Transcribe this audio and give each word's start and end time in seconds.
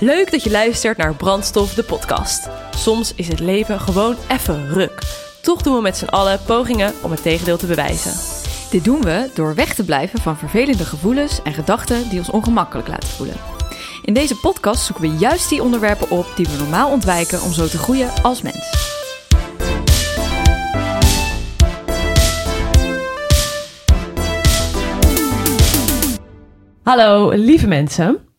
Leuk 0.00 0.30
dat 0.30 0.42
je 0.42 0.50
luistert 0.50 0.96
naar 0.96 1.14
Brandstof, 1.14 1.74
de 1.74 1.82
podcast. 1.82 2.48
Soms 2.76 3.14
is 3.14 3.28
het 3.28 3.40
leven 3.40 3.80
gewoon 3.80 4.16
even 4.28 4.68
ruk. 4.68 5.02
Toch 5.42 5.62
doen 5.62 5.74
we 5.74 5.80
met 5.80 5.96
z'n 5.96 6.04
allen 6.04 6.40
pogingen 6.46 6.92
om 7.02 7.10
het 7.10 7.22
tegendeel 7.22 7.56
te 7.56 7.66
bewijzen. 7.66 8.12
Dit 8.70 8.84
doen 8.84 9.02
we 9.02 9.30
door 9.34 9.54
weg 9.54 9.74
te 9.74 9.84
blijven 9.84 10.20
van 10.20 10.36
vervelende 10.36 10.84
gevoelens 10.84 11.42
en 11.42 11.54
gedachten 11.54 12.08
die 12.08 12.18
ons 12.18 12.30
ongemakkelijk 12.30 12.88
laten 12.88 13.08
voelen. 13.08 13.36
In 14.04 14.14
deze 14.14 14.36
podcast 14.36 14.84
zoeken 14.84 15.10
we 15.10 15.16
juist 15.16 15.48
die 15.48 15.62
onderwerpen 15.62 16.10
op 16.10 16.26
die 16.36 16.46
we 16.46 16.56
normaal 16.56 16.90
ontwijken 16.90 17.42
om 17.42 17.52
zo 17.52 17.66
te 17.66 17.78
groeien 17.78 18.10
als 18.22 18.42
mens. 18.42 18.88
Hallo 26.82 27.30
lieve 27.30 27.66
mensen. 27.66 28.29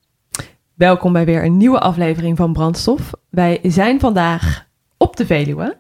Welkom 0.82 1.14
bij 1.14 1.26
weer 1.26 1.44
een 1.44 1.58
nieuwe 1.58 1.80
aflevering 1.80 2.38
van 2.38 2.54
Brandstof. 2.54 3.12
Wij 3.30 3.60
zijn 3.64 4.00
vandaag 4.00 4.66
op 4.98 5.16
de 5.16 5.26
Veluwe. 5.26 5.78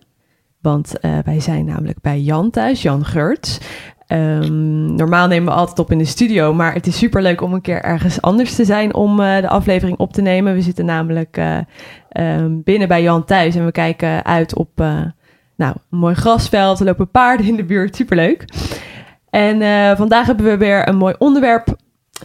Want 0.60 1.00
eh, 1.00 1.18
wij 1.26 1.40
zijn 1.40 1.66
namelijk 1.66 2.02
bij 2.02 2.20
Jan 2.20 2.50
thuis, 2.50 2.82
Jan 2.82 3.06
Geurts. 3.06 3.60
Ehm, 4.08 4.96
normaal 4.96 5.28
nemen 5.28 5.54
we 5.54 5.60
altijd 5.60 5.80
op 5.80 5.92
in 5.92 5.98
de 5.98 6.06
studio, 6.06 6.54
maar 6.54 6.74
het 6.74 6.88
is 6.88 6.98
super 6.98 7.22
leuk 7.22 7.42
om 7.42 7.54
een 7.54 7.62
keer 7.62 7.84
ergens 7.84 8.22
anders 8.22 8.56
te 8.56 8.66
zijn 8.66 8.94
om 8.94 9.20
eh, 9.20 9.42
de 9.42 9.48
aflevering 9.48 9.98
op 9.98 10.14
te 10.14 10.22
nemen. 10.22 10.54
We 10.54 10.62
zitten 10.62 10.86
namelijk 10.86 11.38
eh, 11.38 11.58
ehm, 12.10 12.62
binnen 12.64 12.88
bij 12.88 13.02
Jan 13.02 13.26
thuis 13.26 13.56
en 13.56 13.66
we 13.66 13.72
kijken 13.72 14.26
uit 14.26 14.56
op 14.56 14.70
nou, 15.56 15.76
een 15.92 15.98
mooi 15.98 16.16
grasveld. 16.16 16.80
Er 16.80 16.86
lopen 16.86 17.12
paarden 17.12 17.46
in 17.46 17.56
de 17.56 17.66
buurt, 17.66 17.96
superleuk. 17.96 18.46
En 19.30 19.98
vandaag 19.98 20.26
hebben 20.26 20.46
we 20.46 20.58
weer 20.58 20.88
een 20.88 20.98
mooi 20.98 21.16
onderwerp 21.18 21.76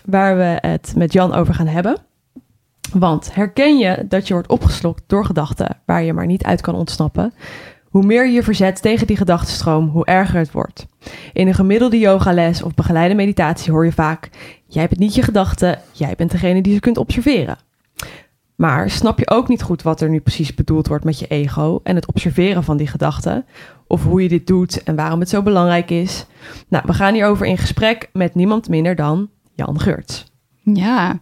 waar 0.05 0.37
we 0.37 0.59
het 0.69 0.93
met 0.97 1.13
Jan 1.13 1.35
over 1.35 1.55
gaan 1.55 1.66
hebben. 1.66 2.07
Want 2.93 3.35
herken 3.35 3.79
je 3.79 4.05
dat 4.09 4.27
je 4.27 4.33
wordt 4.33 4.49
opgeslokt 4.49 5.03
door 5.07 5.25
gedachten 5.25 5.79
waar 5.87 6.03
je 6.03 6.13
maar 6.13 6.27
niet 6.27 6.45
uit 6.45 6.60
kan 6.60 6.74
ontsnappen? 6.74 7.35
Hoe 7.85 8.05
meer 8.05 8.27
je 8.27 8.33
je 8.33 8.43
verzet 8.43 8.83
tegen 8.83 9.07
die 9.07 9.16
gedachtenstroom, 9.16 9.88
hoe 9.88 10.05
erger 10.05 10.38
het 10.38 10.52
wordt. 10.52 10.87
In 11.33 11.47
een 11.47 11.55
gemiddelde 11.55 11.99
yogales 11.99 12.63
of 12.63 12.75
begeleide 12.75 13.15
meditatie 13.15 13.73
hoor 13.73 13.85
je 13.85 13.93
vaak: 13.93 14.30
jij 14.66 14.88
bent 14.88 15.01
niet 15.01 15.15
je 15.15 15.23
gedachten, 15.23 15.79
jij 15.93 16.15
bent 16.16 16.30
degene 16.30 16.63
die 16.63 16.75
ze 16.75 16.80
kunt 16.80 16.99
observeren. 16.99 17.59
Maar 18.57 18.91
snap 18.91 19.19
je 19.19 19.30
ook 19.30 19.49
niet 19.49 19.63
goed 19.63 19.82
wat 19.82 20.01
er 20.01 20.09
nu 20.09 20.21
precies 20.21 20.55
bedoeld 20.55 20.87
wordt 20.87 21.05
met 21.05 21.19
je 21.19 21.27
ego 21.27 21.80
en 21.82 21.95
het 21.95 22.07
observeren 22.07 22.65
van 22.65 22.77
die 22.77 22.87
gedachten? 22.87 23.47
Of 23.87 24.05
hoe 24.05 24.23
je 24.23 24.29
dit 24.29 24.47
doet 24.47 24.82
en 24.82 24.97
waarom 24.97 25.21
het 25.21 25.29
zo 25.29 25.43
belangrijk 25.43 25.91
is? 25.91 26.27
Nou, 26.69 26.85
we 26.87 26.93
gaan 26.93 27.15
hierover 27.15 27.47
in 27.47 27.59
gesprek 27.59 28.09
met 28.13 28.35
niemand 28.35 28.69
minder 28.69 28.95
dan 28.95 29.30
Jan 29.55 29.80
Geurts. 29.80 30.35
Ja, 30.75 31.19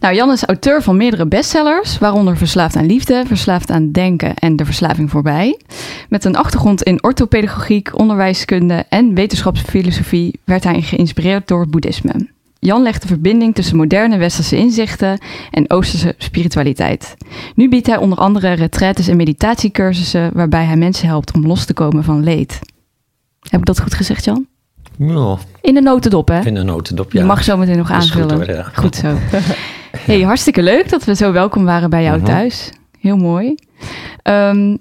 nou 0.00 0.14
Jan 0.14 0.30
is 0.30 0.44
auteur 0.44 0.82
van 0.82 0.96
meerdere 0.96 1.26
bestsellers, 1.26 1.98
waaronder 1.98 2.36
Verslaafd 2.36 2.76
aan 2.76 2.86
Liefde, 2.86 3.22
Verslaafd 3.26 3.70
aan 3.70 3.90
Denken 3.90 4.34
en 4.34 4.56
De 4.56 4.64
Verslaving 4.64 5.10
Voorbij. 5.10 5.60
Met 6.08 6.24
een 6.24 6.36
achtergrond 6.36 6.82
in 6.82 7.02
orthopedagogiek, 7.02 7.98
onderwijskunde 7.98 8.84
en 8.88 9.14
wetenschapsfilosofie 9.14 10.40
werd 10.44 10.64
hij 10.64 10.82
geïnspireerd 10.82 11.48
door 11.48 11.60
het 11.60 11.70
boeddhisme. 11.70 12.28
Jan 12.58 12.82
legt 12.82 13.02
de 13.02 13.08
verbinding 13.08 13.54
tussen 13.54 13.76
moderne 13.76 14.16
westerse 14.16 14.56
inzichten 14.56 15.18
en 15.50 15.70
oosterse 15.70 16.14
spiritualiteit. 16.18 17.16
Nu 17.54 17.68
biedt 17.68 17.86
hij 17.86 17.96
onder 17.96 18.18
andere 18.18 18.52
retraites 18.52 19.08
en 19.08 19.16
meditatiecursussen 19.16 20.30
waarbij 20.34 20.64
hij 20.64 20.76
mensen 20.76 21.08
helpt 21.08 21.32
om 21.32 21.46
los 21.46 21.64
te 21.64 21.74
komen 21.74 22.04
van 22.04 22.22
leed. 22.22 22.58
Heb 23.48 23.60
ik 23.60 23.66
dat 23.66 23.80
goed 23.80 23.94
gezegd, 23.94 24.24
Jan? 24.24 24.46
Ja. 24.96 25.36
In 25.60 25.74
de 25.74 25.80
notendop, 25.80 26.28
hè? 26.28 26.40
In 26.40 26.54
de 26.54 26.62
notendop, 26.62 27.12
ja. 27.12 27.20
Je 27.20 27.26
mag 27.26 27.44
zo 27.44 27.56
meteen 27.56 27.76
nog 27.76 27.90
aanvullen. 27.90 28.30
Goed, 28.30 28.54
hoor, 28.54 28.70
goed, 28.74 28.96
zo. 28.96 29.16
hey, 30.12 30.20
hartstikke 30.20 30.62
leuk 30.62 30.88
dat 30.88 31.04
we 31.04 31.14
zo 31.14 31.32
welkom 31.32 31.64
waren 31.64 31.90
bij 31.90 32.02
jou 32.02 32.16
mhm. 32.16 32.26
thuis. 32.26 32.70
Heel 33.00 33.16
mooi. 33.16 33.54
Um, 34.22 34.78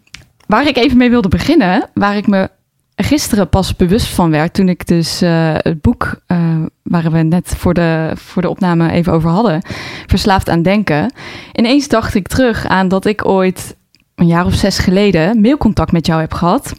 waar 0.48 0.68
ik 0.68 0.78
even 0.78 0.98
mee 0.98 1.10
wilde 1.10 1.28
beginnen, 1.28 1.90
waar 1.94 2.18
ik 2.18 2.28
me 2.28 2.50
gisteren 2.96 3.50
pas 3.50 3.76
bewust 3.76 4.08
van 4.08 4.32
werd, 4.32 4.54
toen 4.54 4.70
ik 4.70 4.88
dus 4.88 5.22
uh, 5.22 5.54
het 5.58 5.82
boek, 5.82 6.22
uh, 6.28 6.38
waar 6.84 7.12
we 7.12 7.18
net 7.18 7.48
voor 7.58 7.74
de, 7.74 8.12
voor 8.16 8.42
de 8.42 8.50
opname 8.50 8.92
even 8.92 9.14
over 9.14 9.30
hadden, 9.30 9.62
Verslaafd 10.06 10.50
aan 10.50 10.62
Denken. 10.62 11.14
Ineens 11.54 11.88
dacht 11.88 12.16
ik 12.16 12.28
terug 12.28 12.66
aan 12.66 12.88
dat 12.88 13.06
ik 13.06 13.26
ooit 13.26 13.76
een 14.16 14.28
jaar 14.28 14.46
of 14.46 14.54
zes 14.54 14.80
geleden 14.80 15.42
mailcontact 15.42 15.92
met 15.92 16.06
jou 16.06 16.22
heb 16.22 16.34
gehad. 16.34 16.74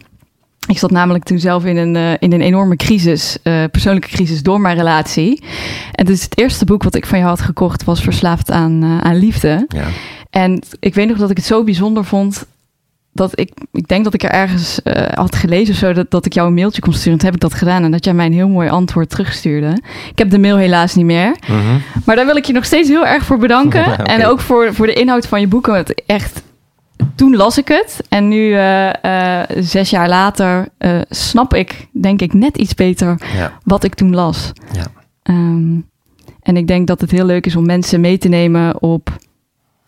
Ik 0.67 0.77
zat 0.77 0.91
namelijk 0.91 1.23
toen 1.23 1.39
zelf 1.39 1.65
in 1.65 1.77
een, 1.77 1.95
uh, 1.95 2.11
in 2.19 2.33
een 2.33 2.41
enorme 2.41 2.75
crisis, 2.75 3.37
uh, 3.43 3.63
persoonlijke 3.71 4.09
crisis 4.09 4.43
door 4.43 4.61
mijn 4.61 4.77
relatie. 4.77 5.43
En 5.91 6.05
dus 6.05 6.23
het 6.23 6.37
eerste 6.37 6.65
boek 6.65 6.83
wat 6.83 6.95
ik 6.95 7.05
van 7.05 7.19
je 7.19 7.25
had 7.25 7.41
gekocht 7.41 7.83
was 7.83 8.01
Verslaafd 8.01 8.51
aan, 8.51 8.83
uh, 8.83 8.97
aan 8.97 9.15
Liefde. 9.15 9.65
Ja. 9.67 9.85
En 10.29 10.61
ik 10.79 10.93
weet 10.93 11.07
nog 11.07 11.17
dat 11.17 11.29
ik 11.29 11.37
het 11.37 11.45
zo 11.45 11.63
bijzonder 11.63 12.05
vond 12.05 12.45
dat 13.11 13.39
ik, 13.39 13.51
ik 13.71 13.87
denk 13.87 14.03
dat 14.03 14.13
ik 14.13 14.23
er 14.23 14.29
ergens 14.29 14.79
had 15.13 15.35
gelezen 15.35 15.73
of 15.73 15.79
zo, 15.79 15.93
dat, 15.93 16.11
dat 16.11 16.25
ik 16.25 16.33
jou 16.33 16.47
een 16.47 16.53
mailtje 16.53 16.81
kon 16.81 16.93
sturen. 16.93 17.17
Toen 17.17 17.27
heb 17.27 17.35
ik 17.35 17.41
dat 17.41 17.53
gedaan 17.53 17.83
en 17.83 17.91
dat 17.91 18.05
jij 18.05 18.13
mij 18.13 18.25
een 18.25 18.33
heel 18.33 18.47
mooi 18.47 18.69
antwoord 18.69 19.09
terugstuurde. 19.09 19.81
Ik 20.11 20.17
heb 20.17 20.29
de 20.29 20.39
mail 20.39 20.57
helaas 20.57 20.95
niet 20.95 21.05
meer. 21.05 21.35
Mhm. 21.47 21.77
Maar 22.05 22.15
daar 22.15 22.25
wil 22.25 22.35
ik 22.35 22.45
je 22.45 22.53
nog 22.53 22.65
steeds 22.65 22.89
heel 22.89 23.05
erg 23.05 23.23
voor 23.23 23.37
bedanken. 23.37 23.97
En 24.05 24.25
ook 24.25 24.39
voor, 24.39 24.73
voor 24.73 24.85
de 24.85 24.93
inhoud 24.93 25.27
van 25.27 25.39
je 25.39 25.47
boeken. 25.47 25.75
Het 25.75 26.01
echt 26.05 26.41
toen 27.15 27.35
las 27.35 27.57
ik 27.57 27.67
het 27.67 27.99
en 28.09 28.27
nu, 28.27 28.49
uh, 28.49 28.89
zes 29.59 29.89
jaar 29.89 30.09
later, 30.09 30.67
uh, 30.79 31.01
snap 31.09 31.53
ik, 31.53 31.87
denk 31.91 32.21
ik, 32.21 32.33
net 32.33 32.57
iets 32.57 32.73
beter 32.73 33.21
wat 33.63 33.83
ik 33.83 33.93
toen 33.93 34.15
las. 34.15 34.51
Ja. 34.71 34.85
Um, 35.23 35.89
en 36.41 36.57
ik 36.57 36.67
denk 36.67 36.87
dat 36.87 37.01
het 37.01 37.11
heel 37.11 37.25
leuk 37.25 37.45
is 37.45 37.55
om 37.55 37.65
mensen 37.65 38.01
mee 38.01 38.17
te 38.17 38.27
nemen 38.27 38.81
op 38.81 39.17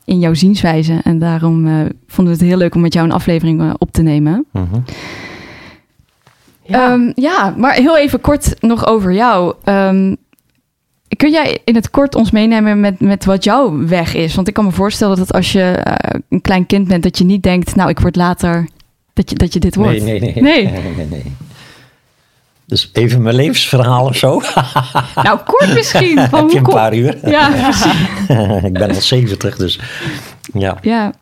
in 0.05 0.19
jouw 0.19 0.33
zienswijze. 0.33 0.99
En 1.03 1.19
daarom 1.19 1.65
vonden 2.07 2.33
we 2.33 2.39
het 2.39 2.49
heel 2.49 2.57
leuk 2.57 2.75
om 2.75 2.81
met 2.81 2.93
jou 2.93 3.05
een 3.05 3.13
aflevering 3.13 3.73
op 3.77 3.91
te 3.91 4.01
nemen. 4.01 4.45
Mm 4.51 4.67
-hmm. 4.71 4.83
ja. 6.63 6.91
Um, 6.91 7.11
ja. 7.15 7.53
maar 7.57 7.73
heel 7.73 7.97
even 7.97 8.21
kort 8.21 8.55
nog 8.61 8.85
over 8.87 9.13
jou. 9.13 9.53
Um, 9.65 10.17
Kun 11.17 11.31
jij 11.31 11.59
in 11.63 11.75
het 11.75 11.89
kort 11.89 12.15
ons 12.15 12.31
meenemen 12.31 12.79
met, 12.79 12.99
met 12.99 13.25
wat 13.25 13.43
jouw 13.43 13.87
weg 13.87 14.13
is? 14.13 14.35
Want 14.35 14.47
ik 14.47 14.53
kan 14.53 14.65
me 14.65 14.71
voorstellen 14.71 15.17
dat 15.17 15.33
als 15.33 15.51
je 15.51 15.83
uh, 15.87 16.19
een 16.29 16.41
klein 16.41 16.65
kind 16.65 16.87
bent, 16.87 17.03
dat 17.03 17.17
je 17.17 17.23
niet 17.23 17.43
denkt, 17.43 17.75
nou, 17.75 17.89
ik 17.89 17.99
word 17.99 18.15
later, 18.15 18.67
dat 19.13 19.29
je, 19.29 19.35
dat 19.35 19.53
je 19.53 19.59
dit 19.59 19.75
wordt. 19.75 20.03
Nee, 20.03 20.19
nee, 20.19 20.33
nee. 20.33 20.43
nee. 20.43 20.71
nee, 20.71 20.95
nee, 20.95 21.05
nee. 21.05 21.35
Dus 22.65 22.89
even 22.93 23.21
mijn 23.21 23.35
levensverhaal 23.35 24.05
of 24.05 24.15
zo. 24.15 24.41
nou, 25.23 25.39
kort 25.45 25.73
misschien. 25.73 26.19
Van 26.29 26.39
Heb 26.39 26.49
je 26.49 26.57
een 26.57 26.63
paar 26.63 26.93
uur? 26.93 27.17
Ja, 27.29 27.49
precies. 27.49 28.63
ik 28.63 28.73
ben 28.73 28.89
al 28.89 29.01
70, 29.01 29.55
dus 29.55 29.79
ja. 30.53 30.77
Ja. 30.81 31.13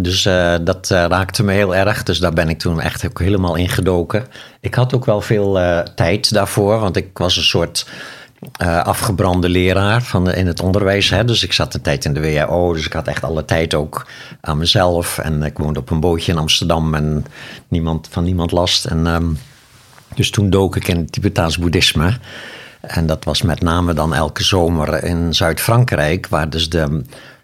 Dus 0.00 0.22
dat 0.62 0.88
raakte 0.88 1.44
me 1.44 1.52
heel 1.52 1.76
erg. 1.76 2.02
Dus 2.02 2.18
daar 2.18 2.32
ben 2.32 2.48
ik 2.48 2.58
toen 2.58 2.80
echt 2.80 3.06
ook 3.06 3.18
helemaal 3.18 3.54
in 3.54 3.68
gedoken. 3.68 4.26
Ik 4.60 4.74
had 4.74 4.94
ook 4.94 5.04
wel 5.04 5.20
veel 5.20 5.52
tijd 5.94 6.32
daarvoor, 6.32 6.78
want 6.78 6.96
ik 6.96 7.18
was 7.18 7.36
een 7.36 7.42
soort 7.42 7.86
uh, 8.62 8.84
afgebrande 8.84 9.48
leraar 9.48 10.02
van 10.02 10.30
in 10.30 10.46
het 10.46 10.60
onderwijs. 10.60 11.10
Hè. 11.10 11.24
Dus 11.24 11.42
ik 11.42 11.52
zat 11.52 11.74
een 11.74 11.80
tijd 11.80 12.04
in 12.04 12.14
de 12.14 12.20
WHO, 12.20 12.72
dus 12.72 12.86
ik 12.86 12.92
had 12.92 13.06
echt 13.06 13.24
alle 13.24 13.44
tijd 13.44 13.74
ook 13.74 14.06
aan 14.40 14.58
mezelf. 14.58 15.18
En 15.18 15.42
ik 15.42 15.58
woonde 15.58 15.80
op 15.80 15.90
een 15.90 16.00
bootje 16.00 16.32
in 16.32 16.38
Amsterdam 16.38 16.94
en 16.94 17.26
niemand, 17.68 18.08
van 18.10 18.24
niemand 18.24 18.52
last. 18.52 18.84
En, 18.84 19.06
um, 19.06 19.38
dus 20.14 20.30
toen 20.30 20.50
dook 20.50 20.76
ik 20.76 20.88
in 20.88 20.96
het 20.96 21.12
Tibetaans 21.12 21.58
boeddhisme. 21.58 22.18
En 22.80 23.06
dat 23.06 23.24
was 23.24 23.42
met 23.42 23.60
name 23.60 23.94
dan 23.94 24.14
elke 24.14 24.44
zomer 24.44 25.04
in 25.04 25.34
Zuid-Frankrijk, 25.34 26.26
waar 26.28 26.50
dus 26.50 26.70
de, 26.70 27.02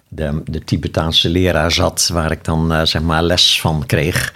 de, 0.08 0.42
de 0.44 0.64
Tibetaanse 0.64 1.28
leraar 1.28 1.72
zat, 1.72 2.10
waar 2.12 2.30
ik 2.30 2.44
dan 2.44 2.72
uh, 2.72 2.82
zeg 2.82 3.02
maar 3.02 3.22
les 3.22 3.60
van 3.60 3.86
kreeg. 3.86 4.32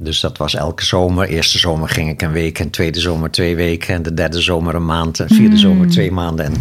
Dus 0.00 0.20
dat 0.20 0.38
was 0.38 0.54
elke 0.54 0.84
zomer. 0.84 1.28
Eerste 1.28 1.58
zomer 1.58 1.88
ging 1.88 2.10
ik 2.10 2.22
een 2.22 2.32
week 2.32 2.58
en 2.58 2.70
tweede 2.70 3.00
zomer 3.00 3.30
twee 3.30 3.56
weken. 3.56 3.94
En 3.94 4.02
de 4.02 4.14
derde 4.14 4.40
zomer 4.40 4.74
een 4.74 4.84
maand 4.84 5.20
en 5.20 5.28
vierde 5.28 5.48
hmm. 5.48 5.56
zomer 5.56 5.88
twee 5.88 6.12
maanden. 6.12 6.44
En 6.44 6.54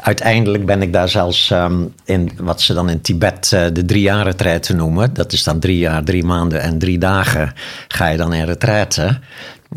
uiteindelijk 0.00 0.66
ben 0.66 0.82
ik 0.82 0.92
daar 0.92 1.08
zelfs 1.08 1.50
um, 1.50 1.94
in 2.04 2.30
wat 2.36 2.60
ze 2.60 2.74
dan 2.74 2.90
in 2.90 3.00
Tibet 3.00 3.50
uh, 3.54 3.64
de 3.72 3.84
drie 3.84 4.02
jaar 4.02 4.24
retraite 4.24 4.74
noemen. 4.74 5.14
Dat 5.14 5.32
is 5.32 5.42
dan 5.42 5.58
drie 5.58 5.78
jaar, 5.78 6.04
drie 6.04 6.24
maanden 6.24 6.60
en 6.60 6.78
drie 6.78 6.98
dagen 6.98 7.52
ga 7.88 8.08
je 8.08 8.16
dan 8.16 8.32
in 8.32 8.44
retraite. 8.44 9.18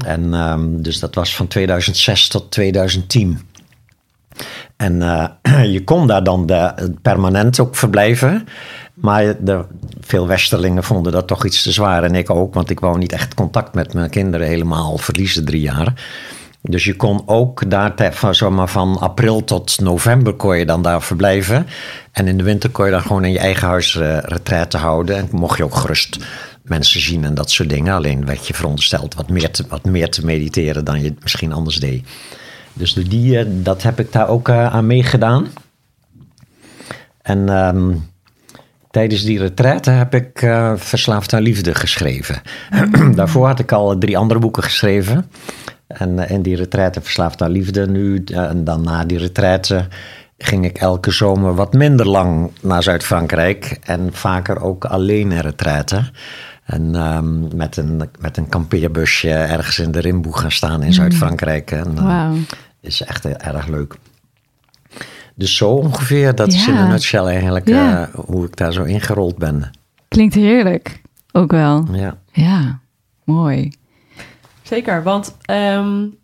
En 0.05 0.33
um, 0.33 0.81
dus 0.81 1.00
dat 1.00 1.15
was 1.15 1.35
van 1.35 1.47
2006 1.47 2.27
tot 2.27 2.51
2010. 2.51 3.39
En 4.77 5.01
eh, 5.01 5.63
je 5.73 5.83
kon 5.83 6.07
daar 6.07 6.23
dan 6.23 6.45
de, 6.45 6.73
permanent 7.01 7.59
ook 7.59 7.75
verblijven. 7.75 8.47
Maar 9.01 9.35
de, 9.44 9.65
veel 9.99 10.27
Westerlingen 10.27 10.83
vonden 10.83 11.11
dat 11.11 11.27
toch 11.27 11.45
iets 11.45 11.63
te 11.63 11.71
zwaar. 11.71 12.03
En 12.03 12.15
ik 12.15 12.29
ook, 12.29 12.53
want 12.53 12.69
ik 12.69 12.79
wou 12.79 12.97
niet 12.97 13.11
echt 13.11 13.33
contact 13.33 13.73
met 13.73 13.94
mijn 13.94 14.09
kinderen 14.09 14.47
helemaal 14.47 14.97
verliezen 14.97 15.45
drie 15.45 15.61
jaar. 15.61 15.94
Dus 16.61 16.83
je 16.83 16.95
kon 16.95 17.21
ook 17.25 17.69
daar 17.69 18.13
van, 18.13 18.69
van 18.69 18.99
april 18.99 19.44
tot 19.44 19.79
november 19.79 20.33
kon 20.33 20.57
je 20.57 20.65
dan 20.65 20.81
daar 20.81 21.01
verblijven. 21.01 21.67
En 22.11 22.27
in 22.27 22.38
de 22.38 22.44
winter 22.44 22.69
kon 22.69 22.85
je 22.85 22.91
dan 22.91 23.01
gewoon 23.01 23.25
in 23.25 23.31
je 23.31 23.39
eigen 23.39 23.67
huis 23.67 23.95
uh, 23.95 24.17
retraite 24.19 24.77
houden. 24.77 25.17
En 25.17 25.27
mocht 25.31 25.57
je 25.57 25.63
ook 25.63 25.75
gerust 25.75 26.17
mensen 26.61 27.01
zien 27.01 27.23
en 27.23 27.33
dat 27.33 27.51
soort 27.51 27.69
dingen. 27.69 27.93
Alleen 27.93 28.25
werd 28.25 28.47
je 28.47 28.53
verondersteld 28.53 29.15
wat 29.15 29.29
meer 29.29 29.51
te, 29.51 29.63
wat 29.69 29.85
meer 29.85 30.09
te 30.09 30.25
mediteren 30.25 30.85
dan 30.85 31.01
je 31.01 31.13
misschien 31.21 31.53
anders 31.53 31.79
deed. 31.79 32.07
Dus 32.73 32.93
die, 32.93 33.45
uh, 33.45 33.45
dat 33.47 33.83
heb 33.83 34.00
ik 34.00 34.11
daar 34.11 34.27
ook 34.27 34.47
uh, 34.47 34.73
aan 34.73 34.88
meegedaan. 34.88 35.47
En 37.21 37.50
um, 37.50 38.09
tijdens 38.97 39.23
die 39.23 39.39
retraite 39.39 39.89
heb 39.89 40.13
ik 40.13 40.41
uh, 40.41 40.71
Verslaafd 40.75 41.33
aan 41.33 41.41
Liefde 41.41 41.75
geschreven. 41.75 42.41
Daarvoor 43.15 43.47
had 43.47 43.59
ik 43.59 43.71
al 43.71 43.97
drie 43.97 44.17
andere 44.17 44.39
boeken 44.39 44.63
geschreven. 44.63 45.29
En 45.88 46.29
in 46.29 46.41
die 46.41 46.55
retraite 46.55 47.01
Verslaafd 47.01 47.41
aan 47.41 47.51
Liefde 47.51 47.88
nu. 47.89 48.23
en 48.23 48.63
dan 48.63 48.81
na 48.81 49.05
die 49.05 49.17
retraite 49.17 49.88
ging 50.38 50.65
ik 50.65 50.77
elke 50.77 51.11
zomer 51.11 51.55
wat 51.55 51.73
minder 51.73 52.07
lang 52.07 52.51
naar 52.61 52.83
Zuid-Frankrijk. 52.83 53.79
En 53.83 54.09
vaker 54.11 54.61
ook 54.61 54.85
alleen 54.85 55.31
in 55.31 55.39
retraite. 55.39 56.09
En 56.63 56.95
um, 56.95 57.55
met, 57.55 57.77
een, 57.77 58.09
met 58.19 58.38
een 58.38 58.50
kampeerbusje 58.50 59.29
ergens 59.29 59.79
in 59.79 59.91
de 59.91 60.00
Rimboe 60.00 60.38
gaan 60.38 60.51
staan 60.51 60.83
in 60.83 60.93
Zuid-Frankrijk. 60.93 61.71
En 61.71 61.95
uh, 62.00 62.31
is 62.81 63.01
echt 63.01 63.25
erg 63.25 63.67
leuk. 63.67 63.95
Dus 65.38 65.56
zo 65.56 65.69
ongeveer, 65.69 66.36
dat 66.36 66.48
is 66.48 66.68
in 66.68 66.75
een 66.75 66.88
nutshell 66.88 67.25
eigenlijk 67.25 67.69
uh, 67.69 68.04
hoe 68.13 68.45
ik 68.45 68.56
daar 68.56 68.74
zo 68.74 68.84
ingerold 68.84 69.38
ben. 69.38 69.72
Klinkt 70.07 70.36
heerlijk, 70.36 71.01
ook 71.31 71.51
wel. 71.51 71.86
Ja, 71.92 72.18
ja 72.31 72.80
mooi. 73.24 73.72
Zeker, 74.62 75.04
want 75.04 75.38
um, 75.50 76.18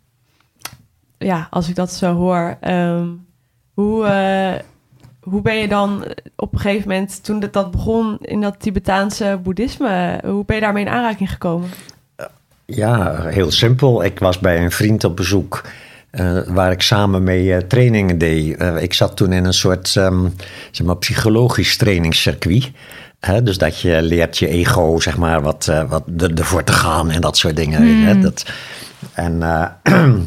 ja, 1.18 1.46
als 1.50 1.68
ik 1.68 1.74
dat 1.74 1.92
zo 1.92 2.14
hoor, 2.14 2.56
um, 2.68 3.26
hoe, 3.74 4.04
uh, 4.04 4.60
hoe 5.20 5.42
ben 5.42 5.56
je 5.56 5.68
dan 5.68 6.04
op 6.36 6.52
een 6.52 6.60
gegeven 6.60 6.88
moment, 6.88 7.24
toen 7.24 7.40
dat 7.50 7.70
begon 7.70 8.18
in 8.20 8.40
dat 8.40 8.60
Tibetaanse 8.60 9.40
boeddhisme, 9.42 10.20
hoe 10.24 10.44
ben 10.44 10.56
je 10.56 10.62
daarmee 10.62 10.84
in 10.84 10.90
aanraking 10.90 11.30
gekomen? 11.30 11.68
Ja, 12.66 13.22
heel 13.22 13.50
simpel. 13.50 14.04
Ik 14.04 14.18
was 14.18 14.38
bij 14.38 14.64
een 14.64 14.70
vriend 14.70 15.04
op 15.04 15.16
bezoek 15.16 15.64
uh, 16.20 16.38
waar 16.46 16.72
ik 16.72 16.82
samen 16.82 17.22
mee 17.22 17.44
uh, 17.44 17.56
trainingen 17.56 18.18
deed. 18.18 18.60
Uh, 18.60 18.82
ik 18.82 18.94
zat 18.94 19.16
toen 19.16 19.32
in 19.32 19.44
een 19.44 19.54
soort 19.54 19.94
um, 19.94 20.34
zeg 20.70 20.86
maar, 20.86 20.96
psychologisch 20.96 21.76
trainingscircuit. 21.76 22.70
Hè? 23.20 23.42
Dus 23.42 23.58
dat 23.58 23.80
je 23.80 24.02
leert 24.02 24.38
je 24.38 24.48
ego, 24.48 25.00
zeg 25.00 25.16
maar, 25.16 25.42
wat, 25.42 25.72
wat 25.88 26.02
ervoor 26.34 26.64
te 26.64 26.72
gaan 26.72 27.10
en 27.10 27.20
dat 27.20 27.36
soort 27.36 27.56
dingen. 27.56 27.82
Mm. 27.82 28.04
Hè? 28.04 28.18
Dat, 28.18 28.44
en 29.12 29.42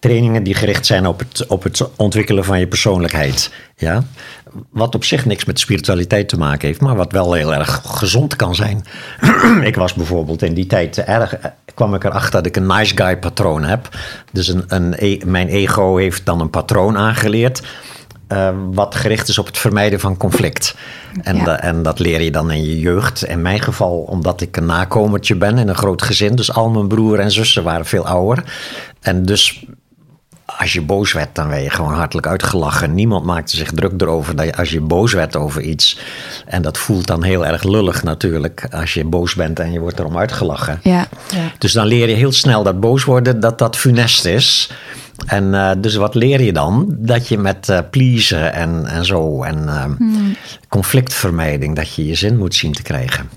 trainingen 0.00 0.42
die 0.42 0.54
gericht 0.54 0.86
zijn 0.86 1.06
op 1.06 1.18
het, 1.18 1.46
op 1.46 1.62
het 1.62 1.96
ontwikkelen 1.96 2.44
van 2.44 2.58
je 2.58 2.66
persoonlijkheid. 2.66 3.50
Ja? 3.76 4.04
Wat 4.70 4.94
op 4.94 5.04
zich 5.04 5.24
niks 5.24 5.44
met 5.44 5.60
spiritualiteit 5.60 6.28
te 6.28 6.38
maken 6.38 6.66
heeft, 6.68 6.80
maar 6.80 6.96
wat 6.96 7.12
wel 7.12 7.32
heel 7.32 7.54
erg 7.54 7.82
gezond 7.84 8.36
kan 8.36 8.54
zijn. 8.54 8.84
ik 9.62 9.76
was 9.76 9.94
bijvoorbeeld 9.94 10.42
in 10.42 10.54
die 10.54 10.66
tijd 10.66 10.98
erg, 10.98 11.34
kwam 11.76 11.94
ik 11.94 12.04
erachter 12.04 12.30
dat 12.30 12.46
ik 12.46 12.56
een 12.56 12.66
nice 12.66 12.96
guy 12.96 13.16
patroon 13.16 13.64
heb. 13.64 13.88
Dus 14.32 14.48
een, 14.48 14.64
een, 14.66 14.94
e, 14.98 15.18
mijn 15.24 15.48
ego 15.48 15.96
heeft 15.96 16.26
dan 16.26 16.40
een 16.40 16.50
patroon 16.50 16.96
aangeleerd. 16.96 17.62
Uh, 18.32 18.48
wat 18.72 18.94
gericht 18.94 19.28
is 19.28 19.38
op 19.38 19.46
het 19.46 19.58
vermijden 19.58 20.00
van 20.00 20.16
conflict. 20.16 20.76
En, 21.22 21.36
ja. 21.36 21.60
en, 21.60 21.82
dat 21.82 21.98
leer 21.98 22.22
je 22.22 22.30
dan 22.30 22.50
in 22.50 22.64
je 22.64 22.78
jeugd. 22.80 23.24
In 23.24 23.42
mijn 23.42 23.60
geval, 23.60 23.98
omdat 23.98 24.40
ik 24.40 24.56
een 24.56 24.66
nakomertje 24.66 25.36
ben 25.36 25.58
in 25.58 25.68
een 25.68 25.74
groot 25.74 26.02
gezin. 26.02 26.34
Dus 26.34 26.52
al 26.52 26.70
mijn 26.70 26.88
broer 26.88 27.18
en 27.18 27.30
zussen 27.30 27.62
waren 27.62 27.86
veel 27.86 28.06
ouder. 28.06 28.44
En 29.00 29.24
dus 29.24 29.66
als 30.58 30.72
je 30.72 30.82
boos 30.82 31.12
werd, 31.12 31.34
dan 31.34 31.48
werd 31.48 31.62
je 31.62 31.70
gewoon 31.70 31.92
hartelijk 31.92 32.26
uitgelachen. 32.26 32.94
Niemand 32.94 33.24
maakte 33.24 33.56
zich 33.56 33.70
druk 33.72 34.00
erover 34.00 34.36
dat 34.36 34.46
je, 34.46 34.56
als 34.56 34.70
je 34.70 34.80
boos 34.80 35.12
werd 35.12 35.36
over 35.36 35.62
iets. 35.62 35.98
En 36.46 36.62
dat 36.62 36.78
voelt 36.78 37.06
dan 37.06 37.22
heel 37.22 37.46
erg 37.46 37.62
lullig 37.62 38.02
natuurlijk. 38.02 38.66
Als 38.70 38.94
je 38.94 39.04
boos 39.04 39.34
bent 39.34 39.58
en 39.58 39.72
je 39.72 39.80
wordt 39.80 39.98
erom 39.98 40.18
uitgelachen. 40.18 40.80
Ja. 40.82 41.08
ja. 41.30 41.52
Dus 41.58 41.72
dan 41.72 41.86
leer 41.86 42.08
je 42.08 42.14
heel 42.14 42.32
snel 42.32 42.62
dat 42.62 42.80
boos 42.80 43.04
worden, 43.04 43.40
dat 43.40 43.58
dat 43.58 43.76
funest 43.76 44.24
is. 44.24 44.70
En 45.26 45.44
uh, 45.44 45.70
dus 45.78 45.94
wat 45.94 46.14
leer 46.14 46.42
je 46.42 46.52
dan? 46.52 46.86
Dat 46.98 47.28
je 47.28 47.38
met 47.38 47.68
uh, 47.68 47.78
pleasen 47.90 48.52
en, 48.52 48.86
en 48.86 49.04
zo 49.04 49.42
en 49.42 49.62
uh, 49.64 49.84
hmm. 49.84 50.36
conflictvermijding, 50.68 51.76
dat 51.76 51.94
je 51.94 52.06
je 52.06 52.14
zin 52.14 52.38
moet 52.38 52.54
zien 52.54 52.72
te 52.72 52.82
krijgen. 52.82 53.28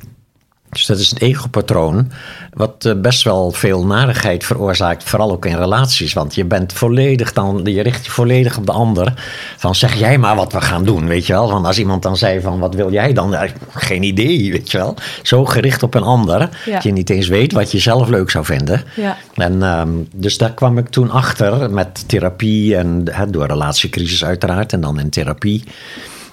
Dus 0.70 0.86
dat 0.86 0.98
is 0.98 1.10
het 1.10 1.22
ego-patroon, 1.22 2.12
wat 2.54 2.86
uh, 2.86 2.94
best 3.02 3.24
wel 3.24 3.52
veel 3.52 3.86
narigheid 3.86 4.46
veroorzaakt, 4.46 5.04
vooral 5.04 5.32
ook 5.32 5.46
in 5.46 5.58
relaties. 5.58 6.14
Want 6.14 6.36
je 6.36 6.46
bent 6.46 6.74
volledig 6.74 7.34
dan, 7.34 7.62
je 7.64 7.82
richt 7.82 8.06
je 8.06 8.12
volledig 8.12 8.58
op 8.58 8.66
de 8.66 8.72
ander. 8.72 9.14
Van 9.58 9.76
zeg 9.76 9.96
jij 9.96 10.18
maar 10.18 10.36
wat 10.36 10.54
we 10.54 10.62
gaan 10.62 10.86
doen, 10.86 11.08
weet 11.08 11.26
je 11.26 11.34
wel. 11.34 11.52
Want 11.52 11.66
als 11.66 11.80
iemand 11.80 12.04
dan 12.04 12.18
zei 12.18 12.42
van 12.42 12.60
wat 12.60 12.76
wil 12.76 12.92
jij 12.92 13.14
dan? 13.14 13.36
Geen 13.70 14.04
idee, 14.04 14.52
weet 14.52 14.72
je 14.72 14.78
wel. 14.78 14.96
Zo 15.24 15.46
gericht 15.46 15.84
op 15.84 15.94
een 15.94 16.04
ander, 16.04 16.50
ja. 16.66 16.74
dat 16.74 16.84
je 16.84 16.92
niet 16.92 17.10
eens 17.10 17.28
weet 17.28 17.54
wat 17.54 17.72
je 17.72 17.80
zelf 17.80 18.08
leuk 18.08 18.30
zou 18.30 18.46
vinden. 18.46 18.84
Ja. 18.96 19.18
En 19.34 19.64
um, 19.64 20.08
dus 20.14 20.38
daar 20.38 20.54
kwam 20.54 20.78
ik 20.78 20.90
toen 20.90 21.10
achter 21.10 21.72
met 21.72 22.08
therapie 22.08 22.76
en 22.76 23.06
door 23.30 23.46
relatiecrisis 23.46 24.26
uiteraard 24.26 24.74
en 24.74 24.82
dan 24.82 25.00
in 25.00 25.10
therapie. 25.10 25.64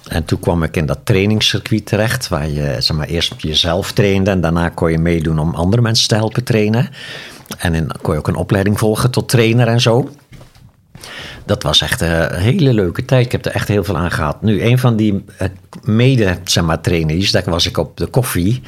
En 0.09 0.25
toen 0.25 0.39
kwam 0.39 0.63
ik 0.63 0.77
in 0.77 0.87
dat 0.87 0.99
trainingscircuit 1.05 1.87
terecht, 1.87 2.29
waar 2.29 2.49
je 2.49 2.77
zeg 2.79 2.97
maar, 2.97 3.07
eerst 3.07 3.35
jezelf 3.39 3.93
trainde 3.93 4.31
en 4.31 4.41
daarna 4.41 4.69
kon 4.69 4.91
je 4.91 4.99
meedoen 4.99 5.39
om 5.39 5.55
andere 5.55 5.83
mensen 5.83 6.09
te 6.09 6.15
helpen 6.15 6.45
trainen. 6.45 6.89
En 7.59 7.73
dan 7.73 7.93
kon 8.03 8.13
je 8.13 8.19
ook 8.19 8.29
een 8.29 8.35
opleiding 8.35 8.79
volgen 8.79 9.11
tot 9.11 9.29
trainer 9.29 9.69
en 9.69 9.81
zo. 9.81 10.11
Dat 11.45 11.63
was 11.63 11.81
echt 11.81 12.01
een 12.01 12.35
hele 12.35 12.73
leuke 12.73 13.05
tijd. 13.05 13.25
Ik 13.25 13.33
heb 13.33 13.45
er 13.45 13.53
echt 13.53 13.69
heel 13.69 13.85
veel 13.85 13.97
aan 13.97 14.11
gehad. 14.11 14.43
Nu, 14.43 14.63
een 14.63 14.79
van 14.79 14.97
die 14.97 15.25
eh, 15.39 15.49
mede 15.83 16.39
zeg 16.45 16.65
maar, 16.65 16.81
trainees, 16.81 17.31
daar 17.31 17.43
was 17.47 17.67
ik 17.67 17.77
op 17.77 17.97
de 17.97 18.07
koffie. 18.07 18.63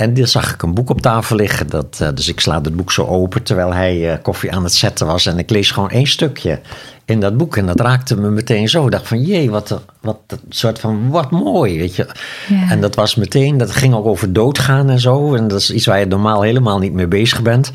En 0.00 0.14
dan 0.14 0.26
zag 0.26 0.54
ik 0.54 0.62
een 0.62 0.74
boek 0.74 0.90
op 0.90 1.00
tafel 1.00 1.36
liggen. 1.36 1.68
Dat, 1.68 1.98
uh, 2.02 2.08
dus 2.14 2.28
ik 2.28 2.40
sla 2.40 2.60
het 2.60 2.76
boek 2.76 2.92
zo 2.92 3.06
open 3.06 3.42
terwijl 3.42 3.74
hij 3.74 4.12
uh, 4.12 4.22
koffie 4.22 4.52
aan 4.52 4.64
het 4.64 4.74
zetten 4.74 5.06
was. 5.06 5.26
En 5.26 5.38
ik 5.38 5.50
lees 5.50 5.70
gewoon 5.70 5.90
één 5.90 6.06
stukje 6.06 6.60
in 7.04 7.20
dat 7.20 7.36
boek. 7.36 7.56
En 7.56 7.66
dat 7.66 7.80
raakte 7.80 8.16
me 8.16 8.30
meteen 8.30 8.68
zo. 8.68 8.84
Ik 8.84 8.90
dacht 8.90 9.08
van, 9.08 9.22
jee, 9.22 9.50
wat, 9.50 9.80
wat 10.00 10.18
soort 10.48 10.78
van, 10.78 11.10
wat 11.10 11.30
mooi, 11.30 11.78
weet 11.78 11.96
je. 11.96 12.06
Ja. 12.48 12.70
En 12.70 12.80
dat 12.80 12.94
was 12.94 13.14
meteen, 13.14 13.58
dat 13.58 13.70
ging 13.70 13.94
ook 13.94 14.06
over 14.06 14.32
doodgaan 14.32 14.90
en 14.90 15.00
zo. 15.00 15.34
En 15.34 15.48
dat 15.48 15.60
is 15.60 15.70
iets 15.70 15.86
waar 15.86 15.98
je 15.98 16.06
normaal 16.06 16.42
helemaal 16.42 16.78
niet 16.78 16.92
mee 16.92 17.08
bezig 17.08 17.42
bent. 17.42 17.70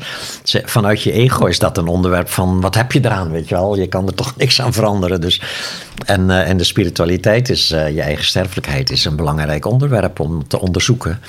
Vanuit 0.64 1.02
je 1.02 1.12
ego 1.12 1.46
is 1.46 1.58
dat 1.58 1.78
een 1.78 1.88
onderwerp 1.88 2.28
van, 2.28 2.60
wat 2.60 2.74
heb 2.74 2.92
je 2.92 3.00
eraan, 3.04 3.30
weet 3.30 3.48
je 3.48 3.54
wel. 3.54 3.76
Je 3.76 3.86
kan 3.86 4.06
er 4.06 4.14
toch 4.14 4.36
niks 4.38 4.60
aan 4.60 4.72
veranderen. 4.72 5.20
Dus, 5.20 5.42
en, 6.06 6.20
uh, 6.20 6.48
en 6.48 6.56
de 6.56 6.64
spiritualiteit 6.64 7.48
is, 7.48 7.68
je 7.68 8.02
eigen 8.02 8.24
sterfelijkheid 8.24 8.90
is 8.90 9.04
een 9.04 9.16
belangrijk 9.16 9.66
onderwerp 9.66 10.20
om 10.20 10.48
te 10.48 10.60
onderzoeken. 10.60 11.20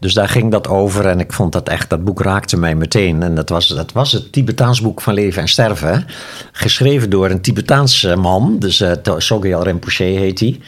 Dus 0.00 0.14
daar 0.14 0.28
ging 0.28 0.50
dat 0.50 0.68
over 0.68 1.06
en 1.06 1.20
ik 1.20 1.32
vond 1.32 1.52
dat 1.52 1.68
echt, 1.68 1.90
dat 1.90 2.04
boek 2.04 2.22
raakte 2.22 2.56
mij 2.56 2.74
meteen. 2.74 3.22
En 3.22 3.34
dat 3.34 3.48
was, 3.48 3.68
dat 3.68 3.92
was 3.92 4.12
het 4.12 4.32
Tibetaans 4.32 4.80
boek 4.80 5.00
van 5.00 5.14
leven 5.14 5.42
en 5.42 5.48
sterven. 5.48 6.06
Geschreven 6.52 7.10
door 7.10 7.30
een 7.30 7.40
Tibetaanse 7.40 8.16
man, 8.16 8.56
dus 8.58 8.80
uh, 8.80 8.92
Sogyal 9.16 9.62
Rinpoche 9.62 10.04
heet 10.04 10.40
hij. 10.40 10.60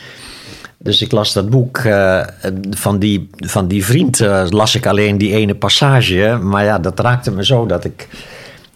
Dus 0.78 1.02
ik 1.02 1.12
las 1.12 1.32
dat 1.32 1.50
boek 1.50 1.78
uh, 1.78 2.26
van, 2.70 2.98
die, 2.98 3.28
van 3.36 3.68
die 3.68 3.84
vriend, 3.84 4.20
uh, 4.20 4.44
las 4.48 4.74
ik 4.74 4.86
alleen 4.86 5.18
die 5.18 5.32
ene 5.34 5.54
passage. 5.54 6.38
Maar 6.42 6.64
ja, 6.64 6.78
dat 6.78 7.00
raakte 7.00 7.30
me 7.30 7.44
zo 7.44 7.66
dat 7.66 7.84
ik 7.84 8.08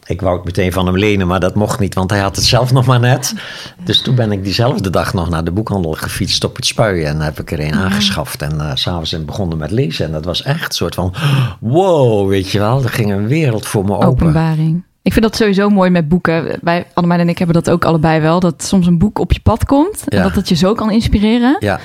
ik 0.07 0.21
wou 0.21 0.37
het 0.37 0.45
meteen 0.45 0.73
van 0.73 0.87
hem 0.87 0.99
lenen, 0.99 1.27
maar 1.27 1.41
dat 1.41 1.55
mocht 1.55 1.79
niet, 1.79 1.95
want 1.95 2.11
hij 2.11 2.21
had 2.21 2.37
het 2.37 2.45
zelf 2.45 2.73
nog 2.79 2.87
maar 2.87 3.01
net. 3.01 3.35
Dus 3.85 4.03
toen 4.03 4.15
ben 4.15 4.33
ik 4.33 4.45
diezelfde 4.45 4.91
dag 4.91 5.15
nog 5.15 5.29
naar 5.29 5.45
de 5.45 5.51
boekhandel 5.51 5.93
gefietst 5.93 6.45
op 6.45 6.57
het 6.57 6.67
spuien. 6.67 7.07
En 7.07 7.21
heb 7.21 7.41
ik 7.41 7.53
er 7.53 7.61
een 7.61 7.75
aangeschaft. 7.75 8.43
En 8.43 8.55
uh, 8.57 8.71
s'avonds 8.75 9.25
begonnen 9.25 9.59
met 9.59 9.71
lezen. 9.71 10.07
En 10.07 10.13
dat 10.13 10.25
was 10.25 10.43
echt 10.43 10.65
een 10.69 10.73
soort 10.75 10.95
van: 10.95 11.15
wow, 11.61 12.29
weet 12.29 12.51
je 12.51 12.59
wel, 12.59 12.83
er 12.83 12.89
ging 12.89 13.13
een 13.13 13.27
wereld 13.27 13.67
voor 13.67 13.85
me 13.85 13.93
open. 13.93 14.07
Openbaring. 14.07 14.85
Ik 15.03 15.13
vind 15.13 15.25
dat 15.25 15.37
sowieso 15.37 15.69
mooi 15.69 15.91
met 15.91 16.09
boeken. 16.09 16.59
Wij, 16.63 16.87
Annemijn 16.95 17.21
en 17.21 17.29
ik 17.29 17.39
hebben 17.39 17.63
dat 17.63 17.71
ook 17.71 17.85
allebei 17.85 18.21
wel. 18.21 18.41
Dat 18.41 18.63
soms 18.65 18.87
een 18.87 18.99
boek 18.99 19.19
op 19.19 19.33
je 19.33 19.41
pad 19.41 19.65
komt. 19.65 20.09
En 20.09 20.19
Ja. 20.19 20.23
dat 20.25 20.35
het 20.35 20.49
je 20.49 20.55
zo 20.55 20.75
kan 20.75 20.91
inspireren. 20.91 21.57
Ja, 21.59 21.81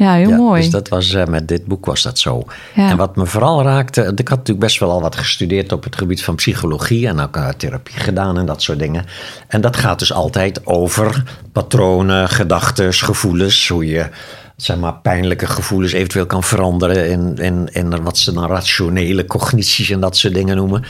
Ja, 0.00 0.14
heel 0.14 0.28
ja, 0.28 0.36
mooi. 0.36 0.60
Dus 0.60 0.70
dat 0.70 0.88
was, 0.88 1.12
eh, 1.14 1.26
met 1.26 1.48
dit 1.48 1.66
boek 1.66 1.86
was 1.86 2.02
dat 2.02 2.18
zo. 2.18 2.44
Ja. 2.74 2.90
En 2.90 2.96
wat 2.96 3.16
me 3.16 3.26
vooral 3.26 3.62
raakte, 3.62 4.00
ik 4.00 4.28
had 4.28 4.38
natuurlijk 4.38 4.66
best 4.66 4.78
wel 4.78 4.90
al 4.90 5.00
wat 5.00 5.16
gestudeerd 5.16 5.72
op 5.72 5.84
het 5.84 5.96
gebied 5.96 6.24
van 6.24 6.34
psychologie 6.34 7.08
en 7.08 7.20
ook 7.20 7.36
uh, 7.36 7.48
therapie 7.48 8.00
gedaan 8.00 8.38
en 8.38 8.46
dat 8.46 8.62
soort 8.62 8.78
dingen. 8.78 9.04
En 9.48 9.60
dat 9.60 9.76
gaat 9.76 9.98
dus 9.98 10.12
altijd 10.12 10.66
over 10.66 11.22
patronen, 11.52 12.28
gedachten, 12.28 12.92
gevoelens, 12.92 13.68
hoe 13.68 13.86
je 13.86 14.08
zeg 14.56 14.78
maar, 14.78 14.94
pijnlijke 14.94 15.46
gevoelens 15.46 15.92
eventueel 15.92 16.26
kan 16.26 16.42
veranderen 16.42 17.10
in, 17.10 17.36
in, 17.36 17.68
in 17.72 18.02
wat 18.02 18.18
ze 18.18 18.32
dan 18.32 18.46
rationele 18.46 19.24
cognities 19.24 19.90
en 19.90 20.00
dat 20.00 20.16
soort 20.16 20.34
dingen 20.34 20.56
noemen. 20.56 20.84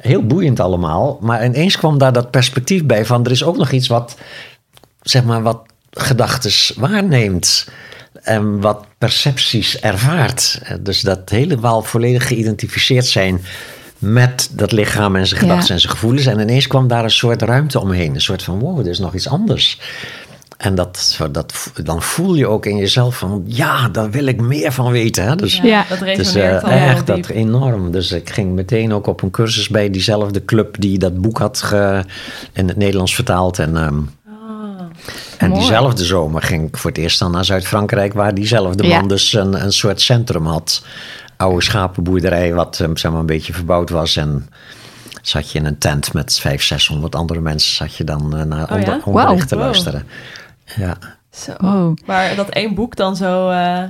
Heel 0.00 0.26
boeiend 0.26 0.60
allemaal, 0.60 1.18
maar 1.20 1.44
ineens 1.44 1.76
kwam 1.76 1.98
daar 1.98 2.12
dat 2.12 2.30
perspectief 2.30 2.84
bij 2.84 3.04
van 3.06 3.24
er 3.24 3.30
is 3.30 3.44
ook 3.44 3.56
nog 3.56 3.70
iets 3.70 3.88
wat 3.88 4.16
zeg 5.02 5.24
maar, 5.24 5.42
wat 5.42 5.62
gedachten 5.90 6.80
waarneemt. 6.80 7.66
En 8.22 8.60
wat 8.60 8.84
percepties 8.98 9.80
ervaart. 9.80 10.60
Dus 10.80 11.00
dat 11.00 11.28
helemaal 11.30 11.82
volledig 11.82 12.26
geïdentificeerd 12.26 13.06
zijn 13.06 13.40
met 13.98 14.48
dat 14.52 14.72
lichaam 14.72 15.16
en 15.16 15.26
zijn 15.26 15.40
Ja. 15.40 15.46
gedachten 15.48 15.74
en 15.74 15.80
zijn 15.80 15.92
gevoelens. 15.92 16.26
En 16.26 16.40
ineens 16.40 16.66
kwam 16.66 16.88
daar 16.88 17.04
een 17.04 17.10
soort 17.10 17.42
ruimte 17.42 17.80
omheen. 17.80 18.14
Een 18.14 18.20
soort 18.20 18.42
van, 18.42 18.58
wow, 18.58 18.78
er 18.78 18.86
is 18.86 18.98
nog 18.98 19.14
iets 19.14 19.28
anders. 19.28 19.80
En 20.56 20.74
dat, 20.74 21.18
dat, 21.32 21.70
dan 21.82 22.02
voel 22.02 22.34
je 22.34 22.46
ook 22.46 22.66
in 22.66 22.76
jezelf 22.76 23.18
van, 23.18 23.42
ja, 23.46 23.88
daar 23.88 24.10
wil 24.10 24.26
ik 24.26 24.40
meer 24.40 24.72
van 24.72 24.90
weten. 24.92 25.24
Hè? 25.24 25.36
Dus, 25.36 25.56
Ja. 25.62 25.84
dat 25.88 25.98
dus 25.98 26.36
al 26.36 26.42
echt 26.42 27.06
diep. 27.06 27.16
dat 27.16 27.28
enorm. 27.28 27.90
Dus 27.90 28.12
ik 28.12 28.30
ging 28.30 28.52
meteen 28.52 28.92
ook 28.92 29.06
op 29.06 29.22
een 29.22 29.30
cursus 29.30 29.68
bij 29.68 29.90
diezelfde 29.90 30.44
club 30.44 30.76
die 30.80 30.98
dat 30.98 31.20
boek 31.20 31.38
had 31.38 31.62
ge- 31.62 32.04
in 32.52 32.68
het 32.68 32.76
Nederlands 32.76 33.14
vertaald. 33.14 33.58
En, 33.58 33.76
ehm, 33.76 33.98
en 35.38 35.48
Mooi. 35.48 35.60
diezelfde 35.60 36.04
zomer 36.04 36.42
ging 36.42 36.68
ik 36.68 36.76
voor 36.76 36.90
het 36.90 36.98
eerst 36.98 37.18
dan 37.18 37.30
naar 37.30 37.44
Zuid-Frankrijk, 37.44 38.12
waar 38.12 38.34
diezelfde 38.34 38.86
Ja. 38.86 38.98
man 38.98 39.08
dus 39.08 39.32
een, 39.32 39.62
een 39.64 39.72
soort 39.72 40.00
centrum 40.00 40.46
had. 40.46 40.84
Oude 41.36 41.62
schapenboerderij, 41.62 42.54
wat 42.54 42.80
eh, 42.80 42.88
zeg 42.94 43.10
maar 43.10 43.20
een 43.20 43.26
beetje 43.26 43.52
verbouwd 43.52 43.90
was. 43.90 44.16
En 44.16 44.48
zat 45.22 45.50
je 45.50 45.58
in 45.58 45.64
een 45.64 45.78
tent 45.78 46.12
met 46.12 46.32
500, 46.32 46.62
600 46.68 47.14
andere 47.14 47.40
mensen, 47.40 47.74
zat 47.74 47.96
je 47.96 48.04
dan 48.04 48.36
eh, 48.36 48.42
naar 48.44 48.64
Oh 48.64 48.76
onder, 48.76 48.88
ja? 48.94 49.00
onderricht 49.04 49.48
te 49.48 49.54
Wow. 49.54 49.64
luisteren. 49.64 50.06
Ja. 50.76 50.96
Zo. 51.30 51.52
Wow. 51.58 51.96
Maar 52.06 52.34
dat 52.36 52.48
één 52.48 52.74
boek 52.74 52.96
dan 52.96 53.16
zo... 53.16 53.50
eh, 53.50 53.82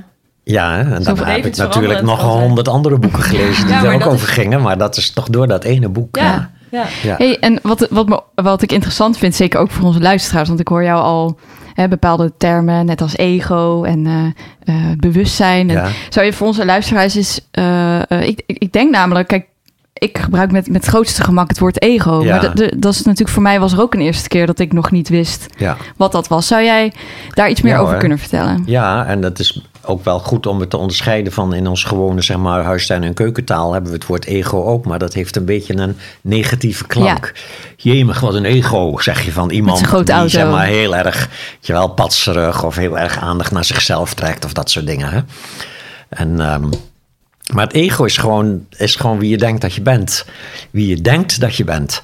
Ja, 0.43 0.77
en 0.79 1.03
dan 1.03 1.17
heb 1.17 1.45
ik 1.45 1.55
natuurlijk 1.57 2.01
nog 2.01 2.21
honderd 2.21 2.67
andere 2.67 2.97
boeken 2.99 3.21
gelezen 3.31 3.65
die 3.65 3.73
Ja, 3.75 3.83
er 3.83 3.93
ook 3.93 4.05
over 4.05 4.27
is- 4.27 4.33
gingen. 4.33 4.61
Maar 4.61 4.77
dat 4.77 4.97
is 4.97 5.11
toch 5.11 5.29
door 5.29 5.47
dat 5.47 5.63
ene 5.63 5.89
boek. 5.89 6.15
ja, 6.15 6.23
ja. 6.23 6.51
Ja. 6.71 7.15
Hey, 7.17 7.39
en 7.39 7.59
wat, 7.61 7.87
wat, 7.89 8.07
me, 8.07 8.21
wat 8.35 8.61
ik 8.61 8.71
interessant 8.71 9.17
vind, 9.17 9.35
zeker 9.35 9.59
ook 9.59 9.71
voor 9.71 9.85
onze 9.85 9.99
luisteraars, 9.99 10.47
want 10.47 10.59
ik 10.59 10.67
hoor 10.67 10.83
jou 10.83 11.01
al 11.01 11.37
hè, 11.75 11.87
bepaalde 11.87 12.33
termen, 12.37 12.85
net 12.85 13.01
als 13.01 13.17
ego 13.17 13.83
en 13.83 14.05
eh, 14.05 14.25
eh, 14.75 14.97
bewustzijn. 14.97 15.69
En 15.69 15.75
Ja. 15.75 15.89
Zou 16.09 16.25
je 16.25 16.33
voor 16.33 16.47
onze 16.47 16.65
luisteraars 16.65 17.15
eens, 17.15 17.47
eh, 17.51 18.01
ik, 18.09 18.41
ik, 18.45 18.57
ik 18.57 18.73
denk 18.73 18.91
namelijk, 18.91 19.27
kijk, 19.27 19.47
ik 19.99 20.17
gebruik 20.17 20.51
met, 20.51 20.67
met 20.67 20.81
het 20.81 20.85
grootste 20.89 21.23
gemak 21.23 21.47
het 21.47 21.59
woord 21.59 21.81
ego. 21.81 22.23
Ja. 22.23 22.29
Maar 22.31 22.55
dat- 22.55 22.71
dat- 22.77 22.93
is 22.93 23.01
natuurlijk 23.01 23.29
voor 23.29 23.41
mij 23.41 23.59
was 23.59 23.73
er 23.73 23.81
ook 23.81 23.93
een 23.93 23.99
eerste 24.01 24.27
keer 24.27 24.45
dat 24.45 24.59
ik 24.59 24.73
nog 24.73 24.91
niet 24.91 25.09
wist 25.09 25.45
Ja. 25.57 25.77
wat 25.97 26.11
dat 26.11 26.27
was. 26.27 26.47
Zou 26.47 26.63
jij 26.63 26.93
daar 27.33 27.49
iets 27.49 27.61
meer 27.61 27.71
Ja, 27.73 27.77
over 27.77 27.89
hoor. 27.91 27.99
kunnen 27.99 28.19
vertellen? 28.19 28.63
Ja, 28.65 29.05
en 29.05 29.21
dat 29.21 29.39
is 29.39 29.61
ook 29.81 30.03
wel 30.03 30.19
goed 30.19 30.45
om 30.45 30.59
het 30.59 30.69
te 30.69 30.77
onderscheiden 30.77 31.33
van 31.33 31.53
in 31.53 31.67
ons 31.67 31.83
gewone 31.83 32.21
zeg 32.21 32.37
maar, 32.37 32.63
huistuin- 32.63 33.03
en 33.03 33.13
keukentaal 33.13 33.71
hebben 33.73 33.91
we 33.91 33.97
het 33.97 34.05
woord 34.07 34.25
ego 34.25 34.63
ook, 34.63 34.85
maar 34.85 34.99
dat 34.99 35.13
heeft 35.13 35.35
een 35.35 35.45
beetje 35.45 35.77
een 35.77 35.97
negatieve 36.21 36.87
klank. 36.87 37.33
Jemig, 37.77 38.19
wat 38.19 38.33
een 38.33 38.45
ego, 38.45 38.97
zeg 38.99 39.21
je 39.25 39.31
van 39.31 39.49
iemand 39.49 39.79
die 39.79 39.87
auto. 39.87 40.27
zeg 40.27 40.49
maar 40.49 40.65
heel 40.65 40.95
erg, 40.95 41.29
je 41.59 41.73
wel, 41.73 41.87
patserig 41.87 42.63
of 42.63 42.75
heel 42.75 42.99
erg 42.99 43.19
aandacht 43.19 43.51
naar 43.51 43.65
zichzelf 43.65 44.13
trekt 44.13 44.45
of 44.45 44.53
dat 44.53 44.69
soort 44.69 44.85
dingen. 44.87 45.09
Hè? 45.09 45.19
En, 46.09 46.39
ehm, 46.41 46.63
maar 47.53 47.65
het 47.65 47.75
ego 47.75 48.03
is 48.03 48.17
gewoon, 48.17 48.65
is 48.77 48.95
gewoon 48.95 49.19
wie 49.19 49.29
je 49.29 49.37
denkt 49.37 49.61
dat 49.61 49.73
je 49.73 49.81
bent. 49.81 50.25
Wie 50.71 50.87
je 50.87 51.01
denkt 51.01 51.39
dat 51.39 51.55
je 51.55 51.63
bent. 51.63 52.01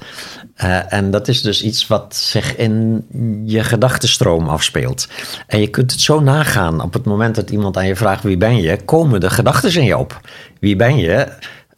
Eh, 0.54 0.92
en 0.92 1.10
dat 1.10 1.28
is 1.28 1.42
dus 1.42 1.62
iets 1.62 1.86
wat 1.86 2.16
zich 2.16 2.56
in 2.56 3.04
je 3.44 3.64
gedachtenstroom 3.64 4.48
afspeelt. 4.48 5.08
En 5.46 5.60
je 5.60 5.68
kunt 5.68 5.90
het 5.90 6.00
zo 6.00 6.20
nagaan. 6.20 6.82
Op 6.82 6.92
het 6.92 7.04
moment 7.04 7.34
dat 7.34 7.50
iemand 7.50 7.76
aan 7.76 7.86
je 7.86 7.96
vraagt 7.96 8.22
wie 8.22 8.36
ben 8.36 8.56
je, 8.56 8.76
komen 8.84 9.20
de 9.20 9.30
gedachten 9.30 9.74
in 9.74 9.84
je 9.84 9.98
op. 9.98 10.20
Wie 10.60 10.76
ben 10.76 10.96
je? 10.96 11.28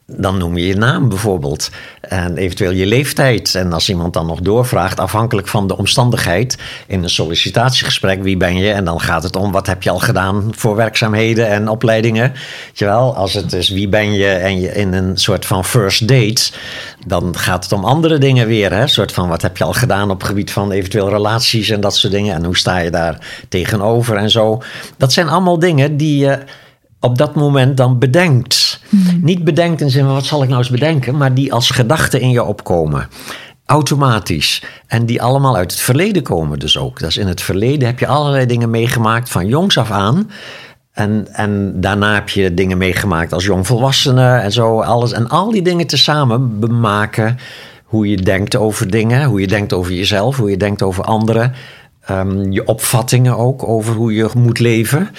Dan 0.07 0.39
noem 0.39 0.57
je 0.57 0.67
je 0.67 0.77
naam 0.77 1.09
bijvoorbeeld. 1.09 1.71
En 2.01 2.37
eventueel 2.37 2.71
je 2.71 2.87
leeftijd. 2.87 3.55
En 3.55 3.73
als 3.73 3.89
iemand 3.89 4.13
dan 4.13 4.27
nog 4.27 4.41
doorvraagt, 4.41 5.01
afhankelijk 5.01 5.49
van 5.49 5.67
de 5.67 5.77
omstandigheid. 5.77 6.59
In 6.87 7.03
een 7.03 7.11
sollicitatiegesprek, 7.11 8.23
wie 8.23 8.37
ben 8.37 8.57
je? 8.57 8.73
En 8.73 8.85
dan 8.85 9.01
gaat 9.01 9.23
het 9.23 9.37
om, 9.37 9.53
wat 9.53 9.67
heb 9.67 9.83
je 9.83 9.91
al 9.91 9.99
gedaan 9.99 10.53
voor 10.57 10.77
werkzaamheden 10.77 11.49
en 11.49 11.69
opleidingen? 11.69 12.33
Wel, 12.75 13.17
als 13.17 13.35
het 13.35 13.53
is 13.53 13.69
wie 13.69 13.89
ben 13.89 14.13
je 14.13 14.29
en 14.29 14.61
je 14.61 14.73
in 14.73 14.93
een 14.93 15.17
soort 15.17 15.47
van 15.47 15.65
first 15.65 16.09
date. 16.09 16.53
Dan 17.07 17.37
gaat 17.37 17.65
het 17.65 17.73
om 17.73 17.85
andere 17.85 18.19
dingen 18.19 18.47
weer. 18.47 18.73
Hè? 18.73 18.81
Een 18.83 18.89
soort 18.89 19.13
van, 19.13 19.29
wat 19.29 19.43
heb 19.43 19.57
je 19.57 19.65
al 19.65 19.73
gedaan 19.73 20.11
op 20.11 20.23
gebied 20.23 20.51
van 20.51 20.71
eventueel 20.71 21.09
relaties 21.09 21.69
en 21.69 21.81
dat 21.81 21.97
soort 21.97 22.13
dingen. 22.13 22.35
En 22.35 22.45
hoe 22.45 22.57
sta 22.57 22.79
je 22.79 22.91
daar 22.91 23.45
tegenover 23.49 24.17
en 24.17 24.31
zo. 24.31 24.63
Dat 24.97 25.13
zijn 25.13 25.29
allemaal 25.29 25.59
dingen 25.59 25.97
die 25.97 26.19
je 26.19 26.39
op 27.01 27.19
dat 27.19 27.35
moment 27.35 27.77
dan 27.77 27.99
bedenkt. 27.99 28.64
Niet 29.21 29.45
bedenkt 29.45 29.81
in 29.81 29.91
zin 29.91 30.05
van 30.05 30.15
wat 30.15 30.25
zal 30.25 30.43
ik 30.43 30.49
nou 30.49 30.61
eens 30.61 30.71
bedenken, 30.71 31.17
maar 31.17 31.35
die 31.35 31.53
als 31.53 31.71
gedachten 31.71 32.21
in 32.21 32.31
je 32.31 32.45
opkomen. 32.45 33.09
Automatisch. 33.67 34.63
En 34.87 35.07
die 35.07 35.23
allemaal 35.23 35.57
uit 35.57 35.71
het 35.71 35.81
verleden 35.81 36.23
komen 36.23 36.59
dus 36.59 36.79
ook. 36.79 36.99
Dus 36.99 37.17
in 37.17 37.27
het 37.27 37.43
verleden 37.43 37.87
heb 37.87 37.99
je 37.99 38.07
allerlei 38.07 38.47
dingen 38.47 38.71
meegemaakt 38.71 39.31
van 39.31 39.47
jongs 39.47 39.79
af 39.79 39.91
aan. 39.91 40.31
En, 40.93 41.27
en 41.33 41.81
daarna 41.81 42.15
heb 42.15 42.29
je 42.29 42.55
dingen 42.55 42.79
meegemaakt 42.79 43.33
als 43.33 43.45
jongvolwassene 43.45 44.37
en 44.37 44.53
zo. 44.53 44.81
Alles. 44.81 45.13
En 45.13 45.29
al 45.29 45.51
die 45.51 45.63
dingen 45.63 45.87
tezamen 45.87 46.61
bemaken 46.61 47.39
hoe 47.85 48.09
je 48.09 48.17
denkt 48.17 48.57
over 48.57 48.91
dingen, 48.91 49.25
hoe 49.25 49.41
je 49.41 49.47
denkt 49.47 49.73
over 49.73 49.93
jezelf, 49.93 50.37
hoe 50.37 50.51
je 50.51 50.57
denkt 50.57 50.83
over 50.83 51.05
anderen. 51.05 51.53
Ehm, 52.07 52.51
je 52.51 52.67
opvattingen 52.67 53.37
ook 53.37 53.69
over 53.69 53.95
hoe 53.95 54.15
je 54.15 54.29
moet 54.35 54.59
leven. 54.59 55.11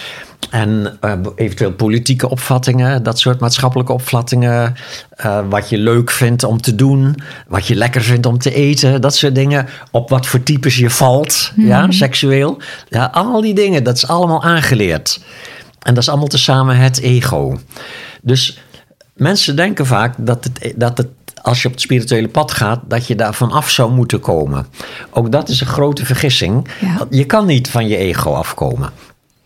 En 0.50 0.98
eh, 1.01 1.13
eventueel 1.36 1.74
politieke 1.74 2.30
opvattingen, 2.30 3.04
dat 3.04 3.20
soort 3.20 3.39
maatschappelijke 3.39 3.94
opvattingen. 3.94 4.75
eh, 5.15 5.39
wat 5.50 5.70
je 5.70 5.77
leuk 5.77 6.12
vindt 6.12 6.44
om 6.44 6.62
te 6.62 6.75
doen, 6.75 7.15
wat 7.48 7.68
je 7.68 7.75
lekker 7.75 8.01
vindt 8.01 8.25
om 8.25 8.38
te 8.38 8.54
eten, 8.54 9.01
dat 9.01 9.15
soort 9.15 9.36
dingen. 9.36 9.68
Op 9.92 10.10
wat 10.10 10.27
voor 10.27 10.44
types 10.44 10.77
je 10.77 10.89
valt, 10.89 11.51
ja, 11.56 11.92
seksueel. 11.92 12.58
Ja, 12.89 13.10
al 13.13 13.42
die 13.42 13.54
dingen, 13.54 13.84
dat 13.84 13.96
is 13.96 14.08
allemaal 14.08 14.44
aangeleerd. 14.44 15.20
En 15.82 15.94
dat 15.94 16.04
is 16.04 16.10
allemaal 16.10 16.27
tezamen 16.27 16.77
het 16.77 17.00
ego. 17.00 17.60
Dus 18.22 18.60
mensen 19.13 19.56
denken 19.56 19.86
vaak 19.86 20.13
dat 20.18 20.44
het, 20.44 20.74
dat 20.75 20.98
het, 20.98 21.10
als 21.46 21.62
je 21.62 21.68
op 21.68 21.74
het 21.74 21.82
spirituele 21.82 22.28
pad 22.28 22.52
gaat, 22.52 22.80
dat 22.88 23.08
je 23.08 23.16
daar 23.16 23.34
vanaf 23.34 23.70
zou 23.70 23.92
moeten 23.92 24.20
komen. 24.20 24.68
Ook 25.10 25.32
dat 25.32 25.50
is 25.50 25.62
een 25.62 25.68
grote 25.68 26.06
vergissing. 26.06 26.68
Ja. 26.82 27.08
Je 27.10 27.25
kan 27.25 27.46
niet 27.46 27.70
van 27.70 27.88
je 27.88 27.98
ego 27.98 28.34
afkomen. 28.34 28.90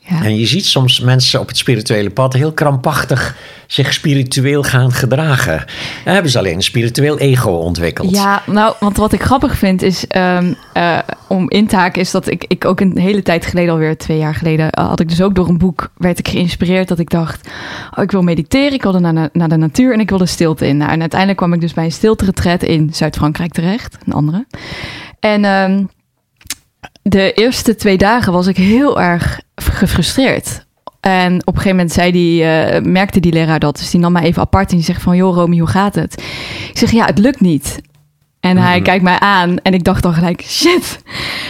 Ja. 0.09 0.23
En 0.23 0.35
je 0.35 0.45
ziet 0.45 0.65
soms 0.65 0.99
mensen 0.99 1.39
op 1.39 1.47
het 1.47 1.57
spirituele 1.57 2.09
pad 2.09 2.33
heel 2.33 2.53
krampachtig 2.53 3.35
zich 3.67 3.93
spiritueel 3.93 4.63
gaan 4.63 4.91
gedragen. 4.91 5.65
Dan 6.03 6.13
hebben 6.13 6.31
ze 6.31 6.37
alleen 6.37 6.55
een 6.55 6.61
spiritueel 6.61 7.17
ego 7.17 7.51
ontwikkeld. 7.51 8.15
Ja, 8.15 8.41
nou, 8.45 8.75
want 8.79 8.97
wat 8.97 9.13
ik 9.13 9.21
grappig 9.21 9.57
vind 9.57 9.81
is, 9.81 10.07
ehm, 10.07 10.53
eh, 10.73 10.97
om 11.27 11.49
in 11.49 11.67
te 11.67 11.75
haken, 11.75 12.01
is 12.01 12.11
dat 12.11 12.29
ik, 12.29 12.45
ik 12.47 12.65
ook 12.65 12.79
een 12.79 12.97
hele 12.97 13.21
tijd 13.21 13.45
geleden, 13.45 13.73
alweer 13.73 13.97
twee 13.97 14.17
jaar 14.17 14.35
geleden, 14.35 14.69
eh, 14.69 14.87
had 14.87 14.99
ik 14.99 15.09
dus 15.09 15.21
ook 15.21 15.35
door 15.35 15.47
een 15.47 15.57
boek, 15.57 15.89
werd 15.97 16.19
ik 16.19 16.27
geïnspireerd 16.27 16.87
dat 16.87 16.99
ik 16.99 17.09
dacht, 17.09 17.49
oh, 17.97 18.03
ik 18.03 18.11
wil 18.11 18.21
mediteren, 18.21 18.73
ik 18.73 18.83
wilde 18.83 18.99
naar, 18.99 19.13
na- 19.13 19.29
naar 19.33 19.49
de 19.49 19.57
natuur 19.57 19.93
en 19.93 19.99
ik 19.99 20.09
wilde 20.09 20.25
stilte 20.25 20.67
in. 20.67 20.77
Nou, 20.77 20.91
en 20.91 20.99
uiteindelijk 20.99 21.39
kwam 21.39 21.53
ik 21.53 21.61
dus 21.61 21.73
bij 21.73 21.85
een 21.85 21.91
stilte 21.91 22.57
in 22.59 22.89
Zuid-Frankrijk 22.93 23.51
terecht, 23.51 23.97
een 24.05 24.13
andere. 24.13 24.45
En 25.19 25.45
ehm, 25.45 25.83
de 27.01 27.31
eerste 27.33 27.75
twee 27.75 27.97
dagen 27.97 28.33
was 28.33 28.47
ik 28.47 28.57
heel 28.57 29.01
erg 29.01 29.41
gefrustreerd. 29.55 30.65
En 30.99 31.33
op 31.33 31.47
een 31.47 31.61
gegeven 31.61 31.69
moment 31.77 31.91
zei 31.91 32.11
die, 32.11 32.43
eh, 32.43 32.81
merkte 32.81 33.19
die 33.19 33.33
leraar 33.33 33.59
dat. 33.59 33.77
Dus 33.77 33.89
die 33.89 33.99
nam 33.99 34.11
mij 34.11 34.23
even 34.23 34.41
apart 34.41 34.69
en 34.69 34.75
die 34.75 34.85
zegt 34.85 35.01
van... 35.01 35.15
joh 35.15 35.35
Romy, 35.35 35.57
hoe 35.57 35.67
gaat 35.67 35.95
het? 35.95 36.13
Ik 36.69 36.77
zeg, 36.77 36.91
ja, 36.91 37.05
het 37.05 37.17
lukt 37.17 37.39
niet. 37.39 37.81
En 38.39 38.57
hij 38.57 38.75
Mhm. 38.75 38.83
kijkt 38.83 39.03
mij 39.03 39.19
aan 39.19 39.57
en 39.59 39.73
ik 39.73 39.83
dacht 39.83 40.03
dan 40.03 40.13
gelijk... 40.13 40.41
shit, 40.41 40.99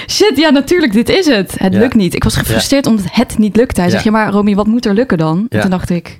shit, 0.07 0.31
ja, 0.37 0.49
natuurlijk, 0.49 0.93
dit 0.93 1.09
is 1.09 1.25
het. 1.25 1.53
Het 1.57 1.73
Ja. 1.73 1.79
lukt 1.79 1.93
niet. 1.95 2.15
Ik 2.15 2.23
was 2.23 2.35
gefrustreerd 2.35 2.85
omdat 2.87 3.05
het 3.11 3.37
niet 3.37 3.55
lukte. 3.55 3.79
Hij 3.79 3.85
Ja. 3.89 3.91
zegt, 3.95 4.05
ja, 4.05 4.11
maar 4.11 4.31
Romy, 4.31 4.55
wat 4.55 4.67
moet 4.67 4.85
er 4.85 4.93
lukken 4.93 5.17
dan? 5.17 5.45
En 5.49 5.61
toen 5.61 5.69
dacht 5.69 5.89
ik... 5.89 6.19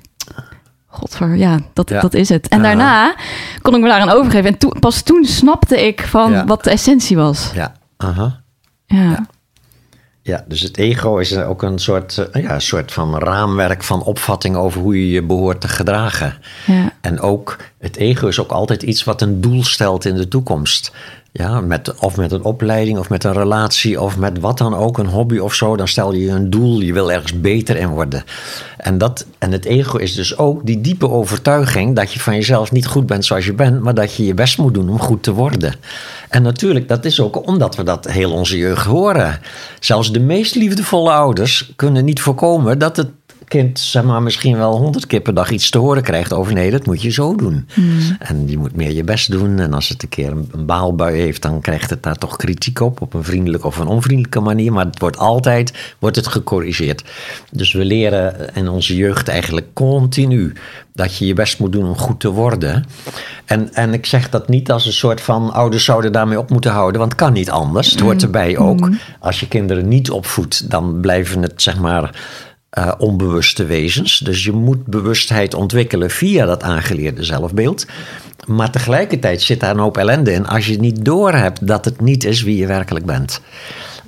Godver, 0.86 1.36
ja, 1.36 1.58
dat, 1.72 1.88
dat 1.88 2.14
is 2.14 2.28
het. 2.28 2.48
En 2.48 2.62
daarna 2.62 3.14
kon 3.62 3.74
ik 3.74 3.80
me 3.80 3.88
daaraan 3.88 4.10
overgeven. 4.10 4.56
En 4.58 4.80
pas 4.80 5.02
toen 5.02 5.24
snapte 5.24 5.86
ik 5.86 6.00
van 6.02 6.46
wat 6.46 6.64
de 6.64 6.70
essentie 6.70 7.16
was. 7.16 7.50
Ja, 7.54 7.74
aha. 7.96 8.39
Ja. 8.94 9.26
Ja, 10.22 10.44
dus 10.48 10.60
het 10.60 10.76
ego 10.76 11.16
is 11.16 11.36
ook 11.36 11.62
een 11.62 11.78
soort, 11.78 12.18
eh, 12.18 12.42
ja, 12.42 12.54
een 12.54 12.60
soort 12.60 12.92
van 12.92 13.18
raamwerk 13.18 13.82
van 13.82 14.02
opvatting 14.02 14.56
over 14.56 14.80
hoe 14.80 15.00
je 15.00 15.10
je 15.10 15.22
behoort 15.22 15.60
te 15.60 15.68
gedragen. 15.68 16.38
ja. 16.66 16.92
En 17.00 17.20
ook 17.20 17.56
het 17.78 17.96
ego 17.96 18.26
is 18.26 18.38
ook 18.40 18.50
altijd 18.50 18.82
iets 18.82 19.04
wat 19.04 19.22
een 19.22 19.40
doel 19.40 19.64
stelt 19.64 20.04
in 20.04 20.14
de 20.14 20.28
toekomst. 20.28 20.92
Ja, 21.32 21.60
met, 21.60 21.94
of 21.94 22.16
met 22.16 22.32
een 22.32 22.42
opleiding 22.42 22.98
of 22.98 23.08
met 23.08 23.24
een 23.24 23.32
relatie 23.32 24.00
of 24.00 24.16
met 24.16 24.40
wat 24.40 24.58
dan 24.58 24.74
ook, 24.74 24.98
een 24.98 25.06
hobby 25.06 25.38
of 25.38 25.54
zo. 25.54 25.76
Dan 25.76 25.88
stel 25.88 26.12
je 26.12 26.30
een 26.30 26.50
doel, 26.50 26.80
je 26.80 26.92
wil 26.92 27.12
ergens 27.12 27.40
beter 27.40 27.76
in 27.76 27.88
worden. 27.88 28.24
En, 28.76 28.98
dat, 28.98 29.26
en 29.38 29.52
het 29.52 29.64
ego 29.64 29.96
is 29.96 30.14
dus 30.14 30.38
ook 30.38 30.66
die 30.66 30.80
diepe 30.80 31.08
overtuiging 31.08 31.96
dat 31.96 32.12
je 32.12 32.20
van 32.20 32.34
jezelf 32.34 32.72
niet 32.72 32.86
goed 32.86 33.06
bent 33.06 33.24
zoals 33.24 33.46
je 33.46 33.52
bent, 33.52 33.80
maar 33.80 33.94
dat 33.94 34.14
je 34.14 34.24
je 34.24 34.34
best 34.34 34.58
moet 34.58 34.74
doen 34.74 34.88
om 34.88 35.00
goed 35.00 35.22
te 35.22 35.32
worden. 35.32 35.74
En 36.28 36.42
natuurlijk, 36.42 36.88
dat 36.88 37.04
is 37.04 37.20
ook 37.20 37.46
omdat 37.46 37.76
we 37.76 37.82
dat 37.82 38.10
heel 38.10 38.32
onze 38.32 38.58
jeugd 38.58 38.86
horen. 38.86 39.40
Zelfs 39.80 40.12
de 40.12 40.20
meest 40.20 40.54
liefdevolle 40.54 41.10
ouders 41.10 41.72
kunnen 41.76 42.04
niet 42.04 42.20
voorkomen 42.20 42.78
dat 42.78 42.96
het 42.96 43.08
kind 43.50 43.78
zeg 43.78 44.02
maar, 44.02 44.22
misschien 44.22 44.56
wel 44.56 44.76
honderd 44.78 45.06
keer 45.06 45.20
per 45.20 45.34
dag 45.34 45.50
iets 45.50 45.70
te 45.70 45.78
horen 45.78 46.02
krijgt 46.02 46.32
over 46.32 46.52
nee, 46.52 46.70
dat 46.70 46.86
moet 46.86 47.02
je 47.02 47.10
zo 47.10 47.36
doen. 47.36 47.68
En 48.18 48.48
je 48.48 48.58
moet 48.58 48.76
meer 48.76 48.92
je 48.92 49.04
best 49.04 49.30
doen. 49.30 49.58
En 49.58 49.72
als 49.72 49.88
het 49.88 50.02
een 50.02 50.08
keer 50.08 50.30
een, 50.30 50.48
een 50.52 50.66
baalbui 50.66 51.18
heeft, 51.20 51.42
dan 51.42 51.60
krijgt 51.60 51.90
het 51.90 52.02
daar 52.02 52.16
toch 52.16 52.36
kritiek 52.36 52.80
op. 52.80 53.00
Op 53.00 53.14
een 53.14 53.24
vriendelijke 53.24 53.66
of 53.66 53.78
een 53.78 53.86
onvriendelijke 53.86 54.40
manier. 54.40 54.72
Maar 54.72 54.84
het 54.84 54.98
wordt 54.98 55.18
altijd 55.18 55.94
wordt 55.98 56.16
het 56.16 56.26
gecorrigeerd. 56.26 57.04
Dus 57.52 57.72
we 57.72 57.84
leren 57.84 58.54
in 58.54 58.68
onze 58.68 58.96
jeugd 58.96 59.28
eigenlijk 59.28 59.66
continu 59.72 60.52
dat 60.92 61.16
je 61.16 61.26
je 61.26 61.34
best 61.34 61.58
moet 61.58 61.72
doen 61.72 61.88
om 61.88 61.96
goed 61.96 62.20
te 62.20 62.30
worden. 62.30 62.84
En, 63.44 63.74
en 63.74 63.92
ik 63.92 64.06
zeg 64.06 64.30
dat 64.30 64.48
niet 64.48 64.70
als 64.70 64.86
een 64.86 64.92
soort 64.92 65.20
van 65.20 65.52
ouders 65.52 65.84
zouden 65.84 66.12
daarmee 66.12 66.38
op 66.38 66.50
moeten 66.50 66.70
houden, 66.70 67.00
want 67.00 67.12
het 67.12 67.20
kan 67.20 67.32
niet 67.32 67.50
anders. 67.50 67.90
Het 67.90 68.00
hoort 68.00 68.22
erbij 68.22 68.58
ook. 68.58 68.88
Als 69.20 69.40
je 69.40 69.48
kinderen 69.48 69.88
niet 69.88 70.10
opvoedt, 70.10 70.70
dan 70.70 71.00
blijven 71.00 71.42
het 71.42 71.62
zeg 71.62 71.78
maar 71.78 72.10
eh, 72.70 72.92
onbewuste 72.98 73.64
wezens. 73.64 74.18
Dus 74.18 74.44
je 74.44 74.52
moet 74.52 74.86
bewustheid 74.86 75.54
ontwikkelen 75.54 76.10
via 76.10 76.46
dat 76.46 76.62
aangeleerde 76.62 77.24
zelfbeeld. 77.24 77.86
Maar 78.46 78.70
tegelijkertijd 78.70 79.42
zit 79.42 79.60
daar 79.60 79.70
een 79.70 79.78
hoop 79.78 79.96
ellende 79.96 80.32
in 80.32 80.46
als 80.46 80.66
je 80.66 80.80
niet 80.80 81.04
doorhebt 81.04 81.66
dat 81.66 81.84
het 81.84 82.00
niet 82.00 82.24
is 82.24 82.42
wie 82.42 82.56
je 82.56 82.66
werkelijk 82.66 83.06
bent. 83.06 83.40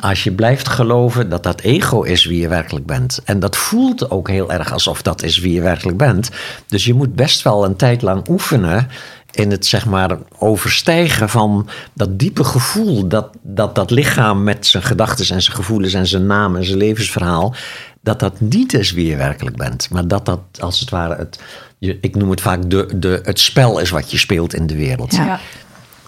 Als 0.01 0.25
je 0.25 0.33
blijft 0.33 0.69
geloven 0.69 1.29
dat 1.29 1.43
dat 1.43 1.61
ego 1.61 2.03
is 2.03 2.25
wie 2.25 2.41
je 2.41 2.49
werkelijk 2.49 2.87
bent. 2.87 3.21
En 3.25 3.41
dat 3.41 3.57
voelt 3.57 4.11
ook 4.11 4.29
heel 4.29 4.53
erg 4.53 4.73
alsof 4.73 5.03
dat 5.03 5.23
is 5.23 5.39
wie 5.39 5.53
je 5.53 5.63
werkelijk 5.63 5.99
bent. 5.99 6.31
Dus 6.67 6.85
je 6.85 6.95
moet 6.95 7.15
best 7.15 7.43
wel 7.43 7.65
een 7.65 7.77
tijd 7.77 8.03
lang 8.03 8.29
oefenen 8.29 8.89
in 9.33 9.51
het 9.51 9.67
zeg 9.67 9.87
maar 9.87 10.19
overstijgen 10.39 11.29
van 11.29 11.69
dat 11.93 12.19
diepe 12.19 12.45
gevoel 12.45 13.09
dat 13.09 13.29
dat, 13.43 13.75
dat 13.75 13.91
lichaam 13.91 14.43
met 14.43 14.67
zijn 14.67 14.83
gedachten 14.83 15.35
en 15.35 15.43
zijn 15.43 15.57
gevoelens 15.57 15.95
en 15.95 16.07
zijn 16.07 16.27
naam 16.27 16.57
en 16.57 16.65
zijn 16.65 16.79
levensverhaal, 16.79 17.55
dat 18.03 18.21
dat 18.21 18.41
niet 18.41 18.75
is 18.75 18.93
wie 18.93 19.07
je 19.07 19.17
werkelijk 19.17 19.57
bent, 19.57 19.89
maar 19.91 20.09
dat 20.09 20.27
dat 20.27 20.41
als 20.61 20.81
het 20.81 20.91
ware 20.91 21.17
het, 21.17 21.39
je- 21.79 21.99
ik 22.01 22.17
noem 22.17 22.31
het 22.31 22.41
vaak 22.41 22.71
de, 22.71 22.89
de, 22.97 23.21
het 23.23 23.41
spel 23.41 23.79
is 23.79 23.91
wat 23.91 24.11
je 24.11 24.19
speelt 24.19 24.55
in 24.55 24.67
de 24.67 24.77
wereld. 24.77 25.15
Ja. 25.15 25.25
Ja. 25.25 25.41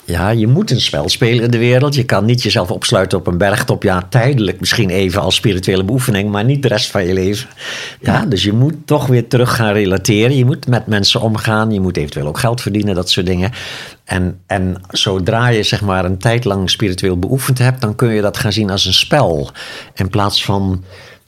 Ja, 0.07 0.29
je 0.31 0.47
moet 0.47 0.71
een 0.71 0.81
spel 0.81 1.09
spelen 1.09 1.45
in 1.45 1.51
de 1.51 1.59
wereld. 1.59 1.95
Je 1.95 2.05
kan 2.05 2.25
niet 2.25 2.43
jezelf 2.43 2.71
opsluiten 2.71 3.19
op 3.19 3.27
een 3.27 3.39
bergtop. 3.39 3.83
Ja, 3.83 4.07
tijdelijk 4.09 4.61
misschien 4.61 4.91
even 4.91 5.21
als 5.23 5.35
spirituele 5.35 5.85
beoefening, 5.85 6.31
maar 6.31 6.45
niet 6.45 6.63
de 6.63 6.69
rest 6.69 6.91
van 6.91 7.05
je 7.07 7.13
leven. 7.13 7.49
Ja, 8.01 8.25
dus 8.27 8.43
je 8.43 8.53
moet 8.53 8.75
toch 8.85 9.07
weer 9.07 9.29
terug 9.29 9.57
gaan 9.57 9.73
relateren. 9.73 10.37
Je 10.37 10.45
moet 10.45 10.67
met 10.67 10.87
mensen 10.87 11.21
omgaan. 11.21 11.71
Je 11.73 11.81
moet 11.81 11.97
eventueel 11.97 12.27
ook 12.27 12.39
geld 12.39 12.61
verdienen, 12.61 12.95
dat 12.95 13.11
soort 13.11 13.27
dingen. 13.27 13.51
En, 14.05 14.41
en 14.47 14.77
zodra 14.91 15.49
je 15.49 15.63
zeg 15.63 15.81
maar 15.81 16.05
een 16.05 16.19
tijd 16.19 16.45
lang 16.45 16.71
spiritueel 16.71 17.19
beoefend 17.19 17.59
hebt, 17.59 17.81
dan 17.81 17.95
kun 17.95 18.09
je 18.15 18.21
dat 18.21 18.37
gaan 18.39 18.53
zien 18.53 18.71
als 18.71 18.85
een 18.87 18.95
spel. 18.95 19.51
In 19.95 20.09
plaats 20.09 20.45
van 20.45 20.85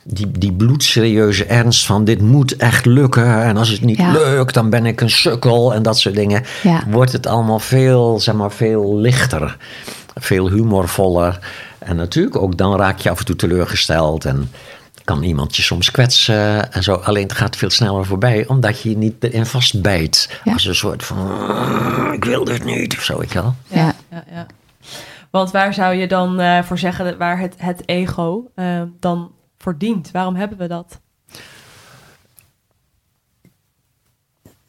die, 0.06 0.30
die 0.38 0.52
bloedserieuze 0.52 1.44
ernst 1.44 1.86
van 1.86 2.04
dit 2.04 2.20
moet 2.20 2.56
echt 2.56 2.84
lukken. 2.86 3.42
En 3.42 3.56
als 3.56 3.68
het 3.68 3.80
niet 3.80 3.96
Ja. 3.98 4.12
lukt, 4.12 4.54
dan 4.54 4.70
ben 4.70 4.86
ik 4.86 5.00
een 5.00 5.10
sukkel 5.10 5.75
en 5.75 5.82
dat 5.82 5.98
soort 5.98 6.14
dingen. 6.14 6.42
Ja. 6.62 6.82
Wordt 6.88 7.12
het 7.12 7.26
allemaal 7.26 7.58
veel, 7.58 8.20
zeg 8.20 8.34
maar, 8.34 8.52
veel 8.52 8.96
lichter. 8.96 9.56
Veel 10.14 10.50
humorvoller. 10.50 11.38
En 11.78 11.96
natuurlijk 11.96 12.36
ook 12.36 12.56
dan 12.56 12.76
raak 12.76 12.98
je 12.98 13.10
af 13.10 13.18
en 13.18 13.25
toe 13.25 13.36
teleurgesteld. 13.36 14.25
En 14.25 14.50
kan 15.04 15.22
iemand 15.22 15.56
je 15.56 15.62
soms 15.62 15.90
kwetsen 15.90 16.72
en 16.72 16.82
zo. 16.82 16.94
Alleen 16.94 17.22
het 17.22 17.32
gaat 17.32 17.56
veel 17.56 17.70
sneller 17.70 18.06
voorbij, 18.06 18.46
omdat 18.46 18.80
je 18.80 18.88
je 18.90 18.96
niet 18.96 19.14
erin 19.25 19.46
vastbijt. 19.46 20.40
Ja. 20.44 20.52
Als 20.52 20.64
een 20.64 20.75
soort 20.75 21.04
van, 21.04 21.16
"Ah, 21.48 22.12
ik 22.14 22.25
wil 22.25 22.44
dit 22.44 22.64
niet, 22.64 22.94
of 22.96 23.02
zo, 23.04 23.18
weet 23.18 23.32
je 23.32 23.40
wel. 23.42 23.54
Ja. 23.68 23.94
ja, 24.10 24.25
ja. 24.32 24.46
Want 25.30 25.50
waar 25.50 25.75
zou 25.75 25.94
je 25.94 26.06
dan 26.06 26.40
eh, 26.40 26.62
voor 26.62 26.78
zeggen 26.78 27.04
dat- 27.04 27.16
waar 27.16 27.38
het, 27.38 27.54
het 27.58 27.82
ego 27.84 28.42
eh, 28.54 28.82
dan 29.00 29.30
voor 29.66 29.78
dient? 29.78 30.11
Waarom 30.11 30.35
hebben 30.35 30.58
we 30.58 30.66
dat? 30.66 31.00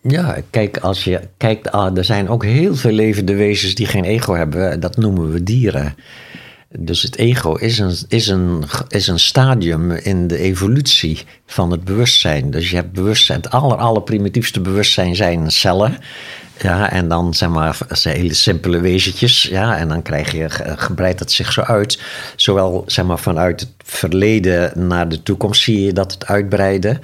Ja, 0.01 0.37
kijk, 0.49 0.77
als 0.77 1.03
je 1.03 1.27
kijkt, 1.37 1.71
ah, 1.71 1.97
er 1.97 2.03
zijn 2.03 2.29
ook 2.29 2.43
heel 2.43 2.75
veel 2.75 2.91
levende 2.91 3.35
wezens 3.35 3.75
die 3.75 3.85
geen 3.85 4.03
ego 4.03 4.33
hebben. 4.33 4.79
Dat 4.79 4.97
noemen 4.97 5.31
we 5.31 5.43
dieren. 5.43 5.95
Dus 6.69 7.01
het 7.01 7.17
ego 7.17 7.53
is 7.53 7.79
een, 7.79 7.95
is, 8.07 8.27
een, 8.27 8.63
is 8.87 9.07
een 9.07 9.19
stadium 9.19 9.91
in 9.91 10.27
de 10.27 10.37
evolutie 10.37 11.23
van 11.45 11.71
het 11.71 11.83
bewustzijn. 11.83 12.51
Dus 12.51 12.69
je 12.69 12.75
hebt 12.75 12.91
bewustzijn. 12.91 13.41
Het 13.41 13.51
aller, 13.51 13.77
aller 13.77 14.01
primitiefste 14.01 14.61
bewustzijn 14.61 15.15
zijn 15.15 15.51
cellen. 15.51 15.97
Ja, 16.61 16.91
en 16.91 17.07
dan 17.07 17.33
zeg 17.33 17.49
maar 17.49 17.77
hele 18.01 18.33
simpele 18.33 18.79
wezentjes. 18.79 19.43
Ja, 19.43 19.77
en 19.77 19.87
dan 19.87 20.01
krijg 20.01 20.31
je, 20.31 20.49
ge- 20.49 20.73
gebreidt 20.77 21.19
het 21.19 21.31
zich 21.31 21.51
zo 21.51 21.61
uit. 21.61 22.01
Zowel 22.35 22.83
zeg 22.85 23.05
maar 23.05 23.19
vanuit 23.19 23.59
het 23.59 23.69
verleden 23.83 24.87
naar 24.87 25.09
de 25.09 25.23
toekomst 25.23 25.61
zie 25.61 25.81
je 25.85 25.93
dat 25.93 26.11
het 26.11 26.25
uitbreiden. 26.25 27.01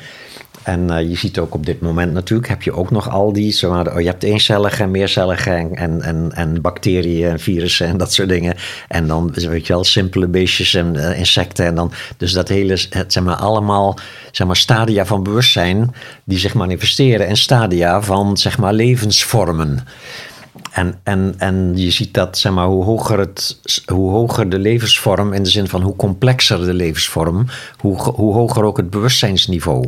En 0.64 0.90
eh, 0.90 1.10
je 1.10 1.16
ziet 1.16 1.40
ook 1.40 1.54
op 1.54 1.66
dit 1.66 1.82
moment 1.82 2.14
natuurlijk, 2.14 2.50
heb 2.50 2.62
je 2.62 2.74
ook 2.74 2.92
nog 2.92 3.10
al 3.10 3.34
die, 3.34 3.52
zeg 3.52 3.70
maar, 3.70 3.94
oh, 3.94 4.00
je 4.00 4.08
hebt 4.08 4.24
eencellige 4.24 4.84
en 4.84 4.92
meercellige 4.92 5.50
en, 5.50 5.76
en, 5.76 6.02
en, 6.02 6.32
en 6.34 6.62
bacteriën 6.62 7.30
en 7.30 7.40
virussen 7.40 7.88
en 7.88 7.98
dat 7.98 8.14
soort 8.14 8.30
dingen. 8.30 8.56
En 8.88 9.08
dan, 9.08 9.34
weet 9.34 9.68
je 9.68 9.74
wel, 9.74 9.84
simpele 9.84 10.28
beestjes 10.28 10.74
en 10.74 10.96
eh, 10.96 11.20
insecten. 11.20 11.66
En 11.66 11.76
dan, 11.76 11.92
dus 12.18 12.32
dat 12.32 12.48
hele, 12.48 12.78
het, 12.90 13.14
zeg 13.14 13.24
maar, 13.24 13.36
allemaal, 13.36 13.98
zeg 14.32 14.48
maar, 14.48 14.56
stadia 14.56 15.06
van 15.06 15.24
bewustzijn 15.24 15.96
die 16.24 16.40
zich 16.40 16.54
manifesteren 16.54 17.28
en 17.28 17.38
stadia 17.38 18.02
van, 18.02 18.38
zeg 18.38 18.58
maar, 18.58 18.74
levensvormen. 18.74 19.80
En, 20.72 21.00
en, 21.04 21.34
en 21.38 21.72
je 21.76 21.92
ziet 21.92 22.14
dat, 22.14 22.38
zeg 22.38 22.52
maar, 22.52 22.66
hoe 22.66 22.84
hoger, 22.84 23.20
het, 23.20 23.60
hoe 23.86 24.12
hoger 24.12 24.50
de 24.50 24.60
levensvorm, 24.60 25.34
in 25.34 25.44
de 25.44 25.50
zin 25.50 25.68
van 25.68 25.82
hoe 25.82 25.96
complexer 25.96 26.66
de 26.66 26.74
levensvorm, 26.74 27.46
hoe, 27.78 27.98
hoe 28.02 28.34
hoger 28.34 28.64
ook 28.64 28.78
het 28.78 28.90
bewustzijnsniveau. 28.90 29.86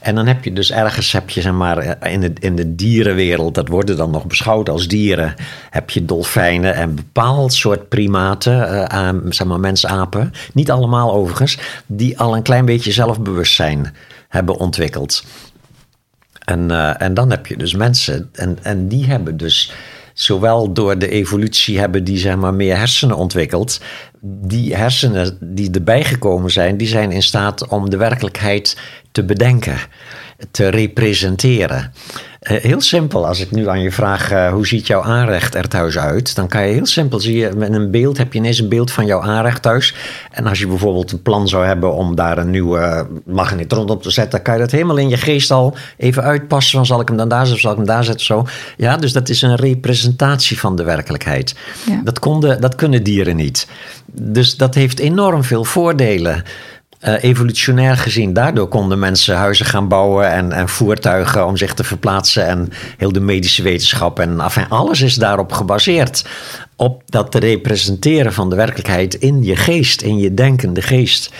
En 0.00 0.14
dan 0.14 0.26
heb 0.26 0.44
je 0.44 0.52
dus 0.52 0.70
ergens, 0.70 1.12
heb 1.12 1.30
je, 1.30 1.40
zeg 1.40 1.52
maar, 1.52 2.08
in 2.10 2.20
de, 2.20 2.32
in 2.40 2.56
de 2.56 2.74
dierenwereld, 2.74 3.54
dat 3.54 3.68
worden 3.68 3.96
dan 3.96 4.10
nog 4.10 4.26
beschouwd 4.26 4.68
als 4.68 4.88
dieren, 4.88 5.34
heb 5.70 5.90
je 5.90 6.04
dolfijnen 6.04 6.74
en 6.74 6.94
bepaald 6.94 7.52
soort 7.52 7.88
primaten, 7.88 8.68
eh, 8.68 8.84
aan, 8.84 9.22
zeg 9.28 9.46
maar, 9.46 9.60
mensapen, 9.60 10.32
niet 10.52 10.70
allemaal 10.70 11.12
overigens, 11.12 11.58
die 11.86 12.18
al 12.18 12.36
een 12.36 12.42
klein 12.42 12.64
beetje 12.64 12.92
zelfbewustzijn 12.92 13.94
hebben 14.28 14.56
ontwikkeld. 14.56 15.24
En, 16.44 16.70
eh, 16.70 17.02
en 17.02 17.14
dan 17.14 17.30
heb 17.30 17.46
je 17.46 17.56
dus 17.56 17.74
mensen, 17.74 18.28
en, 18.32 18.58
en 18.62 18.88
die 18.88 19.06
hebben 19.06 19.36
dus 19.36 19.72
zowel 20.18 20.72
door 20.72 20.98
de 20.98 21.08
evolutie 21.08 21.78
hebben 21.78 22.04
die 22.04 22.18
zeg 22.18 22.36
maar 22.36 22.54
meer 22.54 22.76
hersenen 22.76 23.16
ontwikkeld. 23.16 23.80
Die 24.20 24.76
hersenen 24.76 25.38
die 25.40 25.70
erbij 25.70 26.04
gekomen 26.04 26.50
zijn, 26.50 26.76
die 26.76 26.86
zijn 26.86 27.12
in 27.12 27.22
staat 27.22 27.68
om 27.68 27.90
de 27.90 27.96
werkelijkheid 27.96 28.76
te 29.12 29.24
bedenken, 29.24 29.78
te 30.50 30.68
representeren. 30.68 31.92
Eh, 32.38 32.56
heel 32.62 32.80
simpel, 32.80 33.26
als 33.26 33.40
ik 33.40 33.50
nu 33.50 33.68
aan 33.68 33.80
je 33.80 33.92
vraag 33.92 34.30
eh, 34.30 34.52
hoe 34.52 34.66
ziet 34.66 34.86
jouw 34.86 35.02
aanrecht 35.02 35.54
er 35.54 35.68
thuis 35.68 35.98
uit, 35.98 36.34
dan 36.34 36.48
kan 36.48 36.66
je 36.66 36.72
heel 36.72 36.86
simpel 36.86 37.20
zie 37.20 37.36
je 37.36 37.50
met 37.56 37.72
een 37.72 37.90
beeld 37.90 38.18
heb 38.18 38.32
je 38.32 38.38
ineens 38.38 38.58
een 38.58 38.68
beeld 38.68 38.90
van 38.90 39.06
jouw 39.06 39.20
aanrecht 39.20 39.62
thuis. 39.62 39.94
En 40.30 40.46
als 40.46 40.58
je 40.58 40.66
bijvoorbeeld 40.66 41.12
een 41.12 41.22
plan 41.22 41.48
zou 41.48 41.66
hebben 41.66 41.94
om 41.94 42.14
daar 42.14 42.38
een 42.38 42.50
nieuwe 42.50 43.06
magnetron 43.24 43.88
op 43.88 44.02
te 44.02 44.10
zetten, 44.10 44.32
dan 44.32 44.42
kan 44.42 44.54
je 44.54 44.60
dat 44.60 44.70
helemaal 44.70 44.96
in 44.96 45.08
je 45.08 45.16
geest 45.16 45.50
al 45.50 45.76
even 45.96 46.22
uitpassen. 46.22 46.76
Van 46.76 46.86
zal 46.86 47.00
ik 47.00 47.08
hem 47.08 47.16
dan 47.16 47.28
daar 47.28 47.44
zetten, 47.44 47.60
zal 47.60 47.70
ik 47.70 47.76
hem 47.76 47.86
daar 47.86 48.04
zetten, 48.04 48.26
zo. 48.26 48.46
Ja, 48.76 48.96
dus 48.96 49.12
dat 49.12 49.28
is 49.28 49.42
een 49.42 49.56
representatie 49.56 50.58
van 50.58 50.76
de 50.76 50.84
werkelijkheid. 50.84 51.54
Ja. 51.86 52.00
Dat, 52.04 52.18
konden, 52.18 52.60
dat 52.60 52.74
kunnen 52.74 53.02
dieren 53.02 53.36
niet. 53.36 53.66
Dus 54.12 54.56
dat 54.56 54.74
heeft 54.74 54.98
enorm 54.98 55.44
veel 55.44 55.64
voordelen. 55.64 56.44
Eh, 56.98 57.22
evolutionair 57.22 57.96
gezien, 57.96 58.32
daardoor 58.32 58.68
konden 58.68 58.98
mensen 58.98 59.36
huizen 59.36 59.66
gaan 59.66 59.88
bouwen 59.88 60.30
en, 60.30 60.52
en 60.52 60.68
voertuigen 60.68 61.46
om 61.46 61.56
zich 61.56 61.74
te 61.74 61.84
verplaatsen. 61.84 62.46
En 62.46 62.68
heel 62.96 63.12
de 63.12 63.20
medische 63.20 63.62
wetenschap 63.62 64.18
en 64.18 64.40
enfin, 64.40 64.68
alles 64.68 65.00
is 65.00 65.14
daarop 65.14 65.52
gebaseerd. 65.52 66.24
Op 66.76 67.02
dat 67.06 67.34
representeren 67.34 68.32
van 68.32 68.50
de 68.50 68.56
werkelijkheid 68.56 69.14
in 69.14 69.42
je 69.42 69.56
geest, 69.56 70.00
in 70.00 70.18
je 70.18 70.34
denkende 70.34 70.82
geest. 70.82 71.30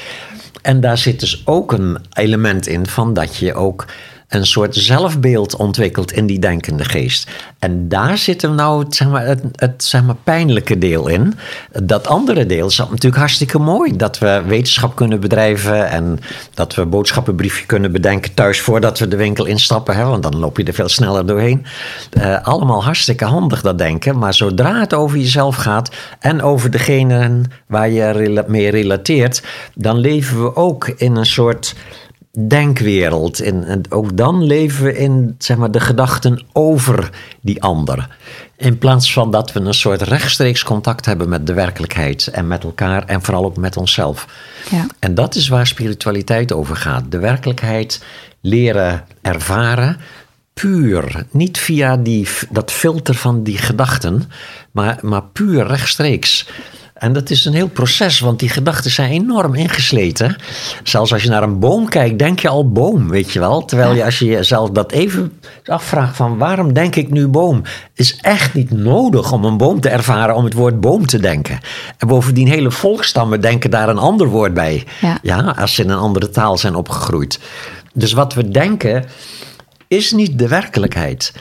En 0.63 0.81
daar 0.81 0.99
zit 0.99 1.21
dus 1.21 1.43
ook 1.45 1.73
een 1.73 1.99
element 2.13 2.67
in 2.67 2.87
van 2.87 3.15
dat 3.15 3.37
je 3.37 3.55
ook 3.55 3.85
een 4.29 4.47
soort 4.47 4.75
zelfbeeld 4.75 5.57
ontwikkelt 5.57 6.13
in 6.13 6.27
die 6.27 6.39
denkende 6.39 6.85
geest. 6.85 7.31
En 7.59 7.89
daar 7.89 8.19
zit 8.19 8.43
hem 8.43 8.55
nou 8.55 8.85
het, 8.85 8.95
zeg 8.95 9.09
maar, 9.09 9.27
het, 9.27 9.43
het 9.53 9.85
zeg 9.85 10.03
maar, 10.03 10.17
pijnlijke 10.25 10.79
deel 10.79 11.09
in. 11.09 11.35
Dat 11.83 12.07
andere 12.07 12.47
deel 12.47 12.67
is 12.67 12.79
natuurlijk 12.79 13.17
hartstikke 13.17 13.59
mooi. 13.59 13.97
Dat 13.97 14.19
we 14.19 14.43
wetenschap 14.47 14.97
kunnen 14.97 15.21
bedrijven 15.21 15.91
en 15.91 16.19
dat 16.55 16.75
we 16.75 16.87
boodschappenbriefje 16.87 17.67
kunnen 17.67 17.93
bedenken 17.93 18.35
thuis 18.35 18.61
voordat 18.61 18.99
we 18.99 19.09
de 19.09 19.17
winkel 19.17 19.45
instappen. 19.45 19.97
Hè, 19.97 20.05
want 20.05 20.23
dan 20.23 20.37
loop 20.37 20.57
je 20.57 20.65
er 20.65 20.75
veel 20.75 20.89
sneller 20.89 21.27
doorheen. 21.27 21.67
Eh, 22.11 22.43
allemaal 22.43 22.85
hartstikke 22.85 23.25
handig 23.25 23.63
dat 23.63 23.79
denken. 23.79 24.19
Maar 24.19 24.35
zodra 24.35 24.81
het 24.81 24.95
over 24.95 25.19
jezelf 25.19 25.57
gaat 25.57 25.91
en 26.21 26.43
over 26.43 26.71
degene 26.71 27.43
waar 27.67 27.91
je 27.91 28.45
mee 28.47 28.71
relateert, 28.71 29.43
dan 29.75 29.99
leven 29.99 30.43
we 30.43 30.57
ook 30.57 30.89
in 30.89 31.17
een 31.17 31.27
soort 31.27 31.75
denkwereld. 32.33 33.41
En 33.41 33.83
ook 33.89 34.17
dan 34.17 34.45
leven 34.45 34.85
we 34.85 34.97
in 34.97 35.35
zeg 35.39 35.57
maar, 35.57 35.71
de 35.71 35.81
gedachten 35.81 36.43
over 36.53 37.11
die 37.41 37.63
ander. 37.63 38.17
In 38.57 38.79
plaats 38.79 39.13
van 39.13 39.31
dat 39.31 39.53
we 39.53 39.61
een 39.61 39.75
soort 39.75 40.03
rechtstreeks 40.03 40.65
contact 40.65 41.07
hebben 41.07 41.29
met 41.29 41.47
de 41.47 41.53
werkelijkheid 41.53 42.27
en 42.27 42.47
met 42.47 42.65
elkaar 42.65 43.05
en 43.05 43.23
vooral 43.23 43.45
ook 43.45 43.57
met 43.57 43.77
onszelf. 43.77 44.27
Ja. 44.71 44.87
En 44.99 45.15
dat 45.15 45.35
is 45.35 45.49
waar 45.49 45.67
spiritualiteit 45.67 46.53
over 46.53 46.77
gaat. 46.77 47.11
De 47.11 47.19
werkelijkheid 47.19 48.05
leren 48.41 49.05
ervaren. 49.23 49.97
Puur, 50.53 51.25
niet 51.31 51.59
via 51.59 51.97
die, 51.97 52.29
dat 52.51 52.73
filter 52.73 53.15
van 53.15 53.43
die 53.43 53.59
gedachten, 53.59 54.31
maar, 54.71 54.99
maar 55.03 55.23
puur 55.23 55.67
rechtstreeks. 55.67 56.49
En 56.99 57.13
dat 57.13 57.31
is 57.31 57.45
een 57.45 57.53
heel 57.53 57.69
proces, 57.69 58.21
want 58.21 58.39
die 58.39 58.49
gedachten 58.49 58.91
zijn 58.91 59.11
enorm 59.11 59.55
ingesleten. 59.55 60.37
Zelfs 60.83 61.13
als 61.13 61.23
je 61.23 61.29
naar 61.29 61.43
een 61.43 61.59
boom 61.59 61.89
kijkt, 61.89 62.19
denk 62.19 62.39
je 62.39 62.49
al 62.49 62.73
boom, 62.73 63.09
weet 63.09 63.33
je 63.33 63.39
wel. 63.39 63.65
Terwijl 63.65 63.95
je 63.95 64.05
als 64.05 64.19
je 64.19 64.25
jezelf 64.25 64.71
dat 64.71 64.93
even 64.93 65.41
afvraagt 65.65 66.17
van 66.17 66.39
waarom 66.39 66.73
denk 66.73 66.97
ik 66.97 67.11
nu 67.11 67.29
boom? 67.29 67.63
is 67.95 68.17
echt 68.21 68.55
niet 68.55 68.71
nodig 68.71 69.33
om 69.33 69.45
een 69.45 69.57
boom 69.57 69.81
te 69.81 69.89
ervaren 69.89 70.35
om 70.35 70.45
het 70.45 70.53
woord 70.53 70.81
boom 70.81 71.07
te 71.07 71.21
denken. 71.21 71.59
En 71.99 72.09
bovendien 72.09 72.49
hele 72.49 72.71
volkstammen 72.71 73.41
denken 73.41 73.71
daar 73.71 73.89
een 73.89 73.99
ander 73.99 74.27
woord 74.27 74.55
bij. 74.55 74.85
Ja. 75.01 75.19
ja 75.23 75.55
als 75.59 75.75
ze 75.75 75.83
in 75.83 75.91
een 75.91 75.99
andere 75.99 76.31
taal 76.31 76.59
zijn 76.59 76.75
opgegroeid. 76.75 77.39
Dus 77.93 78.13
wat 78.13 78.35
we 78.35 78.49
denken 78.49 79.05
is 79.89 80.13
niet 80.13 80.39
de 80.39 80.49
werkelijkheid. 80.49 81.33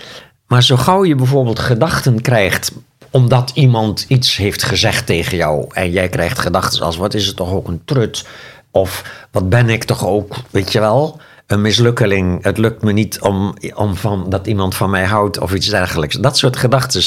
Maar 0.48 0.64
zo 0.64 0.78
gauw 0.78 1.06
je 1.06 1.16
bijvoorbeeld 1.16 1.60
gedachten 1.60 2.22
krijgt 2.22 2.72
omdat 3.12 3.52
iemand 3.54 4.06
iets 4.08 4.38
heeft 4.38 4.64
gezegd 4.64 5.06
tegen 5.06 5.38
jou 5.38 5.66
en 5.72 5.92
jij 5.92 6.10
krijgt 6.10 6.40
gedachten 6.40 6.82
als 6.82 6.98
wat 6.98 7.14
is 7.14 7.28
het 7.28 7.36
toch 7.36 7.52
ook 7.52 7.68
een 7.68 7.82
trut 7.86 8.26
of 8.72 9.26
wat 9.32 9.50
ben 9.50 9.70
ik 9.70 9.84
toch 9.84 10.06
ook, 10.06 10.36
weet 10.50 10.72
je 10.72 10.80
wel, 10.80 11.20
een 11.48 11.62
mislukkeling. 11.62 12.44
Het 12.44 12.58
lukt 12.58 12.84
me 12.84 12.92
niet 12.92 13.20
om, 13.20 13.54
om 13.76 13.96
van, 13.96 14.30
dat 14.30 14.48
iemand 14.48 14.76
van 14.76 14.90
mij 14.90 15.06
houdt 15.06 15.40
of 15.40 15.54
iets 15.54 15.70
dergelijks. 15.70 16.16
Dat 16.16 16.38
soort 16.38 16.58
gedachten, 16.58 17.04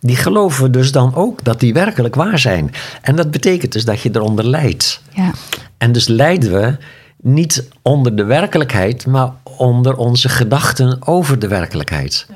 die 0.00 0.16
geloven 0.16 0.72
dus 0.72 0.92
dan 0.92 1.14
ook 1.14 1.44
dat 1.44 1.60
die 1.60 1.72
werkelijk 1.72 2.14
waar 2.14 2.38
zijn. 2.38 2.70
En 3.02 3.16
dat 3.16 3.30
betekent 3.30 3.72
dus 3.72 3.84
dat 3.84 4.00
je 4.00 4.10
eronder 4.12 4.46
lijdt. 4.46 5.00
Ja. 5.10 5.30
En 5.78 5.92
dus 5.92 6.08
lijden 6.08 6.52
we 6.52 6.76
niet 7.20 7.68
onder 7.82 8.16
de 8.16 8.24
werkelijkheid, 8.24 9.06
maar 9.06 9.32
onder 9.56 9.96
onze 9.96 10.28
gedachten 10.28 11.06
over 11.06 11.38
de 11.38 11.48
werkelijkheid. 11.48 12.26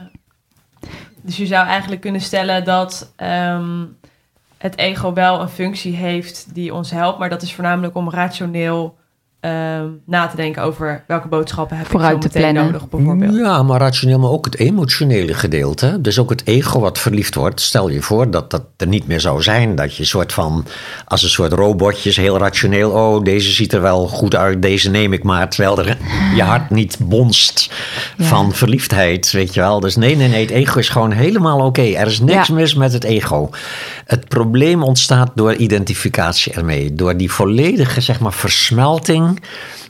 Dus 1.28 1.36
je 1.36 1.46
zou 1.46 1.66
eigenlijk 1.66 2.00
kunnen 2.00 2.20
stellen 2.20 2.64
dat 2.64 3.12
ehm, 3.16 3.84
het 4.58 4.76
ego 4.76 5.12
wel 5.12 5.40
een 5.40 5.48
functie 5.48 5.96
heeft 5.96 6.54
die 6.54 6.74
ons 6.74 6.90
helpt, 6.90 7.18
maar 7.18 7.28
dat 7.28 7.42
is 7.42 7.54
voornamelijk 7.54 7.94
om 7.94 8.10
rationeel 8.10 8.97
ehm, 9.40 9.87
na 10.07 10.27
te 10.27 10.37
denken 10.37 10.62
over 10.62 11.05
welke 11.07 11.29
boodschappen 11.29 11.77
heb 11.77 11.87
Vooruit 11.87 12.16
ik 12.16 12.22
zo 12.22 12.29
te 12.29 12.38
meteen 12.38 12.53
plannen. 12.53 12.72
nodig, 12.72 12.88
bijvoorbeeld. 12.88 13.37
Ja, 13.37 13.62
maar 13.62 13.81
rationeel, 13.81 14.18
maar 14.18 14.31
ook 14.31 14.44
het 14.44 14.59
emotionele 14.59 15.35
gedeelte. 15.35 15.98
Dus 16.01 16.18
ook 16.18 16.31
het 16.31 16.42
ego 16.46 16.81
wat 16.81 16.98
verliefd 16.98 17.35
wordt. 17.35 17.61
Stel 17.61 17.88
je 17.88 18.03
voor 18.03 18.31
dat 18.31 18.51
dat 18.51 18.62
er 18.77 18.87
niet 18.87 19.07
meer 19.07 19.20
zou 19.20 19.42
zijn. 19.42 19.74
Dat 19.74 19.96
je 19.96 20.05
soort 20.05 20.33
van, 20.33 20.64
als 21.05 21.22
een 21.22 21.29
soort 21.29 21.53
robotjes, 21.53 22.16
heel 22.16 22.38
rationeel. 22.38 22.90
Oh, 22.90 23.24
deze 23.24 23.51
ziet 23.51 23.72
er 23.72 23.81
wel 23.83 24.07
goed 24.09 24.35
uit, 24.35 24.62
deze 24.62 24.90
neem 24.90 25.12
ik 25.12 25.22
maar. 25.22 25.48
Terwijl 25.51 25.79
er 25.79 25.96
je 26.35 26.42
hart 26.42 26.70
niet 26.70 26.96
bonst 27.01 27.70
Ja. 28.16 28.24
van 28.24 28.53
verliefdheid, 28.53 29.31
weet 29.31 29.55
je 29.55 29.61
wel. 29.61 29.81
Dus 29.81 29.96
nee, 29.96 30.16
nee, 30.16 30.29
nee, 30.29 30.40
het 30.40 30.51
ego 30.51 30.79
is 30.79 30.88
gewoon 30.88 31.11
helemaal 31.12 31.59
oké. 31.66 31.83
Er 31.83 32.07
is 32.07 32.20
niks 32.20 32.48
Ja. 32.48 32.55
mis 32.55 32.74
met 32.74 32.92
het 32.92 33.05
ego. 33.05 33.51
Het 34.05 34.29
probleem 34.29 34.83
ontstaat 34.83 35.31
door 35.35 35.55
identificatie 35.55 36.53
ermee. 36.53 36.94
Door 36.94 37.16
die 37.16 37.31
volledige, 37.33 38.01
zeg 38.01 38.20
maar, 38.20 38.33
versmelting 38.33 39.27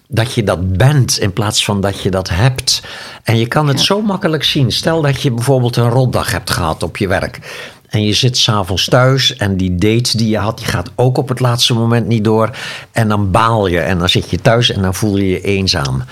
dat 0.08 0.34
je 0.34 0.42
dat 0.42 0.76
bent 0.76 1.18
in 1.18 1.32
plaats 1.32 1.64
van 1.64 1.80
dat 1.80 2.02
je 2.02 2.10
dat 2.10 2.28
hebt. 2.28 2.82
En 3.22 3.38
je 3.38 3.46
kan 3.46 3.68
het 3.68 3.80
zo 3.80 4.02
makkelijk 4.02 4.44
zien. 4.44 4.72
Stel 4.72 5.02
dat 5.02 5.22
je 5.22 5.30
bijvoorbeeld 5.30 5.76
een 5.76 5.90
rotdag 5.90 6.30
hebt 6.30 6.50
gehad 6.50 6.82
op 6.82 6.96
je 6.96 7.08
werk. 7.08 7.40
En 7.88 8.04
je 8.04 8.12
zit 8.12 8.36
s'avonds 8.36 8.84
thuis 8.84 9.36
en 9.36 9.56
die 9.56 9.74
date 9.74 10.16
die 10.16 10.28
je 10.28 10.38
had, 10.38 10.58
die 10.58 10.66
gaat 10.66 10.90
ook 10.94 11.18
op 11.18 11.28
het 11.28 11.40
laatste 11.40 11.74
moment 11.74 12.06
niet 12.06 12.24
door. 12.24 12.50
En 12.92 13.08
dan 13.08 13.30
baal 13.30 13.66
je 13.66 13.80
en 13.80 13.98
dan 13.98 14.08
zit 14.08 14.30
je 14.30 14.40
thuis 14.40 14.70
en 14.70 14.82
dan 14.82 14.94
voel 14.94 15.16
je 15.16 15.28
je 15.28 15.40
eenzaam. 15.40 16.04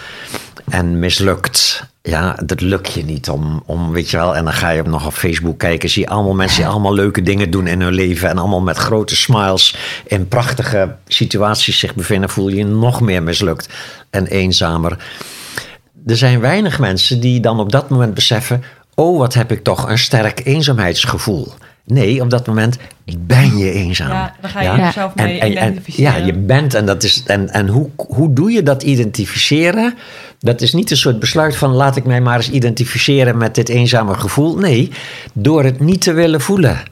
En 0.68 0.98
mislukt. 0.98 1.86
Ja, 2.06 2.36
dat 2.44 2.60
lukt 2.60 2.92
je 2.92 3.04
niet 3.04 3.28
om, 3.28 3.62
om, 3.64 3.92
weet 3.92 4.10
je 4.10 4.16
wel. 4.16 4.36
En 4.36 4.44
dan 4.44 4.52
ga 4.52 4.70
je 4.70 4.82
nog 4.82 5.06
op 5.06 5.12
Facebook 5.12 5.58
kijken. 5.58 5.88
Zie 5.88 6.02
je 6.02 6.08
allemaal 6.08 6.34
mensen 6.34 6.58
die 6.58 6.66
allemaal 6.66 6.94
leuke 6.94 7.22
dingen 7.22 7.50
doen 7.50 7.66
in 7.66 7.80
hun 7.80 7.92
leven. 7.92 8.28
En 8.28 8.38
allemaal 8.38 8.60
met 8.60 8.76
grote 8.76 9.16
smiles 9.16 9.76
in 10.04 10.28
prachtige 10.28 10.96
situaties 11.06 11.78
zich 11.78 11.94
bevinden. 11.94 12.30
Voel 12.30 12.48
je 12.48 12.56
je 12.56 12.64
nog 12.64 13.00
meer 13.00 13.22
mislukt 13.22 13.68
en 14.10 14.26
eenzamer. 14.26 14.98
Er 16.06 16.16
zijn 16.16 16.40
weinig 16.40 16.78
mensen 16.78 17.20
die 17.20 17.40
dan 17.40 17.60
op 17.60 17.72
dat 17.72 17.88
moment 17.88 18.14
beseffen: 18.14 18.62
oh, 18.94 19.18
wat 19.18 19.34
heb 19.34 19.52
ik 19.52 19.62
toch 19.62 19.88
een 19.88 19.98
sterk 19.98 20.40
eenzaamheidsgevoel. 20.44 21.52
Nee, 21.86 22.20
op 22.20 22.30
dat 22.30 22.46
moment 22.46 22.78
ben 23.18 23.56
je 23.56 23.72
eenzaam. 23.72 24.10
Ja, 24.10 24.34
dan 24.40 24.50
ga 24.50 24.62
je 24.62 24.82
jezelf 24.82 25.14
mee 25.14 25.38
en, 25.38 25.50
identificeren. 25.50 26.12
ja, 26.12 26.26
je 26.26 26.32
bent 26.32 26.74
en 26.74 26.86
dat 26.86 27.02
is. 27.02 27.22
En, 27.26 27.50
en 27.50 27.68
hoe, 27.68 27.90
hoe 27.96 28.32
doe 28.32 28.50
je 28.50 28.62
dat 28.62 28.82
identificeren? 28.82 29.94
Dat 30.38 30.60
is 30.60 30.72
niet 30.72 30.90
een 30.90 30.96
soort 30.96 31.18
besluit 31.18 31.56
van 31.56 31.70
laat 31.70 31.96
ik 31.96 32.04
mij 32.04 32.20
maar 32.20 32.36
eens 32.36 32.50
identificeren 32.50 33.36
met 33.36 33.54
dit 33.54 33.68
eenzame 33.68 34.14
gevoel. 34.14 34.56
Nee, 34.56 34.90
door 35.32 35.64
het 35.64 35.80
niet 35.80 36.00
te 36.00 36.12
willen 36.12 36.40
voelen, 36.40 36.82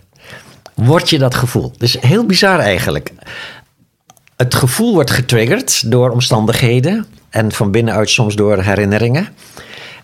word 0.74 1.10
je 1.10 1.18
dat 1.18 1.34
gevoel. 1.34 1.72
Dus 1.78 1.96
heel 2.00 2.26
bizar 2.26 2.58
eigenlijk. 2.58 3.12
Het 4.36 4.54
gevoel 4.54 4.92
wordt 4.94 5.10
getriggerd 5.10 5.90
door 5.90 6.10
omstandigheden 6.10 7.06
en 7.30 7.52
van 7.52 7.70
binnenuit 7.70 8.10
soms 8.10 8.34
door 8.34 8.62
herinneringen. 8.62 9.28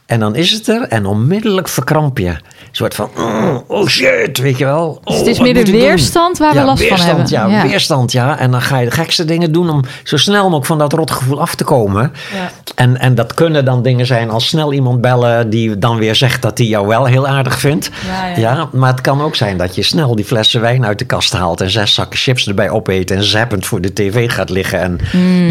En 0.06 0.20
dan 0.20 0.36
is 0.36 0.50
het 0.50 0.68
er 0.68 0.82
en 0.82 1.06
onmiddellijk 1.06 1.68
verkramp 1.68 2.18
je. 2.18 2.36
Een 2.70 2.76
soort 2.76 2.94
van, 2.94 3.10
oh, 3.16 3.56
oh 3.66 3.86
shit, 3.86 4.38
weet 4.38 4.58
je 4.58 4.64
wel. 4.64 5.00
Dus 5.04 5.14
het 5.16 5.24
Oh, 5.24 5.30
is 5.30 5.40
meer 5.40 5.54
de 5.54 5.62
doen? 5.62 5.72
weerstand 5.80 6.38
waar 6.38 6.52
we 6.52 6.58
Ja, 6.58 6.64
last 6.64 6.86
van 6.86 7.00
hebben. 7.00 7.26
Ja, 7.28 7.46
Ja. 7.46 7.62
weerstand, 7.62 8.12
ja. 8.12 8.38
En 8.38 8.50
dan 8.50 8.62
ga 8.62 8.78
je 8.78 8.84
de 8.84 8.90
gekste 8.90 9.24
dingen 9.24 9.52
doen 9.52 9.70
om 9.70 9.82
zo 10.04 10.16
snel 10.16 10.42
mogelijk 10.42 10.66
van 10.66 10.78
dat 10.78 10.92
rotgevoel 10.92 11.40
af 11.40 11.54
te 11.54 11.64
komen. 11.64 12.12
Ja. 12.34 12.50
En, 12.74 12.98
en 12.98 13.14
dat 13.14 13.34
kunnen 13.34 13.64
dan 13.64 13.82
dingen 13.82 14.06
zijn 14.06 14.30
als 14.30 14.46
snel 14.48 14.72
iemand 14.72 15.00
bellen 15.00 15.50
die 15.50 15.78
dan 15.78 15.98
weer 15.98 16.14
zegt 16.14 16.42
dat 16.42 16.58
hij 16.58 16.66
jou 16.66 16.86
wel 16.86 17.04
heel 17.04 17.26
aardig 17.26 17.58
vindt. 17.58 17.90
Ja, 18.36 18.68
maar 18.72 18.90
het 18.90 19.00
kan 19.00 19.22
ook 19.22 19.34
zijn 19.36 19.56
dat 19.56 19.74
je 19.74 19.82
snel 19.82 20.14
die 20.16 20.24
flessen 20.24 20.60
wijn 20.60 20.84
uit 20.86 20.98
de 20.98 21.04
kast 21.04 21.32
haalt 21.32 21.60
en 21.60 21.70
zes 21.70 21.94
zakken 21.94 22.18
chips 22.18 22.48
erbij 22.48 22.70
opeet 22.70 23.10
en 23.10 23.22
zappend 23.24 23.66
voor 23.66 23.80
de 23.80 23.92
tv 23.92 24.30
gaat 24.32 24.50
liggen. 24.50 24.80
En 24.80 24.98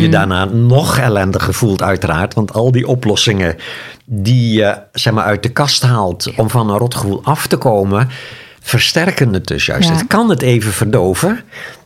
je 0.02 0.10
daarna 0.10 0.46
nog 0.46 0.98
ellendiger 0.98 1.54
voelt 1.54 1.82
uiteraard. 1.82 2.34
Want 2.34 2.54
al 2.54 2.72
die 2.72 2.88
oplossingen 2.88 3.56
die 4.12 4.54
je 4.54 4.78
zeg 4.92 5.14
maar, 5.14 5.24
uit 5.24 5.44
de 5.44 5.50
kast 5.50 5.84
haalt 5.84 6.32
om 6.36 6.50
van 6.50 6.70
een 6.70 6.78
rotgevoel 6.78 7.22
af 7.24 7.48
te 7.48 7.58
komen, 7.58 8.10
versterken 8.62 9.34
het 9.34 9.48
dus 9.48 9.66
juist. 9.66 9.90
Ja. 9.90 9.96
Het 9.96 10.08
kan 10.08 10.30
het 10.30 10.42
even 10.42 10.72
verdoven. 10.72 11.40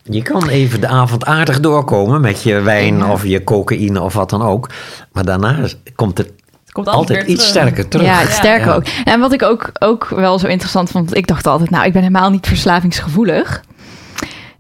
Je 0.04 0.22
kan 0.22 0.48
even 0.50 0.82
de 0.82 0.88
avond 0.88 1.26
aardig 1.26 1.60
doorkomen 1.60 2.22
met 2.22 2.44
je 2.44 2.62
wijn 2.62 2.98
Ja. 2.98 3.12
of 3.12 3.24
je 3.26 3.44
cocaïne 3.44 4.02
of 4.02 4.14
wat 4.14 4.30
dan 4.30 4.42
ook. 4.42 4.70
Maar 5.12 5.26
daarna 5.26 5.56
komt 5.96 6.18
het 6.18 6.32
komt 6.72 6.88
altijd, 6.88 7.28
iets 7.28 7.50
terug. 7.50 7.50
sterker 7.50 7.88
terug. 7.88 8.06
Ja, 8.06 8.26
sterker 8.42 8.68
Ja. 8.68 8.74
ook. 8.74 8.84
En 9.04 9.20
wat 9.20 9.34
ik 9.34 9.44
ook, 9.44 9.70
ook 9.80 10.08
wel 10.10 10.40
zo 10.40 10.48
interessant 10.48 10.90
vond, 10.90 11.06
want 11.06 11.18
ik 11.18 11.28
dacht 11.28 11.48
altijd, 11.48 11.70
nou, 11.70 11.86
ik 11.86 11.94
ben 11.94 12.02
helemaal 12.02 12.30
niet 12.30 12.48
verslavingsgevoelig. 12.48 13.64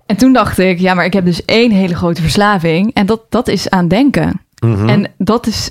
En 0.05 0.15
toen 0.15 0.33
dacht 0.33 0.57
ik, 0.57 0.79
ja, 0.79 0.93
maar 0.93 1.05
ik 1.05 1.13
heb 1.13 1.25
dus 1.25 1.45
één 1.45 1.71
hele 1.71 1.95
grote 1.95 2.21
verslaving 2.21 2.93
en 2.93 3.05
dat, 3.05 3.21
dat 3.29 3.47
is 3.47 3.69
aan 3.69 3.87
denken. 3.87 4.41
Mhm. 4.59 4.89
En 4.89 5.11
dat 5.17 5.47
is, 5.47 5.69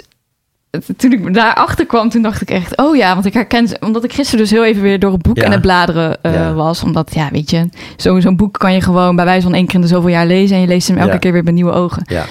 toen 0.97 1.13
ik 1.13 1.35
daarachter 1.35 1.87
kwam, 1.87 2.09
toen 2.09 2.23
dacht 2.23 2.41
ik 2.43 2.51
echt, 2.51 2.77
oh 2.77 2.97
ja, 2.97 3.15
want 3.15 3.27
ik 3.27 3.33
herken, 3.35 3.69
ze- 3.69 3.77
omdat 3.81 4.05
ik 4.05 4.13
gisteren 4.13 4.41
dus 4.41 4.51
heel 4.51 4.65
even 4.65 4.83
weer 4.83 4.99
door 4.99 5.13
het 5.13 5.23
boek 5.23 5.37
Ja. 5.37 5.43
en 5.43 5.51
het 5.53 5.61
bladeren 5.61 6.23
eh, 6.23 6.35
Ja. 6.35 6.53
was. 6.53 6.83
Omdat, 6.83 7.15
ja, 7.15 7.29
weet 7.33 7.51
je, 7.51 7.69
zo- 7.97 8.21
zo'n 8.21 8.37
boek 8.37 8.59
kan 8.59 8.73
je 8.73 8.81
gewoon 8.81 9.17
bij 9.17 9.25
wijze 9.25 9.43
van 9.43 9.55
één 9.55 9.67
keer 9.67 9.75
in 9.75 9.81
de 9.81 9.87
zoveel 9.87 10.09
jaar 10.11 10.27
lezen 10.27 10.57
en 10.57 10.63
je 10.63 10.69
leest 10.69 10.89
hem 10.89 10.97
elke 10.99 11.13
Ja. 11.13 11.19
keer 11.19 11.33
weer 11.33 11.45
met 11.45 11.55
nieuwe 11.55 11.73
ogen. 11.73 12.03
Ja. 12.07 12.25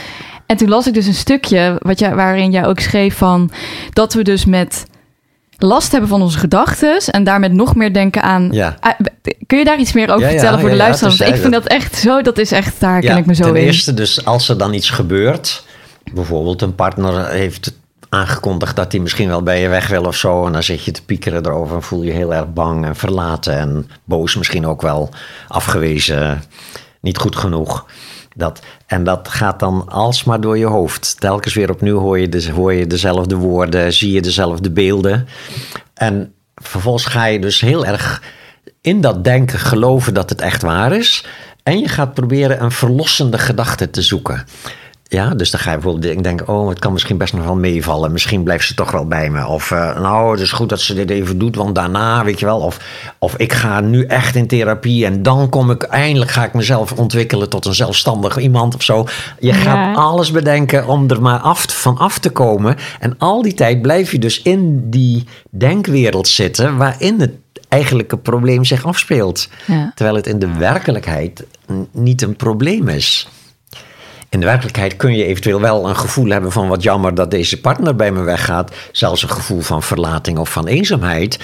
En 0.46 0.58
toen 0.58 0.70
las 0.70 0.88
ik 0.88 0.94
dus 0.94 1.06
een 1.08 1.14
stukje 1.14 1.76
wat 1.80 2.00
jij, 2.00 2.16
waarin 2.16 2.52
jij 2.52 2.66
ook 2.66 2.80
schreef 2.80 3.18
van 3.18 3.52
dat 3.94 4.14
we 4.14 4.24
dus 4.24 4.46
met 4.46 4.86
last 5.58 5.92
hebben 5.92 6.10
van 6.10 6.22
onze 6.22 6.38
gedachten 6.40 6.98
en 7.12 7.24
daarmee 7.24 7.50
nog 7.50 7.76
meer 7.76 7.94
denken 7.94 8.22
aan. 8.24 8.48
Ja. 8.52 8.76
Ah, 8.80 8.92
Kun 9.48 9.58
je 9.58 9.66
daar 9.66 9.80
iets 9.80 9.94
meer 9.94 10.08
over 10.10 10.20
Ja, 10.22 10.26
ja, 10.28 10.32
vertellen 10.32 10.60
voor 10.60 10.70
de 10.70 10.76
luisteraars? 10.76 11.18
Want 11.18 11.32
ik 11.32 11.38
vind 11.42 11.54
dat 11.54 11.66
echt 11.66 11.96
zo, 11.96 12.22
dat 12.22 12.38
is 12.38 12.52
echt, 12.52 12.80
daar 12.80 13.00
ken 13.02 13.18
ik 13.18 13.26
me 13.26 13.36
zo 13.36 13.44
ten 13.44 13.56
in. 13.56 13.64
eerste, 13.66 13.94
dus 13.94 14.26
als 14.26 14.50
er 14.50 14.58
dan 14.58 14.74
iets 14.74 14.90
gebeurt, 14.90 15.66
bijvoorbeeld 16.14 16.62
een 16.62 16.76
partner 16.76 17.28
heeft 17.28 17.74
aangekondigd 18.13 18.76
dat 18.76 18.91
hij 18.91 19.02
misschien 19.02 19.28
wel 19.28 19.43
bij 19.43 19.62
je 19.62 19.67
weg 19.67 19.88
wil 19.88 20.04
of 20.04 20.15
zo, 20.15 20.45
en 20.45 20.52
dan 20.52 20.63
zit 20.63 20.84
je 20.84 20.91
te 20.91 21.06
piekeren 21.06 21.45
erover 21.45 21.76
en 21.76 21.84
voel 21.84 22.02
je 22.02 22.12
heel 22.12 22.34
erg 22.34 22.54
bang 22.54 22.86
en 22.86 22.95
verlaten 22.95 23.58
en 23.58 23.89
boos 24.04 24.36
misschien 24.36 24.65
ook 24.65 24.82
wel, 24.82 25.10
afgewezen, 25.47 26.43
niet 27.02 27.17
goed 27.17 27.36
genoeg. 27.36 27.86
Dat, 28.36 28.62
en 28.86 29.04
dat 29.04 29.28
gaat 29.28 29.60
dan 29.60 29.89
alsmaar 29.89 30.41
door 30.41 30.58
je 30.58 30.65
hoofd. 30.65 31.19
Telkens 31.19 31.54
weer 31.54 31.69
opnieuw 31.69 32.00
hoor 32.00 32.19
je, 32.19 32.30
de, 32.30 32.52
hoor 32.52 32.74
je 32.74 32.88
dezelfde 32.88 33.36
woorden, 33.36 33.93
zie 33.93 34.12
je 34.12 34.21
dezelfde 34.21 34.71
beelden. 34.71 35.28
En 35.93 36.34
vervolgens 36.56 37.06
ga 37.06 37.26
je 37.26 37.39
dus 37.39 37.62
heel 37.62 37.86
erg 37.86 38.21
in 38.82 39.02
dat 39.02 39.24
denken 39.24 39.60
geloven 39.60 40.13
dat 40.13 40.30
het 40.30 40.41
echt 40.41 40.62
waar 40.62 40.91
is. 40.91 41.26
En 41.63 41.80
je 41.80 41.88
gaat 41.88 42.13
proberen 42.13 42.63
een 42.63 42.71
verlossende 42.71 43.38
gedachte 43.38 43.89
te 43.89 44.02
zoeken. 44.02 44.45
Ja, 45.12 45.30
dus 45.30 45.52
dan 45.52 45.60
ga 45.60 45.71
je 45.71 45.78
bijvoorbeeld 45.78 46.24
denken, 46.24 46.47
oh, 46.47 46.69
het 46.69 46.80
kan 46.80 46.93
misschien 46.93 47.17
best 47.17 47.34
nog 47.34 47.43
wel 47.43 47.56
meevallen. 47.56 48.12
Misschien 48.12 48.43
blijft 48.43 48.67
ze 48.67 48.74
toch 48.74 48.91
wel 48.91 49.08
bij 49.08 49.30
me. 49.30 49.45
Of 49.47 49.71
uh, 49.71 50.00
nou, 50.00 50.32
het 50.32 50.39
is 50.39 50.52
goed 50.52 50.69
dat 50.69 50.82
ze 50.82 50.93
dit 50.93 51.10
even 51.10 51.38
doet, 51.38 51.56
want 51.56 51.76
daarna, 51.76 52.24
weet 52.24 52.39
je 52.39 52.45
wel. 52.45 52.60
Of, 52.60 52.80
of 53.19 53.36
ik 53.36 53.54
ga 53.54 53.80
nu 53.80 54.06
echt 54.06 54.36
in 54.36 54.47
therapie 54.47 55.06
en 55.06 55.24
dan 55.24 55.50
kom 55.50 55.71
ik, 55.71 55.84
eindelijk 55.84 56.32
ga 56.32 56.45
ik 56.45 56.54
mezelf 56.54 56.91
ontwikkelen 56.91 57.50
tot 57.50 57.65
een 57.65 57.74
zelfstandig 57.74 58.38
iemand 58.38 58.76
of 58.76 58.84
zo. 58.84 59.06
Je 59.39 59.54
gaat 59.54 59.97
alles 59.97 60.32
bedenken 60.32 60.88
om 60.88 61.10
er 61.10 61.21
maar 61.21 61.39
af, 61.39 61.65
van 61.69 61.97
af 61.97 62.19
te 62.19 62.30
komen. 62.30 62.76
En 63.00 63.15
al 63.17 63.41
die 63.41 63.54
tijd 63.54 63.82
blijf 63.82 64.12
je 64.12 64.19
dus 64.19 64.41
in 64.41 64.89
die 64.89 65.24
denkwereld 65.50 66.28
zitten 66.28 66.78
waarin 66.78 67.19
het 67.19 67.34
eigenlijke 67.67 68.17
probleem 68.17 68.63
zich 68.65 68.86
afspeelt. 68.86 69.50
Ja. 69.67 69.91
Terwijl 69.95 70.15
het 70.15 70.28
in 70.28 70.39
de 70.39 70.58
werkelijkheid 70.58 71.45
niet 71.91 72.21
een 72.21 72.36
probleem 72.36 72.88
is. 72.88 73.28
In 74.32 74.39
de 74.39 74.46
werkelijkheid 74.46 74.96
kun 74.96 75.15
je 75.15 75.26
eventueel 75.26 75.62
wel 75.62 75.89
een 75.89 75.96
gevoel 75.96 76.30
hebben 76.30 76.52
van 76.52 76.67
wat 76.67 76.84
jammer 76.84 77.15
dat 77.15 77.32
deze 77.32 77.62
partner 77.62 77.96
bij 77.96 78.12
me 78.12 78.22
weggaat. 78.22 78.76
Zelfs 78.91 79.24
een 79.24 79.30
gevoel 79.30 79.62
van 79.62 79.84
verlating 79.84 80.38
of 80.38 80.52
van 80.52 80.67
eenzaamheid. 80.67 81.39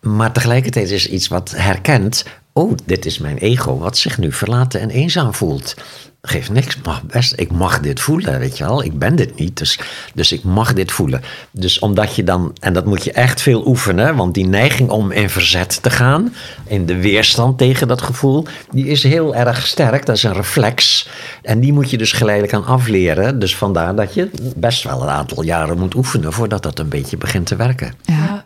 Maar 0.00 0.32
tegelijkertijd 0.32 0.90
is 0.90 1.08
iets 1.08 1.28
wat 1.28 1.50
herkent. 1.56 2.24
Oh, 2.52 2.76
dit 2.84 3.06
is 3.06 3.18
mijn 3.18 3.38
ego 3.38 3.78
wat 3.78 3.98
zich 3.98 4.18
nu 4.18 4.32
verlaten 4.32 4.80
en 4.80 4.90
eenzaam 4.90 5.34
voelt 5.34 5.74
geeft 6.22 6.50
niks. 6.50 6.76
Mag 6.82 7.02
best, 7.02 7.32
ik 7.36 7.50
mag 7.50 7.80
dit 7.80 8.00
voelen, 8.00 8.38
weet 8.38 8.58
je 8.58 8.64
wel. 8.64 8.84
Ik 8.84 8.98
ben 8.98 9.16
dit 9.16 9.38
niet, 9.38 9.58
dus, 9.58 9.78
dus 10.14 10.32
ik 10.32 10.42
mag 10.42 10.72
dit 10.72 10.92
voelen. 10.92 11.22
Dus 11.50 11.78
omdat 11.78 12.16
je 12.16 12.24
dan, 12.24 12.56
en 12.60 12.72
dat 12.72 12.86
moet 12.86 13.04
je 13.04 13.12
echt 13.12 13.42
veel 13.42 13.66
oefenen, 13.66 14.16
want 14.16 14.34
die 14.34 14.46
neiging 14.46 14.90
om 14.90 15.10
in 15.10 15.30
verzet 15.30 15.82
te 15.82 15.90
gaan, 15.90 16.34
in 16.66 16.86
de 16.86 16.96
weerstand 16.96 17.58
tegen 17.58 17.88
dat 17.88 18.02
gevoel, 18.02 18.46
die 18.70 18.86
is 18.86 19.02
heel 19.02 19.34
erg 19.34 19.66
sterk. 19.66 20.06
Dat 20.06 20.16
is 20.16 20.22
een 20.22 20.32
reflex. 20.32 21.08
En 21.42 21.60
die 21.60 21.72
moet 21.72 21.90
je 21.90 21.98
dus 21.98 22.12
geleidelijk 22.12 22.54
aan 22.54 22.66
afleren. 22.66 23.38
Dus 23.38 23.56
vandaar 23.56 23.94
dat 23.94 24.14
je 24.14 24.30
best 24.56 24.82
wel 24.82 25.02
een 25.02 25.08
aantal 25.08 25.42
jaren 25.42 25.78
moet 25.78 25.94
oefenen 25.94 26.32
voordat 26.32 26.62
dat 26.62 26.78
een 26.78 26.88
beetje 26.88 27.16
begint 27.16 27.46
te 27.46 27.56
werken. 27.56 27.94
Ja. 28.02 28.44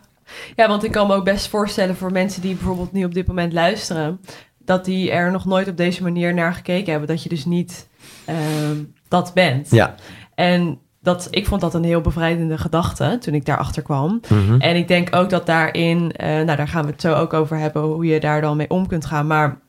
Ja, 0.56 0.68
want 0.68 0.84
ik 0.84 0.92
kan 0.92 1.06
me 1.06 1.14
ook 1.14 1.24
best 1.24 1.48
voorstellen 1.48 1.96
voor 1.96 2.12
mensen 2.12 2.42
die 2.42 2.54
bijvoorbeeld 2.54 2.92
nu 2.92 3.04
op 3.04 3.14
dit 3.14 3.26
moment 3.26 3.52
luisteren, 3.52 4.20
dat 4.64 4.84
die 4.84 5.10
er 5.10 5.30
nog 5.30 5.44
nooit 5.44 5.68
op 5.68 5.76
deze 5.76 6.02
manier 6.02 6.34
naar 6.34 6.54
gekeken 6.54 6.90
hebben. 6.90 7.08
Dat 7.08 7.22
je 7.22 7.28
dus 7.28 7.44
niet 7.44 7.88
ehm, 8.24 8.76
dat 9.08 9.34
bent. 9.34 9.70
Ja. 9.70 9.94
En 10.34 10.78
dat, 11.04 11.28
ik 11.30 11.46
vond 11.46 11.60
dat 11.60 11.74
een 11.74 11.84
heel 11.84 12.00
bevrijdende 12.00 12.58
gedachte 12.58 13.18
toen 13.20 13.34
ik 13.34 13.44
daarachter 13.44 13.82
kwam. 13.82 14.20
Mhm. 14.28 14.60
En 14.60 14.76
ik 14.76 14.88
denk 14.88 15.16
ook 15.16 15.30
dat 15.30 15.46
daarin, 15.46 15.98
uh, 15.98 16.26
nou 16.26 16.56
daar 16.56 16.68
gaan 16.68 16.84
we 16.84 16.90
het 16.90 17.00
zo 17.00 17.14
ook 17.14 17.32
over 17.32 17.58
hebben, 17.58 17.82
hoe 17.82 18.06
je 18.06 18.20
daar 18.20 18.40
dan 18.40 18.56
mee 18.56 18.70
om 18.70 18.86
kunt 18.86 19.06
gaan. 19.06 19.26
Maar 19.26 19.60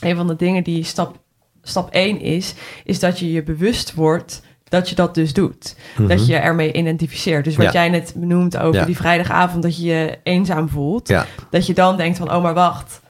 een 0.00 0.16
van 0.16 0.26
de 0.26 0.36
dingen 0.36 0.64
die 0.64 0.84
stap, 0.84 1.18
stap 1.62 1.90
1 1.90 2.20
is, 2.20 2.54
is 2.84 3.00
dat 3.00 3.18
je 3.18 3.32
je 3.32 3.42
bewust 3.42 3.94
wordt 3.94 4.42
dat 4.68 4.88
je 4.88 4.94
dat 4.94 5.14
dus 5.14 5.32
doet. 5.32 5.76
Dat 5.98 6.18
mhm. 6.18 6.30
je 6.30 6.36
ermee 6.36 6.72
identificeert. 6.72 7.44
Dus 7.44 7.56
wat 7.56 7.72
jij 7.72 7.88
net 7.88 8.12
benoemt 8.16 8.56
over 8.56 8.86
die 8.86 8.96
vrijdagavond, 8.96 9.62
dat 9.62 9.76
je 9.76 9.84
je 9.84 10.18
eenzaam 10.22 10.68
voelt. 10.68 11.08
Ja. 11.08 11.26
Dat 11.50 11.66
je 11.66 11.74
dan 11.74 11.96
denkt 11.96 12.18
van, 12.18 12.32
oh 12.32 12.42
maar 12.42 12.54
wacht, 12.54 13.00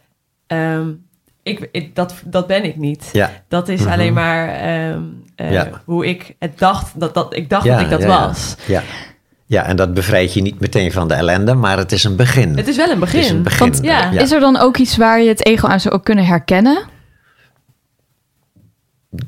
ehm, 0.46 0.90
ik, 1.44 1.94
dat, 1.94 2.14
dat 2.24 2.46
ben 2.46 2.64
ik 2.64 2.76
niet. 2.76 3.08
Ja. 3.12 3.30
Dat 3.48 3.68
is 3.68 3.86
alleen 3.86 4.12
mhm. 4.12 4.22
maar 4.22 4.48
ehm, 4.48 5.02
eh, 5.36 5.62
hoe 5.84 6.06
ik 6.06 6.34
het 6.38 6.58
dacht 6.58 7.00
dat, 7.00 7.14
dat 7.14 7.36
ik 7.36 7.50
dacht 7.50 7.66
dat 7.66 7.80
ik 7.80 7.90
dat 7.90 8.04
was. 8.04 8.54
Ja. 8.66 8.82
Ja, 9.46 9.64
en 9.64 9.76
dat 9.76 9.94
bevrijdt 9.94 10.34
je 10.34 10.42
niet 10.42 10.60
meteen 10.60 10.92
van 10.92 11.08
de 11.08 11.14
ellende, 11.14 11.54
maar 11.54 11.78
het 11.78 11.92
is 11.92 12.04
een 12.04 12.16
begin. 12.16 12.56
Het 12.56 12.68
is 12.68 12.76
wel 12.76 12.90
een 12.90 12.98
begin. 12.98 13.20
Is, 13.20 13.30
een 13.30 13.42
begin. 13.42 13.58
Want, 13.58 13.84
ja. 13.84 14.10
Is 14.10 14.32
er 14.32 14.40
dan 14.40 14.56
ook 14.56 14.76
iets 14.76 14.96
waar 14.96 15.20
je 15.20 15.28
het 15.28 15.46
ego 15.46 15.68
aan 15.68 15.80
zou 15.80 16.00
kunnen 16.00 16.26
herkennen? 16.26 16.82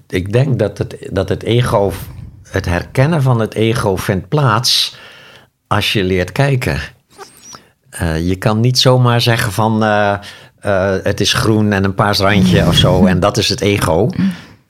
Ik 0.08 0.32
denk 0.32 0.58
dat 0.58 0.78
het, 0.78 1.08
dat 1.10 1.28
het 1.28 1.42
ego, 1.42 1.92
het 2.42 2.64
herkennen 2.64 3.22
van 3.22 3.40
het 3.40 3.54
ego 3.54 3.96
vindt 3.96 4.28
plaats 4.28 4.96
als 5.66 5.92
je 5.92 6.04
leert 6.04 6.32
kijken. 6.32 6.78
Uh, 8.02 8.28
je 8.28 8.36
kan 8.36 8.60
niet 8.60 8.78
zomaar 8.78 9.20
zeggen 9.20 9.52
van. 9.52 9.82
Uh, 9.82 10.18
uh, 10.64 10.94
het 11.02 11.20
is 11.20 11.32
groen 11.32 11.72
en 11.72 11.84
een 11.84 11.94
paars 11.94 12.18
randje 12.18 12.66
of 12.66 12.74
zo. 12.74 13.06
En 13.06 13.20
dat 13.20 13.36
is 13.36 13.48
het 13.48 13.60
ego. 13.60 14.10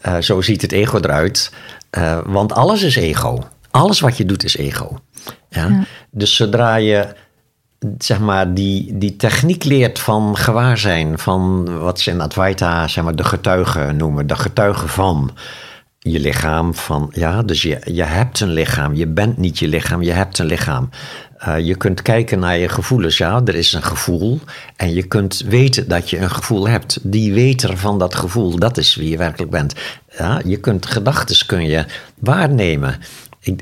Uh, 0.06 0.16
zo 0.16 0.40
ziet 0.40 0.62
het 0.62 0.72
ego 0.72 0.96
eruit. 0.96 1.52
Uh, 1.98 2.18
want 2.24 2.52
alles 2.52 2.82
is 2.82 2.96
ego. 2.96 3.42
Alles 3.70 4.00
wat 4.00 4.16
je 4.16 4.24
doet 4.24 4.44
is 4.44 4.56
ego. 4.56 4.98
Ja? 5.48 5.66
ja? 5.66 5.84
Dus 6.10 6.36
zodra 6.36 6.74
je 6.74 7.14
zeg 7.98 8.18
maar, 8.18 8.54
die, 8.54 8.98
die 8.98 9.16
techniek 9.16 9.64
leert 9.64 9.98
van 9.98 10.36
gewaarzijn, 10.36 11.18
van 11.18 11.68
wat 11.78 12.00
ze 12.00 12.10
in 12.10 12.20
Advaita 12.20 12.88
zeg 12.88 13.04
maar, 13.04 13.16
de 13.16 13.24
getuige 13.24 13.92
noemen, 13.92 14.26
de 14.26 14.36
getuige 14.36 14.88
van 14.88 15.30
je 16.10 16.20
lichaam. 16.20 16.74
Van, 16.74 17.10
ja, 17.12 17.42
dus 17.42 17.62
je, 17.62 17.78
je 17.84 18.02
hebt 18.02 18.40
een 18.40 18.52
lichaam, 18.52 18.94
je 18.94 19.06
bent 19.06 19.36
niet 19.36 19.58
je 19.58 19.68
lichaam, 19.68 20.02
je 20.02 20.12
hebt 20.12 20.38
een 20.38 20.46
lichaam. 20.46 20.88
Uh, 21.48 21.58
je 21.58 21.74
kunt 21.74 22.02
kijken 22.02 22.38
naar 22.38 22.58
je 22.58 22.68
gevoelens. 22.68 23.18
Ja, 23.18 23.40
er 23.44 23.54
is 23.54 23.72
een 23.72 23.82
gevoel. 23.82 24.40
En 24.76 24.94
je 24.94 25.02
kunt 25.02 25.42
weten 25.48 25.88
dat 25.88 26.10
je 26.10 26.18
een 26.18 26.30
gevoel 26.30 26.68
hebt. 26.68 26.98
Die 27.02 27.32
weter 27.32 27.76
van 27.76 27.98
dat 27.98 28.14
gevoel, 28.14 28.58
dat 28.58 28.76
is 28.76 28.94
wie 28.94 29.10
je 29.10 29.16
werkelijk 29.16 29.50
bent. 29.50 29.74
Ja, 30.18 30.40
je 30.44 30.56
kunt 30.56 30.86
gedachten 30.86 31.46
kun 31.46 31.66
je 31.66 31.84
waarnemen 32.18 32.98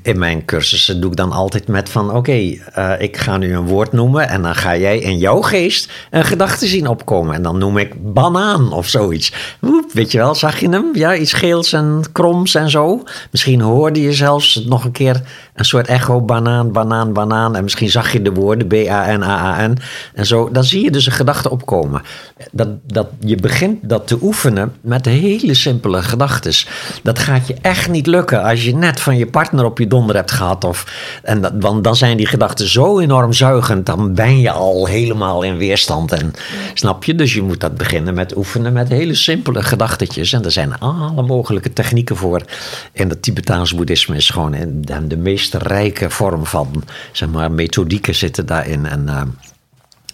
in 0.02 0.18
mijn 0.18 0.44
cursussen 0.44 1.00
doe 1.00 1.10
ik 1.10 1.16
dan 1.16 1.32
altijd 1.32 1.68
met 1.68 1.88
van 1.88 2.14
oké, 2.14 2.32
eh, 2.32 2.92
ik 2.98 3.16
ga 3.16 3.36
nu 3.36 3.54
een 3.54 3.66
woord 3.66 3.92
noemen 3.92 4.28
en 4.28 4.42
dan 4.42 4.54
ga 4.54 4.76
jij 4.76 4.98
in 4.98 5.18
jouw 5.18 5.40
geest 5.40 5.92
een 6.10 6.24
gedachte 6.24 6.66
zien 6.66 6.86
opkomen. 6.86 7.34
En 7.34 7.42
dan 7.42 7.58
noem 7.58 7.78
ik 7.78 8.12
banaan 8.12 8.72
of 8.72 8.88
zoiets. 8.88 9.32
Weet 9.92 10.12
je 10.12 10.18
wel, 10.18 10.34
zag 10.34 10.60
je 10.60 10.68
hem? 10.68 10.90
Ja, 10.92 11.16
iets 11.16 11.32
geels 11.32 11.72
en 11.72 12.02
kroms 12.12 12.54
en 12.54 12.70
zo. 12.70 13.02
Misschien 13.30 13.60
hoorde 13.60 14.02
je 14.02 14.12
zelfs 14.12 14.64
nog 14.64 14.84
een 14.84 14.92
keer 14.92 15.22
een 15.54 15.64
soort 15.64 15.86
echo, 15.86 16.20
banaan, 16.20 16.72
banaan, 16.72 17.12
banaan. 17.12 17.56
En 17.56 17.62
misschien 17.62 17.90
zag 17.90 18.12
je 18.12 18.22
de 18.22 18.32
woorden 18.32 18.66
B-A-N-A-A-N 18.66 19.78
en 20.14 20.26
zo. 20.26 20.48
Dan 20.52 20.64
zie 20.64 20.84
je 20.84 20.90
dus 20.90 21.06
een 21.06 21.12
gedachte 21.12 21.50
opkomen. 21.50 22.02
Dat, 22.52 22.68
dat, 22.86 23.08
je 23.20 23.36
begint 23.36 23.88
dat 23.88 24.06
te 24.06 24.18
oefenen 24.22 24.72
met 24.80 25.04
hele 25.04 25.54
simpele 25.54 26.02
gedachten. 26.02 26.52
Dat 27.02 27.18
gaat 27.18 27.46
je 27.46 27.56
echt 27.60 27.90
niet 27.90 28.06
lukken 28.06 28.42
als 28.42 28.64
je 28.64 28.74
net 28.74 29.00
van 29.00 29.16
je 29.16 29.26
partner 29.26 29.64
op 29.64 29.73
je 29.78 29.86
donder 29.86 30.16
hebt 30.16 30.30
gehad. 30.30 30.64
Of, 30.64 30.86
en 31.22 31.40
dat, 31.40 31.52
want 31.60 31.84
dan 31.84 31.96
zijn 31.96 32.16
die 32.16 32.26
gedachten 32.26 32.68
zo 32.68 32.98
enorm 32.98 33.32
zuigend. 33.32 33.86
Dan 33.86 34.14
ben 34.14 34.40
je 34.40 34.50
al 34.50 34.86
helemaal 34.86 35.42
in 35.42 35.56
weerstand. 35.56 36.12
En, 36.12 36.32
snap 36.74 37.04
je? 37.04 37.14
Dus 37.14 37.34
je 37.34 37.42
moet 37.42 37.60
dat 37.60 37.76
beginnen 37.76 38.14
met 38.14 38.36
oefenen 38.36 38.72
met 38.72 38.88
hele 38.88 39.14
simpele 39.14 39.62
gedachtetjes. 39.62 40.32
En 40.32 40.44
er 40.44 40.52
zijn 40.52 40.78
alle 40.78 41.22
mogelijke 41.22 41.72
technieken 41.72 42.16
voor. 42.16 42.42
En 42.92 43.08
het 43.08 43.22
Tibetaans 43.22 43.74
boeddhisme 43.74 44.16
is 44.16 44.30
gewoon 44.30 44.50
de, 44.74 45.06
de 45.06 45.16
meest 45.16 45.54
rijke 45.54 46.10
vorm 46.10 46.46
van 46.46 46.84
zeg 47.12 47.28
maar, 47.28 47.52
methodieken 47.52 48.14
zitten 48.14 48.46
daarin. 48.46 48.86
En, 48.86 49.04
uh, 49.08 49.22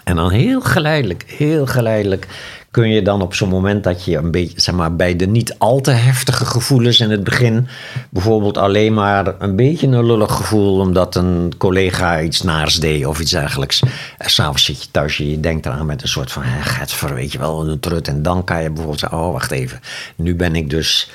en 0.04 0.16
dan 0.16 0.30
heel 0.30 0.60
geleidelijk, 0.60 1.24
heel 1.26 1.66
geleidelijk 1.66 2.26
kun 2.70 2.88
je 2.88 3.02
dan 3.02 3.22
op 3.22 3.34
zo'n 3.34 3.48
moment 3.48 3.84
dat 3.84 4.04
je 4.04 4.16
een 4.16 4.30
beetje, 4.30 4.60
zeg 4.60 4.74
maar, 4.74 4.96
bij 4.96 5.16
de 5.16 5.26
niet 5.26 5.54
al 5.58 5.80
te 5.80 5.90
heftige 5.90 6.44
gevoelens 6.44 7.00
in 7.00 7.10
het 7.10 7.24
begin, 7.24 7.68
bijvoorbeeld 8.10 8.58
alleen 8.58 8.94
maar 8.94 9.34
een 9.38 9.56
beetje 9.56 9.86
een 9.86 10.06
lullig 10.06 10.32
gevoel 10.32 10.78
omdat 10.78 11.14
een 11.14 11.52
collega 11.58 12.20
iets 12.20 12.42
naars 12.42 12.80
deed 12.80 13.06
of 13.06 13.20
iets 13.20 13.30
dergelijks. 13.30 13.82
En 14.18 14.30
s'avonds 14.30 14.64
zit 14.64 14.82
je 14.82 14.90
thuis 14.90 15.18
en 15.18 15.30
je 15.30 15.40
denkt 15.40 15.66
eraan 15.66 15.86
met 15.86 16.02
een 16.02 16.08
soort 16.08 16.32
van, 16.32 16.42
getver, 16.42 17.14
weet 17.14 17.32
je 17.32 17.38
wel, 17.38 17.68
een 17.68 17.80
trut. 17.80 18.08
En 18.08 18.22
dan 18.22 18.44
kan 18.44 18.62
je 18.62 18.68
bijvoorbeeld 18.68 19.00
zeggen, 19.00 19.18
oh 19.18 19.32
wacht 19.32 19.50
even, 19.50 19.80
nu 20.16 20.34
ben 20.34 20.56
ik 20.56 20.70
dus 20.70 21.10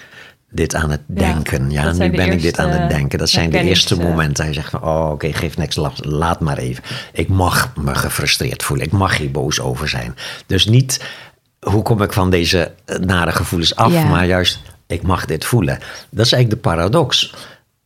dit 0.51 0.75
aan 0.75 0.91
het 0.91 1.01
denken. 1.05 1.71
Ja, 1.71 1.91
nu 1.91 2.09
ben 2.09 2.31
ik 2.31 2.41
dit 2.41 2.59
aan 2.59 2.69
het 2.69 2.89
denken. 2.89 3.19
Dat 3.19 3.29
zijn 3.29 3.49
de 3.49 3.59
eerste 3.59 3.97
momenten. 3.97 4.43
Hij 4.43 4.53
zegt 4.53 4.69
van, 4.69 4.83
oh 4.83 5.09
oké, 5.11 5.33
geef 5.33 5.57
niks, 5.57 5.77
laat 5.95 6.39
maar 6.39 6.57
even. 6.57 6.83
Ik 7.13 7.27
mag 7.27 7.71
me 7.75 7.95
gefrustreerd 7.95 8.63
voelen. 8.63 8.85
Ik 8.85 8.91
mag 8.91 9.17
hier 9.17 9.31
boos 9.31 9.59
over 9.59 9.89
zijn. 9.89 10.15
Dus 10.45 10.65
niet 10.65 10.99
hoe 11.65 11.82
kom 11.82 12.01
ik 12.01 12.13
van 12.13 12.30
deze 12.30 12.71
eh, 12.86 12.97
nare 12.97 13.32
gevoelens 13.32 13.75
af, 13.75 14.08
maar 14.08 14.25
juist, 14.25 14.62
ik 14.88 15.01
mag 15.01 15.25
dit 15.25 15.45
voelen. 15.45 15.80
Dat 16.10 16.25
is 16.25 16.32
eigenlijk 16.32 16.63
de 16.63 16.69
paradox. 16.69 17.34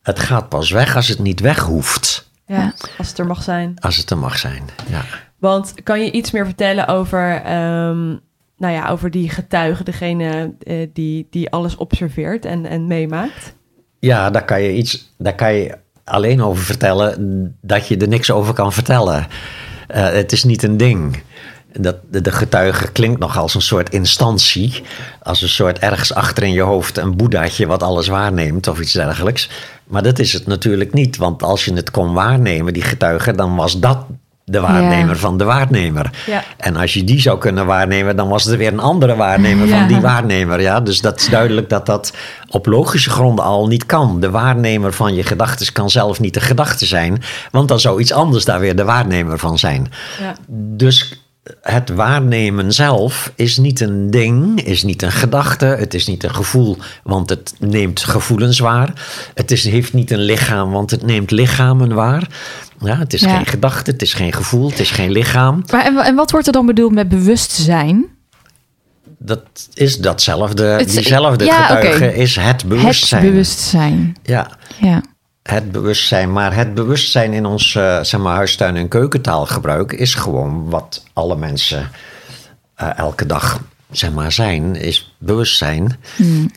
Het 0.02 0.18
gaat 0.18 0.48
pas 0.48 0.70
weg 0.70 0.96
als 0.96 1.08
het 1.08 1.18
niet 1.18 1.40
weg 1.40 1.58
hoeft. 1.60 2.28
Ja, 2.46 2.74
als 2.98 3.08
het 3.08 3.18
er 3.18 3.26
mag 3.26 3.42
zijn. 3.42 3.74
Als 3.78 3.96
het 3.96 4.10
er 4.10 4.18
mag 4.18 4.38
zijn, 4.38 4.62
ja. 4.88 5.04
Want 5.38 5.74
kan 5.82 6.04
je 6.04 6.10
iets 6.10 6.30
meer 6.30 6.44
vertellen 6.44 6.88
over, 6.88 7.34
um, 7.36 8.20
nou 8.56 8.74
ja, 8.74 8.88
over 8.88 9.10
die 9.10 9.30
getuige, 9.30 9.84
degene 9.84 10.54
uh, 10.62 10.86
die, 10.92 11.26
die 11.30 11.50
alles 11.50 11.76
observeert 11.76 12.44
en, 12.44 12.66
en 12.66 12.86
meemaakt? 12.86 13.54
Ja, 13.98 14.30
daar 14.30 14.44
kan 14.44 14.62
je 14.62 14.72
iets, 14.72 15.12
daar 15.18 15.34
kan 15.34 15.52
je 15.54 15.78
alleen 16.04 16.42
over 16.42 16.64
vertellen 16.64 17.56
dat 17.60 17.88
je 17.88 17.96
er 17.96 18.08
niks 18.08 18.30
over 18.30 18.54
kan 18.54 18.72
vertellen. 18.72 19.26
Uh, 19.94 20.08
het 20.10 20.32
is 20.32 20.44
niet 20.44 20.62
een 20.62 20.76
ding. 20.76 21.22
Dat, 21.72 21.96
de, 22.10 22.20
de, 22.20 22.32
getuige 22.32 22.92
klinkt 22.92 23.20
nog 23.20 23.38
als 23.38 23.54
een 23.54 23.62
soort 23.62 23.90
instantie. 23.90 24.82
Als 25.22 25.42
een 25.42 25.48
soort 25.48 25.78
ergens 25.78 26.14
achter 26.14 26.42
in 26.42 26.52
je 26.52 26.62
hoofd 26.62 26.98
een 26.98 27.16
boeddhaatje 27.16 27.66
wat 27.66 27.82
alles 27.82 28.08
waarneemt 28.08 28.68
of 28.68 28.80
iets 28.80 28.92
dergelijks. 28.92 29.50
Maar 29.84 30.02
dat 30.02 30.18
is 30.18 30.32
het 30.32 30.46
natuurlijk 30.46 30.92
niet. 30.92 31.16
Want 31.16 31.42
als 31.42 31.64
je 31.64 31.72
het 31.74 31.90
kon 31.90 32.12
waarnemen, 32.12 32.72
die 32.72 32.82
getuige, 32.82 33.34
dan 33.34 33.56
was 33.56 33.80
dat 33.80 33.98
de 34.44 34.60
waarnemer 34.60 35.14
Ja. 35.14 35.20
van 35.20 35.38
de 35.38 35.44
waarnemer. 35.44 36.10
Ja. 36.26 36.44
En 36.56 36.76
als 36.76 36.94
je 36.94 37.04
die 37.04 37.20
zou 37.20 37.38
kunnen 37.38 37.66
waarnemen, 37.66 38.16
dan 38.16 38.28
was 38.28 38.46
er 38.46 38.58
weer 38.58 38.72
een 38.72 38.80
andere 38.80 39.16
waarnemer 39.16 39.66
Ja. 39.66 39.78
van 39.78 39.88
die 39.88 40.00
waarnemer. 40.00 40.60
Ja? 40.60 40.80
Dus 40.80 41.00
dat 41.00 41.20
is 41.20 41.28
duidelijk 41.28 41.68
dat 41.68 41.86
dat 41.86 42.12
op 42.48 42.66
logische 42.66 43.10
gronden 43.10 43.44
al 43.44 43.66
niet 43.66 43.86
kan. 43.86 44.20
De 44.20 44.30
waarnemer 44.30 44.92
van 44.92 45.14
je 45.14 45.22
gedachten 45.22 45.72
kan 45.72 45.90
zelf 45.90 46.20
niet 46.20 46.34
de 46.34 46.40
gedachte 46.40 46.86
zijn, 46.86 47.22
want 47.50 47.68
dan 47.68 47.80
zou 47.80 48.00
iets 48.00 48.12
anders 48.12 48.44
daar 48.44 48.60
weer 48.60 48.76
de 48.76 48.84
waarnemer 48.84 49.38
van 49.38 49.58
zijn. 49.58 49.92
Ja. 50.20 50.34
Dus 50.76 51.24
het 51.62 51.88
waarnemen 51.88 52.72
zelf 52.72 53.32
is 53.34 53.56
niet 53.56 53.80
een 53.80 54.10
ding, 54.10 54.60
is 54.62 54.82
niet 54.82 55.02
een 55.02 55.12
gedachte, 55.12 55.64
het 55.64 55.94
is 55.94 56.06
niet 56.06 56.24
een 56.24 56.34
gevoel, 56.34 56.76
want 57.02 57.30
het 57.30 57.52
neemt 57.58 58.00
gevoelens 58.04 58.58
waar. 58.58 58.92
Het 59.34 59.50
is, 59.50 59.64
heeft 59.64 59.92
niet 59.92 60.10
een 60.10 60.18
lichaam, 60.22 60.70
want 60.70 60.90
het 60.90 61.06
neemt 61.06 61.30
lichamen 61.30 61.94
waar. 61.94 62.28
Ja, 62.80 62.98
het 62.98 63.12
is 63.12 63.20
Ja. 63.20 63.36
geen 63.36 63.46
gedachte, 63.46 63.90
het 63.90 64.02
is 64.02 64.14
geen 64.14 64.32
gevoel, 64.32 64.70
het 64.70 64.78
is 64.80 64.90
geen 64.90 65.10
lichaam. 65.10 65.64
Maar 65.70 65.84
en, 65.84 65.96
en 65.96 66.14
wat 66.14 66.30
wordt 66.30 66.46
er 66.46 66.52
dan 66.52 66.66
bedoeld 66.66 66.92
met 66.92 67.08
bewustzijn? 67.08 68.04
Dat 69.18 69.42
is 69.74 69.98
datzelfde, 69.98 70.84
diezelfde 70.86 71.44
ja, 71.44 71.66
getuige 71.66 72.14
is 72.14 72.36
het 72.36 72.64
bewustzijn. 72.68 73.22
Het 73.22 73.30
bewustzijn. 73.30 74.16
Ja, 74.22 74.50
Ja. 74.80 75.02
Het 75.50 75.72
bewustzijn. 75.72 76.32
Maar 76.32 76.54
het 76.54 76.74
bewustzijn 76.74 77.32
in 77.32 77.46
ons 77.46 77.74
eh, 77.74 78.02
zeg 78.02 78.20
maar, 78.20 78.34
huistuin- 78.34 78.76
en 78.76 78.88
keukentaalgebruik 78.88 79.92
is 79.92 80.14
gewoon 80.14 80.70
wat 80.70 81.04
alle 81.12 81.36
mensen 81.36 81.90
eh, 82.74 82.98
elke 82.98 83.26
dag 83.26 83.60
zeg 83.90 84.12
maar, 84.12 84.32
zijn, 84.32 84.76
is 84.76 85.14
bewustzijn. 85.18 85.96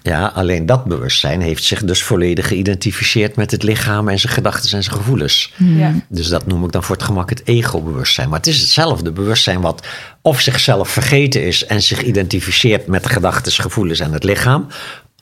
Ja, 0.02 0.26
alleen 0.26 0.66
dat 0.66 0.86
bewustzijn 0.86 1.42
heeft 1.42 1.64
zich 1.64 1.84
dus 1.84 2.04
volledig 2.04 2.48
geïdentificeerd 2.48 3.36
met 3.36 3.52
het 3.52 3.64
lichaam 3.64 4.08
en 4.10 4.20
zijn 4.20 4.34
gedachten 4.34 4.72
en 4.72 4.84
zijn 4.84 4.98
gevoelens. 4.98 5.54
Ja. 5.58 5.94
Dus 6.08 6.28
dat 6.28 6.48
noem 6.48 6.64
ik 6.64 6.72
dan 6.72 6.84
voor 6.84 6.96
het 6.96 7.06
gemak 7.06 7.30
het 7.30 7.42
ego-bewustzijn. 7.46 8.30
Maar 8.30 8.38
het 8.38 8.48
is 8.48 8.60
hetzelfde 8.60 9.12
bewustzijn 9.12 9.62
wat 9.62 9.88
of 10.22 10.42
zichzelf 10.42 10.90
vergeten 10.90 11.44
is 11.46 11.66
en 11.66 11.82
zich 11.82 12.04
identificeert 12.04 12.88
met 12.88 13.10
gedachten, 13.10 13.52
gevoelens 13.52 14.00
en 14.00 14.14
het 14.14 14.24
lichaam. 14.24 14.68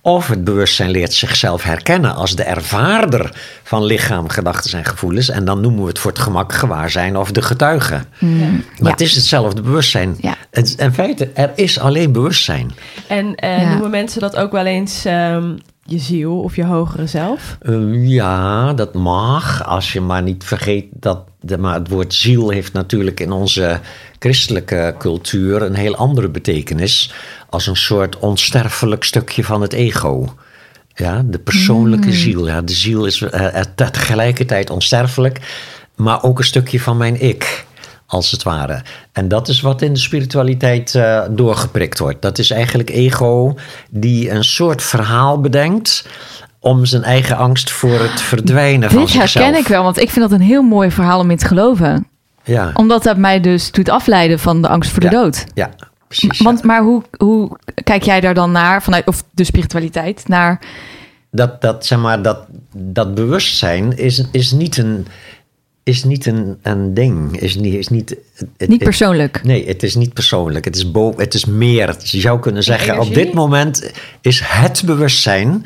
Of 0.03 0.27
het 0.27 0.43
bewustzijn 0.43 0.89
leert 0.89 1.13
zichzelf 1.13 1.63
herkennen 1.63 2.15
als 2.15 2.35
de 2.35 2.43
ervaarder 2.43 3.31
van 3.63 3.83
lichaam, 3.83 4.29
gedachten 4.29 4.77
en 4.77 4.85
gevoelens. 4.85 5.29
En 5.29 5.45
dan 5.45 5.61
noemen 5.61 5.81
we 5.81 5.87
het 5.87 5.99
voor 5.99 6.11
het 6.11 6.19
gemak 6.19 6.53
gewaarzijn 6.53 7.17
of 7.17 7.31
de 7.31 7.41
getuige. 7.41 8.01
Maar 8.19 8.29
Ja. 8.77 8.89
het 8.89 9.01
is 9.01 9.15
hetzelfde 9.15 9.61
bewustzijn. 9.61 10.15
Ja. 10.19 10.35
Het, 10.51 10.73
in 10.77 10.93
feite, 10.93 11.29
er 11.33 11.51
is 11.55 11.79
alleen 11.79 12.11
bewustzijn. 12.11 12.71
En 13.07 13.35
eh, 13.35 13.61
Ja. 13.61 13.69
noemen 13.69 13.89
mensen 13.89 14.21
dat 14.21 14.35
ook 14.35 14.51
wel 14.51 14.65
eens 14.65 15.05
ehm, 15.05 15.55
je 15.91 15.99
ziel 15.99 16.39
of 16.39 16.55
je 16.55 16.65
hogere 16.65 17.07
zelf? 17.07 17.57
Eh, 17.61 18.07
ja, 18.09 18.73
dat 18.73 18.93
mag, 18.93 19.65
als 19.65 19.93
je 19.93 20.01
maar 20.01 20.23
niet 20.23 20.43
vergeet 20.43 20.85
dat 20.93 21.23
de, 21.39 21.57
maar 21.57 21.73
het 21.73 21.87
woord 21.87 22.13
ziel 22.13 22.49
heeft 22.49 22.73
natuurlijk 22.73 23.19
in 23.19 23.31
onze 23.31 23.79
christelijke 24.19 24.95
cultuur 24.97 25.61
een 25.61 25.75
heel 25.75 25.95
andere 25.95 26.29
betekenis 26.29 27.13
als 27.49 27.67
een 27.67 27.75
soort 27.75 28.19
onsterfelijk 28.19 29.03
stukje 29.03 29.43
van 29.43 29.61
het 29.61 29.73
ego. 29.73 30.33
Ja, 30.95 31.23
de 31.25 31.39
persoonlijke 31.39 32.11
ziel. 32.11 32.47
Ja, 32.47 32.61
de 32.61 32.73
ziel 32.73 33.05
is 33.05 33.21
eh, 33.21 33.61
tegelijkertijd 33.73 34.69
onsterfelijk, 34.69 35.39
maar 35.95 36.23
ook 36.23 36.37
een 36.39 36.45
stukje 36.45 36.79
van 36.79 36.97
mijn 36.97 37.21
ik, 37.21 37.65
als 38.11 38.31
het 38.31 38.43
ware. 38.43 38.81
En 39.11 39.27
dat 39.27 39.47
is 39.47 39.61
wat 39.61 39.81
in 39.81 39.93
de 39.93 39.99
spiritualiteit 39.99 40.95
eh, 40.95 41.21
doorgeprikt 41.29 41.99
wordt. 41.99 42.21
Dat 42.21 42.37
is 42.37 42.51
eigenlijk 42.51 42.89
ego 42.89 43.55
die 43.89 44.29
een 44.29 44.43
soort 44.43 44.83
verhaal 44.83 45.41
bedenkt 45.41 46.07
om 46.59 46.85
zijn 46.85 47.03
eigen 47.03 47.37
angst 47.37 47.71
voor 47.71 47.99
het 47.99 48.21
verdwijnen 48.21 48.89
van 48.89 48.99
Dit 48.99 49.09
zichzelf. 49.09 49.45
herken 49.45 49.61
ik 49.61 49.67
wel, 49.67 49.83
want 49.83 49.99
ik 49.99 50.09
vind 50.09 50.29
dat 50.29 50.39
een 50.39 50.45
heel 50.45 50.61
mooi 50.61 50.91
verhaal 50.91 51.19
om 51.19 51.31
in 51.31 51.37
te 51.37 51.47
geloven. 51.47 52.07
Ja, 52.43 52.71
Omdat 52.73 53.03
dat 53.03 53.17
mij 53.17 53.39
dus 53.39 53.71
doet 53.71 53.89
afleiden 53.89 54.39
van 54.39 54.61
de 54.61 54.67
angst 54.67 54.91
voor 54.91 55.01
de 55.01 55.09
dood. 55.09 55.45
ja 55.53 55.69
precies. 56.07 56.37
ja. 56.37 56.43
Want, 56.43 56.63
maar 56.63 56.81
hoe, 56.81 57.03
hoe 57.17 57.57
kijk 57.83 58.03
jij 58.03 58.19
daar 58.19 58.33
dan 58.33 58.51
naar, 58.51 58.83
vanuit, 58.83 59.07
of 59.07 59.23
de 59.31 59.43
spiritualiteit, 59.43 60.27
naar... 60.27 60.59
dat, 61.31 61.61
dat, 61.61 61.85
zeg 61.85 61.99
maar, 61.99 62.21
dat, 62.21 62.37
dat 62.75 63.15
bewustzijn 63.15 63.97
is, 63.97 64.25
is 64.31 64.51
niet 64.51 64.77
een, 64.77 65.07
is 65.83 66.03
niet 66.03 66.25
een, 66.25 66.57
een 66.61 66.93
ding. 66.93 67.39
Is 67.39 67.55
niet, 67.55 67.73
is 67.73 67.87
niet, 67.87 68.09
het- 68.09 68.49
Niet 68.59 68.69
het- 68.69 68.79
persoonlijk. 68.83 69.43
Nee, 69.43 69.67
het 69.67 69.83
is 69.83 69.95
niet 69.95 70.13
persoonlijk. 70.13 70.65
Het 70.65 70.75
is, 70.75 70.91
bo 70.91 71.13
het 71.17 71.33
is 71.33 71.45
meer. 71.45 71.95
Je 72.03 72.19
zou 72.19 72.39
kunnen 72.39 72.63
zeggen, 72.63 72.99
op 72.99 73.13
dit 73.13 73.33
moment 73.33 73.91
is 74.21 74.41
het 74.43 74.83
bewustzijn... 74.85 75.65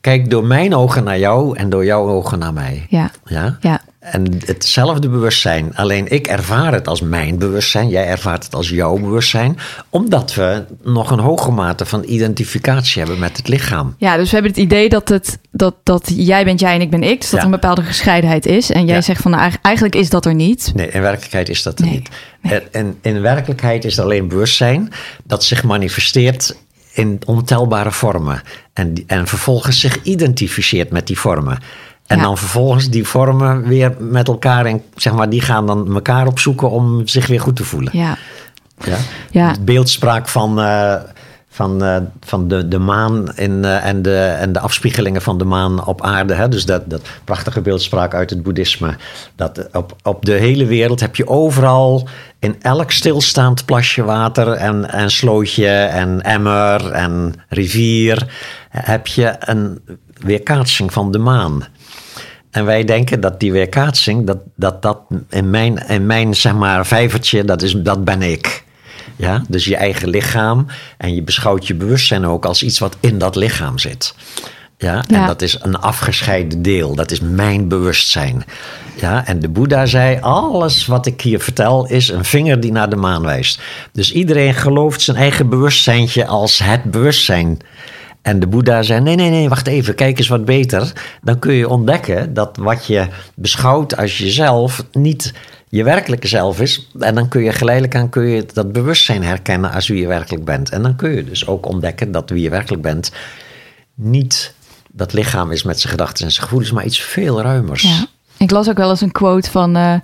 Kijk 0.00 0.30
door 0.30 0.44
mijn 0.44 0.74
ogen 0.74 1.04
naar 1.04 1.18
jou 1.18 1.56
en 1.56 1.70
door 1.70 1.84
jouw 1.84 2.08
ogen 2.08 2.38
naar 2.38 2.52
mij. 2.52 2.86
Ja, 2.88 3.10
Ja? 3.24 3.56
ja, 3.60 3.80
En 4.04 4.40
hetzelfde 4.44 5.08
bewustzijn. 5.08 5.76
Alleen 5.76 6.10
ik 6.12 6.26
ervaar 6.26 6.72
het 6.72 6.88
als 6.88 7.00
mijn 7.00 7.38
bewustzijn. 7.38 7.88
Jij 7.88 8.06
ervaart 8.06 8.44
het 8.44 8.54
als 8.54 8.68
jouw 8.68 8.98
bewustzijn. 8.98 9.58
Omdat 9.90 10.34
we 10.34 10.64
nog 10.82 11.10
een 11.10 11.18
hoge 11.18 11.50
mate 11.50 11.86
van 11.86 12.04
identificatie 12.06 12.98
hebben 13.02 13.18
met 13.18 13.36
het 13.36 13.48
lichaam. 13.48 13.94
ja, 13.98 14.16
dus 14.16 14.24
we 14.30 14.34
hebben 14.34 14.50
het 14.52 14.60
idee 14.60 14.88
dat, 14.88 15.08
het, 15.08 15.38
dat, 15.50 15.74
dat 15.82 16.12
jij 16.14 16.44
bent 16.44 16.60
jij 16.60 16.74
en 16.74 16.80
ik 16.80 16.90
ben 16.90 17.02
ik. 17.02 17.20
Dus 17.20 17.30
dat 17.30 17.40
Ja. 17.40 17.46
er 17.46 17.52
een 17.54 17.60
bepaalde 17.60 17.82
gescheidenheid 17.82 18.46
is. 18.46 18.70
En 18.70 18.84
jij 18.86 18.94
Ja. 18.94 19.00
zegt 19.02 19.22
van 19.22 19.30
nou, 19.30 19.42
eigen- 19.42 19.60
eigenlijk 19.62 19.94
is 19.94 20.10
dat 20.10 20.24
er 20.24 20.34
niet. 20.34 20.72
Nee, 20.74 20.88
in 20.90 21.00
werkelijkheid 21.00 21.48
is 21.48 21.62
dat 21.62 21.78
er 21.78 21.84
Nee, 21.84 21.94
niet. 21.94 22.08
En, 22.42 22.62
en 22.72 22.98
in 23.02 23.20
werkelijkheid 23.20 23.84
is 23.84 23.96
er 23.98 24.04
alleen 24.04 24.28
bewustzijn 24.28 24.92
dat 25.24 25.44
zich 25.44 25.62
manifesteert 25.64 26.56
in 26.92 27.20
ontelbare 27.26 27.92
vormen. 27.92 28.42
En, 28.72 28.94
en 29.06 29.26
vervolgens 29.26 29.80
zich 29.80 30.02
identificeert 30.02 30.90
met 30.90 31.06
die 31.06 31.18
vormen. 31.18 31.58
En 32.06 32.16
Ja. 32.16 32.22
dan 32.22 32.38
vervolgens 32.38 32.90
die 32.90 33.06
vormen 33.06 33.68
weer 33.68 33.94
met 33.98 34.28
elkaar, 34.28 34.66
en, 34.66 34.82
zeg 34.94 35.12
maar, 35.12 35.30
die 35.30 35.40
gaan 35.40 35.66
dan 35.66 35.94
elkaar 35.94 36.26
opzoeken 36.26 36.70
om 36.70 37.06
zich 37.06 37.26
weer 37.26 37.40
goed 37.40 37.56
te 37.56 37.64
voelen. 37.64 37.98
Ja, 37.98 38.16
Ja? 39.30 39.54
Beeldspraak 39.60 40.28
van, 40.28 40.60
eh, 40.60 40.94
van, 41.48 41.84
eh, 41.84 41.96
van 42.20 42.48
de, 42.48 42.68
de 42.68 42.78
maan 42.78 43.36
in, 43.36 43.64
eh, 43.64 43.86
en, 43.86 44.02
de, 44.02 44.16
en 44.16 44.52
de 44.52 44.60
afspiegelingen 44.60 45.22
van 45.22 45.38
de 45.38 45.44
maan 45.44 45.86
op 45.86 46.02
aarde. 46.02 46.34
Hè? 46.34 46.48
Dus 46.48 46.64
dat, 46.64 46.90
dat 46.90 47.00
prachtige 47.24 47.60
beeldspraak 47.60 48.14
uit 48.14 48.30
het 48.30 48.42
boeddhisme. 48.42 48.96
Dat 49.36 49.68
op, 49.72 49.96
op 50.02 50.24
de 50.24 50.32
hele 50.32 50.66
wereld 50.66 51.00
heb 51.00 51.16
je 51.16 51.28
overal 51.28 52.08
in 52.38 52.56
elk 52.62 52.90
stilstaand 52.90 53.64
plasje 53.64 54.02
water 54.02 54.52
en, 54.52 54.90
en 54.90 55.10
slootje 55.10 55.68
en 55.68 56.22
emmer 56.22 56.90
en 56.90 57.34
rivier... 57.48 58.26
heb 58.68 59.06
je 59.06 59.34
een 59.38 59.80
weerkaatsing 60.18 60.92
van 60.92 61.12
de 61.12 61.18
maan. 61.18 61.64
En 62.54 62.64
wij 62.64 62.84
denken 62.84 63.20
dat 63.20 63.40
die 63.40 63.52
weerkaatsing, 63.52 64.26
dat 64.26 64.38
dat, 64.56 64.82
dat 64.82 64.98
in 65.28 65.50
mijn, 65.50 65.88
in 65.88 66.06
mijn 66.06 66.34
zeg 66.34 66.54
maar, 66.54 66.86
vijvertje, 66.86 67.44
dat, 67.44 67.62
is, 67.62 67.72
dat 67.72 68.04
ben 68.04 68.22
ik. 68.22 68.64
Ja? 69.16 69.42
Dus 69.48 69.64
je 69.64 69.76
eigen 69.76 70.08
lichaam. 70.08 70.66
En 70.96 71.14
je 71.14 71.22
beschouwt 71.22 71.66
je 71.66 71.74
bewustzijn 71.74 72.26
ook 72.26 72.44
als 72.44 72.62
iets 72.62 72.78
wat 72.78 72.96
in 73.00 73.18
dat 73.18 73.36
lichaam 73.36 73.78
zit. 73.78 74.14
Ja? 74.78 75.04
En 75.08 75.16
Ja. 75.16 75.26
dat 75.26 75.42
is 75.42 75.58
een 75.62 75.76
afgescheiden 75.76 76.62
deel. 76.62 76.94
Dat 76.94 77.10
is 77.10 77.20
mijn 77.20 77.68
bewustzijn. 77.68 78.44
Ja? 79.00 79.26
En 79.26 79.38
de 79.38 79.48
Boeddha 79.48 79.86
zei: 79.86 80.18
alles 80.20 80.86
wat 80.86 81.06
ik 81.06 81.20
hier 81.20 81.40
vertel 81.40 81.86
is 81.86 82.08
een 82.08 82.24
vinger 82.24 82.60
die 82.60 82.72
naar 82.72 82.90
de 82.90 82.96
maan 82.96 83.22
wijst. 83.22 83.60
Dus 83.92 84.12
iedereen 84.12 84.54
gelooft 84.54 85.00
zijn 85.00 85.16
eigen 85.16 85.48
bewustzijntje 85.48 86.26
als 86.26 86.58
het 86.58 86.84
bewustzijn. 86.84 87.58
En 88.24 88.40
de 88.40 88.46
Boeddha 88.46 88.82
zei: 88.82 89.00
Nee, 89.00 89.14
nee, 89.14 89.30
nee, 89.30 89.48
wacht 89.48 89.66
even, 89.66 89.94
kijk 89.94 90.18
eens 90.18 90.28
wat 90.28 90.44
beter. 90.44 90.92
Dan 91.22 91.38
kun 91.38 91.52
je 91.52 91.68
ontdekken 91.68 92.34
dat 92.34 92.56
wat 92.56 92.86
je 92.86 93.06
beschouwt 93.34 93.96
als 93.96 94.18
jezelf 94.18 94.84
niet 94.92 95.34
je 95.68 95.84
werkelijke 95.84 96.26
zelf 96.26 96.60
is. 96.60 96.90
En 96.98 97.14
dan 97.14 97.28
kun 97.28 97.42
je 97.42 97.52
geleidelijk 97.52 97.96
aan 97.96 98.08
kun 98.08 98.26
je 98.26 98.46
dat 98.52 98.72
bewustzijn 98.72 99.22
herkennen 99.22 99.72
als 99.72 99.88
wie 99.88 100.00
je 100.00 100.06
werkelijk 100.06 100.44
bent. 100.44 100.70
En 100.70 100.82
dan 100.82 100.96
kun 100.96 101.10
je 101.10 101.24
dus 101.24 101.46
ook 101.46 101.66
ontdekken 101.66 102.12
dat 102.12 102.30
wie 102.30 102.42
je 102.42 102.50
werkelijk 102.50 102.82
bent 102.82 103.12
niet 103.94 104.54
dat 104.92 105.12
lichaam 105.12 105.50
is 105.50 105.62
met 105.62 105.80
zijn 105.80 105.92
gedachten 105.92 106.24
en 106.24 106.30
zijn 106.30 106.44
gevoelens, 106.44 106.72
maar 106.72 106.84
iets 106.84 107.00
veel 107.00 107.42
ruimers. 107.42 107.82
ja. 107.82 108.06
Ik 108.38 108.50
las 108.50 108.68
ook 108.68 108.76
wel 108.76 108.90
eens 108.90 109.00
een 109.00 109.12
quote 109.12 109.50
van... 109.50 109.76
eh, 109.76 109.94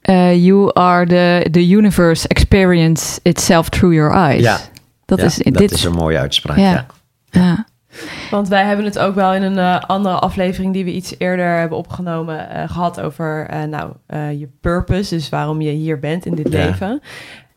eh, 0.00 0.44
you 0.44 0.70
are 0.72 1.06
the, 1.06 1.48
the 1.50 1.68
universe 1.68 2.28
experience 2.28 3.20
itself 3.22 3.68
through 3.68 3.94
your 3.94 4.14
eyes. 4.14 4.42
Ja. 4.42 4.60
Dat, 5.04 5.18
Ja, 5.18 5.24
is, 5.24 5.36
dat 5.36 5.54
dit, 5.54 5.70
is 5.70 5.84
een 5.84 5.92
mooie 5.92 6.18
uitspraak. 6.18 6.56
Ja. 6.56 6.70
Ja. 6.70 6.86
Ja. 7.34 7.66
Want 8.30 8.48
wij 8.48 8.64
hebben 8.64 8.84
het 8.84 8.98
ook 8.98 9.14
wel 9.14 9.34
in 9.34 9.42
een 9.42 9.58
eh, 9.58 9.80
andere 9.80 10.18
aflevering 10.18 10.72
die 10.72 10.84
we 10.84 10.92
iets 10.92 11.14
eerder 11.18 11.56
hebben 11.58 11.78
opgenomen 11.78 12.50
eh, 12.50 12.68
gehad 12.68 13.00
over 13.00 13.46
eh, 13.46 13.62
nou, 13.62 13.92
eh, 14.06 14.38
je 14.40 14.48
purpose, 14.60 15.14
dus 15.14 15.28
waarom 15.28 15.60
je 15.60 15.70
hier 15.70 15.98
bent 15.98 16.26
in 16.26 16.34
dit 16.34 16.52
Ja. 16.52 16.64
leven. 16.66 17.00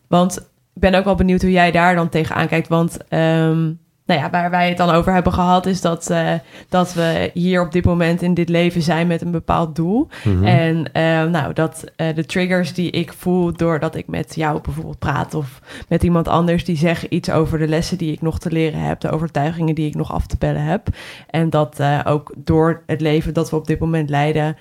Want 0.08 0.36
ik 0.74 0.80
ben 0.80 0.94
ook 0.94 1.04
wel 1.04 1.14
benieuwd 1.14 1.40
hoe 1.42 1.50
jij 1.50 1.70
daar 1.70 1.94
dan 1.94 2.08
tegenaan 2.08 2.48
kijkt. 2.48 2.68
Want 2.68 2.96
ehm, 3.08 3.72
nou 4.08 4.20
ja, 4.20 4.30
waar 4.30 4.50
wij 4.50 4.68
het 4.68 4.76
dan 4.76 4.90
over 4.90 5.12
hebben 5.12 5.32
gehad, 5.32 5.66
is 5.66 5.80
dat, 5.80 6.10
eh, 6.10 6.32
dat 6.68 6.94
we 6.94 7.30
hier 7.34 7.62
op 7.62 7.72
dit 7.72 7.84
moment 7.84 8.22
in 8.22 8.34
dit 8.34 8.48
leven 8.48 8.82
zijn 8.82 9.06
met 9.06 9.22
een 9.22 9.30
bepaald 9.30 9.76
doel. 9.76 10.08
Mhm. 10.24 10.44
En 10.44 10.92
eh, 10.92 11.24
nou, 11.24 11.52
dat 11.52 11.84
eh, 11.96 12.14
de 12.14 12.26
triggers 12.26 12.74
die 12.74 12.90
ik 12.90 13.12
voel 13.12 13.52
doordat 13.52 13.94
ik 13.94 14.06
met 14.06 14.34
jou 14.34 14.60
bijvoorbeeld 14.60 14.98
praat 14.98 15.34
of 15.34 15.60
met 15.88 16.02
iemand 16.02 16.28
anders 16.28 16.64
die 16.64 16.76
zeggen 16.76 17.14
iets 17.14 17.30
over 17.30 17.58
de 17.58 17.68
lessen 17.68 17.98
die 17.98 18.12
ik 18.12 18.20
nog 18.20 18.38
te 18.38 18.50
leren 18.50 18.80
heb, 18.80 19.00
de 19.00 19.10
overtuigingen 19.10 19.74
die 19.74 19.86
ik 19.86 19.94
nog 19.94 20.12
af 20.12 20.26
te 20.26 20.36
bellen 20.38 20.64
heb. 20.64 20.88
En 21.30 21.50
dat 21.50 21.82
ook 22.04 22.32
door 22.36 22.82
het 22.86 23.00
leven 23.00 23.34
dat 23.34 23.50
we 23.50 23.56
op 23.56 23.66
dit 23.66 23.78
moment 23.78 24.10
leiden, 24.10 24.56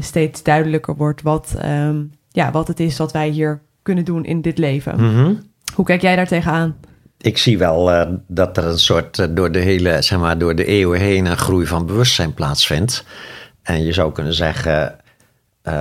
steeds 0.00 0.42
duidelijker 0.42 0.96
wordt 0.96 1.22
wat, 1.22 1.56
ehm, 1.60 2.04
ja, 2.28 2.50
wat 2.50 2.68
het 2.68 2.80
is 2.80 2.96
dat 2.96 3.12
wij 3.12 3.28
hier 3.28 3.62
kunnen 3.82 4.04
doen 4.04 4.24
in 4.24 4.40
dit 4.40 4.58
leven. 4.58 4.94
Mhm. 4.96 5.34
Hoe 5.74 5.84
kijk 5.84 6.02
jij 6.02 6.16
daar 6.16 6.26
tegenaan? 6.26 6.76
Ik 7.26 7.38
zie 7.38 7.58
wel 7.58 7.92
eh, 7.92 8.08
dat 8.28 8.56
er 8.56 8.64
een 8.64 8.78
soort 8.78 9.18
eh, 9.18 9.26
door 9.30 9.52
de 9.52 9.58
hele, 9.58 10.02
zeg 10.02 10.18
maar, 10.18 10.38
door 10.38 10.54
de 10.54 10.64
eeuwen 10.64 11.00
heen 11.00 11.26
een 11.26 11.36
groei 11.36 11.66
van 11.66 11.86
bewustzijn 11.86 12.34
plaatsvindt. 12.34 13.04
En 13.62 13.84
je 13.84 13.92
zou 13.92 14.12
kunnen 14.12 14.34
zeggen, 14.34 14.94
eh, 15.62 15.80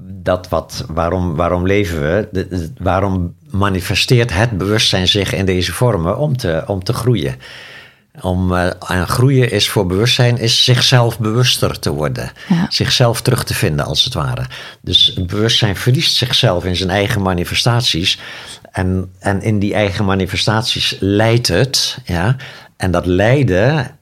dat 0.00 0.48
wat, 0.48 0.84
waarom, 0.88 1.36
waarom 1.36 1.66
leven 1.66 2.00
we? 2.00 2.28
De- 2.32 2.48
de- 2.48 2.72
waarom 2.78 3.34
manifesteert 3.50 4.32
het 4.32 4.58
bewustzijn 4.58 5.08
zich 5.08 5.32
in 5.34 5.44
deze 5.44 5.72
vormen? 5.72 6.18
Om 6.18 6.36
te, 6.36 6.64
om 6.66 6.84
te 6.84 6.92
groeien. 6.92 7.34
Om 8.20 8.54
aan 8.78 9.08
groeien 9.08 9.50
is 9.50 9.68
voor 9.68 9.86
bewustzijn 9.86 10.38
is 10.38 10.64
zichzelf 10.64 11.18
bewuster 11.18 11.78
te 11.78 11.90
worden. 11.90 12.32
Ja. 12.48 12.66
Zichzelf 12.68 13.20
terug 13.20 13.44
te 13.44 13.54
vinden 13.54 13.84
als 13.84 14.04
het 14.04 14.14
ware. 14.14 14.44
Dus 14.80 15.12
het 15.14 15.26
bewustzijn 15.26 15.76
verliest 15.76 16.16
zichzelf 16.16 16.64
in 16.64 16.76
zijn 16.76 16.90
eigen 16.90 17.22
manifestaties. 17.22 18.18
En, 18.76 19.12
en 19.18 19.42
in 19.42 19.58
die 19.58 19.74
eigen 19.74 20.04
manifestaties 20.04 20.96
leidt 21.00 21.48
het. 21.48 21.98
Ja? 22.04 22.36
En 22.76 22.90
dat 22.90 23.06
lijden 23.06 23.96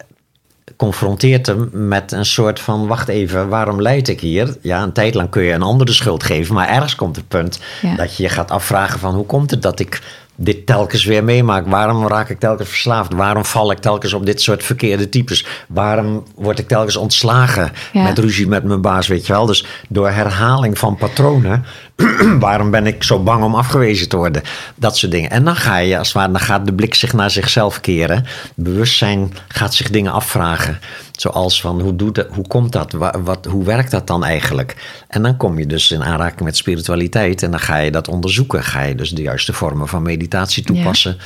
confronteert 0.77 1.47
hem 1.47 1.68
met 1.72 2.12
een 2.12 2.25
soort 2.25 2.61
van: 2.61 2.87
wacht 2.87 3.09
even, 3.09 3.49
waarom 3.49 3.83
leid 3.83 4.09
ik 4.09 4.20
hier? 4.20 4.57
Ja, 4.61 4.83
een 4.83 4.93
tijd 4.93 5.14
lang 5.14 5.31
kun 5.31 5.43
je 5.43 5.53
een 5.53 5.62
ander 5.62 5.87
de 5.87 5.93
schuld 5.93 6.22
geven, 6.22 6.55
maar 6.55 6.68
ergens 6.68 6.95
komt 6.95 7.16
het 7.16 7.29
punt 7.29 7.61
Ja. 7.83 7.97
dat 7.97 8.16
je 8.16 8.22
je 8.22 8.29
gaat 8.29 8.51
afvragen: 8.51 8.99
van 9.01 9.14
hoe 9.14 9.27
komt 9.27 9.51
het 9.51 9.62
dat 9.62 9.81
ik 9.81 10.01
dit 10.37 10.66
telkens 10.66 11.05
weer 11.05 11.24
meemaak? 11.24 11.66
Waarom 11.66 12.09
raak 12.09 12.28
ik 12.28 12.39
telkens 12.39 12.68
verslaafd? 12.68 13.12
Waarom 13.12 13.45
val 13.45 13.70
ik 13.70 13.78
telkens 13.78 14.12
op 14.12 14.26
dit 14.26 14.43
soort 14.43 14.64
verkeerde 14.64 15.09
types? 15.09 15.47
Waarom 15.68 16.24
word 16.37 16.59
ik 16.59 16.68
telkens 16.68 16.97
ontslagen 16.97 17.72
Ja. 17.93 18.03
met 18.03 18.18
ruzie 18.18 18.49
met 18.49 18.64
mijn 18.64 18.80
baas? 18.80 19.07
Weet 19.07 19.26
je 19.26 19.32
wel? 19.32 19.47
Dus 19.47 19.64
door 19.89 20.11
herhaling 20.11 20.78
van 20.78 20.97
patronen, 20.97 21.64
waarom 22.41 22.70
ben 22.70 22.87
ik 22.87 23.03
zo 23.03 23.18
bang 23.22 23.45
om 23.45 23.55
afgewezen 23.55 24.09
te 24.09 24.16
worden? 24.16 24.43
Dat 24.74 24.97
soort 24.97 25.12
dingen. 25.12 25.30
En 25.30 25.45
dan 25.45 25.57
ga 25.57 25.76
je, 25.76 25.99
als 25.99 26.07
het 26.09 26.16
ware, 26.16 26.32
dan 26.32 26.41
gaat 26.41 26.66
de 26.66 26.72
blik 26.74 26.95
zich 26.95 27.12
naar 27.12 27.30
zichzelf 27.30 27.80
keren. 27.80 28.26
Bewustzijn 28.55 29.32
gaat 29.49 29.74
zich 29.74 29.91
dingen 29.91 30.12
afvragen. 30.12 30.78
Zoals 31.17 31.61
van, 31.61 31.81
hoe, 31.81 31.97
doet 31.97 32.17
het, 32.17 32.29
hoe 32.31 32.47
komt 32.47 32.73
dat? 32.73 32.93
Wa- 32.93 33.15
Wat, 33.25 33.45
hoe 33.45 33.65
werkt 33.65 33.91
dat 33.91 34.07
dan 34.07 34.25
eigenlijk? 34.25 35.03
En 35.09 35.23
dan 35.23 35.37
kom 35.37 35.59
je 35.59 35.67
dus 35.67 35.91
in 35.91 36.03
aanraking 36.05 36.41
met 36.41 36.57
spiritualiteit. 36.57 37.43
En 37.43 37.51
dan 37.51 37.61
ga 37.61 37.77
je 37.77 37.91
dat 37.91 38.09
onderzoeken. 38.09 38.65
Ga 38.65 38.83
je 38.83 38.95
dus 38.95 39.11
de 39.11 39.23
juiste 39.23 39.53
vormen 39.53 39.89
van 39.89 40.03
meditatie 40.03 40.65
toepassen. 40.65 41.17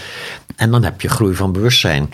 En 0.57 0.70
dan 0.70 0.84
heb 0.84 1.01
je 1.01 1.09
groei 1.09 1.34
van 1.34 1.53
bewustzijn. 1.53 2.11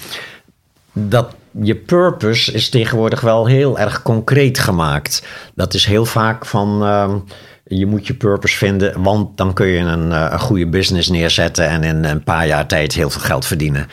Dat 0.93 1.35
je 1.63 1.75
purpose 1.77 2.53
is 2.53 2.69
tegenwoordig 2.69 3.21
wel 3.21 3.47
heel 3.47 3.79
erg 3.79 4.03
concreet 4.03 4.59
gemaakt. 4.59 5.27
Dat 5.55 5.75
is 5.75 5.87
heel 5.87 6.05
vaak 6.05 6.47
van... 6.47 6.83
ehm, 6.85 7.17
je 7.65 7.87
moet 7.87 8.07
je 8.07 8.15
purpose 8.15 8.57
vinden, 8.57 9.03
want 9.03 9.37
dan 9.37 9.53
kun 9.53 9.67
je 9.67 9.79
een, 9.79 10.13
eh, 10.13 10.29
een 10.31 10.41
goede 10.41 10.67
business 10.67 11.09
neerzetten 11.09 11.69
en 11.69 11.83
in 11.83 12.05
een 12.05 12.23
paar 12.23 12.47
jaar 12.47 12.67
tijd 12.67 12.95
heel 12.95 13.11
veel 13.11 13.21
geld 13.21 13.47
verdienen. 13.47 13.89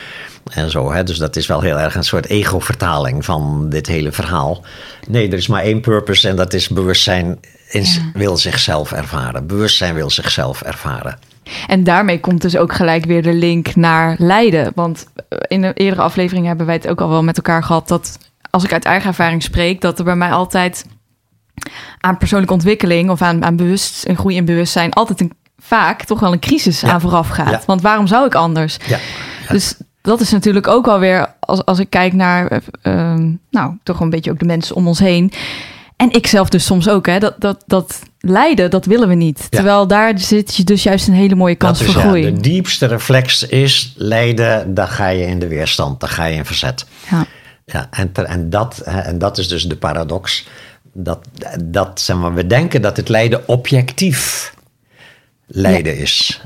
En 0.54 0.70
zo, 0.70 0.92
hè? 0.92 1.04
Dus 1.04 1.18
dat 1.18 1.36
is 1.36 1.48
wel 1.48 1.62
heel 1.62 1.80
erg 1.80 1.96
een 1.96 2.04
soort 2.04 2.28
ego-vertaling 2.28 3.26
van 3.26 3.70
dit 3.70 3.88
hele 3.88 4.12
verhaal. 4.12 4.64
Nee, 5.08 5.28
er 5.28 5.38
is 5.38 5.48
maar 5.48 5.64
één 5.64 5.82
purpose 5.82 6.30
en 6.30 6.36
dat 6.36 6.54
is 6.54 6.68
bewustzijn 6.68 7.40
in, 7.70 7.86
wil 8.14 8.38
zichzelf 8.38 8.92
ervaren. 8.92 9.48
Bewustzijn 9.48 9.96
wil 9.96 10.10
zichzelf 10.10 10.62
ervaren. 10.62 11.20
En 11.68 11.84
daarmee 11.84 12.20
komt 12.20 12.42
dus 12.42 12.58
ook 12.58 12.74
gelijk 12.74 13.06
weer 13.06 13.24
de 13.24 13.34
link 13.34 13.76
naar 13.76 14.16
lijden. 14.18 14.72
Want 14.76 15.06
eh, 15.16 15.38
in 15.48 15.64
een 15.64 15.74
eerdere 15.74 16.02
aflevering 16.02 16.46
hebben 16.46 16.66
wij 16.66 16.76
het 16.76 16.88
ook 16.88 17.02
al 17.02 17.10
wel 17.10 17.24
met 17.24 17.38
elkaar 17.38 17.64
gehad 17.64 17.88
dat 17.88 18.18
als 18.50 18.64
ik 18.64 18.74
uit 18.74 18.86
eigen 18.86 19.08
ervaring 19.08 19.44
spreek, 19.44 19.82
dat 19.82 20.00
er 20.00 20.06
bij 20.06 20.16
mij 20.16 20.32
altijd 20.32 20.86
aan 22.00 22.18
persoonlijke 22.18 22.54
ontwikkeling 22.54 23.10
of 23.10 23.22
aan, 23.22 23.44
aan 23.46 23.56
bewust, 23.56 24.08
een 24.08 24.18
groei 24.18 24.36
in 24.36 24.46
bewustzijn 24.46 24.94
altijd 24.94 25.22
een, 25.22 25.32
vaak 25.60 26.04
toch 26.04 26.20
wel 26.20 26.32
een 26.32 26.40
crisis 26.40 26.82
Ja. 26.82 26.92
aan 26.92 27.02
vooraf 27.02 27.28
gaat. 27.28 27.50
Ja. 27.50 27.62
Want 27.66 27.82
waarom 27.82 28.08
zou 28.08 28.26
ik 28.26 28.36
anders? 28.36 28.78
Ja. 28.88 28.98
Dus 29.50 29.76
dat 30.02 30.20
is 30.20 30.32
natuurlijk 30.32 30.68
ook 30.68 30.88
alweer, 30.88 31.34
als, 31.40 31.66
als 31.66 31.80
ik 31.80 31.90
kijk 31.90 32.14
naar, 32.14 32.48
eh, 32.48 32.60
ehm, 32.82 33.32
nou, 33.50 33.78
toch 33.84 34.00
een 34.00 34.10
beetje 34.10 34.32
ook 34.32 34.40
de 34.40 34.46
mensen 34.46 34.76
om 34.76 34.88
ons 34.88 35.00
heen. 35.00 35.32
En 35.96 36.12
ik 36.12 36.28
zelf 36.28 36.50
dus 36.50 36.66
soms 36.66 36.90
ook, 36.90 37.06
hè, 37.06 37.20
dat, 37.20 37.36
dat, 37.38 37.64
dat 37.68 38.00
lijden, 38.20 38.70
dat 38.70 38.86
willen 38.86 39.08
we 39.08 39.14
niet. 39.16 39.48
Terwijl 39.52 39.88
daar 39.88 40.20
zit 40.20 40.56
je 40.56 40.64
dus 40.64 40.84
juist 40.84 41.08
een 41.08 41.14
hele 41.14 41.36
mooie 41.36 41.56
kans 41.56 41.80
dat 41.80 41.88
is, 41.88 41.94
voor 41.94 42.04
ja, 42.04 42.08
groei. 42.10 42.24
de 42.34 42.40
diepste 42.42 42.86
reflex 42.86 43.44
is 43.48 43.94
lijden, 43.96 44.74
dan 44.74 44.88
ga 44.88 45.08
je 45.08 45.26
in 45.26 45.40
de 45.40 45.48
weerstand, 45.48 46.00
dan 46.00 46.10
ga 46.10 46.26
je 46.26 46.36
in 46.36 46.46
verzet. 46.46 46.86
Ja. 47.12 47.26
Ja, 47.66 47.88
en, 47.92 48.12
ter- 48.12 48.26
en, 48.26 48.50
dat, 48.50 48.82
hè, 48.86 49.00
en 49.00 49.18
dat 49.18 49.38
is 49.38 49.48
dus 49.48 49.64
de 49.64 49.76
paradox. 49.76 50.48
Dat, 50.94 51.28
dat 51.64 52.02
zeg 52.02 52.18
maar, 52.18 52.34
we 52.34 52.48
denken 52.48 52.82
dat 52.82 52.98
het 52.98 53.10
lijden 53.10 53.48
objectief 53.48 54.54
lijden 55.46 55.98
is. 55.98 56.42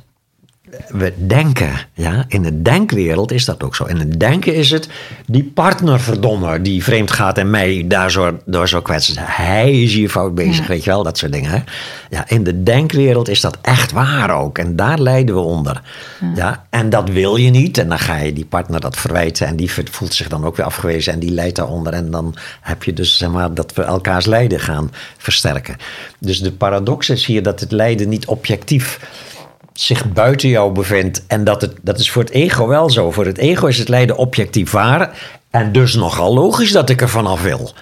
We 0.88 1.14
denken, 1.18 1.72
ja, 1.94 2.26
in 2.28 2.42
de 2.42 2.62
denkwereld 2.62 3.32
is 3.32 3.46
dat 3.46 3.64
ook 3.64 3.76
zo. 3.76 3.84
In 3.86 4.00
het 4.00 4.20
denken 4.20 4.56
is 4.56 4.72
het 4.72 4.88
die 5.26 5.44
partnerverdommer 5.44 6.64
die 6.64 6.84
vreemd 6.84 7.12
gaat 7.12 7.38
en 7.38 7.50
mij 7.50 7.84
daar 7.88 8.12
zo, 8.12 8.40
door 8.46 8.68
zo 8.68 8.82
kwetst. 8.82 9.16
Hij 9.20 9.82
is 9.82 9.94
hier 9.94 10.10
fout 10.10 10.36
bezig, 10.36 10.58
Ja. 10.62 10.68
weet 10.68 10.84
je 10.84 10.90
wel, 10.90 11.04
dat 11.04 11.18
soort 11.18 11.32
dingen. 11.32 11.50
Hè? 11.52 11.60
Ja, 12.10 12.24
in 12.28 12.44
de 12.44 12.64
denkwereld 12.64 13.30
is 13.30 13.42
dat 13.42 13.58
echt 13.62 13.92
waar 13.92 14.42
ook. 14.42 14.58
En 14.58 14.76
daar 14.76 15.00
lijden 15.00 15.36
we 15.36 15.42
onder. 15.42 15.82
Ja. 16.36 16.66
en 16.70 16.90
dat 16.90 17.10
wil 17.10 17.36
je 17.36 17.50
niet. 17.50 17.78
En 17.78 17.90
dan 17.90 18.00
ga 18.00 18.18
je 18.18 18.34
die 18.34 18.46
partner 18.46 18.80
dat 18.80 18.98
verwijten. 18.98 19.48
En 19.48 19.56
die 19.56 19.72
voelt 19.92 20.14
zich 20.14 20.28
dan 20.28 20.46
ook 20.46 20.56
weer 20.58 20.66
afgewezen. 20.66 21.14
En 21.14 21.20
die 21.20 21.32
lijdt 21.32 21.56
daaronder. 21.56 21.94
En 21.94 22.12
dan 22.12 22.36
heb 22.62 22.84
je 22.84 22.94
dus 22.94 23.18
zeg 23.18 23.30
maar, 23.30 23.54
dat 23.54 23.74
we 23.74 23.82
elkaars 23.84 24.26
lijden 24.26 24.60
gaan 24.60 24.92
versterken. 25.18 25.76
Dus 26.20 26.40
de 26.40 26.52
paradox 26.52 27.10
is 27.10 27.26
hier 27.26 27.44
dat 27.44 27.60
het 27.60 27.72
lijden 27.72 28.10
niet 28.10 28.26
objectief 28.26 29.00
zich 29.80 30.12
buiten 30.14 30.50
jou 30.50 30.72
bevindt. 30.72 31.24
En 31.28 31.44
dat, 31.44 31.62
het, 31.62 31.74
dat 31.82 32.00
is 32.00 32.12
voor 32.12 32.24
het 32.24 32.32
ego 32.32 32.68
wel 32.68 32.90
zo. 32.90 33.12
Voor 33.12 33.26
het 33.26 33.38
ego 33.38 33.68
is 33.68 33.78
het 33.78 33.90
lijden 33.90 34.18
objectief 34.18 34.72
waar. 34.72 35.40
En 35.50 35.72
dus 35.72 35.94
nogal 35.94 36.34
logisch 36.34 36.72
dat 36.72 36.90
ik 36.90 37.02
er 37.02 37.10
vanaf 37.10 37.42
wil. 37.42 37.74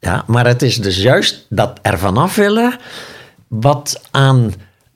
Ja, 0.00 0.24
maar 0.26 0.46
het 0.46 0.62
is 0.62 0.76
dus 0.76 0.96
juist 0.96 1.46
dat 1.48 1.78
er 1.82 1.98
vanaf 1.98 2.34
willen. 2.34 2.78
wat 3.48 4.02
aan 4.10 4.54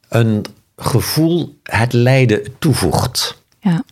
een 0.08 0.44
gevoel 0.76 1.58
het 1.62 1.92
lijden 1.92 2.42
toevoegt. 2.58 3.42
Ja. 3.60 3.82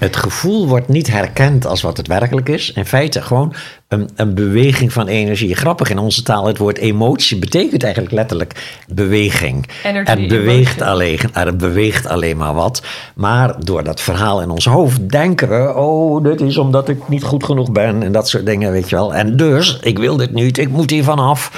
Het 0.00 0.16
gevoel 0.16 0.68
wordt 0.68 0.88
niet 0.88 1.10
herkend 1.10 1.66
als 1.66 1.82
wat 1.82 1.96
het 1.96 2.06
werkelijk 2.06 2.48
is. 2.48 2.72
In 2.72 2.86
feite 2.86 3.22
gewoon 3.22 3.54
een, 3.88 4.10
een 4.16 4.34
beweging 4.34 4.92
van 4.92 5.06
energie. 5.06 5.54
Grappig 5.54 5.90
in 5.90 5.98
onze 5.98 6.22
taal, 6.22 6.46
het 6.46 6.58
woord 6.58 6.78
emotie 6.78 7.38
betekent 7.38 7.82
eigenlijk 7.82 8.14
letterlijk 8.14 8.82
beweging. 8.88 9.68
Energy, 9.84 10.10
het, 10.10 10.28
beweegt 10.28 10.82
alleen, 10.82 11.18
er 11.32 11.56
beweegt 11.56 12.06
alleen 12.06 12.36
maar 12.36 12.54
wat. 12.54 12.82
Maar 13.14 13.64
door 13.64 13.84
dat 13.84 14.00
verhaal 14.00 14.42
in 14.42 14.50
ons 14.50 14.64
hoofd 14.64 15.08
denken 15.08 15.48
we... 15.48 15.74
oh, 15.74 16.24
dit 16.24 16.40
is 16.40 16.56
omdat 16.56 16.88
ik 16.88 17.08
niet 17.08 17.22
goed 17.22 17.44
genoeg 17.44 17.72
ben 17.72 18.02
en 18.02 18.12
dat 18.12 18.28
soort 18.28 18.46
dingen, 18.46 18.72
weet 18.72 18.88
je 18.90 18.96
wel. 18.96 19.14
En 19.14 19.36
dus, 19.36 19.78
ik 19.82 19.98
wil 19.98 20.16
dit 20.16 20.32
niet, 20.32 20.58
ik 20.58 20.68
moet 20.68 20.90
hier 20.90 21.04
vanaf. 21.04 21.50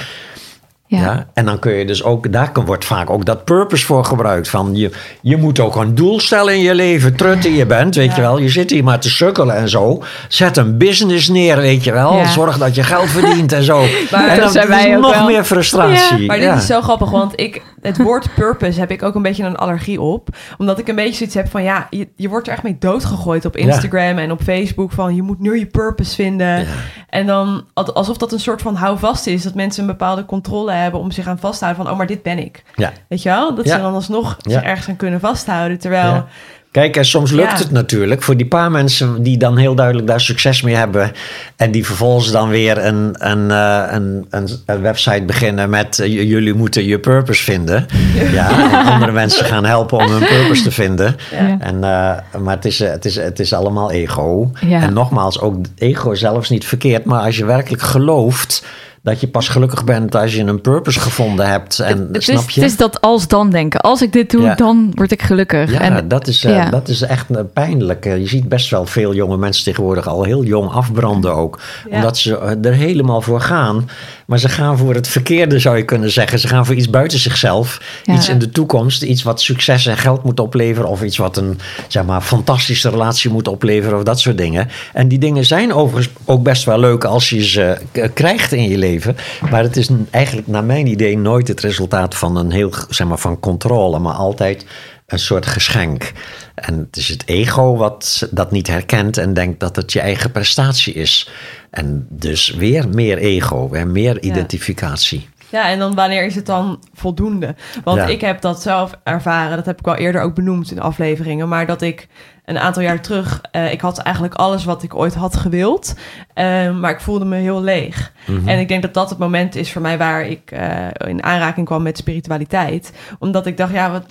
Ja. 0.95 1.01
Ja. 1.01 1.27
en 1.33 1.45
dan 1.45 1.59
kun 1.59 1.71
je 1.73 1.85
dus 1.85 2.03
ook, 2.03 2.31
daar 2.31 2.51
kan- 2.51 2.65
wordt 2.65 2.85
vaak 2.85 3.09
ook 3.09 3.25
dat 3.25 3.43
purpose 3.45 3.85
voor 3.85 4.05
gebruikt. 4.05 4.49
Van 4.49 4.75
je, 4.75 4.91
je 5.21 5.37
moet 5.37 5.59
ook 5.59 5.75
een 5.75 5.95
doel 5.95 6.19
stellen 6.19 6.53
in 6.53 6.61
je 6.61 6.75
leven, 6.75 7.15
trut 7.15 7.41
die 7.41 7.55
je 7.55 7.65
bent, 7.65 7.95
weet 7.95 8.15
je 8.15 8.21
wel. 8.21 8.37
Je 8.37 8.49
zit 8.49 8.69
hier 8.69 8.83
maar 8.83 8.99
te 8.99 9.09
sukkelen 9.09 9.55
en 9.55 9.69
zo. 9.69 10.03
Zet 10.27 10.57
een 10.57 10.77
business 10.77 11.27
neer, 11.29 11.57
weet 11.57 11.83
je 11.83 11.91
wel. 11.91 12.15
Ja. 12.17 12.25
Zorg 12.27 12.57
dat 12.57 12.75
je 12.75 12.83
geld 12.83 13.09
verdient 13.09 13.51
en 13.51 13.63
zo. 13.63 13.81
Maar 14.11 14.21
en 14.27 14.29
dat 14.35 14.39
dan 14.43 14.51
zijn 14.51 14.67
wij 14.67 14.95
ook 14.95 15.01
nog 15.01 15.13
wel. 15.15 15.25
meer 15.25 15.43
frustratie. 15.43 16.25
Maar 16.27 16.37
dit 16.37 16.45
Ja. 16.45 16.55
is 16.55 16.65
zo 16.65 16.81
grappig, 16.81 17.09
want 17.09 17.33
ik, 17.35 17.61
het 17.81 17.97
woord 17.97 18.27
purpose 18.35 18.79
heb 18.79 18.91
ik 18.91 19.03
ook 19.03 19.15
een 19.15 19.21
beetje 19.21 19.43
een 19.43 19.55
allergie 19.55 20.01
op. 20.01 20.27
Omdat 20.57 20.79
ik 20.79 20.87
een 20.87 20.95
beetje 20.95 21.13
zoiets 21.15 21.35
heb 21.35 21.49
van, 21.49 21.63
ja, 21.63 21.87
je, 21.89 22.07
je 22.15 22.29
wordt 22.29 22.47
er 22.47 22.53
echt 22.53 22.63
mee 22.63 22.75
doodgegooid 22.79 23.45
op 23.45 23.55
Instagram 23.57 24.17
en 24.17 24.31
op 24.31 24.41
Facebook. 24.43 24.91
Van, 24.91 25.15
je 25.15 25.21
moet 25.21 25.39
nu 25.39 25.59
je 25.59 25.65
purpose 25.65 26.15
vinden. 26.15 26.59
Ja. 26.59 26.65
En 27.09 27.25
dan 27.25 27.63
al- 27.73 27.93
alsof 27.93 28.17
dat 28.17 28.31
een 28.31 28.39
soort 28.39 28.61
van 28.61 28.75
houvast 28.75 29.27
is. 29.27 29.43
Dat 29.43 29.53
mensen 29.53 29.81
een 29.81 29.87
bepaalde 29.89 30.25
controle 30.25 30.71
hebben 30.71 30.81
om 30.91 31.11
zich 31.11 31.27
aan 31.27 31.39
vast 31.39 31.57
te 31.59 31.63
houden 31.65 31.83
van, 31.83 31.91
oh, 31.93 31.97
maar 31.99 32.07
dit 32.07 32.23
ben 32.23 32.37
ik. 32.37 32.63
Ja. 32.75 32.91
Weet 33.07 33.21
je 33.21 33.29
wel? 33.29 33.55
Dat 33.55 33.65
Ja. 33.65 33.75
ze 33.75 33.81
dan 33.81 33.93
alsnog 33.93 34.37
Ja. 34.41 34.51
zich 34.51 34.61
ergens 34.63 34.87
aan 34.89 34.95
kunnen 34.95 35.19
vasthouden. 35.19 35.79
Terwijl, 35.79 36.09
Ja. 36.11 36.27
Kijk, 36.71 36.97
en 36.97 37.05
soms 37.05 37.31
lukt 37.31 37.51
Ja. 37.51 37.57
het 37.57 37.71
natuurlijk 37.71 38.23
voor 38.23 38.37
die 38.37 38.45
paar 38.45 38.71
mensen 38.71 39.23
die 39.23 39.37
dan 39.37 39.57
heel 39.57 39.75
duidelijk 39.75 40.07
daar 40.07 40.21
succes 40.21 40.61
mee 40.61 40.75
hebben. 40.75 41.11
En 41.55 41.71
die 41.71 41.85
vervolgens 41.85 42.31
dan 42.31 42.49
weer 42.49 42.85
een, 42.85 43.15
een, 43.17 43.51
eh, 43.51 43.83
een, 43.89 44.25
een, 44.29 44.47
een 44.65 44.81
website 44.81 45.23
beginnen 45.23 45.69
met 45.69 45.99
eh, 45.99 46.07
jullie 46.29 46.53
moeten 46.53 46.85
je 46.85 46.99
purpose 46.99 47.43
vinden. 47.43 47.85
Ja, 48.31 48.71
en 48.81 48.91
andere 48.91 49.11
mensen 49.11 49.45
gaan 49.45 49.65
helpen 49.65 49.97
om 49.97 50.11
hun 50.11 50.25
purpose 50.27 50.63
te 50.63 50.71
vinden. 50.71 51.15
Ja. 51.31 51.57
En, 51.59 51.75
eh, 51.83 52.41
maar 52.41 52.55
het 52.55 52.65
is, 52.65 52.79
het, 52.79 53.05
is, 53.05 53.15
het 53.15 53.39
is 53.39 53.53
allemaal 53.53 53.91
ego. 53.91 54.51
Ja. 54.65 54.81
En 54.81 54.93
nogmaals, 54.93 55.39
ook 55.39 55.55
ego 55.75 56.13
zelfs 56.13 56.49
niet 56.49 56.65
verkeerd. 56.65 57.05
Maar 57.05 57.21
als 57.21 57.37
je 57.37 57.45
werkelijk 57.45 57.81
gelooft 57.81 58.65
dat 59.03 59.19
je 59.21 59.27
pas 59.27 59.49
gelukkig 59.49 59.83
bent 59.83 60.15
als 60.15 60.35
je 60.35 60.43
een 60.43 60.61
purpose 60.61 60.99
gevonden 60.99 61.49
hebt. 61.49 61.79
En, 61.79 62.09
Het 62.11 62.23
snap 62.23 62.47
is, 62.47 62.53
je? 62.55 62.61
het 62.61 62.69
is 62.69 62.77
dat 62.77 63.01
als-dan 63.01 63.49
denken. 63.49 63.81
Als 63.81 64.01
ik 64.01 64.13
dit 64.13 64.31
doe, 64.31 64.41
Ja. 64.41 64.55
dan 64.55 64.91
word 64.95 65.11
ik 65.11 65.21
gelukkig. 65.21 65.71
Ja, 65.71 65.79
en, 65.79 66.07
dat, 66.07 66.27
is, 66.27 66.43
eh, 66.45 66.55
ja. 66.55 66.69
dat 66.69 66.87
is 66.87 67.01
echt 67.01 67.29
eh, 67.29 67.41
pijnlijk. 67.53 68.05
Eh, 68.05 68.17
Je 68.17 68.27
ziet 68.27 68.49
best 68.49 68.69
wel 68.69 68.85
veel 68.85 69.13
jonge 69.13 69.37
mensen 69.37 69.63
tegenwoordig 69.63 70.07
al 70.07 70.23
heel 70.23 70.43
jong 70.43 70.71
afbranden 70.71 71.35
ook. 71.35 71.59
Omdat 71.89 72.17
ze 72.17 72.37
er 72.61 72.73
helemaal 72.73 73.21
voor 73.21 73.41
gaan. 73.41 73.89
Maar 74.33 74.41
ze 74.41 74.49
gaan 74.49 74.77
voor 74.77 74.93
het 74.93 75.07
verkeerde, 75.07 75.59
zou 75.59 75.77
je 75.77 75.83
kunnen 75.83 76.11
zeggen. 76.11 76.39
Ze 76.39 76.47
gaan 76.47 76.65
voor 76.65 76.75
iets 76.75 76.89
buiten 76.89 77.19
zichzelf. 77.19 77.81
Ja. 78.03 78.13
Iets 78.13 78.29
in 78.29 78.39
de 78.39 78.49
toekomst. 78.49 79.01
Iets 79.01 79.23
wat 79.23 79.41
succes 79.41 79.85
en 79.85 79.97
geld 79.97 80.23
moet 80.23 80.39
opleveren. 80.39 80.89
Of 80.89 81.03
iets 81.03 81.17
wat 81.17 81.37
een 81.37 81.59
zeg 81.87 82.03
maar, 82.03 82.21
fantastische 82.21 82.89
relatie 82.89 83.29
moet 83.31 83.47
opleveren. 83.47 83.97
Of 83.97 84.03
dat 84.03 84.19
soort 84.19 84.37
dingen. 84.37 84.69
En 84.93 85.07
die 85.07 85.19
dingen 85.19 85.45
zijn 85.45 85.73
overigens 85.73 86.13
ook 86.25 86.43
best 86.43 86.63
wel 86.63 86.79
leuk 86.79 87.03
als 87.03 87.29
je 87.29 87.43
ze 87.43 87.77
k- 87.91 88.09
krijgt 88.13 88.51
in 88.51 88.69
je 88.69 88.77
leven. 88.77 89.15
Maar 89.49 89.63
het 89.63 89.77
is 89.77 89.89
eigenlijk 90.09 90.47
naar 90.47 90.63
mijn 90.63 90.87
idee 90.87 91.17
nooit 91.17 91.47
het 91.47 91.59
resultaat 91.61 92.15
van 92.15 92.37
een 92.37 92.51
heel, 92.51 92.73
zeg 92.89 93.07
maar, 93.07 93.17
van 93.19 93.39
controle. 93.39 93.99
Maar 93.99 94.13
altijd 94.13 94.65
een 95.07 95.19
soort 95.19 95.45
geschenk. 95.45 96.11
En 96.55 96.77
het 96.77 96.97
is 96.97 97.09
het 97.09 97.27
ego 97.27 97.75
wat 97.75 98.27
dat 98.31 98.51
niet 98.51 98.67
herkent 98.67 99.17
en 99.17 99.33
denkt 99.33 99.59
dat 99.59 99.75
het 99.75 99.93
je 99.93 99.99
eigen 99.99 100.31
prestatie 100.31 100.93
is. 100.93 101.29
En 101.69 102.07
dus 102.09 102.49
weer 102.49 102.89
meer 102.89 103.17
ego, 103.17 103.69
weer 103.69 103.87
meer 103.87 104.21
identificatie. 104.21 105.29
Ja, 105.49 105.69
en 105.69 105.79
dan 105.79 105.95
wanneer 105.95 106.25
is 106.25 106.35
het 106.35 106.45
dan 106.45 106.79
voldoende? 106.93 107.55
Want 107.83 107.97
Ja. 107.97 108.05
ik 108.05 108.21
heb 108.21 108.41
dat 108.41 108.61
zelf 108.61 108.99
ervaren, 109.03 109.55
dat 109.55 109.65
heb 109.65 109.79
ik 109.79 109.85
wel 109.85 109.95
eerder 109.95 110.21
ook 110.21 110.35
benoemd 110.35 110.71
in 110.71 110.79
afleveringen, 110.81 111.47
maar 111.47 111.65
dat 111.65 111.81
ik 111.81 112.07
een 112.45 112.59
aantal 112.59 112.81
jaar 112.81 113.01
terug, 113.01 113.41
eh, 113.51 113.71
ik 113.71 113.81
had 113.81 113.97
eigenlijk 113.97 114.35
alles 114.35 114.63
wat 114.63 114.83
ik 114.83 114.95
ooit 114.95 115.13
had 115.13 115.35
gewild, 115.35 115.93
eh, 116.33 116.71
maar 116.79 116.91
ik 116.91 116.99
voelde 116.99 117.25
me 117.25 117.35
heel 117.35 117.61
leeg. 117.61 118.11
Mhm. 118.25 118.47
En 118.47 118.59
ik 118.59 118.67
denk 118.67 118.81
dat 118.81 118.93
dat 118.93 119.09
het 119.09 119.19
moment 119.19 119.55
is 119.55 119.71
voor 119.71 119.81
mij 119.81 119.97
waar 119.97 120.25
ik 120.27 120.51
eh, 120.51 120.87
in 121.07 121.23
aanraking 121.23 121.65
kwam 121.65 121.83
met 121.83 121.97
spiritualiteit, 121.97 122.91
omdat 123.19 123.45
ik 123.45 123.57
dacht, 123.57 123.73
ja, 123.73 123.91
wat 123.91 124.05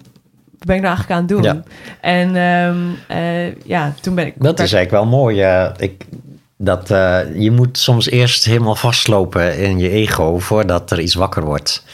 ben 0.65 0.77
ik 0.77 0.83
nou 0.83 0.95
eigenlijk 0.97 1.11
aan 1.11 1.19
het 1.19 1.29
doen? 1.29 1.43
Ja. 1.43 1.63
En 2.01 2.37
ehm, 2.37 2.77
eh, 3.19 3.55
ja, 3.67 3.95
toen 4.01 4.15
ben 4.15 4.27
ik... 4.27 4.35
Dat 4.39 4.61
is 4.61 4.73
eigenlijk 4.73 5.05
wel 5.05 5.19
mooi. 5.19 5.41
eh, 5.41 5.71
ik, 5.77 6.05
dat, 6.57 6.91
eh, 6.91 7.19
je 7.35 7.51
moet 7.51 7.79
soms 7.79 8.11
eerst 8.11 8.45
helemaal 8.45 8.75
vastlopen 8.75 9.59
in 9.59 9.79
je 9.79 9.89
ego 9.91 10.39
voordat 10.39 10.91
er 10.91 11.01
iets 11.01 11.15
wakker 11.15 11.45
wordt. 11.45 11.85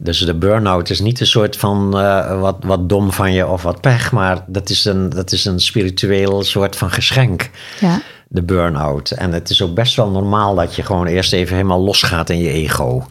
Dus 0.00 0.18
de 0.18 0.34
burn-out 0.34 0.90
is 0.90 1.00
niet 1.00 1.20
een 1.20 1.26
soort 1.26 1.56
van 1.56 1.98
eh, 1.98 2.40
wat, 2.40 2.56
wat 2.60 2.88
dom 2.88 3.12
van 3.12 3.32
je 3.32 3.46
of 3.46 3.62
wat 3.62 3.80
pech, 3.80 4.12
maar 4.12 4.44
dat 4.46 4.70
is 4.70 4.84
een, 4.84 5.08
dat 5.08 5.32
is 5.32 5.44
een 5.44 5.60
spiritueel 5.60 6.42
soort 6.42 6.76
van 6.76 6.90
geschenk. 6.90 7.50
Ja. 7.80 8.00
de 8.28 8.42
burn-out. 8.42 9.10
En 9.10 9.32
het 9.32 9.50
is 9.50 9.62
ook 9.62 9.74
best 9.74 9.96
wel 9.96 10.10
normaal 10.10 10.54
dat 10.54 10.74
je 10.74 10.82
gewoon 10.82 11.06
eerst 11.06 11.32
even 11.32 11.56
helemaal 11.56 11.80
losgaat 11.80 12.30
in 12.30 12.38
je 12.38 12.50
ego. 12.50 13.06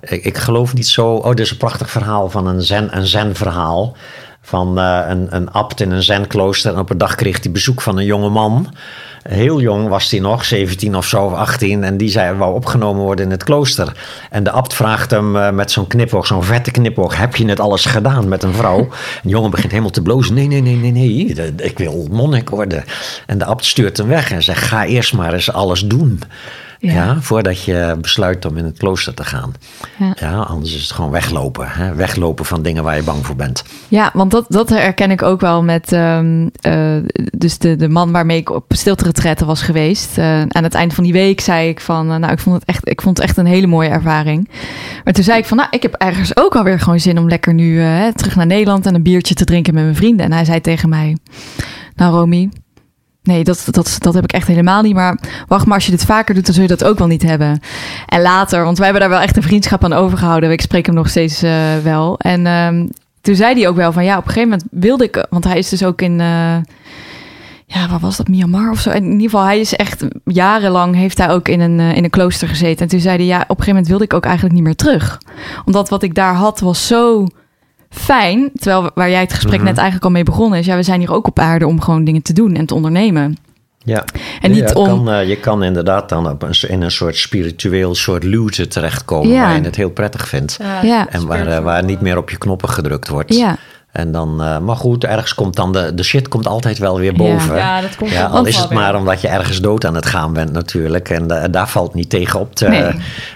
Ik, 0.00 0.24
ik 0.24 0.36
geloof 0.36 0.74
niet 0.74 0.86
zo. 0.86 1.14
Oh, 1.14 1.28
dit 1.28 1.38
is 1.38 1.50
een 1.50 1.56
prachtig 1.56 1.90
verhaal 1.90 2.30
van 2.30 2.46
een 2.46 2.62
zen, 2.62 2.96
een 2.96 3.06
zen 3.06 3.34
verhaal. 3.34 3.96
Van 4.46 4.78
eh, 4.78 5.00
een, 5.08 5.26
een 5.30 5.50
abt 5.50 5.80
in 5.80 5.90
een 5.90 6.02
zenklooster. 6.02 6.72
En 6.72 6.78
op 6.78 6.90
een 6.90 6.98
dag 6.98 7.14
kreeg 7.14 7.42
hij 7.42 7.52
bezoek 7.52 7.82
van 7.82 7.98
een 7.98 8.04
jonge 8.04 8.28
man. 8.28 8.74
Heel 9.22 9.60
jong 9.60 9.88
was 9.88 10.10
hij 10.10 10.20
nog, 10.20 10.44
17 10.44 10.96
of 10.96 11.06
zo, 11.06 11.24
of 11.24 11.32
18. 11.32 11.84
En 11.84 11.96
die 11.96 12.08
zei, 12.08 12.36
wou 12.36 12.54
opgenomen 12.54 13.02
worden 13.02 13.24
in 13.24 13.30
het 13.30 13.44
klooster. 13.44 13.92
En 14.30 14.44
de 14.44 14.50
abt 14.50 14.74
vraagt 14.74 15.10
hem 15.10 15.36
eh, 15.36 15.50
met 15.50 15.70
zo'n 15.70 15.86
knipoog, 15.86 16.26
zo'n 16.26 16.44
vette 16.44 16.70
knipoog... 16.70 17.16
heb 17.16 17.36
je 17.36 17.48
het 17.48 17.60
alles 17.60 17.84
gedaan 17.84 18.28
met 18.28 18.42
een 18.42 18.54
vrouw? 18.54 18.78
En 19.16 19.22
de 19.22 19.28
jongen 19.28 19.50
begint 19.50 19.70
helemaal 19.70 19.90
te 19.90 20.02
blozen. 20.02 20.34
Nee, 20.34 20.46
nee, 20.46 20.60
nee, 20.60 20.76
nee, 20.76 20.92
nee, 20.92 21.54
ik 21.56 21.78
wil 21.78 22.08
monnik 22.10 22.50
worden. 22.50 22.84
En 23.26 23.38
de 23.38 23.44
abt 23.44 23.64
stuurt 23.64 23.96
hem 23.96 24.08
weg 24.08 24.30
en 24.30 24.42
zegt, 24.42 24.62
ga 24.62 24.84
eerst 24.84 25.14
maar 25.14 25.32
eens 25.32 25.52
alles 25.52 25.80
doen. 25.80 26.20
Ja. 26.78 26.92
Ja. 26.92 27.20
voordat 27.20 27.64
je 27.64 27.96
besluit 28.00 28.44
om 28.44 28.56
in 28.56 28.64
het 28.64 28.78
klooster 28.78 29.14
te 29.14 29.24
gaan. 29.24 29.54
Ja. 29.98 30.16
Ja. 30.20 30.38
anders 30.38 30.74
is 30.74 30.82
het 30.82 30.92
gewoon 30.92 31.10
weglopen. 31.10 31.68
Hè? 31.68 31.94
Weglopen 31.94 32.44
van 32.44 32.62
dingen 32.62 32.84
waar 32.84 32.96
je 32.96 33.02
bang 33.02 33.26
voor 33.26 33.36
bent. 33.36 33.64
Ja, 33.88 34.10
want 34.12 34.30
dat, 34.30 34.44
dat 34.48 34.68
herken 34.68 35.10
ik 35.10 35.22
ook 35.22 35.40
wel 35.40 35.62
met 35.62 35.92
ehm, 35.92 36.48
eh, 36.60 36.96
dus 37.38 37.58
de, 37.58 37.76
de 37.76 37.88
man 37.88 38.12
waarmee 38.12 38.38
ik 38.38 38.50
op 38.50 38.64
stilte 38.68 39.44
was 39.44 39.62
geweest. 39.62 40.18
Eh, 40.18 40.40
aan 40.40 40.62
het 40.62 40.74
eind 40.74 40.94
van 40.94 41.04
die 41.04 41.12
week 41.12 41.40
zei 41.40 41.68
ik 41.68 41.80
van, 41.80 42.10
eh, 42.10 42.16
nou, 42.16 42.32
ik 42.32 42.38
vond, 42.38 42.56
het 42.56 42.64
echt, 42.64 42.88
ik 42.88 43.00
vond 43.00 43.16
het 43.16 43.26
echt 43.26 43.36
een 43.36 43.46
hele 43.46 43.66
mooie 43.66 43.88
ervaring. 43.88 44.48
Maar 45.04 45.12
toen 45.12 45.24
zei 45.24 45.38
ik 45.38 45.46
van, 45.46 45.56
nou, 45.56 45.68
ik 45.70 45.82
heb 45.82 45.94
ergens 45.94 46.36
ook 46.36 46.56
alweer 46.56 46.80
gewoon 46.80 47.00
zin 47.00 47.18
om 47.18 47.28
lekker 47.28 47.54
nu 47.54 47.84
terug 48.14 48.36
naar 48.36 48.46
Nederland 48.46 48.86
en 48.86 48.94
een 48.94 49.02
biertje 49.02 49.34
te 49.34 49.44
drinken 49.44 49.74
met 49.74 49.82
mijn 49.82 49.96
vrienden. 49.96 50.26
En 50.26 50.32
hij 50.32 50.44
zei 50.44 50.60
tegen 50.60 50.88
mij, 50.88 51.16
nou 51.94 52.14
Romy, 52.14 52.48
nee, 53.26 53.44
dat, 53.44 53.68
dat, 53.70 53.96
dat 53.98 54.14
heb 54.14 54.24
ik 54.24 54.32
echt 54.32 54.46
helemaal 54.46 54.82
niet. 54.82 54.94
Maar 54.94 55.18
wacht 55.46 55.66
maar, 55.66 55.74
als 55.74 55.84
je 55.84 55.90
dit 55.90 56.04
vaker 56.04 56.34
doet, 56.34 56.44
dan 56.44 56.54
zul 56.54 56.62
je 56.62 56.68
dat 56.68 56.84
ook 56.84 56.98
wel 56.98 57.06
niet 57.06 57.22
hebben. 57.22 57.60
En 58.06 58.22
later, 58.22 58.64
want 58.64 58.78
wij 58.78 58.86
hebben 58.86 59.08
daar 59.08 59.18
wel 59.18 59.26
echt 59.26 59.36
een 59.36 59.42
vriendschap 59.42 59.84
aan 59.84 59.92
overgehouden. 59.92 60.50
Ik 60.50 60.60
spreek 60.60 60.86
hem 60.86 60.94
nog 60.94 61.08
steeds 61.08 61.42
eh, 61.42 61.76
wel. 61.82 62.18
En 62.18 62.46
ehm, 62.46 62.86
toen 63.20 63.34
zei 63.34 63.54
hij 63.54 63.68
ook 63.68 63.76
wel 63.76 63.92
van 63.92 64.04
ja, 64.04 64.16
op 64.16 64.26
een 64.26 64.32
gegeven 64.32 64.48
moment 64.48 64.68
wilde 64.70 65.04
ik, 65.04 65.26
want 65.30 65.44
hij 65.44 65.58
is 65.58 65.68
dus 65.68 65.84
ook 65.84 66.02
in, 66.02 66.20
eh, 66.20 66.56
ja, 67.66 67.88
waar 67.88 68.00
was 68.00 68.16
dat, 68.16 68.28
Myanmar 68.28 68.70
of 68.70 68.80
zo? 68.80 68.90
In 68.90 69.04
ieder 69.04 69.20
geval, 69.20 69.44
hij 69.44 69.60
is 69.60 69.76
echt 69.76 70.04
jarenlang 70.24 70.94
heeft 70.94 71.18
hij 71.18 71.30
ook 71.30 71.48
in 71.48 71.60
een, 71.60 71.80
eh, 71.80 71.96
in 71.96 72.04
een 72.04 72.10
klooster 72.10 72.48
gezeten. 72.48 72.82
En 72.82 72.88
toen 72.88 73.00
zei 73.00 73.16
hij 73.16 73.26
ja, 73.26 73.36
op 73.36 73.40
een 73.40 73.46
gegeven 73.48 73.72
moment 73.72 73.88
wilde 73.88 74.04
ik 74.04 74.14
ook 74.14 74.24
eigenlijk 74.24 74.54
niet 74.54 74.64
meer 74.64 74.76
terug, 74.76 75.20
omdat 75.64 75.88
wat 75.88 76.02
ik 76.02 76.14
daar 76.14 76.34
had 76.34 76.60
was 76.60 76.86
zo 76.86 77.26
fijn. 77.90 78.50
Terwijl 78.54 78.90
waar 78.94 79.10
jij 79.10 79.20
het 79.20 79.32
gesprek 79.32 79.60
net 79.60 79.76
eigenlijk 79.76 80.04
al 80.04 80.10
mee 80.10 80.22
begonnen 80.22 80.58
is, 80.58 80.66
ja, 80.66 80.76
we 80.76 80.82
zijn 80.82 81.00
hier 81.00 81.12
ook 81.12 81.26
op 81.26 81.38
aarde 81.38 81.66
om 81.66 81.80
gewoon 81.80 82.04
dingen 82.04 82.22
te 82.22 82.32
doen 82.32 82.54
en 82.54 82.66
te 82.66 82.74
ondernemen. 82.74 83.36
Ja, 83.86 84.04
En 84.40 84.50
niet 84.50 84.68
ja, 84.68 84.72
om. 84.72 84.86
kan, 84.86 85.10
eh, 85.10 85.28
je 85.28 85.36
kan 85.36 85.62
inderdaad 85.62 86.08
dan 86.08 86.28
op 86.28 86.42
een, 86.42 86.54
in 86.68 86.82
een 86.82 86.90
soort 86.90 87.16
spiritueel 87.16 87.94
soort 87.94 88.24
luwte 88.24 88.68
terechtkomen... 88.68 89.32
Ja. 89.32 89.42
waar 89.42 89.56
je 89.56 89.62
het 89.62 89.76
heel 89.76 89.90
prettig 89.90 90.28
vindt. 90.28 90.58
Ja. 90.82 91.08
En 91.08 91.26
waar, 91.26 91.46
eh, 91.46 91.58
waar 91.58 91.84
niet 91.84 92.00
meer 92.00 92.16
op 92.16 92.30
je 92.30 92.38
knoppen 92.38 92.68
gedrukt 92.68 93.08
wordt. 93.08 93.34
Ja. 93.34 93.56
En 93.96 94.12
dan, 94.12 94.42
eh, 94.42 94.58
maar 94.58 94.76
goed, 94.76 95.04
ergens 95.04 95.34
komt 95.34 95.56
dan 95.56 95.72
de, 95.72 95.94
de 95.94 96.02
shit 96.02 96.28
komt 96.28 96.46
altijd 96.46 96.78
wel 96.78 96.98
weer 96.98 97.12
boven. 97.12 97.56
Ja, 97.56 97.80
dat 97.80 97.96
komt 97.96 98.10
Ja, 98.10 98.24
al 98.26 98.44
is 98.44 98.56
het 98.56 98.68
weer. 98.68 98.78
maar 98.78 98.94
omdat 98.96 99.20
je 99.20 99.28
ergens 99.28 99.60
dood 99.60 99.84
aan 99.84 99.94
het 99.94 100.06
gaan 100.06 100.32
bent 100.32 100.52
natuurlijk. 100.52 101.08
En 101.08 101.30
eh, 101.30 101.44
daar 101.50 101.68
valt 101.68 101.94
niet 101.94 102.10
tegen 102.10 102.40
op 102.40 102.54
te, 102.54 102.68
Nee. 102.68 102.92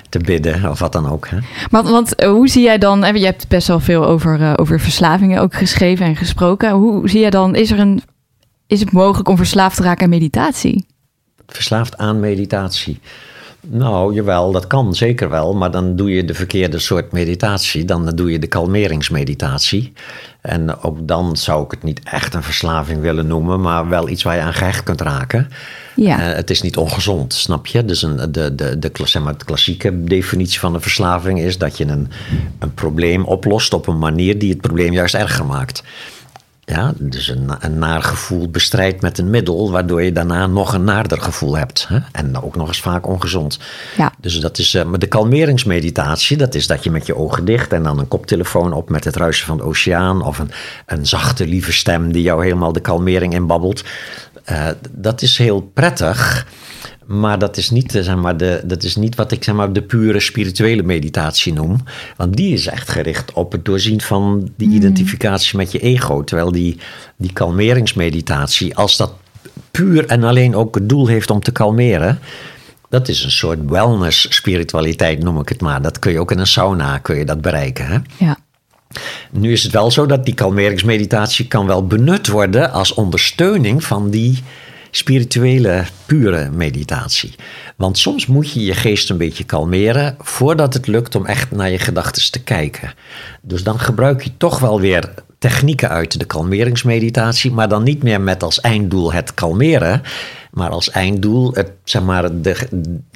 te 0.08 0.18
bidden 0.18 0.70
of 0.70 0.78
wat 0.78 0.92
dan 0.92 1.10
ook. 1.10 1.28
Hè? 1.28 1.38
Want, 1.70 1.88
want 1.88 2.14
eh, 2.14 2.28
hoe 2.28 2.48
zie 2.48 2.62
jij 2.62 2.78
dan, 2.78 3.00
je 3.18 3.24
hebt 3.24 3.48
best 3.48 3.68
wel 3.68 3.80
veel 3.80 4.06
over, 4.06 4.58
over 4.58 4.80
verslavingen 4.80 5.40
ook 5.40 5.54
geschreven 5.54 6.06
en 6.06 6.16
gesproken. 6.16 6.70
Hoe 6.70 7.08
zie 7.08 7.20
jij 7.20 7.30
dan, 7.30 7.54
is, 7.54 7.70
er 7.70 7.78
een, 7.78 8.02
is 8.66 8.80
het 8.80 8.92
mogelijk 8.92 9.28
om 9.28 9.36
verslaafd 9.36 9.76
te 9.76 9.82
raken 9.82 10.04
aan 10.04 10.10
meditatie? 10.10 10.86
Verslaafd 11.46 11.98
aan 11.98 12.20
meditatie. 12.20 13.00
Nou, 13.66 14.14
jawel, 14.14 14.52
dat 14.52 14.66
kan 14.66 14.94
zeker 14.94 15.30
wel. 15.30 15.54
Maar 15.54 15.70
dan 15.70 15.96
doe 15.96 16.10
je 16.14 16.24
de 16.24 16.34
verkeerde 16.34 16.78
soort 16.78 17.12
meditatie. 17.12 17.84
Dan 17.84 18.06
doe 18.14 18.30
je 18.32 18.38
de 18.38 18.46
kalmeringsmeditatie. 18.46 19.92
En 20.40 20.82
ook 20.82 21.08
dan 21.08 21.36
zou 21.36 21.64
ik 21.64 21.70
het 21.70 21.82
niet 21.82 22.00
echt 22.04 22.34
een 22.34 22.42
verslaving 22.42 23.00
willen 23.00 23.26
noemen. 23.26 23.60
Maar 23.60 23.88
wel 23.88 24.08
iets 24.08 24.22
waar 24.22 24.34
je 24.36 24.40
aan 24.42 24.54
gehecht 24.54 24.82
kunt 24.82 25.00
raken. 25.00 25.48
Ja. 25.96 26.18
Eh, 26.30 26.34
het 26.36 26.50
is 26.50 26.62
niet 26.62 26.76
ongezond, 26.76 27.34
snap 27.34 27.66
je? 27.66 27.84
Dus 27.84 28.02
een, 28.02 28.32
de, 28.32 28.54
de, 28.54 28.78
de, 28.78 28.88
kla- 28.88 29.06
zeg 29.06 29.22
maar, 29.22 29.38
de 29.38 29.44
klassieke 29.44 30.04
definitie 30.04 30.60
van 30.60 30.74
een 30.74 30.80
verslaving 30.80 31.40
is 31.40 31.58
dat 31.58 31.76
je 31.78 31.86
een, 31.86 32.08
een 32.58 32.74
probleem 32.74 33.24
oplost 33.24 33.72
op 33.72 33.86
een 33.86 33.98
manier 33.98 34.38
die 34.38 34.50
het 34.50 34.60
probleem 34.60 34.92
juist 34.92 35.14
erger 35.14 35.46
maakt. 35.46 35.82
Ja, 36.70 36.92
dus 36.98 37.28
een, 37.28 37.50
een 37.60 37.78
naar 37.78 38.02
gevoel 38.02 38.50
bestrijdt 38.50 39.02
met 39.02 39.18
een 39.18 39.30
middel, 39.30 39.70
waardoor 39.70 40.02
je 40.02 40.12
daarna 40.12 40.46
nog 40.46 40.72
een 40.72 40.84
naarder 40.84 41.20
gevoel 41.20 41.56
hebt. 41.56 41.86
Hè? 41.88 41.98
En 42.12 42.42
ook 42.42 42.56
nog 42.56 42.68
eens 42.68 42.80
vaak 42.80 43.06
ongezond. 43.06 43.58
Ja. 43.96 44.12
Dus 44.18 44.40
dat 44.40 44.58
is, 44.58 44.74
eh, 44.74 44.84
maar 44.84 44.98
de 44.98 45.06
kalmeringsmeditatie, 45.06 46.36
dat 46.36 46.54
is 46.54 46.66
dat 46.66 46.84
je 46.84 46.90
met 46.90 47.06
je 47.06 47.16
ogen 47.16 47.44
dicht 47.44 47.72
en 47.72 47.82
dan 47.82 47.98
een 47.98 48.08
koptelefoon 48.08 48.72
op 48.72 48.90
met 48.90 49.04
het 49.04 49.16
ruisen 49.16 49.46
van 49.46 49.56
de 49.56 49.62
oceaan 49.62 50.22
of 50.22 50.38
een, 50.38 50.50
een 50.86 51.06
zachte, 51.06 51.46
lieve 51.46 51.72
stem 51.72 52.12
die 52.12 52.22
jou 52.22 52.42
helemaal 52.42 52.72
de 52.72 52.80
kalmering 52.80 53.34
inbabbelt. 53.34 53.84
Eh, 54.44 54.66
dat 54.90 55.22
is 55.22 55.38
heel 55.38 55.60
prettig. 55.60 56.46
Maar 57.10 57.38
dat 57.38 57.56
is, 57.56 57.70
niet, 57.70 57.94
eh, 57.94 58.02
zeg 58.02 58.16
maar, 58.16 58.36
de, 58.36 58.60
dat 58.64 58.82
is 58.82 58.96
niet 58.96 59.14
wat 59.14 59.32
ik 59.32 59.44
zeg 59.44 59.54
maar, 59.54 59.72
de 59.72 59.82
pure 59.82 60.20
spirituele 60.20 60.82
meditatie 60.82 61.52
noem. 61.52 61.76
Want 62.16 62.36
die 62.36 62.52
is 62.52 62.66
echt 62.66 62.88
gericht 62.90 63.32
op 63.32 63.52
het 63.52 63.64
doorzien 63.64 64.00
van 64.00 64.50
die 64.56 64.70
identificatie 64.70 65.56
met 65.56 65.72
je 65.72 65.78
ego. 65.78 66.24
Terwijl 66.24 66.52
die, 66.52 66.78
die 67.16 67.32
kalmeringsmeditatie, 67.32 68.76
als 68.76 68.96
dat 68.96 69.12
puur 69.70 70.06
en 70.06 70.24
alleen 70.24 70.54
ook 70.54 70.74
het 70.74 70.88
doel 70.88 71.06
heeft 71.06 71.30
om 71.30 71.40
te 71.40 71.52
kalmeren. 71.52 72.18
Dat 72.88 73.08
is 73.08 73.24
een 73.24 73.30
soort 73.30 73.58
wellness-spiritualiteit, 73.66 75.22
noem 75.22 75.40
ik 75.40 75.48
het 75.48 75.60
maar. 75.60 75.82
Dat 75.82 75.98
kun 75.98 76.12
je 76.12 76.20
ook 76.20 76.30
in 76.30 76.38
een 76.38 76.46
sauna 76.46 76.98
kun 76.98 77.16
je 77.16 77.24
dat 77.24 77.40
bereiken. 77.40 77.86
Hè? 77.86 77.98
Ja. 78.16 78.38
Nu 79.30 79.52
is 79.52 79.62
het 79.62 79.72
wel 79.72 79.90
zo 79.90 80.06
dat 80.06 80.24
die 80.24 80.34
kalmeringsmeditatie 80.34 81.46
kan 81.46 81.66
wel 81.66 81.86
benut 81.86 82.28
worden 82.28 82.72
als 82.72 82.94
ondersteuning 82.94 83.84
van 83.84 84.10
die 84.10 84.42
spirituele, 84.90 85.84
pure 86.06 86.50
meditatie. 86.50 87.34
Want 87.76 87.98
soms 87.98 88.26
moet 88.26 88.52
je 88.52 88.64
je 88.64 88.74
geest 88.74 89.10
een 89.10 89.16
beetje 89.16 89.44
kalmeren 89.44 90.16
voordat 90.18 90.74
het 90.74 90.86
lukt 90.86 91.14
om 91.14 91.26
echt 91.26 91.50
naar 91.50 91.70
je 91.70 91.78
gedachten 91.78 92.30
te 92.30 92.42
kijken. 92.42 92.94
Dus 93.42 93.62
dan 93.62 93.80
gebruik 93.80 94.22
je 94.22 94.30
toch 94.36 94.58
wel 94.58 94.80
weer 94.80 95.14
technieken 95.38 95.88
uit 95.88 96.18
de 96.18 96.24
kalmeringsmeditatie, 96.24 97.52
maar 97.52 97.68
dan 97.68 97.82
niet 97.82 98.02
meer 98.02 98.20
met 98.20 98.42
als 98.42 98.60
einddoel 98.60 99.12
het 99.12 99.34
kalmeren. 99.34 100.02
Maar 100.50 100.70
als 100.70 100.90
einddoel, 100.90 101.52
het, 101.54 101.72
zeg 101.84 102.02
maar, 102.02 102.42
de, 102.42 102.68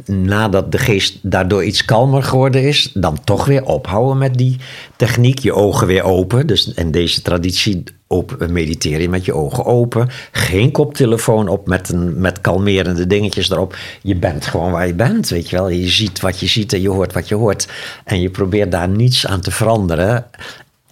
nadat 0.07 0.73
de 0.73 0.79
geest 0.79 1.19
daardoor 1.23 1.65
iets 1.65 1.85
kalmer 1.85 2.23
geworden 2.23 2.63
is, 2.63 2.91
dan 2.95 3.25
toch 3.25 3.45
weer 3.45 3.65
ophouden 3.65 4.19
met 4.19 4.35
die 4.35 4.57
techniek. 4.97 5.39
Je 5.39 5.53
ogen 5.53 5.87
weer 5.87 6.03
open. 6.03 6.47
Dus 6.47 6.73
in 6.75 6.91
deze 6.91 7.23
traditie 7.23 7.83
op, 8.07 8.47
mediteer 8.51 9.01
je 9.01 9.09
met 9.09 9.25
je 9.25 9.35
ogen 9.35 9.65
open. 9.65 10.09
Geen 10.33 10.71
koptelefoon 10.71 11.49
op 11.49 11.67
met, 11.67 11.89
een, 11.89 12.21
met 12.21 12.41
kalmerende 12.41 13.07
dingetjes 13.07 13.51
erop. 13.51 13.77
Je 14.03 14.17
bent 14.17 14.47
gewoon 14.47 14.71
waar 14.71 14.87
je 14.87 14.95
bent, 14.95 15.29
weet 15.29 15.51
je 15.51 15.57
wel. 15.57 15.69
Je 15.69 15.89
ziet 15.89 16.21
wat 16.21 16.41
je 16.41 16.47
ziet 16.47 16.73
en 16.73 16.81
je 16.81 16.91
hoort 16.91 17.13
wat 17.13 17.29
je 17.29 17.35
hoort. 17.35 17.69
En 18.05 18.21
je 18.21 18.31
probeert 18.31 18.73
daar 18.73 18.89
niets 18.89 19.27
aan 19.27 19.41
te 19.41 19.51
veranderen. 19.51 20.27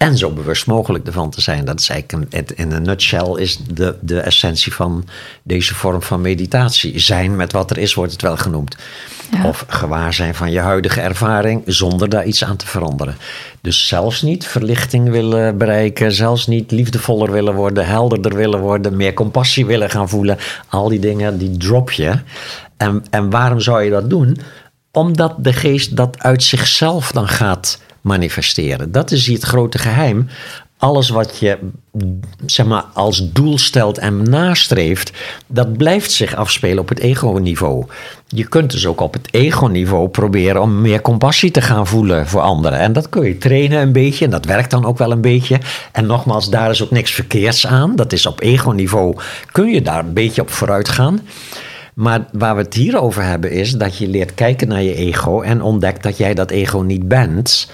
En 0.02 0.18
zo 0.18 0.30
bewust 0.30 0.66
mogelijk 0.66 1.06
ervan 1.06 1.30
te 1.30 1.40
zijn. 1.40 1.64
Dat 1.64 1.80
is 1.80 1.88
eigenlijk 1.88 2.32
een, 2.34 2.56
in 2.56 2.72
een 2.72 2.82
nutshell 2.82 3.34
is 3.36 3.58
de, 3.74 3.96
de 4.00 4.20
essentie 4.20 4.74
van 4.74 5.04
deze 5.42 5.74
vorm 5.74 6.02
van 6.02 6.20
meditatie. 6.20 6.98
Zijn 6.98 7.36
met 7.36 7.52
wat 7.52 7.70
er 7.70 7.78
is, 7.78 7.94
wordt 7.94 8.12
het 8.12 8.22
wel 8.22 8.36
genoemd. 8.36 8.76
Of 9.44 9.64
gewaar 9.68 10.12
zijn 10.12 10.34
van 10.34 10.50
je 10.50 10.58
huidige 10.58 11.00
ervaring 11.00 11.62
zonder 11.66 12.08
daar 12.08 12.24
iets 12.24 12.44
aan 12.44 12.56
te 12.56 12.66
veranderen. 12.66 13.16
Dus 13.60 13.88
zelfs 13.88 14.22
niet 14.22 14.46
verlichting 14.46 15.10
willen 15.10 15.58
bereiken, 15.58 16.12
zelfs 16.12 16.46
niet 16.46 16.70
liefdevoller 16.70 17.30
willen 17.30 17.54
worden, 17.54 17.86
helderder 17.86 18.34
willen 18.34 18.60
worden, 18.60 18.96
meer 18.96 19.14
compassie 19.14 19.66
willen 19.66 19.90
gaan 19.90 20.08
voelen. 20.08 20.38
Al 20.68 20.88
die 20.88 20.98
dingen, 20.98 21.38
die 21.38 21.56
drop 21.56 21.90
je. 21.90 22.12
En, 22.76 23.04
en 23.10 23.30
waarom 23.30 23.60
zou 23.60 23.82
je 23.82 23.90
dat 23.90 24.10
doen? 24.10 24.38
Omdat 24.90 25.34
de 25.38 25.52
geest 25.52 25.96
dat 25.96 26.22
uit 26.22 26.42
zichzelf 26.42 27.12
dan 27.12 27.28
gaat 27.28 27.78
manifesteren. 28.02 28.92
Dat 28.92 29.10
is 29.10 29.26
hier 29.26 29.36
het 29.36 29.44
grote 29.44 29.78
geheim. 29.78 30.28
Alles 30.76 31.08
wat 31.08 31.38
je 31.38 31.58
zeg 32.46 32.66
maar, 32.66 32.84
als 32.92 33.32
doel 33.32 33.58
stelt 33.58 33.98
en 33.98 34.22
nastreeft, 34.22 35.12
dat 35.46 35.76
blijft 35.76 36.10
zich 36.10 36.34
afspelen 36.34 36.78
op 36.78 36.88
het 36.88 36.98
ego-niveau. 36.98 37.86
Je 38.28 38.48
kunt 38.48 38.70
dus 38.70 38.86
ook 38.86 39.00
op 39.00 39.12
het 39.12 39.28
ego-niveau 39.30 40.08
proberen 40.08 40.62
om 40.62 40.80
meer 40.80 41.00
compassie 41.00 41.50
te 41.50 41.60
gaan 41.60 41.86
voelen 41.86 42.28
voor 42.28 42.40
anderen. 42.40 42.78
En 42.78 42.92
dat 42.92 43.08
kun 43.08 43.26
je 43.26 43.38
trainen 43.38 43.80
een 43.80 43.92
beetje 43.92 44.24
en 44.24 44.30
dat 44.30 44.44
werkt 44.44 44.70
dan 44.70 44.84
ook 44.84 44.98
wel 44.98 45.10
een 45.10 45.20
beetje. 45.20 45.60
En 45.92 46.06
nogmaals, 46.06 46.50
daar 46.50 46.70
is 46.70 46.82
ook 46.82 46.90
niks 46.90 47.10
verkeerds 47.10 47.66
aan. 47.66 47.96
Dat 47.96 48.12
is 48.12 48.26
op 48.26 48.40
ego-niveau, 48.40 49.16
kun 49.52 49.72
je 49.72 49.82
daar 49.82 50.04
een 50.04 50.14
beetje 50.14 50.42
op 50.42 50.50
vooruit 50.50 50.88
gaan. 50.88 51.20
Maar 51.94 52.24
waar 52.32 52.56
we 52.56 52.62
het 52.62 52.74
hier 52.74 53.00
over 53.00 53.22
hebben 53.22 53.50
is 53.50 53.72
dat 53.72 53.96
je 53.96 54.08
leert 54.08 54.34
kijken 54.34 54.68
naar 54.68 54.82
je 54.82 54.94
ego 54.94 55.40
en 55.40 55.62
ontdekt 55.62 56.02
dat 56.02 56.16
jij 56.16 56.34
dat 56.34 56.50
ego 56.50 56.78
niet 56.78 57.08
bent. 57.08 57.70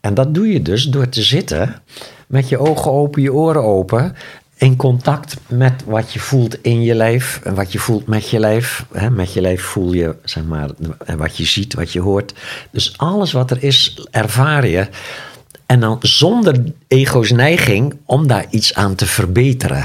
En 0.00 0.14
dat 0.14 0.34
doe 0.34 0.52
je 0.52 0.62
dus 0.62 0.84
door 0.84 1.08
te 1.08 1.22
zitten 1.22 1.82
met 2.26 2.48
je 2.48 2.58
ogen 2.58 2.92
open, 2.92 3.22
je 3.22 3.32
oren 3.32 3.64
open. 3.64 4.16
In 4.56 4.76
contact 4.76 5.36
met 5.46 5.84
wat 5.86 6.12
je 6.12 6.18
voelt 6.18 6.62
in 6.62 6.82
je 6.82 6.94
lijf 6.94 7.40
en 7.44 7.54
wat 7.54 7.72
je 7.72 7.78
voelt 7.78 8.06
met 8.06 8.28
je 8.28 8.38
lijf. 8.38 8.84
met 9.10 9.32
je 9.32 9.40
lijf 9.40 9.62
voel 9.62 9.92
je, 9.92 10.16
zeg 10.24 10.44
maar, 10.44 10.70
wat 11.16 11.36
je 11.36 11.44
ziet, 11.44 11.74
wat 11.74 11.92
je 11.92 12.00
hoort. 12.00 12.34
Dus 12.70 12.98
alles 12.98 13.32
wat 13.32 13.50
er 13.50 13.62
is, 13.62 14.06
ervaar 14.10 14.66
je. 14.66 14.88
En 15.66 15.80
dan 15.80 15.98
zonder 16.00 16.64
ego's 16.88 17.30
neiging 17.30 17.94
om 18.04 18.26
daar 18.26 18.46
iets 18.50 18.74
aan 18.74 18.94
te 18.94 19.06
verbeteren. 19.06 19.84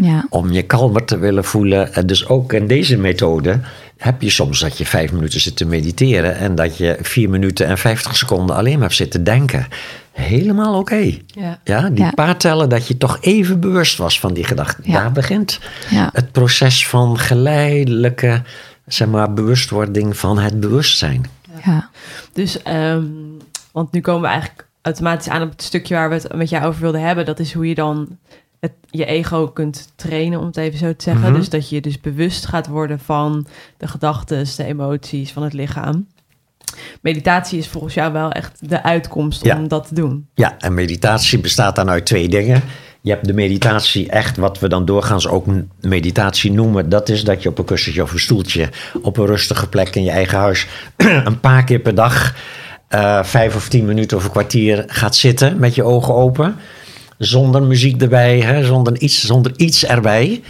Ja. 0.00 0.26
Om 0.28 0.52
je 0.52 0.62
kalmer 0.62 1.04
te 1.04 1.18
willen 1.18 1.44
voelen. 1.44 1.94
En 1.94 2.06
dus 2.06 2.26
ook 2.26 2.52
in 2.52 2.66
deze 2.66 2.96
methode 2.96 3.60
heb 3.96 4.22
je 4.22 4.30
soms 4.30 4.60
dat 4.60 4.78
je 4.78 4.86
vijf 4.86 5.12
minuten 5.12 5.40
zit 5.40 5.56
te 5.56 5.64
mediteren 5.64 6.36
en 6.36 6.54
dat 6.54 6.76
je 6.76 6.98
vier 7.02 7.30
minuten 7.30 7.66
en 7.66 7.78
vijftig 7.78 8.16
seconden 8.16 8.56
alleen 8.56 8.72
maar 8.72 8.82
hebt 8.82 8.94
zitten 8.94 9.24
denken. 9.24 9.66
Helemaal 10.12 10.78
oké. 10.78 11.16
Ja. 11.26 11.58
ja. 11.64 11.90
die 11.90 12.14
paar 12.14 12.36
tellen 12.36 12.68
dat 12.68 12.86
je 12.86 12.96
toch 12.96 13.18
even 13.20 13.60
bewust 13.60 13.96
was 13.96 14.20
van 14.20 14.34
die 14.34 14.44
gedachte. 14.44 14.82
Daar 14.90 15.12
begint 15.12 15.60
het 16.12 16.32
proces 16.32 16.86
van 16.88 17.18
geleidelijke 17.18 18.42
zeg 18.86 19.08
maar, 19.08 19.32
bewustwording 19.32 20.16
van 20.16 20.38
het 20.38 20.60
bewustzijn. 20.60 21.24
Ja. 21.64 21.90
Dus, 22.32 22.58
um, 22.66 23.36
want 23.72 23.92
nu 23.92 24.00
komen 24.00 24.22
we 24.22 24.28
eigenlijk 24.28 24.66
automatisch 24.82 25.28
aan 25.28 25.42
op 25.42 25.50
het 25.50 25.62
stukje 25.62 25.94
waar 25.94 26.08
we 26.08 26.14
het 26.14 26.34
met 26.34 26.48
jou 26.48 26.64
over 26.64 26.80
wilden 26.80 27.00
hebben. 27.00 27.24
Dat 27.24 27.38
is 27.38 27.52
hoe 27.52 27.68
je 27.68 27.74
dan 27.74 28.18
het, 28.60 28.72
je 28.90 29.04
ego 29.04 29.48
kunt 29.48 29.92
trainen, 29.96 30.40
om 30.40 30.46
het 30.46 30.56
even 30.56 30.78
zo 30.78 30.96
te 30.96 31.04
zeggen. 31.04 31.30
Mhm. 31.30 31.38
Dus 31.38 31.48
dat 31.48 31.68
je 31.68 31.80
dus 31.80 32.00
bewust 32.00 32.46
gaat 32.46 32.66
worden 32.66 32.98
van 32.98 33.46
de 33.76 33.88
gedachten, 33.88 34.46
de 34.56 34.64
emoties 34.64 35.32
van 35.32 35.42
het 35.42 35.52
lichaam. 35.52 36.06
Meditatie 37.00 37.58
is 37.58 37.68
volgens 37.68 37.94
jou 37.94 38.12
wel 38.12 38.32
echt 38.32 38.68
de 38.68 38.82
uitkomst 38.82 39.54
om 39.54 39.68
dat 39.68 39.88
te 39.88 39.94
doen. 39.94 40.26
Ja, 40.34 40.56
en 40.58 40.74
meditatie 40.74 41.38
bestaat 41.38 41.76
dan 41.76 41.90
uit 41.90 42.06
twee 42.06 42.28
dingen. 42.28 42.62
Je 43.00 43.10
hebt 43.10 43.26
de 43.26 43.32
meditatie 43.32 44.08
echt, 44.08 44.36
wat 44.36 44.58
we 44.58 44.68
dan 44.68 44.84
doorgaans 44.84 45.28
ook 45.28 45.46
meditatie 45.80 46.52
noemen. 46.52 46.88
Dat 46.88 47.08
is 47.08 47.24
dat 47.24 47.42
je 47.42 47.48
op 47.48 47.58
een 47.58 47.64
kussentje 47.64 48.02
of 48.02 48.12
een 48.12 48.18
stoeltje 48.18 48.68
op 49.02 49.16
een 49.16 49.26
rustige 49.26 49.68
plek 49.68 49.94
in 49.96 50.04
je 50.04 50.10
eigen 50.10 50.38
huis 50.38 50.66
een 50.96 51.40
paar 51.40 51.64
keer 51.64 51.78
per 51.78 51.94
dag, 51.94 52.34
uh, 52.90 53.22
vijf 53.22 53.56
of 53.56 53.68
tien 53.68 53.84
minuten 53.84 54.16
of 54.16 54.24
een 54.24 54.30
kwartier 54.30 54.84
gaat 54.86 55.16
zitten 55.16 55.58
met 55.58 55.74
je 55.74 55.82
ogen 55.82 56.14
open 56.14 56.56
zonder 57.20 57.62
muziek 57.62 58.02
erbij, 58.02 58.40
hè, 58.40 58.64
zonder, 58.64 58.98
iets, 58.98 59.24
zonder 59.24 59.52
iets 59.56 59.84
erbij. 59.84 60.42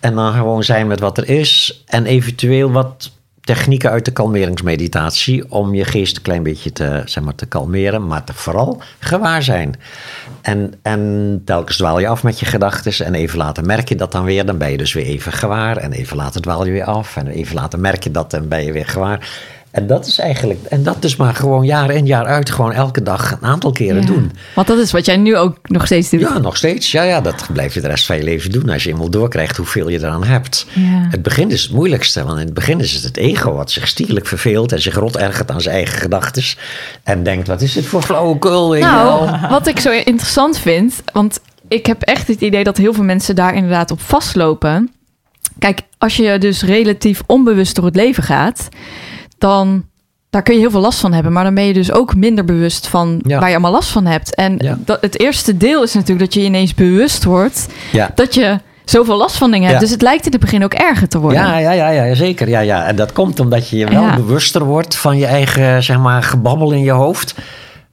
En 0.00 0.14
dan 0.14 0.32
gewoon 0.32 0.64
zijn 0.64 0.86
met 0.86 1.00
wat 1.00 1.18
er 1.18 1.28
is. 1.28 1.82
En 1.86 2.06
eventueel 2.06 2.70
wat 2.70 3.10
technieken 3.40 3.90
uit 3.90 4.04
de 4.04 4.10
kalmeringsmeditatie 4.10 5.50
om 5.50 5.74
je 5.74 5.84
geest 5.84 6.16
een 6.16 6.22
klein 6.22 6.42
beetje 6.42 6.72
te, 6.72 7.02
zeg 7.04 7.24
maar, 7.24 7.34
te 7.34 7.46
kalmeren, 7.46 8.06
maar 8.06 8.24
te 8.24 8.32
vooral 8.34 8.82
gewaar 8.98 9.42
zijn. 9.42 9.74
En, 10.42 10.74
en 10.82 11.42
telkens 11.44 11.76
dwaal 11.76 11.98
je 11.98 12.08
af 12.08 12.22
met 12.22 12.40
je 12.40 12.46
gedachten 12.46 13.06
en 13.06 13.14
even 13.14 13.38
later 13.38 13.64
merk 13.64 13.88
je 13.88 13.96
dat 13.96 14.12
dan 14.12 14.24
weer. 14.24 14.46
Dan 14.46 14.58
ben 14.58 14.70
je 14.70 14.76
dus 14.76 14.92
weer 14.92 15.06
even 15.06 15.32
gewaar 15.32 15.76
en 15.76 15.92
even 15.92 16.16
later 16.16 16.40
dwaal 16.40 16.66
je 16.66 16.72
weer 16.72 16.84
af 16.84 17.16
en 17.16 17.26
even 17.26 17.54
later 17.54 17.78
merk 17.78 18.04
je 18.04 18.10
dat 18.10 18.32
en 18.32 18.48
ben 18.48 18.64
je 18.64 18.72
weer 18.72 18.86
gewaar. 18.86 19.28
En 19.76 19.86
dat 19.86 20.06
is 20.06 20.18
eigenlijk, 20.18 20.64
en 20.64 20.82
dat 20.82 21.04
is 21.04 21.16
maar 21.16 21.34
gewoon 21.34 21.64
jaar 21.64 21.90
in 21.90 22.06
jaar 22.06 22.24
uit, 22.24 22.50
gewoon 22.50 22.72
elke 22.72 23.02
dag 23.02 23.32
een 23.32 23.48
aantal 23.48 23.72
keren 23.72 24.06
doen. 24.06 24.32
Want 24.54 24.66
dat 24.66 24.78
is 24.78 24.92
wat 24.92 25.06
jij 25.06 25.16
nu 25.16 25.36
ook 25.36 25.56
nog 25.62 25.86
steeds 25.86 26.10
doet. 26.10 26.20
Ja, 26.20 26.38
nog 26.38 26.56
steeds. 26.56 26.90
Ja, 26.90 27.02
ja, 27.02 27.20
dat 27.20 27.46
blijf 27.52 27.74
je 27.74 27.80
de 27.80 27.88
rest 27.88 28.06
van 28.06 28.16
je 28.16 28.22
leven 28.22 28.50
doen 28.50 28.68
als 28.68 28.84
je 28.84 28.90
eenmaal 28.90 29.10
doorkrijgt 29.10 29.56
hoeveel 29.56 29.88
je 29.88 29.98
eraan 29.98 30.24
hebt. 30.24 30.66
Ja. 30.72 31.06
Het 31.10 31.22
begin 31.22 31.50
is 31.50 31.62
het 31.62 31.72
moeilijkste, 31.72 32.24
want 32.24 32.38
in 32.38 32.44
het 32.44 32.54
begin 32.54 32.80
is 32.80 32.92
het 32.92 33.02
het 33.02 33.16
ego 33.16 33.52
wat 33.52 33.70
zich 33.70 33.88
stierlijk 33.88 34.26
verveelt 34.26 34.72
en 34.72 34.82
zich 34.82 34.94
rot 34.94 35.16
ergert 35.16 35.50
aan 35.50 35.60
zijn 35.60 35.74
eigen 35.74 35.98
gedachten. 35.98 36.42
En 37.02 37.22
denkt, 37.22 37.48
wat 37.48 37.60
is 37.60 37.72
dit 37.72 37.86
voor 37.86 38.02
flauwekul? 38.02 38.72
Nou, 38.72 39.30
wat 39.50 39.66
ik 39.66 39.78
zo 39.78 39.90
interessant 39.90 40.58
vind, 40.58 41.02
want 41.12 41.40
ik 41.68 41.86
heb 41.86 42.02
echt 42.02 42.28
het 42.28 42.40
idee 42.40 42.64
dat 42.64 42.76
heel 42.76 42.94
veel 42.94 43.04
mensen 43.04 43.34
daar 43.34 43.54
inderdaad 43.54 43.90
op 43.90 44.00
vastlopen. 44.00 44.90
Kijk, 45.58 45.80
als 45.98 46.16
je 46.16 46.38
dus 46.38 46.62
relatief 46.62 47.22
onbewust 47.26 47.74
door 47.74 47.84
het 47.84 47.96
leven 47.96 48.22
gaat 48.22 48.68
dan 49.38 49.84
daar 50.30 50.42
kun 50.42 50.54
je 50.54 50.60
heel 50.60 50.70
veel 50.70 50.80
last 50.80 50.98
van 50.98 51.12
hebben. 51.12 51.32
Maar 51.32 51.44
dan 51.44 51.54
ben 51.54 51.64
je 51.64 51.72
dus 51.72 51.92
ook 51.92 52.16
minder 52.16 52.44
bewust 52.44 52.86
van 52.88 53.20
waar 53.22 53.48
je 53.48 53.54
allemaal 53.54 53.72
last 53.72 53.88
van 53.88 54.06
hebt. 54.06 54.34
En 54.34 54.78
dat, 54.84 55.00
het 55.00 55.20
eerste 55.20 55.56
deel 55.56 55.82
is 55.82 55.94
natuurlijk 55.94 56.20
dat 56.20 56.34
je 56.34 56.48
ineens 56.48 56.74
bewust 56.74 57.24
wordt 57.24 57.66
dat 58.14 58.34
je 58.34 58.58
zoveel 58.84 59.16
last 59.16 59.36
van 59.36 59.50
dingen 59.50 59.68
hebt. 59.68 59.80
Dus 59.80 59.90
het 59.90 60.02
lijkt 60.02 60.26
in 60.26 60.32
het 60.32 60.40
begin 60.40 60.64
ook 60.64 60.74
erger 60.74 61.08
te 61.08 61.18
worden. 61.18 61.40
Ja, 61.40 61.58
ja, 61.58 61.72
ja, 61.72 61.90
ja 61.90 62.14
zeker. 62.14 62.48
Ja, 62.48 62.60
ja. 62.60 62.86
En 62.86 62.96
dat 62.96 63.12
komt 63.12 63.40
omdat 63.40 63.68
je 63.68 63.76
je 63.76 63.86
wel 63.86 64.14
bewuster 64.14 64.64
wordt 64.64 64.96
van 64.96 65.18
je 65.18 65.26
eigen 65.26 65.82
zeg 65.82 65.98
maar, 65.98 66.22
gebabbel 66.22 66.72
in 66.72 66.82
je 66.82 66.90
hoofd. 66.90 67.34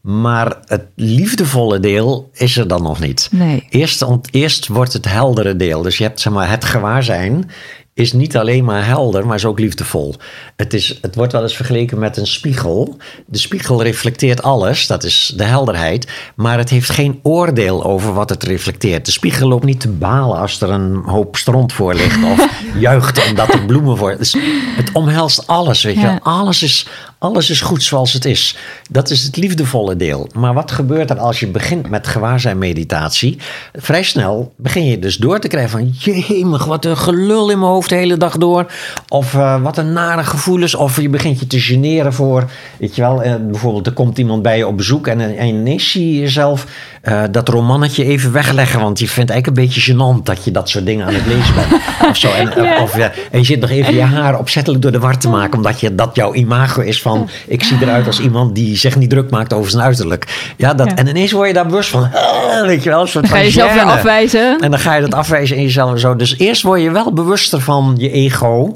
Maar 0.02 0.58
het 0.66 0.86
liefdevolle 0.96 1.80
deel 1.80 2.30
is 2.34 2.58
er 2.58 2.68
dan 2.68 2.84
nog 2.84 3.00
niet. 3.00 3.28
Nee. 3.32 3.68
Eerst, 3.70 4.06
eerst 4.32 4.68
wordt 4.68 4.94
het 4.94 5.10
heldere 5.10 5.56
deel. 5.56 5.82
Dus 5.82 5.98
je 5.98 6.04
hebt 6.04 6.20
zeg 6.20 6.34
maar, 6.34 6.50
het 6.50 6.66
gewaarzijn 6.66 7.50
is 7.94 8.14
niet 8.14 8.38
alleen 8.38 8.64
maar 8.64 8.86
helder, 8.86 9.26
maar 9.26 9.36
is 9.36 9.46
ook 9.46 9.60
liefdevol. 9.60 10.16
Het, 10.56 10.74
is, 10.74 11.00
het 11.02 11.16
wordt 11.16 11.32
wel 11.32 11.42
eens 11.42 11.56
vergeleken 11.56 12.00
met 12.00 12.18
een 12.18 12.28
spiegel. 12.28 12.98
De 13.26 13.38
spiegel 13.38 13.84
reflecteert 13.84 14.44
alles, 14.44 14.88
dat 14.88 15.04
is 15.04 15.34
de 15.36 15.44
helderheid. 15.44 16.12
Maar 16.36 16.58
het 16.58 16.70
heeft 16.70 16.90
geen 16.90 17.20
oordeel 17.24 17.84
over 17.84 18.14
wat 18.14 18.30
het 18.30 18.44
reflecteert. 18.44 19.06
De 19.06 19.12
spiegel 19.12 19.48
loopt 19.48 19.66
niet 19.66 19.80
te 19.80 19.90
balen 19.90 20.38
als 20.38 20.62
er 20.62 20.70
een 20.70 20.96
hoop 21.06 21.36
stront 21.36 21.74
voor 21.74 21.94
ligt. 21.94 22.24
Of 22.24 22.50
juicht 22.80 23.30
omdat 23.30 23.54
er 23.54 23.66
bloemen 23.66 23.98
voor. 23.98 24.18
Dus 24.18 24.36
het 24.76 24.92
omhelst 24.92 25.48
alles, 25.48 25.84
weet 25.84 26.00
je. 26.00 26.20
Alles 26.22 26.64
is, 26.64 26.88
alles 27.24 27.50
is 27.50 27.62
goed 27.62 27.84
zoals 27.84 28.14
het 28.14 28.26
is. 28.26 28.58
Dat 28.90 29.10
is 29.10 29.24
het 29.24 29.36
liefdevolle 29.36 29.96
deel. 29.96 30.30
Maar 30.34 30.54
wat 30.54 30.72
gebeurt 30.72 31.10
er 31.10 31.20
als 31.20 31.40
je 31.40 31.48
begint 31.48 31.90
met 31.90 32.08
gewaarzijn 32.08 32.58
meditatie? 32.58 33.38
Vrij 33.74 34.04
snel 34.04 34.54
begin 34.58 34.86
je 34.86 35.00
dus 35.00 35.18
door 35.18 35.40
te 35.40 35.48
krijgen 35.48 35.72
van... 35.72 35.90
jemig, 35.98 36.66
wat 36.66 36.86
een 36.86 36.98
gelul 36.98 37.50
in 37.50 37.60
mijn 37.60 37.72
hoofd 37.72 37.90
de 37.90 37.96
hele 37.96 38.18
dag 38.18 38.38
door. 38.38 38.72
Of 39.08 39.34
uh, 39.34 39.62
wat 39.62 39.78
een 39.78 39.94
nare 39.94 40.24
gevoelens. 40.24 40.76
Of 40.76 41.02
je 41.02 41.10
begint 41.10 41.40
je 41.40 41.48
te 41.48 41.60
generen 41.60 42.14
voor... 42.14 42.50
Weet 42.80 42.96
je 42.96 43.02
wel, 43.02 43.26
uh, 43.26 43.34
bijvoorbeeld 43.52 43.88
er 43.88 43.94
komt 43.94 44.18
iemand 44.18 44.42
bij 44.42 44.58
je 44.58 44.68
op 44.68 44.78
bezoek... 44.78 45.08
en, 45.08 45.38
en 45.38 45.48
ineens 45.48 45.92
zie 45.92 46.14
je 46.14 46.20
jezelf 46.20 46.66
uh, 47.04 47.24
dat 47.32 47.50
romannetje 47.50 48.06
even 48.06 48.32
wegleggen... 48.32 48.80
want 48.80 49.00
je 49.00 49.08
vindt 49.08 49.32
eigenlijk 49.32 49.60
een 49.60 49.66
beetje 49.66 49.94
gênant... 49.94 50.24
dat 50.24 50.44
je 50.44 50.52
dat 50.52 50.70
soort 50.70 50.86
dingen 50.86 51.06
aan 51.06 51.14
het 51.14 51.26
lezen 51.26 51.56
bent. 51.56 51.82
of 52.10 52.18
zo. 52.18 52.32
En, 52.32 52.82
of, 52.82 52.98
en 52.98 53.40
je 53.40 53.44
zit 53.44 53.60
nog 53.60 53.70
even 53.70 53.94
je 53.94 54.02
haar 54.02 54.40
opzettelijk 54.40 54.82
door 54.82 54.92
de 54.92 55.00
war 55.00 55.18
te 55.18 55.30
maken... 55.30 55.58
omdat 55.58 55.80
je, 55.80 55.96
dat 55.96 56.16
jouw 56.16 56.34
imago 56.34 56.82
is 56.82 57.02
van 57.02 57.13
ik 57.48 57.64
zie 57.64 57.78
eruit 57.82 58.08
als 58.08 58.20
iemand 58.20 58.56
die 58.56 58.78
zich 58.78 58.96
niet 58.96 59.10
druk 59.10 59.30
maakt 59.30 59.54
over 59.54 59.72
zijn 59.72 59.84
uiterlijk. 59.84 60.54
Ja, 60.58 60.74
dat, 60.74 60.94
En 60.94 61.08
ineens 61.08 61.32
word 61.32 61.48
je 61.48 61.54
daar 61.54 61.66
bewust 61.66 61.90
van, 61.90 62.10
ah, 62.14 62.66
weet 62.72 62.84
je 62.84 62.90
wel. 62.90 63.02
Een 63.02 63.08
soort 63.08 63.24
dan 63.24 63.34
ga 63.34 63.40
je 63.40 63.46
jezelf 63.46 63.74
weer 63.74 63.84
afwijzen. 63.84 64.60
En 64.60 64.72
dan 64.72 64.80
ga 64.80 64.96
je 64.96 65.02
dat 65.02 65.14
afwijzen 65.14 65.56
in 65.56 65.64
jezelf 65.64 65.92
en 65.92 66.00
zo. 66.00 66.16
Dus 66.16 66.38
eerst 66.38 66.62
word 66.62 66.82
je 66.82 66.92
wel 66.92 67.14
bewuster 67.14 67.62
van 67.62 67.96
je 67.98 68.12
ego 68.12 68.74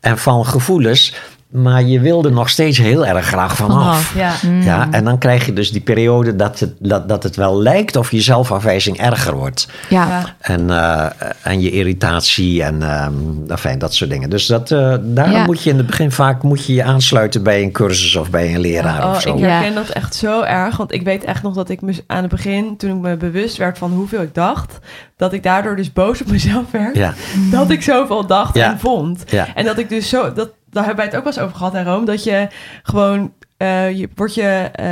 en 0.00 0.18
van 0.18 0.46
gevoelens. 0.46 1.14
Maar 1.50 1.82
je 1.82 2.00
wilde 2.00 2.30
nog 2.30 2.48
steeds 2.48 2.78
heel 2.78 3.06
erg 3.06 3.26
graag 3.26 3.56
vanaf. 3.56 4.14
Ja. 4.14 4.32
Ja, 4.62 4.88
en 4.90 5.04
dan 5.04 5.18
krijg 5.18 5.46
je 5.46 5.52
dus 5.52 5.72
die 5.72 5.80
periode 5.80 6.36
dat 6.36 6.58
het, 6.58 6.72
dat, 6.78 7.08
dat 7.08 7.22
het 7.22 7.36
wel 7.36 7.62
lijkt 7.62 7.96
of 7.96 8.10
je 8.10 8.20
zelfafwijzing 8.20 8.98
erger 8.98 9.34
wordt. 9.36 9.68
Ja. 9.88 10.06
Ja. 10.08 10.34
En, 10.40 10.70
eh, 10.70 11.06
en 11.42 11.60
je 11.60 11.70
irritatie 11.70 12.62
en 12.62 12.82
ehm 12.82 13.12
enfin, 13.48 13.78
dat 13.78 13.94
soort 13.94 14.10
dingen. 14.10 14.30
Dus 14.30 14.46
dat, 14.46 14.70
eh, 14.70 14.94
daarom 15.02 15.34
Ja. 15.34 15.44
moet 15.44 15.62
je 15.62 15.70
in 15.70 15.76
het 15.76 15.86
begin 15.86 16.10
vaak 16.12 16.42
moet 16.42 16.66
je 16.66 16.74
je 16.74 16.82
aansluiten 16.84 17.42
bij 17.42 17.62
een 17.62 17.72
cursus 17.72 18.16
of 18.16 18.30
bij 18.30 18.54
een 18.54 18.60
leraar 18.60 19.04
Oh, 19.04 19.10
of 19.10 19.20
zo. 19.20 19.34
ik 19.34 19.38
Ja. 19.38 19.48
herken 19.48 19.74
dat 19.74 19.88
echt 19.88 20.14
zo 20.14 20.42
erg. 20.42 20.76
Want 20.76 20.92
ik 20.92 21.02
weet 21.02 21.24
echt 21.24 21.42
nog 21.42 21.54
dat 21.54 21.68
ik 21.68 21.80
me 21.80 21.94
aan 22.06 22.22
het 22.22 22.30
begin, 22.30 22.76
toen 22.76 22.90
ik 22.90 22.96
me 23.02 23.16
bewust 23.16 23.56
werd 23.56 23.78
van 23.78 23.90
hoeveel 23.92 24.22
ik 24.22 24.34
dacht, 24.34 24.78
dat 25.16 25.32
ik 25.32 25.42
daardoor 25.42 25.76
dus 25.76 25.92
boos 25.92 26.20
op 26.20 26.30
mezelf 26.30 26.64
werd. 26.70 26.96
Ja, 26.96 27.14
Dat 27.50 27.70
ik 27.70 27.82
zoveel 27.82 28.26
dacht 28.26 28.54
Ja. 28.56 28.70
en 28.72 28.78
vond. 28.78 29.22
ja. 29.26 29.46
En 29.54 29.64
dat 29.64 29.78
ik 29.78 29.88
dus 29.88 30.08
zo, 30.08 30.32
dat, 30.32 30.50
daar 30.70 30.84
hebben 30.84 30.96
wij 30.96 31.04
het 31.04 31.16
ook 31.16 31.24
wel 31.24 31.32
eens 31.32 31.42
over 31.42 31.56
gehad, 31.56 31.72
hè, 31.72 31.82
Rome, 31.82 32.06
dat 32.06 32.24
je 32.24 32.48
gewoon, 32.82 33.32
eh, 33.56 33.90
je 33.98 34.08
wordt 34.14 34.34
je 34.34 34.68
eh, 34.72 34.86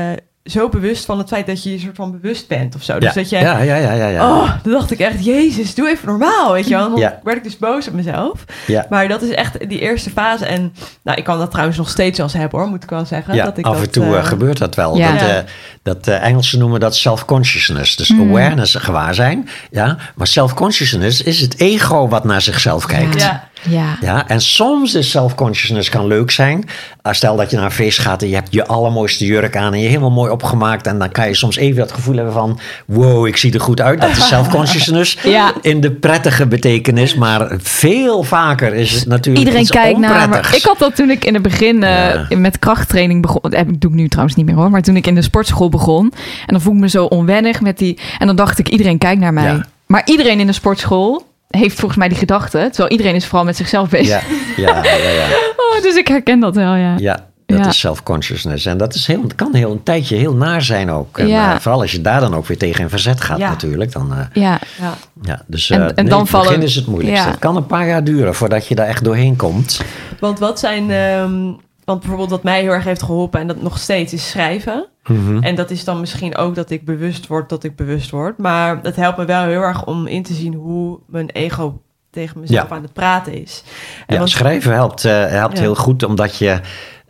zo 0.45 0.69
bewust 0.69 1.05
van 1.05 1.19
het 1.19 1.29
feit 1.29 1.47
dat 1.47 1.63
je 1.63 1.71
een 1.73 1.79
soort 1.81 1.97
van 1.97 2.21
bewust 2.21 2.49
bent 2.49 2.75
of 2.75 2.83
zo. 2.83 2.99
Dus 2.99 3.09
ja. 3.15 3.21
dat 3.21 3.31
je, 3.31 3.37
ja, 3.39 3.59
ja, 3.59 3.75
ja, 3.75 3.93
ja, 3.93 4.07
ja. 4.09 4.31
oh, 4.31 4.51
dan 4.63 4.73
dacht 4.73 4.91
ik 4.91 4.99
echt, 4.99 5.25
jezus, 5.25 5.75
doe 5.75 5.89
even 5.89 6.09
normaal, 6.09 6.53
weet 6.53 6.69
je 6.69 6.75
wel. 6.75 6.89
Dan 6.91 6.99
Ja. 6.99 7.21
werd 7.23 7.37
ik 7.37 7.45
dus 7.45 7.57
boos 7.59 7.89
op 7.89 7.95
mezelf. 7.95 8.45
ja. 8.67 8.87
Maar 8.91 9.09
dat 9.09 9.23
is 9.23 9.31
echt 9.31 9.69
die 9.69 9.81
eerste 9.81 10.11
fase. 10.11 10.47
En 10.47 10.73
nou, 11.03 11.19
ik 11.19 11.25
kan 11.25 11.39
dat 11.39 11.51
trouwens 11.51 11.79
nog 11.79 11.89
steeds 11.89 12.21
als 12.21 12.33
hebben 12.33 12.59
hoor, 12.59 12.69
moet 12.69 12.83
ik 12.83 12.91
wel 12.91 13.05
zeggen. 13.05 13.35
Ja, 13.35 13.45
dat 13.45 13.59
ik 13.59 13.65
af 13.67 13.75
dat, 13.75 13.83
en 13.83 13.91
toe 13.91 14.17
eh, 14.17 14.25
gebeurt 14.25 14.59
dat 14.59 14.75
wel. 14.75 14.97
Ja. 14.97 15.13
Dat, 15.13 15.21
eh, 15.21 15.37
dat 15.83 16.07
eh, 16.07 16.25
Engelsen 16.25 16.59
noemen 16.59 16.81
dat 16.81 16.97
self-consciousness. 16.97 17.97
Dus 17.97 18.09
Mm. 18.09 18.29
awareness, 18.29 18.75
gewaarzijn. 18.75 19.49
Ja, 19.71 19.97
maar 20.15 20.27
self-consciousness 20.27 21.23
is 21.23 21.41
het 21.41 21.61
ego 21.61 22.09
wat 22.09 22.25
naar 22.25 22.41
zichzelf 22.43 22.87
kijkt. 22.87 23.21
Ja. 23.21 23.49
Ja. 23.69 23.97
Ja, 24.01 24.29
en 24.29 24.41
soms 24.41 24.95
is 24.95 25.11
self-consciousness 25.11 25.89
kan 25.89 26.07
leuk 26.07 26.31
zijn. 26.31 26.65
Uh, 27.07 27.13
Stel 27.13 27.37
dat 27.37 27.51
je 27.51 27.57
naar 27.57 27.65
een 27.65 27.71
feest 27.71 27.99
gaat 27.99 28.23
en 28.23 28.29
je 28.29 28.35
hebt 28.35 28.53
je 28.53 28.67
allermooiste 28.67 29.25
jurk 29.27 29.57
aan 29.57 29.73
en 29.73 29.81
je 29.81 29.89
helemaal 29.89 30.11
mooi 30.11 30.31
opgemaakt. 30.31 30.87
En 30.87 30.99
dan 30.99 31.11
kan 31.11 31.29
je 31.29 31.35
soms 31.35 31.57
even 31.57 31.77
dat 31.79 31.93
gevoel 31.93 32.15
hebben 32.15 32.33
van, 32.33 32.59
wow, 32.87 33.27
ik 33.27 33.37
zie 33.37 33.53
er 33.53 33.61
goed 33.61 33.81
uit. 33.81 34.01
Dat 34.01 34.11
is 34.11 34.27
self-consciousness 34.35 35.19
Ja. 35.23 35.53
in 35.63 35.81
de 35.81 35.91
prettige 35.91 36.47
betekenis. 36.47 37.15
Maar 37.15 37.49
veel 37.59 38.23
vaker 38.23 38.75
is 38.75 38.93
het 38.93 39.07
natuurlijk 39.07 39.47
Iedereen 39.47 39.67
kijkt 39.67 39.99
naar. 39.99 40.55
Ik 40.55 40.63
had 40.63 40.79
dat 40.79 40.97
toen 40.97 41.11
ik 41.11 41.25
in 41.25 41.35
het 41.35 41.43
begin 41.43 41.83
eh, 41.83 41.91
Ja. 42.29 42.39
met 42.39 42.59
krachttraining 42.59 43.23
begon. 43.23 43.41
Dat 43.51 43.65
doe 43.69 43.91
ik 43.91 43.97
nu 43.97 44.09
trouwens 44.09 44.37
niet 44.37 44.47
meer 44.47 44.55
hoor. 44.55 44.71
Maar 44.71 44.83
toen 44.83 44.97
ik 44.97 45.07
in 45.07 45.15
de 45.15 45.23
sportschool 45.23 45.69
begon. 45.69 46.13
En 46.47 46.47
dan 46.47 46.61
voel 46.61 46.73
ik 46.75 46.81
me 46.81 46.89
zo 46.89 47.05
onwennig 47.05 47.61
met 47.61 47.79
die. 47.79 47.99
En 48.19 48.27
dan 48.27 48.37
dacht 48.37 48.59
ik, 48.59 48.69
iedereen 48.69 48.99
kijkt 48.99 49.21
naar 49.21 49.33
mij. 49.33 49.61
Maar 49.87 50.03
iedereen 50.05 50.41
in 50.41 50.47
de 50.47 50.53
sportschool 50.53 51.27
heeft 51.49 51.77
volgens 51.79 51.99
mij 51.99 52.09
die 52.09 52.19
gedachte. 52.19 52.59
Terwijl 52.71 52.91
iedereen 52.91 53.15
is 53.15 53.27
vooral 53.27 53.45
met 53.45 53.57
zichzelf 53.57 53.89
bezig. 53.89 54.23
Ja, 54.57 54.67
ja, 54.67 54.85
ja, 54.85 55.09
ja. 55.11 55.27
Oh, 55.77 55.83
dus 55.83 55.95
ik 55.97 56.09
herken 56.09 56.41
dat 56.41 56.55
wel, 56.55 56.75
ja. 56.75 56.95
Ja, 56.99 57.27
dat 57.47 57.59
Ja. 57.59 57.67
is 57.69 57.79
self-consciousness. 57.79 58.67
En 58.67 58.77
dat 58.79 58.95
is 58.95 59.07
heel, 59.07 59.25
kan 59.35 59.55
heel 59.55 59.71
een 59.71 59.83
tijdje 59.83 60.17
heel 60.17 60.35
naar 60.35 60.63
zijn 60.63 60.91
ook. 60.91 61.19
En, 61.19 61.29
Ja. 61.29 61.55
eh, 61.55 61.61
vooral 61.61 61.81
als 61.81 61.93
je 61.93 62.01
daar 62.01 62.21
dan 62.21 62.35
ook 62.35 62.47
weer 62.47 62.59
tegen 62.59 62.83
in 62.83 62.89
verzet 62.89 63.21
gaat 63.21 63.39
Ja. 63.39 63.49
natuurlijk. 63.49 63.93
Dan, 63.93 64.13
eh, 64.13 64.19
Ja, 64.43 64.59
Ja. 64.81 64.95
ja, 65.23 65.43
dus, 65.47 65.71
En- 65.71 65.81
eh, 65.81 65.87
en 65.89 65.95
nee, 65.95 66.05
dan 66.05 66.27
begin 66.31 66.63
is 66.63 66.75
het 66.75 66.87
moeilijkste. 66.87 67.25
ja. 67.25 67.31
Het 67.31 67.41
kan 67.41 67.57
een 67.57 67.67
paar 67.67 67.87
jaar 67.87 68.05
duren 68.05 68.35
voordat 68.35 68.67
je 68.67 68.75
daar 68.75 68.87
echt 68.87 69.05
doorheen 69.05 69.37
komt. 69.37 69.81
Want 70.21 70.39
wat 70.39 70.59
zijn, 70.59 70.91
ehm, 70.91 71.53
want 71.89 72.01
bijvoorbeeld 72.01 72.31
wat 72.31 72.43
mij 72.43 72.61
heel 72.61 72.71
erg 72.73 72.85
heeft 72.85 73.03
geholpen 73.03 73.41
en 73.41 73.47
dat 73.47 73.63
nog 73.63 73.79
steeds 73.79 74.13
is 74.13 74.29
schrijven. 74.31 74.87
Mhm. 75.07 75.43
En 75.43 75.55
dat 75.55 75.71
is 75.71 75.85
dan 75.85 76.01
misschien 76.01 76.37
ook 76.37 76.55
dat 76.55 76.71
ik 76.71 76.85
bewust 76.85 77.27
word 77.27 77.49
dat 77.49 77.65
ik 77.65 77.77
bewust 77.77 78.11
word. 78.11 78.39
Maar 78.39 78.79
het 78.83 78.97
helpt 78.97 79.19
me 79.19 79.25
wel 79.25 79.43
heel 79.43 79.61
erg 79.63 79.85
om 79.85 80.07
in 80.07 80.23
te 80.23 80.35
zien 80.35 80.55
hoe 80.55 80.99
mijn 81.07 81.31
ego 81.31 81.81
tegen 82.11 82.41
mezelf 82.41 82.69
Ja. 82.69 82.75
aan 82.75 82.83
het 82.83 82.93
praten 82.93 83.43
is. 83.43 83.63
En 84.07 84.17
Ja, 84.21 84.27
schrijven 84.27 84.73
helpt, 84.73 85.05
eh, 85.05 85.27
helpt 85.27 85.57
Ja. 85.57 85.63
heel 85.63 85.75
goed 85.75 86.03
omdat 86.03 86.37
je, 86.37 86.61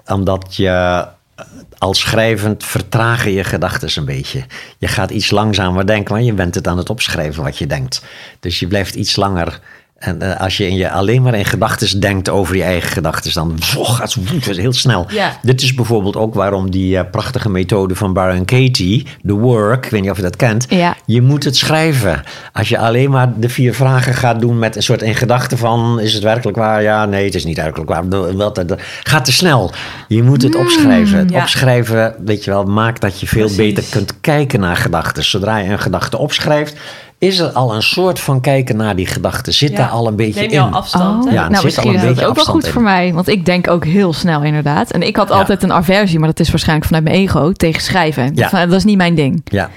omdat 0.06 0.56
je 0.56 0.68
eh, 0.68 1.44
als 1.78 2.00
schrijvend 2.00 2.64
vertragen 2.64 3.30
je 3.30 3.44
gedachten 3.44 3.90
een 3.94 4.04
beetje. 4.04 4.44
Je 4.78 4.88
gaat 4.88 5.10
iets 5.10 5.30
langzamer 5.30 5.86
denken, 5.86 6.14
maar 6.14 6.22
je 6.22 6.32
bent 6.32 6.54
het 6.54 6.68
aan 6.68 6.78
het 6.78 6.90
opschrijven 6.90 7.42
wat 7.42 7.58
je 7.58 7.66
denkt. 7.66 8.04
Dus 8.40 8.60
je 8.60 8.66
blijft 8.66 8.94
iets 8.94 9.16
langer. 9.16 9.60
En 9.98 10.22
eh, 10.22 10.40
als 10.40 10.56
je, 10.56 10.66
in 10.66 10.76
je 10.76 10.90
alleen 10.90 11.22
maar 11.22 11.34
in 11.34 11.44
gedachten 11.44 12.00
denkt 12.00 12.28
over 12.28 12.56
je 12.56 12.62
eigen 12.62 12.90
gedachten, 12.90 13.32
dan 13.34 13.54
gaat 13.60 14.16
het 14.40 14.56
heel 14.56 14.72
snel. 14.72 15.06
Ja. 15.08 15.38
Dit 15.42 15.62
is 15.62 15.74
bijvoorbeeld 15.74 16.16
ook 16.16 16.34
waarom 16.34 16.70
die 16.70 16.98
eh, 16.98 17.10
prachtige 17.10 17.48
methode 17.48 17.94
van 17.94 18.12
Byron 18.12 18.44
Katie, 18.44 19.06
The 19.26 19.32
Work, 19.32 19.84
ik 19.84 19.90
weet 19.90 20.00
niet 20.00 20.10
of 20.10 20.16
je 20.16 20.22
dat 20.22 20.36
kent. 20.36 20.66
Ja. 20.68 20.96
Je 21.06 21.22
moet 21.22 21.44
het 21.44 21.56
schrijven. 21.56 22.22
Als 22.52 22.68
je 22.68 22.78
alleen 22.78 23.10
maar 23.10 23.32
de 23.38 23.48
vier 23.48 23.74
vragen 23.74 24.14
gaat 24.14 24.40
doen 24.40 24.58
met 24.58 24.76
een 24.76 24.82
soort 24.82 25.02
in 25.02 25.14
gedachten 25.14 25.58
van... 25.58 26.00
is 26.00 26.14
het 26.14 26.22
werkelijk 26.22 26.56
waar? 26.56 26.82
Ja, 26.82 27.04
nee, 27.04 27.24
het 27.24 27.34
is 27.34 27.44
niet 27.44 27.56
werkelijk 27.56 27.90
waar. 27.90 28.08
Dat 28.08 28.74
gaat 29.02 29.24
te 29.24 29.32
snel. 29.32 29.72
Je 30.08 30.22
moet 30.22 30.42
het 30.42 30.56
opschrijven. 30.56 31.18
Het 31.18 31.30
ja. 31.30 31.40
opschrijven, 31.40 32.14
weet 32.24 32.44
je 32.44 32.50
wel, 32.50 32.64
maakt 32.64 33.00
dat 33.00 33.20
je 33.20 33.26
veel 33.26 33.46
Precies. 33.46 33.74
beter 33.74 33.84
kunt 33.90 34.20
kijken 34.20 34.60
naar 34.60 34.76
gedachten. 34.76 35.24
Zodra 35.24 35.58
je 35.58 35.70
een 35.70 35.78
gedachte 35.78 36.18
opschrijft... 36.18 36.76
is 37.18 37.38
er 37.38 37.48
al 37.50 37.74
een 37.74 37.82
soort 37.82 38.20
van 38.20 38.40
kijken 38.40 38.76
naar 38.76 38.96
die 38.96 39.06
gedachten. 39.06 39.52
Zit 39.54 39.70
Ja. 39.70 39.76
daar 39.76 39.88
al 39.88 40.06
een 40.06 40.16
beetje 40.16 40.40
Neem 40.40 40.50
je 40.50 40.56
in. 40.56 40.62
al 40.62 40.70
afstand. 40.72 41.24
Oh? 41.26 41.32
Ja, 41.32 41.48
nou, 41.48 41.64
misschien 41.64 41.94
is 41.94 42.00
dat 42.00 42.08
beetje 42.10 42.26
ook 42.26 42.34
wel 42.36 42.44
goed 42.44 42.66
in. 42.66 42.72
voor 42.72 42.82
mij. 42.82 43.12
Want 43.12 43.28
ik 43.28 43.44
denk 43.44 43.68
ook 43.68 43.84
heel 43.84 44.12
snel 44.12 44.42
inderdaad. 44.42 44.90
En 44.90 45.02
ik 45.02 45.16
had 45.16 45.28
Ja. 45.28 45.34
altijd 45.34 45.62
een 45.62 45.72
aversie, 45.72 46.18
maar 46.18 46.28
dat 46.28 46.40
is 46.40 46.50
waarschijnlijk 46.50 46.86
vanuit 46.86 47.04
mijn 47.04 47.16
ego, 47.16 47.52
tegen 47.52 47.82
schrijven. 47.82 48.30
Ja. 48.34 48.48
Van, 48.48 48.68
dat 48.68 48.78
is 48.78 48.84
niet 48.84 48.96
mijn 48.96 49.14
ding. 49.14 49.40
Ja, 49.44 49.70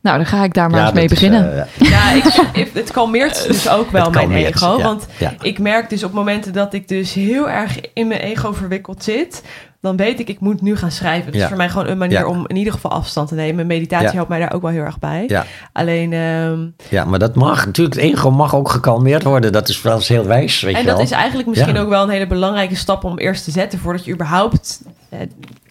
Nou, 0.00 0.16
dan 0.18 0.26
ga 0.26 0.44
ik 0.44 0.54
daar 0.54 0.70
maar 0.70 0.78
ja 0.80 0.84
eens 0.86 0.94
mee 0.94 1.04
is, 1.04 1.10
beginnen. 1.10 1.58
eh, 1.78 1.88
Ja, 1.90 2.10
ik, 2.12 2.68
het 2.72 2.90
kalmeert 2.90 3.46
dus 3.46 3.68
ook 3.78 3.90
wel 3.90 4.10
mijn 4.10 4.32
ego. 4.32 4.76
ja, 4.78 4.82
Want 4.84 5.06
ja. 5.18 5.32
ik 5.40 5.58
merk 5.58 5.90
dus 5.90 6.04
op 6.04 6.12
momenten 6.12 6.52
dat 6.52 6.74
ik 6.74 6.88
dus 6.88 7.12
heel 7.12 7.48
erg 7.50 7.78
in 7.94 8.06
mijn 8.08 8.20
ego 8.20 8.52
verwikkeld 8.52 9.04
zit... 9.04 9.42
dan 9.86 9.96
weet 9.96 10.20
ik, 10.20 10.28
ik 10.28 10.40
moet 10.40 10.62
nu 10.62 10.76
gaan 10.76 10.90
schrijven. 10.90 11.26
Het 11.26 11.34
Ja. 11.34 11.40
is 11.42 11.48
voor 11.48 11.56
mij 11.56 11.68
gewoon 11.68 11.86
een 11.86 11.98
manier 11.98 12.18
Ja. 12.18 12.26
om 12.26 12.44
in 12.46 12.56
ieder 12.56 12.72
geval 12.72 12.90
afstand 12.90 13.28
te 13.28 13.34
nemen. 13.34 13.66
Meditatie 13.66 14.06
Ja. 14.06 14.12
helpt 14.12 14.28
mij 14.28 14.38
daar 14.38 14.52
ook 14.52 14.62
wel 14.62 14.70
heel 14.70 14.82
erg 14.82 14.98
bij. 14.98 15.24
ja. 15.28 15.44
Alleen, 15.72 16.12
ehm, 16.12 16.66
ja, 16.90 17.04
maar 17.04 17.18
dat 17.18 17.34
mag. 17.34 17.66
Natuurlijk, 17.66 17.96
het 18.00 18.04
ego 18.04 18.30
mag 18.30 18.54
ook 18.54 18.68
gekalmeerd 18.68 19.22
worden. 19.22 19.52
Dat 19.52 19.68
is 19.68 19.82
wel 19.82 19.94
eens 19.94 20.08
heel 20.08 20.24
wijs, 20.24 20.60
weet 20.60 20.74
en 20.74 20.80
je 20.80 20.86
dat 20.86 20.96
wel. 20.96 21.04
is 21.04 21.10
eigenlijk 21.10 21.48
misschien 21.48 21.74
Ja. 21.74 21.80
ook 21.80 21.88
wel 21.88 22.02
een 22.02 22.10
hele 22.10 22.26
belangrijke 22.26 22.74
stap 22.76 23.04
om 23.04 23.18
eerst 23.18 23.44
te 23.44 23.50
zetten... 23.50 23.78
voordat 23.78 24.04
je 24.04 24.12
überhaupt 24.12 24.82
eh, 25.08 25.18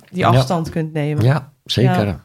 die 0.09 0.20
Ja. 0.20 0.28
afstand 0.28 0.70
kunt 0.70 0.93
nemen. 0.93 1.24
Ja, 1.24 1.49
zeker. 1.63 2.05
Ja. 2.05 2.20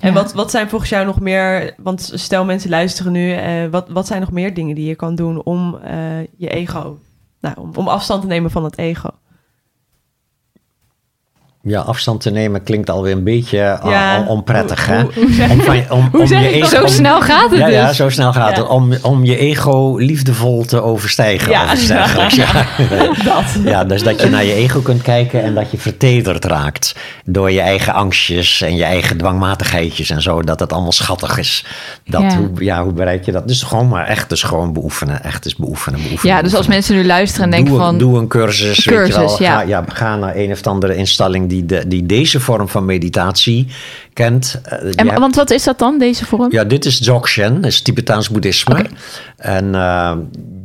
En 0.00 0.12
Ja. 0.12 0.12
wat, 0.12 0.32
wat 0.32 0.50
zijn 0.50 0.68
volgens 0.68 0.90
jou 0.90 1.06
nog 1.06 1.20
meer, 1.20 1.74
want 1.76 2.10
stel 2.14 2.44
mensen 2.44 2.70
luisteren 2.70 3.12
nu, 3.12 3.32
eh, 3.32 3.52
wat, 3.70 3.88
wat 3.88 4.06
zijn 4.06 4.20
nog 4.20 4.30
meer 4.30 4.54
dingen 4.54 4.74
die 4.74 4.86
je 4.88 4.94
kan 4.94 5.14
doen 5.14 5.42
om 5.42 5.78
eh, 5.84 5.96
je 6.36 6.48
ego, 6.48 6.98
nou, 7.40 7.54
om, 7.60 7.70
om 7.74 7.88
afstand 7.88 8.20
te 8.22 8.26
nemen 8.28 8.50
van 8.50 8.64
het 8.64 8.78
ego? 8.78 9.08
Ja, 11.66 11.80
afstand 11.80 12.20
te 12.20 12.30
nemen 12.30 12.62
klinkt 12.62 12.90
alweer 12.90 13.12
een 13.12 13.24
beetje 13.24 13.56
Ja, 13.84 14.18
on- 14.18 14.26
onprettig, 14.26 14.86
hoe- 14.86 14.94
hè? 14.94 15.02
hoe- 15.02 15.50
om 15.50 15.60
van 15.62 15.76
je, 15.76 15.84
om, 15.94 16.08
hoe 16.12 16.20
om 16.20 16.26
zeg 16.26 16.40
je 16.40 16.48
ik 16.48 16.54
ego? 16.54 16.66
Zo 16.76 16.82
om- 16.82 16.88
snel 16.88 17.20
gaat 17.20 17.50
het 17.50 17.58
ja, 17.58 17.66
dus. 17.66 17.74
Ja, 17.74 17.92
zo 17.92 18.08
snel 18.08 18.32
gaat 18.32 18.56
Ja. 18.56 18.62
het. 18.62 18.68
Om, 18.70 18.94
om 19.02 19.24
je 19.24 19.36
ego 19.36 19.96
liefdevol 19.96 20.64
te 20.64 20.82
overstijgen. 20.82 21.50
Ja. 21.50 21.72
Ja. 21.88 22.06
dat. 23.24 23.44
ja, 23.64 23.84
dus 23.84 24.02
dat 24.02 24.20
je 24.20 24.28
naar 24.28 24.44
je 24.44 24.52
ego 24.54 24.80
kunt 24.80 25.02
kijken 25.02 25.42
en 25.42 25.54
dat 25.54 25.70
je 25.70 25.78
vertederd 25.78 26.44
raakt. 26.44 26.94
Door 27.24 27.50
je 27.50 27.60
eigen 27.60 27.92
angstjes 27.94 28.60
en 28.60 28.76
je 28.76 28.84
eigen 28.84 29.16
dwangmatigheidjes 29.16 30.10
en 30.10 30.22
zo. 30.22 30.42
Dat 30.42 30.60
het 30.60 30.72
allemaal 30.72 30.92
schattig 30.92 31.38
is. 31.38 31.64
Dat, 32.04 32.20
Ja. 32.22 32.36
Hoe, 32.36 32.50
ja, 32.58 32.82
hoe 32.82 32.92
bereik 32.92 33.24
je 33.24 33.32
dat? 33.32 33.48
Dus 33.48 33.62
gewoon 33.62 33.88
maar 33.88 34.06
echt 34.06 34.28
dus 34.28 34.42
gewoon 34.42 34.72
beoefenen. 34.72 35.22
Echt 35.22 35.46
is 35.46 35.56
beoefenen, 35.56 36.02
beoefenen. 36.02 36.36
Ja, 36.36 36.42
dus 36.42 36.54
als 36.54 36.66
mensen 36.66 36.94
nu 36.96 37.06
luisteren 37.06 37.44
en 37.44 37.50
denken 37.50 37.70
doe, 37.70 37.80
van... 37.80 37.98
doe 37.98 38.18
een 38.18 38.28
cursus, 38.28 38.84
weet 38.84 38.84
je 38.84 38.90
Cursus, 38.90 39.16
wel. 39.16 39.28
Ga, 39.28 39.42
ja. 39.44 39.60
ja, 39.60 39.84
ga 39.88 40.16
naar 40.16 40.36
een 40.36 40.52
of 40.52 40.66
andere 40.66 40.96
instelling 40.96 41.48
die, 41.48 41.53
de, 41.62 41.88
die 41.88 42.06
deze 42.06 42.40
vorm 42.40 42.68
van 42.68 42.84
meditatie 42.84 43.66
kent. 44.12 44.60
Eh, 44.64 44.78
En, 44.94 45.06
hebt- 45.08 45.18
want 45.18 45.34
wat 45.34 45.50
is 45.50 45.64
dat 45.64 45.78
dan, 45.78 45.98
deze 45.98 46.24
vorm? 46.26 46.52
ja, 46.52 46.64
dit 46.64 46.84
is 46.84 46.98
Dzogchen, 47.00 47.54
dat 47.54 47.70
is 47.70 47.82
Tibetaans 47.82 48.28
boeddhisme. 48.30 48.86
En 49.36 49.74
eh, 49.74 50.12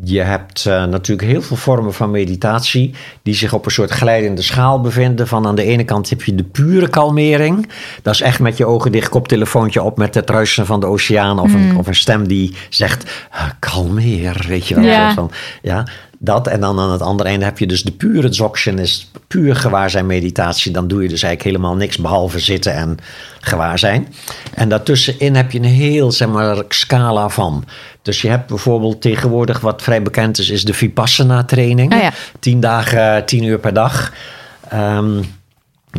je 0.03 0.19
hebt 0.21 0.65
eh, 0.65 0.85
natuurlijk 0.85 1.27
heel 1.27 1.41
veel 1.41 1.55
vormen 1.57 1.93
van 1.93 2.11
meditatie 2.11 2.93
die 3.23 3.33
zich 3.35 3.53
op 3.53 3.65
een 3.65 3.71
soort 3.71 3.91
glijdende 3.91 4.41
schaal 4.41 4.81
bevinden. 4.81 5.27
Van 5.27 5.47
aan 5.47 5.55
de 5.55 5.63
ene 5.63 5.83
kant 5.83 6.09
heb 6.09 6.23
je 6.23 6.35
de 6.35 6.43
pure 6.43 6.87
kalmering. 6.89 7.69
Dat 8.01 8.13
is 8.13 8.21
echt 8.21 8.39
met 8.39 8.57
je 8.57 8.65
ogen 8.65 8.91
dicht, 8.91 9.09
koptelefoontje 9.09 9.83
op 9.83 9.97
met 9.97 10.15
het 10.15 10.29
ruisen 10.29 10.65
van 10.65 10.79
de 10.79 10.85
oceaan. 10.85 11.39
Of, 11.39 11.53
een, 11.53 11.77
of 11.77 11.87
een 11.87 11.95
stem 11.95 12.27
die 12.27 12.55
zegt, 12.69 13.11
"Ah, 13.31 13.49
kalmeer, 13.59 14.45
weet 14.47 14.67
je 14.67 14.75
wel. 14.75 14.83
Ja. 14.83 15.13
Van, 15.13 15.31
ja, 15.61 15.85
dat. 16.19 16.47
En 16.47 16.59
dan 16.59 16.79
aan 16.79 16.91
het 16.91 17.01
andere 17.01 17.29
einde 17.29 17.45
heb 17.45 17.59
je 17.59 17.67
dus 17.67 17.83
de 17.83 17.91
pure 17.91 18.29
Dzogchen, 18.29 18.79
is 18.79 19.11
puur 19.27 19.55
gewaarzijn 19.55 20.05
meditatie. 20.05 20.71
Dan 20.71 20.87
doe 20.87 21.01
je 21.01 21.09
dus 21.09 21.23
eigenlijk 21.23 21.55
helemaal 21.55 21.75
niks 21.75 21.97
behalve 21.97 22.39
zitten 22.39 22.73
en 22.73 22.97
gewaarzijn. 23.39 24.13
En 24.53 24.69
daartussenin 24.69 25.35
heb 25.35 25.51
je 25.51 25.57
een 25.57 25.63
heel, 25.63 26.11
zeg 26.11 26.27
maar, 26.27 26.63
scala 26.69 27.29
van. 27.29 27.65
Dus 28.01 28.21
je 28.21 28.29
hebt 28.29 28.47
bijvoorbeeld 28.47 29.01
tegenwoordig, 29.01 29.59
wat 29.59 29.81
vrij 29.81 30.01
bekend 30.01 30.39
is, 30.39 30.49
is 30.49 30.65
de 30.65 30.73
Vipassana 30.73 31.43
training. 31.43 31.93
Ah 31.93 32.01
ja. 32.01 32.13
Tien 32.39 32.59
dagen, 32.59 33.25
tien 33.25 33.43
uur 33.43 33.59
per 33.59 33.73
dag. 33.73 34.13
Ehm, 34.69 35.21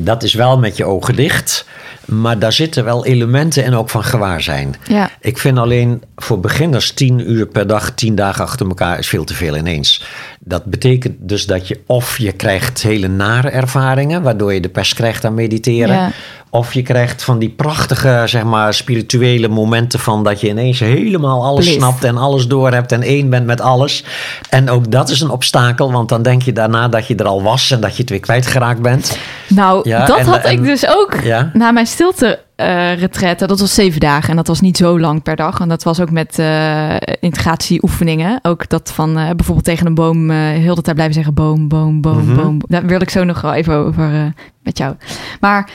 dat 0.01 0.23
is 0.23 0.35
wel 0.35 0.59
met 0.59 0.77
je 0.77 0.85
ogen 0.85 1.17
dicht. 1.17 1.67
Maar 2.11 2.39
daar 2.39 2.53
zitten 2.53 2.85
wel 2.85 3.05
elementen 3.07 3.65
in 3.65 3.75
ook 3.75 3.91
van 3.91 4.05
gewaarzijn. 4.05 4.75
Ja. 4.89 5.11
Ik 5.21 5.39
vind 5.39 5.59
alleen 5.59 6.03
voor 6.17 6.41
beginners 6.41 6.93
10 6.93 7.31
uur 7.31 7.47
per 7.47 7.67
dag, 7.67 7.91
10 7.91 8.15
dagen 8.15 8.45
achter 8.45 8.67
elkaar 8.67 8.99
is 8.99 9.09
veel 9.09 9.25
te 9.25 9.35
veel 9.35 9.57
ineens. 9.57 10.03
Dat 10.41 10.65
betekent 10.65 11.15
dus 11.19 11.47
dat 11.47 11.69
je 11.69 11.81
of 11.87 12.19
je 12.19 12.33
krijgt 12.33 12.83
hele 12.83 13.09
nare 13.09 13.49
ervaringen, 13.51 14.23
waardoor 14.23 14.53
je 14.55 14.61
de 14.61 14.69
pers 14.69 14.95
krijgt 14.95 15.25
aan 15.25 15.35
mediteren. 15.35 15.95
Ja. 15.95 16.11
Of 16.53 16.75
je 16.75 16.83
krijgt 16.83 17.23
van 17.23 17.39
die 17.39 17.49
prachtige, 17.49 18.23
zeg 18.27 18.45
maar, 18.45 18.75
spirituele 18.75 19.49
momenten 19.49 20.01
van 20.01 20.25
dat 20.25 20.41
je 20.41 20.49
ineens 20.49 20.79
helemaal 20.81 21.45
alles 21.45 21.65
Bliss. 21.65 21.77
snapt 21.79 22.05
en 22.05 22.17
alles 22.17 22.47
door 22.47 22.73
hebt 22.73 22.93
en 22.93 23.03
één 23.03 23.31
bent 23.31 23.47
met 23.47 23.61
alles. 23.61 24.05
En 24.49 24.71
ook 24.71 24.91
dat 24.91 25.09
is 25.09 25.21
een 25.21 25.31
obstakel, 25.31 25.93
want 25.93 26.09
dan 26.09 26.23
denk 26.23 26.43
je 26.43 26.53
daarna 26.53 26.89
dat 26.89 27.07
je 27.07 27.15
er 27.15 27.27
al 27.27 27.43
was 27.43 27.71
en 27.71 27.81
dat 27.81 27.93
je 27.97 28.01
het 28.01 28.11
weer 28.11 28.21
kwijtgeraakt 28.21 28.83
bent. 28.83 29.19
Nou, 29.49 29.89
Ja, 29.89 30.05
dat 30.07 30.19
en- 30.19 30.27
had 30.27 30.41
en- 30.43 30.53
ik 30.53 30.65
dus 30.65 30.87
ook 30.89 31.15
Ja. 31.23 31.51
na 31.53 31.71
mijn 31.71 31.87
stilte 32.01 32.41
eh 32.57 32.95
retraite. 32.99 33.47
Dat 33.47 33.61
was 33.61 33.75
zeven 33.75 34.01
dagen 34.01 34.31
en 34.31 34.37
dat 34.37 34.47
was 34.47 34.61
niet 34.61 34.77
zo 34.77 35.01
lang 35.01 35.23
per 35.23 35.37
dag. 35.37 35.61
En 35.61 35.69
dat 35.69 35.83
was 35.83 36.01
ook 36.01 36.11
met 36.11 36.39
eh 36.39 36.97
integratieoefeningen. 37.21 38.39
Ook 38.43 38.69
dat 38.69 38.93
van 38.93 39.19
eh, 39.19 39.31
bijvoorbeeld 39.31 39.65
tegen 39.65 39.87
een 39.87 39.95
boom 39.95 40.31
heel 40.31 40.75
de 40.75 40.83
tijd 40.83 40.95
blijven 40.97 41.15
zeggen 41.15 41.35
boom, 41.35 41.69
boom, 41.69 42.01
boom, 42.01 42.25
Mhm. 42.25 42.35
boom. 42.35 42.59
Daar 42.67 42.87
wil 42.87 43.01
ik 43.01 43.11
zo 43.11 43.25
nog 43.25 43.41
wel 43.41 43.53
even 43.55 43.75
over 43.75 44.33
met 44.63 44.79
jou. 44.79 44.95
Maar 45.41 45.71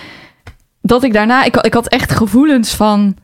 dat 0.82 1.04
ik 1.04 1.14
daarna, 1.14 1.44
ik, 1.44 1.56
ik 1.56 1.74
had 1.74 1.88
echt 1.88 2.12
gevoelens 2.12 2.74
van, 2.76 3.16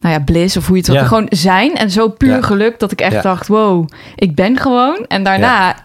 nou 0.00 0.14
ja, 0.14 0.20
bliss 0.20 0.56
of 0.56 0.66
hoe 0.66 0.76
je 0.76 0.82
het 0.82 0.90
wil. 0.90 1.00
Ja. 1.00 1.06
Gewoon 1.06 1.26
zijn 1.28 1.74
en 1.74 1.90
zo 1.90 2.08
puur 2.08 2.28
Ja. 2.36 2.42
geluk 2.42 2.78
dat 2.78 2.92
ik 2.92 3.00
echt 3.00 3.12
Ja. 3.12 3.22
dacht, 3.22 3.46
wow, 3.48 3.88
ik 4.14 4.34
ben 4.34 4.56
gewoon. 4.58 5.04
En 5.08 5.22
daarna, 5.22 5.76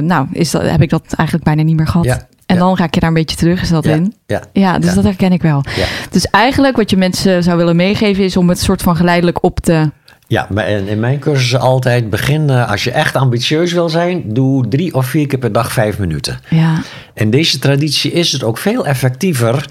nou, 0.00 0.26
is 0.32 0.50
dat, 0.50 0.62
heb 0.62 0.82
ik 0.82 0.90
dat 0.90 1.12
eigenlijk 1.16 1.44
bijna 1.44 1.62
niet 1.62 1.76
meer 1.76 1.86
gehad. 1.86 2.26
En 2.48 2.56
Ja. 2.56 2.60
dan 2.62 2.76
raak 2.76 2.94
je 2.94 3.00
daar 3.00 3.08
een 3.08 3.14
beetje 3.14 3.36
terug, 3.36 3.62
is 3.62 3.68
dat 3.68 3.84
Ja, 3.84 3.94
in. 3.94 4.14
ja, 4.26 4.42
Ja, 4.52 4.78
dus 4.78 4.94
dat 4.94 5.04
herken 5.04 5.32
ik 5.32 5.42
wel. 5.42 5.64
Dus 6.10 6.24
eigenlijk 6.24 6.76
wat 6.76 6.90
je 6.90 6.96
mensen 6.96 7.42
zou 7.42 7.56
willen 7.56 7.76
meegeven 7.76 8.24
is 8.24 8.36
om 8.36 8.48
het 8.48 8.60
soort 8.60 8.82
van 8.82 8.96
geleidelijk 8.96 9.42
op 9.44 9.60
te... 9.60 9.90
Ja, 10.26 10.46
maar 10.50 10.68
in 10.68 11.00
mijn 11.00 11.18
cursussen 11.18 11.60
altijd 11.60 12.10
begin, 12.10 12.50
als 12.50 12.84
je 12.84 12.90
echt 12.90 13.14
ambitieus 13.16 13.72
wil 13.72 13.88
zijn, 13.88 14.22
doe 14.26 14.68
drie 14.68 14.94
of 14.94 15.06
vier 15.06 15.26
keer 15.26 15.38
per 15.38 15.52
dag 15.52 15.72
vijf 15.72 15.98
minuten. 15.98 16.38
Ja, 16.50 16.82
In 17.14 17.30
deze 17.30 17.58
traditie 17.58 18.12
is 18.12 18.32
het 18.32 18.42
ook 18.42 18.58
veel 18.58 18.86
effectiever 18.86 19.66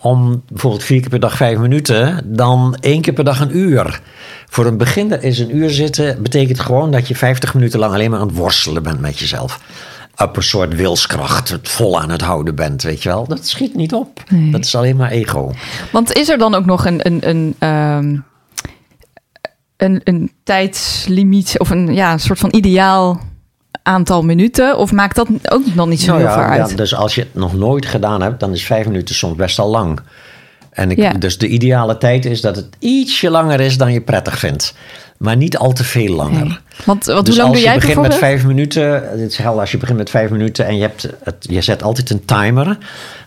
om 0.00 0.42
bijvoorbeeld 0.48 0.84
vier 0.84 1.00
keer 1.00 1.08
per 1.08 1.20
dag 1.20 1.36
vijf 1.36 1.58
minuten 1.58 2.22
dan 2.24 2.76
één 2.80 3.00
keer 3.00 3.12
per 3.12 3.24
dag 3.24 3.40
een 3.40 3.56
uur. 3.56 4.00
Voor 4.48 4.66
een 4.66 4.76
beginner 4.76 5.22
is 5.22 5.38
een 5.38 5.56
uur 5.56 5.70
zitten 5.70 6.22
betekent 6.22 6.60
gewoon 6.60 6.90
dat 6.90 7.08
je 7.08 7.16
50 7.16 7.54
minuten 7.54 7.78
lang 7.78 7.94
alleen 7.94 8.10
maar 8.10 8.20
aan 8.20 8.26
het 8.26 8.36
worstelen 8.36 8.82
bent 8.82 9.00
met 9.00 9.18
jezelf. 9.18 9.60
Op 10.16 10.36
een 10.36 10.42
soort 10.42 10.74
wilskracht, 10.74 11.48
het 11.48 11.68
vol 11.68 12.00
aan 12.00 12.10
het 12.10 12.20
houden 12.20 12.54
bent, 12.54 12.82
weet 12.82 13.02
je 13.02 13.08
wel. 13.08 13.26
Dat 13.26 13.46
schiet 13.46 13.74
niet 13.74 13.92
op. 13.92 14.22
Nee. 14.28 14.50
Dat 14.50 14.64
is 14.64 14.74
alleen 14.74 14.96
maar 14.96 15.10
ego. 15.10 15.52
want 15.92 16.12
is 16.12 16.28
er 16.28 16.38
dan 16.38 16.54
ook 16.54 16.64
nog 16.66 16.86
een, 16.86 17.06
een, 17.06 17.28
een, 17.28 17.54
ehm, 17.58 18.16
een, 19.76 20.00
een 20.04 20.32
tijdslimiet 20.44 21.54
of 21.58 21.70
een, 21.70 21.94
ja, 21.94 22.12
een 22.12 22.20
soort 22.20 22.38
van 22.38 22.54
ideaal 22.54 23.20
aantal 23.82 24.22
minuten? 24.22 24.78
Of 24.78 24.92
maakt 24.92 25.16
dat 25.16 25.28
ook 25.48 25.74
nog 25.74 25.88
niet 25.88 26.00
zo 26.00 26.06
Nou 26.06 26.18
heel 26.20 26.30
ja, 26.30 26.48
uit? 26.48 26.70
ja, 26.70 26.76
dus 26.76 26.94
als 26.94 27.14
je 27.14 27.20
het 27.20 27.34
nog 27.34 27.54
nooit 27.54 27.86
gedaan 27.86 28.22
hebt, 28.22 28.40
dan 28.40 28.52
is 28.52 28.64
vijf 28.66 28.86
minuten 28.86 29.14
soms 29.14 29.36
best 29.36 29.58
al 29.58 29.68
lang. 29.68 30.00
En 30.70 30.90
ik, 30.90 30.98
Ja. 30.98 31.12
Dus 31.12 31.38
de 31.38 31.48
ideale 31.48 31.98
tijd 31.98 32.24
is 32.24 32.40
dat 32.40 32.56
het 32.56 32.76
ietsje 32.78 33.30
langer 33.30 33.60
is 33.60 33.78
dan 33.78 33.92
je 33.92 34.00
prettig 34.00 34.38
vindt. 34.38 34.74
Maar 35.18 35.36
niet 35.36 35.58
al 35.58 35.72
te 35.72 35.84
veel 35.84 36.14
langer. 36.14 36.44
Nee. 36.44 36.58
Want, 36.84 37.04
dus 37.04 37.14
hoe 37.14 37.24
lang 37.24 37.48
als 37.48 37.56
doe 37.56 37.60
jij 37.60 37.74
je 37.74 37.80
begint 37.80 38.00
met 38.00 38.14
vijf 38.14 38.44
minuten, 38.44 39.08
het 39.10 39.30
is 39.30 39.36
hel 39.36 39.60
als 39.60 39.70
je 39.70 39.78
begint 39.78 39.98
met 39.98 40.10
vijf 40.10 40.30
minuten 40.30 40.66
en 40.66 40.76
je, 40.76 40.82
hebt 40.82 41.08
het, 41.22 41.36
je 41.40 41.60
zet 41.60 41.82
altijd 41.82 42.10
een 42.10 42.24
timer. 42.24 42.78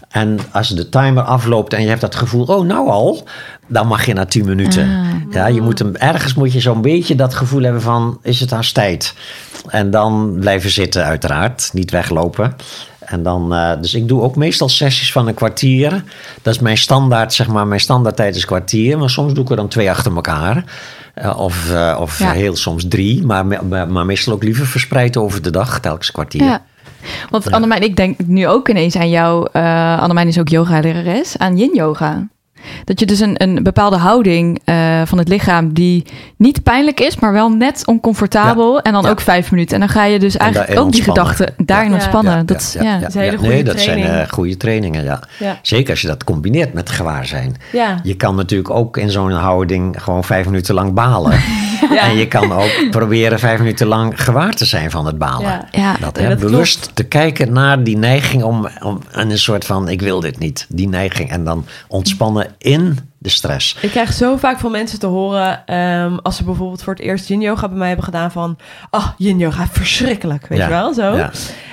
En 0.09 0.39
als 0.51 0.69
de 0.69 0.89
timer 0.89 1.23
afloopt 1.23 1.73
en 1.73 1.81
je 1.81 1.87
hebt 1.87 2.01
dat 2.01 2.15
gevoel, 2.15 2.43
oh 2.43 2.65
nou 2.65 2.89
al, 2.89 3.27
dan 3.67 3.87
mag 3.87 4.05
je 4.05 4.13
na 4.13 4.25
tien 4.25 4.45
minuten. 4.45 4.83
Ah. 4.83 5.33
Ja, 5.33 5.47
je 5.47 5.61
moet 5.61 5.79
hem, 5.79 5.95
ergens 5.95 6.33
moet 6.33 6.53
je 6.53 6.59
zo'n 6.59 6.81
beetje 6.81 7.15
dat 7.15 7.33
gevoel 7.33 7.61
hebben 7.61 7.81
van, 7.81 8.19
is 8.21 8.39
het 8.39 8.51
haast 8.51 8.73
tijd? 8.73 9.13
En 9.67 9.91
dan 9.91 10.37
blijven 10.39 10.69
zitten 10.69 11.03
uiteraard, 11.03 11.69
niet 11.73 11.91
weglopen. 11.91 12.55
En 12.99 13.23
dan, 13.23 13.53
eh, 13.53 13.71
dus 13.81 13.93
ik 13.93 14.07
doe 14.07 14.21
ook 14.21 14.35
meestal 14.35 14.69
sessies 14.69 15.11
van 15.11 15.27
een 15.27 15.33
kwartier. 15.33 16.03
Dat 16.41 16.53
is 16.53 16.59
mijn 16.59 16.77
standaard, 16.77 17.33
zeg 17.33 17.47
maar, 17.47 17.67
mijn 17.67 17.79
standaardtijd 17.79 18.35
is 18.35 18.45
kwartier. 18.45 18.97
Maar 18.97 19.09
soms 19.09 19.33
doe 19.33 19.43
ik 19.43 19.49
er 19.49 19.55
dan 19.55 19.67
twee 19.67 19.89
achter 19.89 20.15
elkaar. 20.15 20.63
Eh, 21.19 21.39
of 21.39 21.71
eh, 21.71 21.97
of 21.99 22.19
Ja. 22.19 22.31
heel 22.31 22.55
soms 22.55 22.85
drie, 22.87 23.25
maar, 23.25 23.45
maar, 23.45 23.87
maar 23.87 24.05
meestal 24.05 24.33
ook 24.33 24.43
liever 24.43 24.65
verspreid 24.67 25.17
over 25.17 25.41
de 25.41 25.51
dag, 25.51 25.79
telkens 25.79 26.11
kwartier. 26.11 26.43
Ja. 26.43 26.61
Want 27.29 27.51
Annemijn, 27.51 27.83
ik 27.83 27.95
denk 27.95 28.17
nu 28.25 28.47
ook 28.47 28.69
ineens 28.69 28.95
aan 28.95 29.09
jou. 29.09 29.47
eh 29.51 29.99
Annemijn 30.01 30.27
is 30.27 30.39
ook 30.39 30.49
yoga-lerares, 30.49 31.37
aan 31.37 31.57
yin-yoga. 31.57 32.27
Dat 32.85 32.99
je 32.99 33.05
dus 33.05 33.19
een, 33.19 33.43
een 33.43 33.63
bepaalde 33.63 33.97
houding 33.97 34.59
eh, 34.63 35.01
van 35.05 35.17
het 35.17 35.27
lichaam 35.27 35.73
die 35.73 36.05
niet 36.37 36.63
pijnlijk 36.63 36.99
is, 36.99 37.19
maar 37.19 37.33
wel 37.33 37.49
net 37.51 37.83
oncomfortabel. 37.85 38.81
En 38.81 38.93
dan 38.93 39.03
Ja. 39.03 39.09
ook 39.09 39.21
vijf 39.21 39.51
minuten. 39.51 39.73
En 39.73 39.79
dan 39.79 39.89
ga 39.89 40.05
je 40.05 40.19
dus 40.19 40.37
En 40.37 40.39
eigenlijk 40.39 40.79
ook 40.79 40.91
die 40.91 41.03
gedachten 41.03 41.53
daarin 41.57 41.87
Ja. 41.89 41.93
ontspannen. 41.93 42.45
dat 42.45 42.59
is, 42.59 42.73
ja. 42.73 42.97
is 43.07 43.13
een 43.13 43.21
hele 43.21 43.37
Nee, 43.37 43.49
goede 43.49 43.63
dat 43.63 43.79
zijn 43.79 44.03
eh, 44.03 44.29
goede 44.29 44.57
trainingen, 44.57 45.03
ja. 45.03 45.19
Ja. 45.39 45.59
Zeker 45.61 45.89
als 45.89 46.01
je 46.01 46.07
dat 46.07 46.23
combineert 46.23 46.73
met 46.73 46.89
gewaarzijn. 46.89 47.55
Ja. 47.71 47.99
Je 48.03 48.13
kan 48.13 48.35
natuurlijk 48.35 48.69
ook 48.69 48.97
in 48.97 49.09
zo'n 49.11 49.31
houding 49.31 50.03
gewoon 50.03 50.23
vijf 50.23 50.45
minuten 50.45 50.75
lang 50.75 50.93
balen. 50.93 51.39
Ja. 51.93 52.01
En 52.09 52.17
je 52.17 52.27
kan 52.27 52.51
ook 52.51 52.87
proberen 52.91 53.39
vijf 53.39 53.59
minuten 53.59 53.87
lang 53.87 54.23
gewaar 54.23 54.53
te 54.53 54.65
zijn 54.65 54.91
van 54.91 55.05
het 55.05 55.17
balen. 55.17 55.41
Ja. 55.49 55.67
Ja. 55.71 55.95
Dat, 55.99 56.17
Ja, 56.17 56.23
hè, 56.23 56.29
dat 56.29 56.39
bewust 56.39 56.91
te 56.93 57.03
kijken 57.03 57.53
naar 57.53 57.83
die 57.83 57.97
neiging 57.97 58.43
om, 58.43 58.67
om 58.83 58.99
en 59.11 59.29
een 59.29 59.37
soort 59.39 59.65
van 59.65 59.89
ik 59.89 60.01
wil 60.01 60.19
dit 60.19 60.39
niet. 60.39 60.65
Die 60.69 60.89
neiging 60.89 61.29
en 61.31 61.43
dan 61.43 61.65
ontspannen 61.87 62.47
in 62.59 62.97
de 63.17 63.29
stress. 63.29 63.77
Ik 63.81 63.89
krijg 63.89 64.13
zo 64.13 64.37
vaak 64.37 64.59
van 64.59 64.71
mensen 64.71 64.99
te 64.99 65.05
horen, 65.07 65.65
ehm, 65.65 66.17
als 66.23 66.35
ze 66.35 66.43
bijvoorbeeld 66.43 66.83
voor 66.83 66.93
het 66.93 67.01
eerst 67.01 67.27
yin 67.27 67.41
yoga 67.41 67.67
bij 67.67 67.77
mij 67.77 67.87
hebben 67.87 68.05
gedaan 68.05 68.31
van, 68.31 68.57
ah, 68.89 69.07
yin 69.17 69.37
yoga, 69.39 69.67
verschrikkelijk, 69.67 70.47
weet 70.47 70.57
Ja, 70.59 70.63
je 70.65 70.69
wel, 70.71 70.93
zo. 70.93 71.15
ja. 71.15 71.31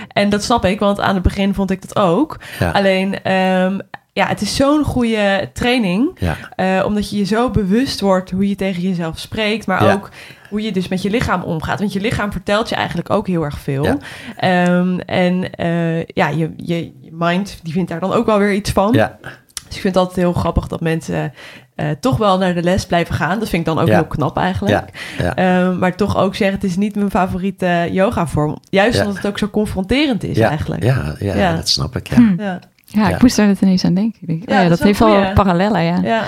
En 0.08 0.28
dat 0.28 0.42
snap 0.44 0.64
ik, 0.64 0.78
want 0.78 1.00
aan 1.00 1.14
het 1.14 1.22
begin 1.22 1.54
vond 1.54 1.70
ik 1.70 1.80
dat 1.82 1.96
ook. 1.96 2.36
Ja. 2.58 2.70
Alleen, 2.70 3.22
ehm, 3.22 3.78
ja, 4.12 4.26
het 4.26 4.40
is 4.40 4.56
zo'n 4.56 4.84
goede 4.84 5.50
training, 5.52 6.18
eh, 6.56 6.82
omdat 6.86 7.10
je 7.10 7.16
je 7.16 7.24
zo 7.24 7.50
bewust 7.50 8.00
wordt 8.00 8.30
hoe 8.30 8.48
je 8.48 8.54
tegen 8.56 8.82
jezelf 8.82 9.18
spreekt, 9.18 9.66
maar 9.66 9.92
ook 9.94 10.08
hoe 10.50 10.62
je 10.62 10.72
dus 10.72 10.88
met 10.88 11.02
je 11.02 11.10
lichaam 11.10 11.42
omgaat. 11.42 11.78
Want 11.78 11.92
je 11.92 12.00
lichaam 12.00 12.32
vertelt 12.32 12.68
je 12.68 12.74
eigenlijk 12.74 13.10
ook 13.10 13.26
heel 13.26 13.42
erg 13.42 13.58
veel. 13.58 13.98
Ehm, 14.36 14.98
en 14.98 15.50
eh, 15.54 16.04
ja, 16.04 16.28
je, 16.28 16.52
je, 16.56 16.82
je 17.00 17.10
mind, 17.12 17.60
die 17.62 17.72
vindt 17.72 17.90
daar 17.90 18.00
dan 18.00 18.12
ook 18.12 18.26
wel 18.26 18.38
weer 18.38 18.52
iets 18.54 18.70
van. 18.70 18.92
Ja. 18.92 19.18
Dus 19.66 19.74
ik 19.76 19.80
vind 19.80 19.94
het 19.94 19.96
altijd 19.96 20.16
heel 20.16 20.32
grappig 20.32 20.66
dat 20.66 20.80
mensen 20.80 21.32
eh, 21.74 21.86
toch 22.00 22.16
wel 22.16 22.38
naar 22.38 22.54
de 22.54 22.62
les 22.62 22.86
blijven 22.86 23.14
gaan. 23.14 23.38
Dat 23.38 23.48
vind 23.48 23.66
ik 23.66 23.74
dan 23.74 23.78
ook 23.82 23.88
Ja. 23.88 23.94
heel 23.94 24.06
knap 24.06 24.36
eigenlijk. 24.36 24.88
Ja. 25.18 25.24
Ja. 25.24 25.34
Ehm, 25.34 25.78
maar 25.78 25.96
toch 25.96 26.16
ook 26.16 26.34
zeggen, 26.34 26.56
het 26.56 26.66
is 26.70 26.76
niet 26.76 26.94
mijn 26.96 27.10
favoriete 27.10 27.88
yoga-vorm. 27.92 28.56
Juist 28.70 28.96
Ja. 28.96 29.00
omdat 29.02 29.16
het 29.16 29.26
ook 29.26 29.38
zo 29.38 29.48
confronterend 29.48 30.24
is 30.24 30.36
Ja. 30.36 30.48
eigenlijk. 30.48 30.82
Ja, 30.82 31.14
ja, 31.18 31.36
Ja. 31.36 31.54
dat 31.56 31.68
snap 31.68 31.96
ik. 31.96 32.08
Ja. 32.08 32.16
Hm. 32.16 32.34
Ja, 32.42 32.60
Ja, 32.88 33.08
Ja. 33.08 33.14
ik 33.14 33.22
moest 33.22 33.36
daar 33.36 33.46
net 33.46 33.60
ineens 33.60 33.84
aan 33.84 33.94
denken. 33.94 34.18
Ik 34.20 34.26
denk, 34.26 34.48
Ja, 34.48 34.54
ja, 34.60 34.68
dat 34.68 34.78
dat, 34.78 34.88
is 34.88 34.98
wel 34.98 35.08
heeft 35.14 35.22
wel 35.24 35.32
parallellen, 35.32 35.82
ja. 35.82 35.98
ja. 36.02 36.24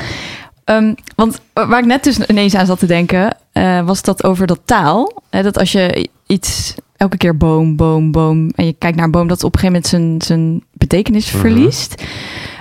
Ehm, 0.65 0.95
want 1.17 1.41
waar 1.53 1.79
ik 1.79 1.85
net 1.87 2.05
dus 2.05 2.19
ineens 2.19 2.55
aan 2.55 2.67
zat 2.67 2.79
te 2.79 2.87
denken, 2.87 3.37
eh, 3.53 3.81
was 3.87 4.03
dat 4.03 4.25
over 4.25 4.47
dat 4.47 4.61
taal. 4.65 5.23
Hè, 5.31 5.43
dat 5.43 5.59
als 5.59 5.73
je 5.73 6.09
iets 6.27 6.75
elke 6.97 7.17
keer 7.17 7.37
boom, 7.37 7.77
boom, 7.77 8.11
boom, 8.13 8.51
en 8.55 8.67
je 8.67 8.73
kijkt 8.73 8.97
naar 8.97 9.05
een 9.05 9.11
boom, 9.11 9.29
dat 9.29 9.45
op 9.45 9.55
een 9.55 9.61
gegeven 9.61 9.83
moment 9.91 10.19
zijn, 10.27 10.39
zijn 10.39 10.63
betekenis 10.73 11.31
Mhm. 11.33 11.41
verliest. 11.41 12.03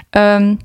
Ehm, 0.09 0.55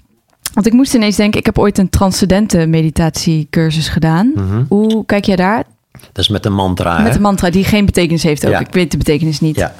want 0.54 0.66
ik 0.66 0.72
moest 0.72 0.94
ineens 0.94 1.16
denken, 1.16 1.40
ik 1.40 1.46
heb 1.46 1.58
ooit 1.58 1.78
een 1.78 1.90
transcendente 1.90 2.66
meditatiecursus 2.66 3.88
gedaan. 3.88 4.32
Mhm. 4.34 4.64
Hoe 4.68 5.06
kijk 5.06 5.24
jij 5.24 5.36
daar? 5.36 5.64
Dat 5.92 6.18
is 6.18 6.28
met 6.28 6.44
een 6.46 6.54
mantra. 6.54 6.96
hè? 6.96 7.02
Met 7.02 7.14
een 7.14 7.22
mantra 7.22 7.50
die 7.50 7.64
geen 7.64 7.86
betekenis 7.86 8.22
heeft 8.22 8.46
ook. 8.46 8.52
Ja. 8.52 8.60
Ik 8.60 8.72
weet 8.72 8.90
de 8.90 8.96
betekenis 8.96 9.40
niet. 9.40 9.56
Ja, 9.56 9.74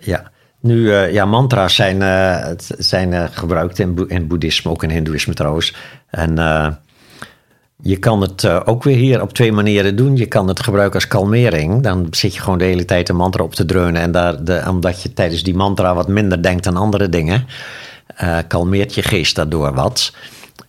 ja. 0.00 0.30
Nu, 0.60 0.92
eh, 0.92 1.12
ja, 1.12 1.24
mantra's 1.24 1.74
zijn, 1.74 2.02
eh, 2.02 2.50
zijn 2.78 3.12
eh, 3.12 3.24
gebruikt 3.30 3.78
in, 3.78 4.04
in 4.08 4.26
boeddhisme, 4.26 4.70
ook 4.70 4.82
in 4.82 4.90
hindoeïsme 4.90 5.34
trouwens. 5.34 5.74
En 6.10 6.36
je 7.82 7.96
kan 7.96 8.20
het 8.20 8.66
ook 8.66 8.82
weer 8.82 8.96
hier 8.96 9.22
op 9.22 9.32
twee 9.32 9.52
manieren 9.52 9.96
doen. 9.96 10.16
Je 10.16 10.26
kan 10.26 10.48
het 10.48 10.60
gebruiken 10.60 10.94
als 10.94 11.08
kalmering. 11.08 11.82
Dan 11.82 12.06
zit 12.10 12.34
je 12.34 12.40
gewoon 12.40 12.58
de 12.58 12.64
hele 12.64 12.84
tijd 12.84 13.08
een 13.08 13.16
mantra 13.16 13.42
op 13.42 13.54
te 13.54 13.64
dreunen. 13.64 14.02
En 14.02 14.12
daar, 14.12 14.44
de, 14.44 14.64
omdat 14.68 15.02
je 15.02 15.12
tijdens 15.12 15.42
die 15.42 15.54
mantra 15.54 15.94
wat 15.94 16.08
minder 16.08 16.42
denkt 16.42 16.66
aan 16.66 16.76
andere 16.76 17.08
dingen, 17.08 17.46
eh, 18.18 18.38
kalmeert 18.48 18.94
je 18.94 19.02
geest 19.02 19.34
daardoor 19.34 19.74
wat. 19.74 20.12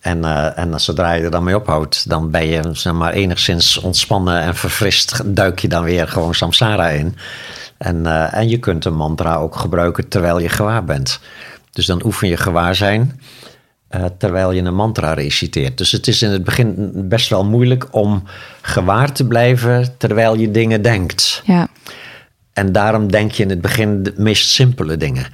En, 0.00 0.24
eh, 0.24 0.58
en 0.58 0.80
zodra 0.80 1.12
je 1.12 1.22
er 1.22 1.30
dan 1.30 1.44
mee 1.44 1.56
ophoudt, 1.56 2.08
dan 2.08 2.30
ben 2.30 2.46
je 2.46 2.62
zeg 2.72 2.92
maar, 2.92 3.12
enigszins 3.12 3.78
ontspannen 3.78 4.40
en 4.40 4.56
verfrist. 4.56 5.22
Duik 5.24 5.58
je 5.58 5.68
dan 5.68 5.84
weer 5.84 6.08
gewoon 6.08 6.34
samsara 6.34 6.88
in. 6.88 7.16
En, 7.78 8.06
eh, 8.06 8.34
en 8.34 8.48
je 8.48 8.58
kunt 8.58 8.84
een 8.84 8.94
mantra 8.94 9.36
ook 9.36 9.56
gebruiken 9.56 10.08
terwijl 10.08 10.38
je 10.38 10.48
gewaar 10.48 10.84
bent. 10.84 11.20
Dus 11.70 11.86
dan 11.86 12.04
oefen 12.04 12.28
je 12.28 12.36
gewaarzijn 12.36 13.20
eh 13.88 14.04
terwijl 14.18 14.52
je 14.52 14.62
een 14.62 14.74
mantra 14.74 15.12
reciteert. 15.12 15.78
Dus 15.78 15.92
het 15.92 16.06
is 16.06 16.22
in 16.22 16.30
het 16.30 16.44
begin 16.44 16.92
best 16.94 17.28
wel 17.28 17.44
moeilijk 17.44 17.86
om 17.90 18.22
gewaar 18.60 19.12
te 19.12 19.26
blijven 19.26 19.94
terwijl 19.98 20.36
je 20.36 20.50
dingen 20.50 20.82
denkt. 20.82 21.42
Ja. 21.44 21.68
En 22.52 22.72
daarom 22.72 23.10
denk 23.10 23.32
je 23.32 23.42
in 23.42 23.50
het 23.50 23.60
begin 23.60 24.02
de 24.02 24.14
meest 24.16 24.50
simpele 24.50 24.96
dingen. 24.96 25.26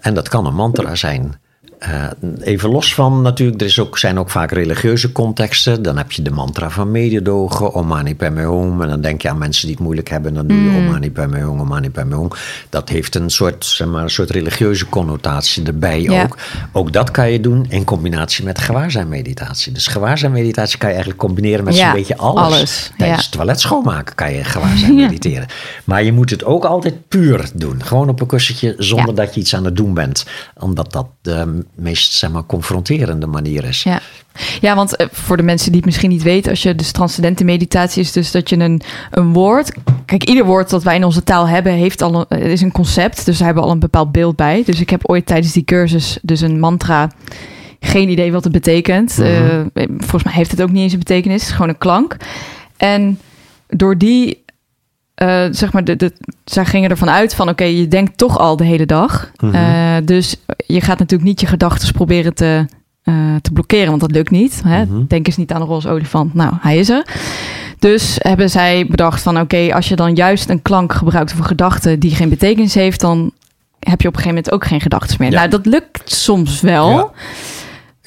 En 0.00 0.14
dat 0.14 0.28
kan 0.28 0.46
een 0.46 0.54
mantra 0.54 0.94
zijn. 0.94 1.40
Eh, 1.78 2.04
even 2.40 2.70
los 2.70 2.94
van 2.94 3.22
natuurlijk, 3.22 3.60
er 3.60 3.66
is 3.66 3.78
ook, 3.78 3.98
zijn 3.98 4.18
ook 4.18 4.30
vaak 4.30 4.50
religieuze 4.50 5.12
contexten. 5.12 5.82
Dan 5.82 5.96
heb 5.96 6.12
je 6.12 6.22
de 6.22 6.30
mantra 6.30 6.70
van 6.70 6.90
mededogen, 6.90 7.74
Om 7.74 7.86
mani 7.86 8.16
padme 8.16 8.42
hum. 8.42 8.82
En 8.82 8.88
dan 8.88 9.00
denk 9.00 9.22
je 9.22 9.28
aan 9.28 9.38
mensen 9.38 9.66
die 9.66 9.74
het 9.74 9.84
moeilijk 9.84 10.08
hebben. 10.08 10.34
Dan 10.34 10.46
doe 10.46 10.62
je 10.62 10.68
Om 10.76 10.84
mani 10.84 11.10
padme 11.10 11.38
hum, 11.38 11.60
Om 11.60 11.68
mani 11.68 11.90
padme 11.90 12.14
hum. 12.14 12.28
Dat 12.68 12.88
heeft 12.88 13.14
een 13.14 13.30
soort, 13.30 13.64
zeg 13.64 13.88
maar, 13.88 14.02
een 14.02 14.10
soort 14.10 14.30
religieuze 14.30 14.88
connotatie 14.88 15.64
erbij 15.66 16.00
Ja. 16.02 16.22
ook. 16.22 16.36
Ook 16.72 16.92
dat 16.92 17.10
kan 17.10 17.30
je 17.30 17.40
doen 17.40 17.66
in 17.68 17.84
combinatie 17.84 18.44
met 18.44 18.58
gewaarzijnmeditatie. 18.58 19.72
Dus 19.72 19.86
gewaarzijnmeditatie 19.86 20.78
kan 20.78 20.88
je 20.88 20.94
eigenlijk 20.94 21.24
combineren 21.24 21.64
met 21.64 21.76
Ja, 21.76 21.84
zo'n 21.84 21.92
beetje 21.92 22.16
alles. 22.16 22.42
alles, 22.42 22.92
Tijdens 22.96 23.18
ja. 23.18 23.24
het 23.24 23.32
toilet 23.32 23.60
schoonmaken 23.60 24.14
kan 24.14 24.32
je 24.32 24.44
gewaarzijn 24.44 24.94
mediteren. 25.04 25.46
Maar 25.84 26.02
je 26.04 26.12
moet 26.12 26.30
het 26.30 26.44
ook 26.44 26.64
altijd 26.64 27.08
puur 27.08 27.50
doen. 27.54 27.84
Gewoon 27.84 28.08
op 28.08 28.20
een 28.20 28.26
kussentje 28.26 28.74
zonder 28.78 29.14
dat 29.14 29.34
je 29.34 29.40
iets 29.40 29.54
aan 29.54 29.64
het 29.64 29.76
doen 29.76 29.94
bent. 29.94 30.26
Omdat 30.58 30.92
dat 30.92 31.06
de 31.22 31.66
meest 31.74 32.12
zeg 32.12 32.30
maar, 32.30 32.46
confronterende 32.46 33.26
manier 33.26 33.64
is. 33.64 33.82
Ja. 33.82 34.00
ja, 34.60 34.74
want 34.74 34.96
eh, 34.96 35.06
voor 35.12 35.36
de 35.36 35.42
mensen 35.42 35.66
die 35.66 35.76
het 35.76 35.86
misschien 35.86 36.10
niet 36.10 36.22
weten, 36.22 36.50
als 36.50 36.62
je 36.62 36.74
dus 36.74 36.92
transcendente 36.92 37.44
meditatie 37.44 38.02
is 38.02 38.12
dus 38.12 38.30
dat 38.30 38.48
je 38.48 38.58
een, 38.58 38.80
een 39.10 39.32
woord. 39.32 39.72
Kijk, 40.04 40.24
ieder 40.24 40.44
woord 40.44 40.70
dat 40.70 40.82
wij 40.82 40.96
in 40.96 41.04
onze 41.04 41.24
taal 41.24 41.48
hebben, 41.48 41.72
heeft 41.72 42.02
al 42.02 42.26
een, 42.28 42.40
is 42.40 42.60
een 42.60 42.72
concept. 42.72 43.24
Dus 43.24 43.36
daar 43.36 43.46
hebben 43.46 43.62
we 43.62 43.68
al 43.68 43.74
een 43.74 43.80
bepaald 43.80 44.12
beeld 44.12 44.36
bij. 44.36 44.62
Dus 44.66 44.80
ik 44.80 44.90
heb 44.90 45.08
ooit 45.08 45.26
tijdens 45.26 45.52
die 45.52 45.64
cursus 45.64 46.18
dus 46.22 46.40
een 46.40 46.58
mantra. 46.58 47.10
Geen 47.80 48.08
idee 48.08 48.32
wat 48.32 48.44
het 48.44 48.52
betekent. 48.52 49.18
Eh, 49.18 49.60
volgens 49.98 50.24
mij 50.24 50.32
heeft 50.32 50.50
het 50.50 50.62
ook 50.62 50.70
niet 50.70 50.82
eens 50.82 50.92
een 50.92 50.98
betekenis. 50.98 51.40
Het 51.40 51.48
is 51.50 51.54
gewoon 51.54 51.68
een 51.68 51.78
klank. 51.78 52.16
En 52.76 53.18
door 53.68 53.98
die, 53.98 54.44
eh, 55.18 55.44
zeg 55.50 55.72
maar, 55.72 55.84
de, 55.84 55.96
de, 55.96 56.12
zij 56.44 56.64
gingen 56.64 56.90
ervan 56.90 57.10
uit 57.10 57.34
van... 57.34 57.48
oké, 57.48 57.64
je 57.64 57.88
denkt 57.88 58.18
toch 58.18 58.38
al 58.38 58.56
de 58.56 58.64
hele 58.64 58.86
dag. 58.86 59.30
Eh, 59.52 59.96
dus 60.04 60.36
je 60.66 60.80
gaat 60.80 60.98
natuurlijk 60.98 61.28
niet 61.28 61.40
je 61.40 61.46
gedachten 61.46 61.92
proberen 61.92 62.34
te, 62.34 62.66
eh, 63.02 63.14
te 63.42 63.52
blokkeren... 63.52 63.88
want 63.88 64.00
dat 64.00 64.10
lukt 64.10 64.30
niet. 64.30 64.62
Hè? 64.64 64.84
Denk 65.06 65.26
eens 65.26 65.36
niet 65.36 65.52
aan 65.52 65.60
een 65.60 65.66
roze 65.66 65.88
olifant. 65.88 66.34
Nou, 66.34 66.54
hij 66.60 66.78
is 66.78 66.88
er. 66.88 67.06
Dus 67.78 68.16
hebben 68.18 68.50
zij 68.50 68.86
bedacht 68.88 69.22
van... 69.22 69.40
oké, 69.40 69.74
als 69.74 69.88
je 69.88 69.96
dan 69.96 70.14
juist 70.14 70.48
een 70.48 70.62
klank 70.62 70.92
gebruikt 70.92 71.32
of 71.32 71.38
een 71.38 71.44
gedachte... 71.44 71.98
die 71.98 72.14
geen 72.14 72.28
betekenis 72.28 72.74
heeft... 72.74 73.00
dan 73.00 73.32
heb 73.78 74.00
je 74.00 74.08
op 74.08 74.14
een 74.14 74.20
gegeven 74.20 74.42
moment 74.44 74.50
ook 74.50 74.66
geen 74.66 74.80
gedachten 74.80 75.16
meer. 75.18 75.30
Ja. 75.30 75.36
Nou, 75.36 75.50
dat 75.50 75.66
lukt 75.66 76.12
soms 76.12 76.60
wel... 76.60 76.90
Ja. 76.90 77.10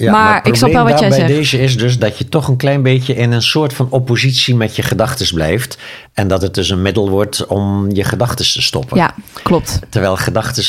Ja, 0.02 0.12
Maar 0.12 0.48
ik 0.48 0.56
snap 0.56 0.72
wel 0.72 0.84
wat 0.84 1.00
jij 1.00 1.10
bij 1.10 1.18
zegt. 1.18 1.30
deze 1.30 1.60
is 1.60 1.78
dus 1.78 2.00
dat 2.00 2.18
je 2.18 2.30
toch 2.30 2.48
een 2.48 2.58
klein 2.58 2.82
beetje 2.84 3.16
in 3.16 3.32
een 3.32 3.42
soort 3.42 3.74
van 3.74 3.88
oppositie 3.90 4.56
met 4.56 4.76
je 4.76 4.82
gedachten 4.82 5.36
blijft. 5.36 5.78
En 6.14 6.28
dat 6.28 6.42
het 6.42 6.54
dus 6.54 6.70
een 6.70 6.82
middel 6.82 7.10
wordt 7.10 7.46
om 7.46 7.92
je 7.92 8.04
gedachten 8.04 8.46
te 8.46 8.62
stoppen. 8.62 8.98
Ja, 8.98 9.16
klopt. 9.44 9.80
Terwijl 9.90 10.16
gedachten 10.18 10.64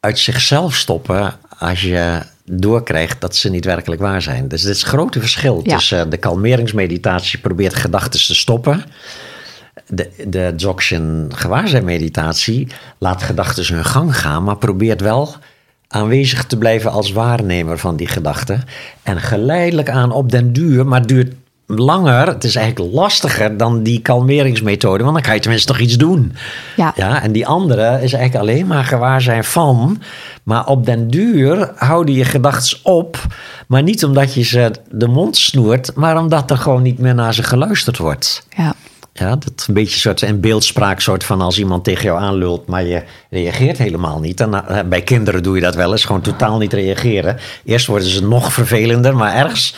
uit 0.00 0.18
zichzelf 0.18 0.74
stoppen 0.74 1.34
als 1.58 1.80
je 1.82 2.22
doorkrijgt 2.44 3.20
dat 3.20 3.36
ze 3.36 3.50
niet 3.50 3.64
werkelijk 3.64 4.00
waar 4.00 4.22
zijn. 4.22 4.48
Dus 4.48 4.62
dit 4.62 4.70
is 4.74 4.80
het 4.80 4.88
grote 4.90 5.20
verschil 5.20 5.60
Ja. 5.64 5.76
tussen 5.76 6.10
de 6.10 6.16
kalmeringsmeditatie 6.16 7.38
probeert 7.38 7.74
gedachten 7.74 8.20
te 8.26 8.34
stoppen. 8.34 8.84
De, 9.86 10.10
de 10.26 10.52
Dzogchen 10.56 11.30
gewaarzijnmeditatie 11.34 12.68
laat 12.98 13.22
gedachten 13.22 13.74
hun 13.74 13.84
gang 13.84 14.16
gaan, 14.18 14.44
maar 14.44 14.56
probeert 14.56 15.00
wel 15.00 15.34
aanwezig 15.92 16.44
te 16.44 16.58
blijven 16.58 16.90
als 16.90 17.12
waarnemer 17.12 17.78
van 17.78 17.96
die 17.96 18.06
gedachten. 18.06 18.64
En 19.02 19.20
geleidelijk 19.20 19.90
aan 19.90 20.12
op 20.12 20.30
den 20.30 20.52
duur, 20.52 20.86
maar 20.86 20.98
het 21.00 21.08
duurt 21.08 21.34
langer, 21.66 22.26
het 22.26 22.44
is 22.44 22.56
eigenlijk 22.56 22.94
lastiger 22.94 23.56
dan 23.56 23.82
die 23.82 24.00
kalmeringsmethode, 24.00 25.02
want 25.02 25.14
dan 25.14 25.24
kan 25.24 25.34
je 25.34 25.40
tenminste 25.40 25.72
toch 25.72 25.80
iets 25.80 25.96
doen. 25.96 26.32
Ja. 26.76 26.92
Ja, 26.96 27.22
en 27.22 27.32
die 27.32 27.46
andere 27.46 28.02
is 28.02 28.12
eigenlijk 28.12 28.34
alleen 28.34 28.66
maar 28.66 28.84
gewaar 28.84 29.20
zijn 29.20 29.44
van. 29.44 30.02
Maar 30.42 30.66
op 30.66 30.86
den 30.86 31.08
duur 31.08 31.72
houden 31.76 32.14
je 32.14 32.24
gedachten 32.24 32.78
op. 32.82 33.26
Maar 33.66 33.82
niet 33.82 34.04
omdat 34.04 34.34
je 34.34 34.42
ze 34.42 34.70
de 34.90 35.06
mond 35.06 35.36
snoert, 35.36 35.94
maar 35.94 36.18
omdat 36.18 36.50
er 36.50 36.56
gewoon 36.56 36.82
niet 36.82 36.98
meer 36.98 37.14
naar 37.14 37.34
ze 37.34 37.42
geluisterd 37.42 37.98
wordt. 37.98 38.46
Ja. 38.56 38.74
Ja, 39.20 39.36
dat 39.36 39.64
een 39.68 39.74
beetje 39.74 39.98
soort 39.98 40.22
in 40.22 40.40
beeldspraak 40.40 41.00
soort 41.00 41.24
van 41.24 41.40
als 41.40 41.58
iemand 41.58 41.84
tegen 41.84 42.04
jou 42.04 42.20
aanlult, 42.20 42.66
maar 42.66 42.84
je 42.84 43.02
reageert 43.30 43.78
helemaal 43.78 44.20
niet. 44.20 44.40
En 44.40 44.54
eh, 44.68 44.78
bij 44.88 45.02
kinderen 45.02 45.42
doe 45.42 45.54
je 45.54 45.60
dat 45.60 45.74
wel 45.74 45.92
eens, 45.92 46.04
gewoon 46.04 46.20
totaal 46.20 46.58
niet 46.58 46.72
reageren. 46.72 47.38
Eerst 47.64 47.86
worden 47.86 48.08
ze 48.08 48.22
nog 48.22 48.52
vervelender, 48.52 49.16
maar 49.16 49.34
ergens, 49.34 49.74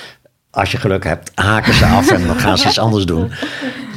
als 0.51 0.71
je 0.73 0.79
geluk 0.79 1.05
hebt, 1.05 1.31
haken 1.35 1.75
ze 1.75 1.87
af 1.87 2.11
en 2.11 2.27
dan 2.27 2.39
gaan 2.41 2.59
ze 2.59 2.67
iets 2.69 2.79
anders 2.87 3.05
doen. 3.07 3.31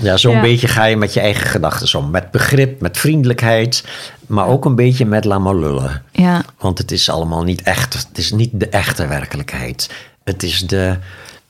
Ja, 0.01 0.17
zo'n 0.17 0.33
Ja. 0.35 0.41
beetje 0.41 0.67
ga 0.67 0.85
je 0.85 0.97
met 0.97 1.13
je 1.13 1.19
eigen 1.19 1.47
gedachten 1.47 1.99
om. 1.99 2.09
Met 2.09 2.31
begrip, 2.31 2.81
met 2.81 2.97
vriendelijkheid, 2.97 3.83
maar 4.27 4.47
ook 4.47 4.65
een 4.65 4.75
beetje 4.75 5.05
met 5.05 5.25
laat 5.25 5.39
maar 5.39 5.55
lullen. 5.55 6.03
Ja. 6.11 6.41
Want 6.57 6.77
het 6.77 6.91
is 6.91 7.09
allemaal 7.09 7.43
niet 7.43 7.61
echt. 7.61 7.93
Het 7.93 8.17
is 8.17 8.31
niet 8.31 8.49
de 8.53 8.67
echte 8.69 9.07
werkelijkheid. 9.07 9.89
Het 10.23 10.43
is 10.43 10.59
de 10.67 10.95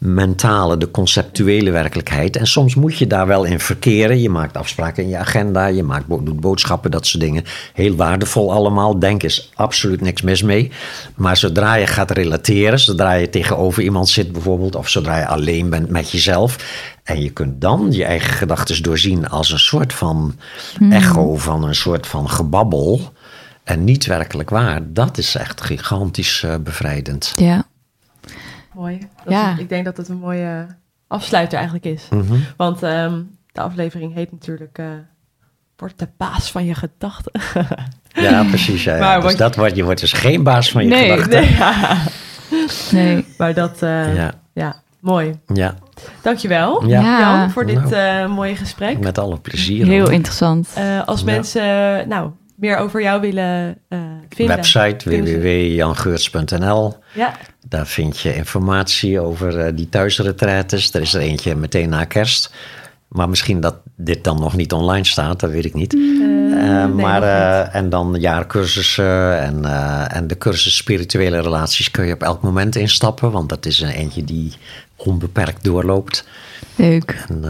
mentale, 0.05 0.77
de 0.77 0.91
conceptuele 0.91 1.71
werkelijkheid. 1.71 2.35
En 2.35 2.47
soms 2.47 2.75
moet 2.75 2.97
je 2.97 3.07
daar 3.07 3.27
wel 3.27 3.43
in 3.43 3.59
verkeren. 3.59 4.21
Je 4.21 4.29
maakt 4.29 4.57
afspraken 4.57 5.03
in 5.03 5.09
je 5.09 5.17
agenda, 5.17 5.65
je 5.65 5.83
maakt, 5.83 6.07
doet 6.07 6.39
boodschappen, 6.39 6.91
dat 6.91 7.07
soort 7.07 7.23
dingen. 7.23 7.43
Heel 7.73 7.95
waardevol 7.95 8.53
allemaal. 8.53 8.99
Denk 8.99 9.23
is 9.23 9.51
absoluut 9.55 10.01
niks 10.01 10.21
mis 10.21 10.41
mee. 10.41 10.71
Maar 11.15 11.37
zodra 11.37 11.75
je 11.75 11.87
gaat 11.87 12.11
relateren, 12.11 12.79
zodra 12.79 13.13
je 13.13 13.29
tegenover 13.29 13.83
iemand 13.83 14.09
zit 14.09 14.31
bijvoorbeeld, 14.31 14.75
of 14.75 14.89
zodra 14.89 15.17
je 15.17 15.27
alleen 15.27 15.69
bent 15.69 15.89
met 15.89 16.11
jezelf. 16.11 16.57
En 17.03 17.21
je 17.21 17.29
kunt 17.29 17.61
dan 17.61 17.91
je 17.91 18.03
eigen 18.03 18.33
gedachten 18.33 18.83
doorzien 18.83 19.29
als 19.29 19.51
een 19.51 19.59
soort 19.59 19.93
van 19.93 20.35
echo 20.89 21.35
van 21.35 21.63
een 21.63 21.75
soort 21.75 22.07
van 22.07 22.29
gebabbel. 22.29 23.13
En 23.63 23.83
niet 23.83 24.05
werkelijk 24.05 24.49
waar. 24.49 24.81
Dat 24.93 25.17
is 25.17 25.35
echt 25.35 25.61
gigantisch 25.61 26.43
eh, 26.43 26.55
bevrijdend. 26.63 27.33
Ja. 27.35 27.65
Mooi. 28.75 28.97
Dat 29.23 29.33
Ja. 29.33 29.51
is- 29.53 29.59
ik 29.59 29.69
denk 29.69 29.85
dat 29.85 29.97
het 29.97 30.07
een 30.09 30.17
mooie 30.17 30.65
afsluiter 31.07 31.55
eigenlijk 31.57 31.85
is. 31.85 32.07
Mhm. 32.09 32.35
Want 32.57 32.83
ehm, 32.83 33.21
de 33.51 33.61
aflevering 33.61 34.13
heet 34.13 34.31
natuurlijk... 34.31 34.77
eh 34.77 34.85
Word 35.77 35.99
de 35.99 36.07
baas 36.17 36.51
van 36.51 36.65
je 36.65 36.73
gedachten. 36.75 37.31
Ja, 38.13 38.43
precies. 38.43 38.83
Ja, 38.83 39.19
Dus 39.19 39.35
dat 39.35 39.55
wordt, 39.55 39.75
je 39.75 39.83
wordt 39.83 39.99
dus 39.99 40.13
geen 40.13 40.43
baas 40.43 40.71
van 40.71 40.83
je 40.83 40.89
Nee, 40.89 41.11
gedachten. 41.21 41.41
Nee, 41.41 41.51
ja. 41.55 41.97
Nee. 42.91 43.25
Maar 43.37 43.53
dat... 43.53 43.81
eh, 43.81 44.15
Ja. 44.15 44.33
ja. 44.53 44.75
mooi. 44.99 45.39
Ja, 45.53 45.75
Dankjewel, 46.21 46.85
Ja. 46.87 47.19
Jan, 47.19 47.51
voor 47.51 47.65
dit 47.65 47.89
Nou. 47.89 47.93
eh, 47.93 48.27
mooie 48.35 48.55
gesprek. 48.55 48.99
met 48.99 49.17
alle 49.17 49.37
plezier. 49.39 49.85
Heel 49.85 49.99
hoor. 50.03 50.13
interessant. 50.13 50.69
Eh, 50.75 51.07
als 51.07 51.19
Ja. 51.19 51.25
mensen 51.25 51.63
nou, 52.07 52.29
meer 52.55 52.77
over 52.77 53.01
jou 53.01 53.21
willen 53.21 53.77
eh, 53.87 53.99
vinden... 54.29 54.55
Website 54.55 55.09
www.jangeurts.nl. 55.09 56.93
Ja, 57.13 57.33
Daar 57.69 57.87
vind 57.87 58.19
je 58.19 58.35
informatie 58.35 59.19
over 59.19 59.59
eh, 59.59 59.71
die 59.75 59.89
thuisretretes. 59.89 60.93
Er 60.93 61.01
is 61.01 61.13
er 61.13 61.21
eentje 61.21 61.55
meteen 61.55 61.89
na 61.89 62.03
kerst. 62.05 62.53
Maar 63.07 63.29
misschien 63.29 63.59
dat 63.59 63.75
dit 63.95 64.23
dan 64.23 64.39
nog 64.39 64.55
niet 64.55 64.73
online 64.73 65.05
staat, 65.05 65.39
dat 65.39 65.49
weet 65.49 65.65
ik 65.65 65.73
niet. 65.73 65.93
eh, 65.93 65.99
Eh, 66.55 66.85
nee, 66.85 66.87
maar, 67.05 67.19
niet. 67.19 67.29
eh, 67.29 67.75
en 67.75 67.89
dan 67.89 68.15
jaarcursussen 68.19 69.39
en, 69.41 69.65
eh, 69.65 70.15
en 70.15 70.27
de 70.27 70.37
cursus 70.37 70.75
spirituele 70.75 71.41
relaties 71.41 71.91
kun 71.91 72.05
je 72.05 72.13
op 72.13 72.23
elk 72.23 72.41
moment 72.41 72.75
instappen. 72.75 73.31
Want 73.31 73.49
dat 73.49 73.65
is 73.65 73.79
een 73.81 73.89
eentje 73.89 74.23
die 74.23 74.53
onbeperkt 74.95 75.63
doorloopt. 75.63 76.27
Leuk. 76.75 77.25
En, 77.29 77.43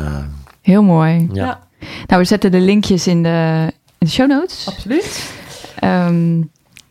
Heel 0.61 0.83
mooi. 0.83 1.29
ja. 1.33 1.45
ja. 1.45 1.59
Nou, 2.07 2.21
we 2.21 2.27
zetten 2.27 2.51
de 2.51 2.59
linkjes 2.59 3.07
in 3.07 3.23
de, 3.23 3.71
in 4.05 4.11
de 4.11 4.17
show 4.17 4.29
notes. 4.29 4.67
absoluut. 4.67 5.31
Ehm, 5.79 6.41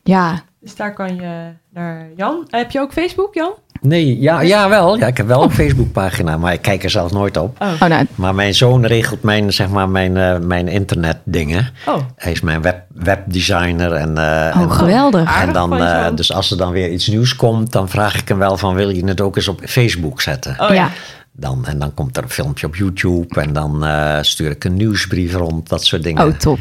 ja, 0.03 0.43
Dus 0.61 0.77
daar 0.77 0.93
kan 0.95 1.15
je 1.15 1.49
naar 1.71 2.09
Jan. 2.17 2.47
heb 2.51 2.71
je 2.71 2.81
ook 2.81 2.93
Facebook, 2.93 3.35
Jan? 3.35 3.53
Nee, 3.81 4.21
ja, 4.21 4.41
ja, 4.41 4.69
wel. 4.69 4.97
Ja, 4.99 5.07
ik 5.07 5.17
heb 5.17 5.27
wel 5.27 5.43
een 5.43 5.51
Facebookpagina, 5.51 6.37
maar 6.37 6.53
ik 6.53 6.63
kijk 6.63 6.85
er 6.85 6.91
zelf 6.91 7.13
nooit 7.13 7.37
op. 7.37 7.57
Oh, 7.63 7.73
oh 7.81 7.89
nou, 7.89 8.07
Maar 8.15 8.35
mijn 8.35 8.55
zoon 8.55 8.87
regelt 8.87 9.23
mijn, 9.23 9.53
zeg 9.53 9.69
maar, 9.69 9.89
mijn, 9.89 10.17
eh, 10.17 10.39
mijn 10.39 10.69
internetdingen. 10.69 11.73
oh. 11.87 11.97
Hij 12.17 12.33
is 12.33 12.41
mijn 12.41 12.63
web, 12.63 12.85
webdesigner. 12.95 13.93
En, 13.93 14.19
eh, 14.19 14.57
oh 14.57 14.63
en, 14.63 14.73
geweldig. 14.73 15.21
en 15.21 15.27
Aardig 15.27 15.53
dan, 15.55 15.79
eh, 15.79 16.07
dus 16.15 16.33
als 16.33 16.51
er 16.51 16.57
dan 16.57 16.73
weer 16.73 16.91
iets 16.91 17.07
nieuws 17.09 17.37
komt, 17.37 17.73
dan 17.73 17.89
vraag 17.89 18.21
ik 18.21 18.29
hem 18.29 18.39
wel 18.39 18.57
van 18.57 18.75
wil 18.75 18.91
je 18.91 19.07
het 19.07 19.21
ook 19.21 19.37
eens 19.37 19.49
op 19.49 19.61
Facebook 19.65 20.21
zetten? 20.21 20.57
Oh 20.61 20.69
ja. 20.69 20.75
ja. 20.75 20.91
Dan, 21.37 21.67
en 21.67 21.79
dan 21.79 21.95
komt 21.95 22.17
er 22.17 22.23
een 22.23 22.31
filmpje 22.31 22.67
op 22.67 22.77
YouTube 22.77 23.41
en 23.41 23.53
dan 23.53 23.85
eh, 23.85 24.19
stuur 24.21 24.51
ik 24.51 24.65
een 24.65 24.77
nieuwsbrief 24.77 25.35
rond, 25.35 25.69
dat 25.69 25.85
soort 25.85 26.03
dingen. 26.03 26.27
Oh, 26.27 26.33
top. 26.33 26.59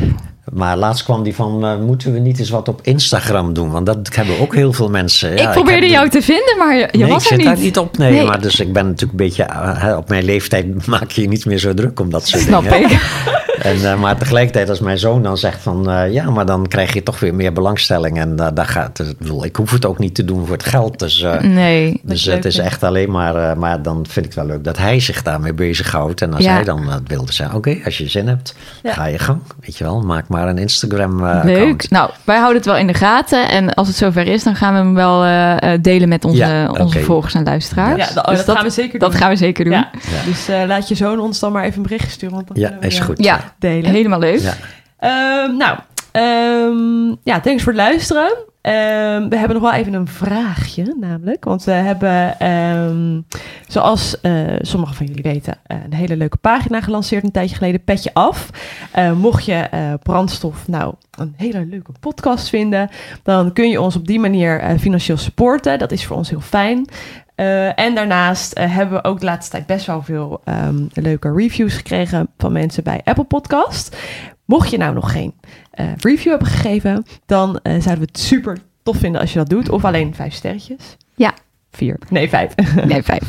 Maar 0.54 0.78
laatst 0.78 1.04
kwam 1.04 1.24
die 1.24 1.36
van, 1.36 1.66
eh, 1.66 1.78
moeten 1.78 2.14
we 2.14 2.20
niet 2.20 2.40
eens 2.40 2.50
wat 2.50 2.68
op 2.68 2.80
Instagram 2.84 3.54
doen? 3.54 3.72
Want 3.72 3.86
dat 3.86 3.98
hebben 4.16 4.40
ook 4.40 4.56
heel 4.56 4.74
veel 4.74 4.90
mensen. 4.90 5.36
Ja, 5.38 5.48
ik 5.48 5.52
probeerde 5.52 5.88
jou 5.90 6.10
te 6.10 6.22
vinden, 6.22 6.58
maar 6.58 6.76
je, 6.76 6.88
je 6.92 6.98
nee, 6.98 7.08
was 7.12 7.24
ik 7.26 7.32
er 7.32 7.38
zit 7.38 7.38
niet. 7.38 7.46
daar 7.56 7.58
niet 7.66 7.78
op. 7.78 7.98
Nee, 7.98 8.12
Nee. 8.12 8.26
maar 8.26 8.42
dus 8.42 8.60
ik 8.60 8.74
ben 8.74 8.86
natuurlijk 8.86 9.12
een 9.20 9.26
beetje... 9.26 9.44
eh, 9.44 9.98
op 9.98 10.10
mijn 10.10 10.24
leeftijd 10.24 10.86
maak 10.88 11.12
je 11.12 11.22
je 11.22 11.28
niet 11.28 11.46
meer 11.46 11.58
zo 11.58 11.74
druk 11.74 12.00
om 12.00 12.10
dat 12.10 12.28
soort 12.28 12.44
Snap 12.44 12.64
dingen. 12.64 12.90
ik. 12.92 13.00
En, 13.64 13.92
eh, 13.92 14.00
maar 14.00 14.18
tegelijkertijd 14.18 14.70
als 14.70 14.80
mijn 14.80 14.98
zoon 14.98 15.24
dan 15.24 15.38
zegt 15.38 15.62
van... 15.62 15.90
eh, 15.90 16.14
ja, 16.14 16.30
maar 16.30 16.46
dan 16.46 16.68
krijg 16.68 16.94
je 16.94 17.04
toch 17.04 17.20
weer 17.20 17.36
meer 17.36 17.54
belangstelling. 17.54 18.20
En 18.20 18.36
uh, 18.40 18.48
daar 18.54 18.66
gaat, 18.66 19.00
ik, 19.00 19.18
bedoel, 19.18 19.46
ik 19.46 19.56
hoef 19.56 19.72
het 19.72 19.86
ook 19.86 20.00
niet 20.00 20.16
te 20.16 20.26
doen 20.26 20.46
voor 20.46 20.56
het 20.56 20.66
geld. 20.66 21.00
Dus, 21.00 21.22
uh, 21.22 21.40
nee. 21.42 22.00
dus 22.04 22.26
het 22.26 22.46
is 22.46 22.58
echt 22.58 22.84
alleen 22.84 23.12
maar... 23.12 23.36
Uh, 23.36 23.54
maar 23.54 23.82
dan 23.82 24.06
vind 24.10 24.26
ik 24.26 24.36
het 24.36 24.46
wel 24.46 24.46
leuk 24.46 24.64
dat 24.64 24.78
hij 24.78 25.00
zich 25.00 25.22
daarmee 25.22 25.54
bezighoudt. 25.54 26.22
En 26.22 26.34
als 26.34 26.44
ja. 26.44 26.54
hij 26.54 26.64
dan 26.64 26.86
dat 26.86 27.02
wilde 27.08 27.34
zeggen... 27.34 27.58
Oké, 27.58 27.70
okay, 27.70 27.82
als 27.86 27.98
je 27.98 28.08
zin 28.08 28.28
hebt, 28.28 28.56
ja. 28.84 28.94
ga 28.94 29.06
je 29.06 29.20
gang. 29.20 29.42
Weet 29.60 29.78
je 29.78 29.84
wel, 29.84 30.02
maak 30.02 30.28
maar 30.28 30.48
een 30.48 30.58
Instagram 30.58 31.24
uh, 31.24 31.40
Leuk. 31.44 31.58
account. 31.58 31.90
Nou, 31.90 32.10
wij 32.24 32.38
houden 32.38 32.58
het 32.58 32.66
wel 32.66 32.78
in 32.78 32.88
de 32.88 32.94
gaten. 32.94 33.50
En 33.50 33.74
als 33.74 33.88
het 33.88 33.98
zover 33.98 34.28
is, 34.28 34.44
dan 34.44 34.56
gaan 34.56 34.74
we 34.74 34.80
hem 34.80 34.94
wel 34.94 35.22
delen 35.82 36.10
met 36.10 36.26
onze, 36.26 36.38
ja, 36.38 36.72
onze 36.72 37.00
volgers 37.00 37.34
en 37.34 37.44
luisteraars. 37.44 38.08
Ja, 38.08 38.14
dat, 38.14 38.26
dus 38.26 38.46
dat, 38.46 38.56
gaan 38.56 38.66
we 38.66 38.72
zeker 38.72 39.00
doen. 39.00 39.10
Dat 39.10 39.20
gaan 39.20 39.30
we 39.30 39.36
zeker 39.36 39.66
doen. 39.66 39.86
Dus 40.26 40.48
laat 40.68 40.88
je 40.88 40.96
zoon 40.96 41.20
ons 41.20 41.40
dan 41.40 41.52
maar 41.52 41.64
even 41.64 41.78
een 41.78 41.84
berichtje 41.84 42.10
sturen. 42.10 42.36
Want 42.36 42.48
dan 42.48 42.58
ja, 42.58 42.78
is 42.80 43.00
goed. 43.00 43.24
Ja, 43.24 43.53
delen. 43.60 43.92
helemaal 43.92 44.20
leuk. 44.20 44.40
Ja. 44.40 44.54
Um, 45.44 45.58
nou, 45.58 45.78
um, 46.12 47.18
ja, 47.24 47.40
thanks 47.40 47.64
voor 47.64 47.74
het 47.74 47.82
luisteren. 47.82 48.52
Um, 48.66 49.30
we 49.30 49.38
hebben 49.38 49.62
nog 49.62 49.72
wel 49.72 49.80
even 49.80 49.94
een 49.94 50.08
vraagje, 50.08 50.96
namelijk. 51.00 51.44
Want 51.44 51.64
we 51.64 51.72
hebben, 51.72 52.48
um, 52.50 53.26
zoals 53.68 54.16
uh, 54.22 54.42
sommigen 54.62 54.96
van 54.96 55.06
jullie 55.06 55.24
weten, 55.24 55.58
uh, 55.68 55.78
een 55.86 55.94
hele 55.94 56.18
leuke 56.18 56.38
pagina 56.38 56.82
gelanceerd 56.82 57.24
een 57.24 57.32
tijdje 57.32 57.56
geleden, 57.56 57.84
Petje 57.84 58.14
Af. 58.14 58.50
Uh, 58.98 59.14
mocht 59.14 59.46
je 59.46 59.70
brandstof 60.04 60.68
nou 60.68 60.94
een 61.18 61.34
hele 61.38 61.66
leuke 61.66 61.92
podcast 62.00 62.50
vinden, 62.50 62.90
dan 63.24 63.54
kun 63.54 63.70
je 63.70 63.82
ons 63.82 63.96
op 63.96 64.08
die 64.08 64.20
manier 64.20 64.80
financieel 64.80 65.18
supporten. 65.18 65.80
Dat 65.80 65.92
is 65.92 66.06
voor 66.06 66.18
ons 66.18 66.30
heel 66.30 66.42
fijn. 66.42 66.86
Uh, 67.36 67.80
en 67.80 67.96
daarnaast 67.96 68.58
uh, 68.58 68.76
hebben 68.76 69.02
we 69.02 69.08
ook 69.08 69.20
de 69.20 69.26
laatste 69.26 69.52
tijd 69.52 69.66
best 69.66 69.86
wel 69.86 70.02
veel 70.02 70.42
um, 70.46 70.90
leuke 70.94 71.34
reviews 71.34 71.76
gekregen 71.76 72.30
van 72.38 72.52
mensen 72.52 72.84
bij 72.84 73.02
Apple 73.04 73.24
Podcast. 73.24 73.98
Mocht 74.46 74.70
je 74.70 74.78
nou 74.78 74.94
nog 74.94 75.12
geen 75.12 75.34
uh, 75.80 75.86
review 75.98 76.30
hebben 76.30 76.48
gegeven, 76.48 77.06
dan 77.26 77.60
zouden 77.64 78.00
we 78.00 78.06
het 78.12 78.20
super 78.20 78.58
tof 78.84 78.98
vinden 78.98 79.22
als 79.22 79.34
je 79.34 79.40
dat 79.40 79.50
doet. 79.50 79.70
Of 79.70 79.86
alleen 79.86 80.16
vijf 80.16 80.34
sterretjes. 80.34 80.98
Ja. 81.16 81.34
Vier. 81.76 81.98
Nee, 82.10 82.30
vijf. 82.30 82.56
Nee, 82.86 83.04
vijf. 83.04 83.24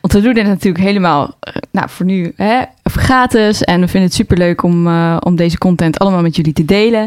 Want 0.00 0.12
we 0.12 0.20
doen 0.20 0.34
dit 0.34 0.46
natuurlijk 0.46 0.84
helemaal, 0.84 1.38
nou 1.70 1.88
voor 1.90 2.06
nu, 2.06 2.32
hè, 2.36 2.62
gratis. 2.82 3.62
En 3.62 3.80
we 3.80 3.88
vinden 3.88 4.08
het 4.08 4.14
superleuk 4.14 4.62
om, 4.62 4.86
uh, 4.86 5.16
om 5.20 5.36
deze 5.36 5.58
content 5.58 5.98
allemaal 5.98 6.22
met 6.22 6.36
jullie 6.36 6.52
te 6.52 6.64
delen. 6.64 7.06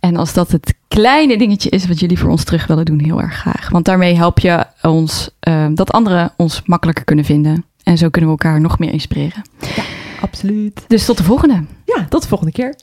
En 0.00 0.16
als 0.16 0.32
dat 0.32 0.50
het 0.50 0.74
kleine 0.88 1.38
dingetje 1.38 1.70
is 1.70 1.86
wat 1.86 2.00
jullie 2.00 2.18
voor 2.18 2.30
ons 2.30 2.44
terug 2.44 2.66
willen 2.66 2.84
doen, 2.84 3.00
heel 3.00 3.20
erg 3.20 3.34
graag. 3.34 3.68
Want 3.70 3.84
daarmee 3.84 4.16
help 4.16 4.38
je 4.38 4.64
ons 4.82 5.30
uh, 5.48 5.66
dat 5.70 5.92
anderen 5.92 6.32
ons 6.36 6.62
makkelijker 6.64 7.04
kunnen 7.04 7.24
vinden. 7.24 7.64
En 7.82 7.98
zo 7.98 8.08
kunnen 8.08 8.30
we 8.30 8.36
elkaar 8.42 8.60
nog 8.60 8.78
meer 8.78 8.92
inspireren. 8.92 9.42
Ja, 9.76 9.82
absoluut. 10.20 10.84
Dus 10.86 11.04
tot 11.04 11.16
de 11.16 11.24
volgende. 11.24 11.64
Ja, 11.84 12.06
tot 12.08 12.22
de 12.22 12.28
volgende 12.28 12.52
keer. 12.52 12.74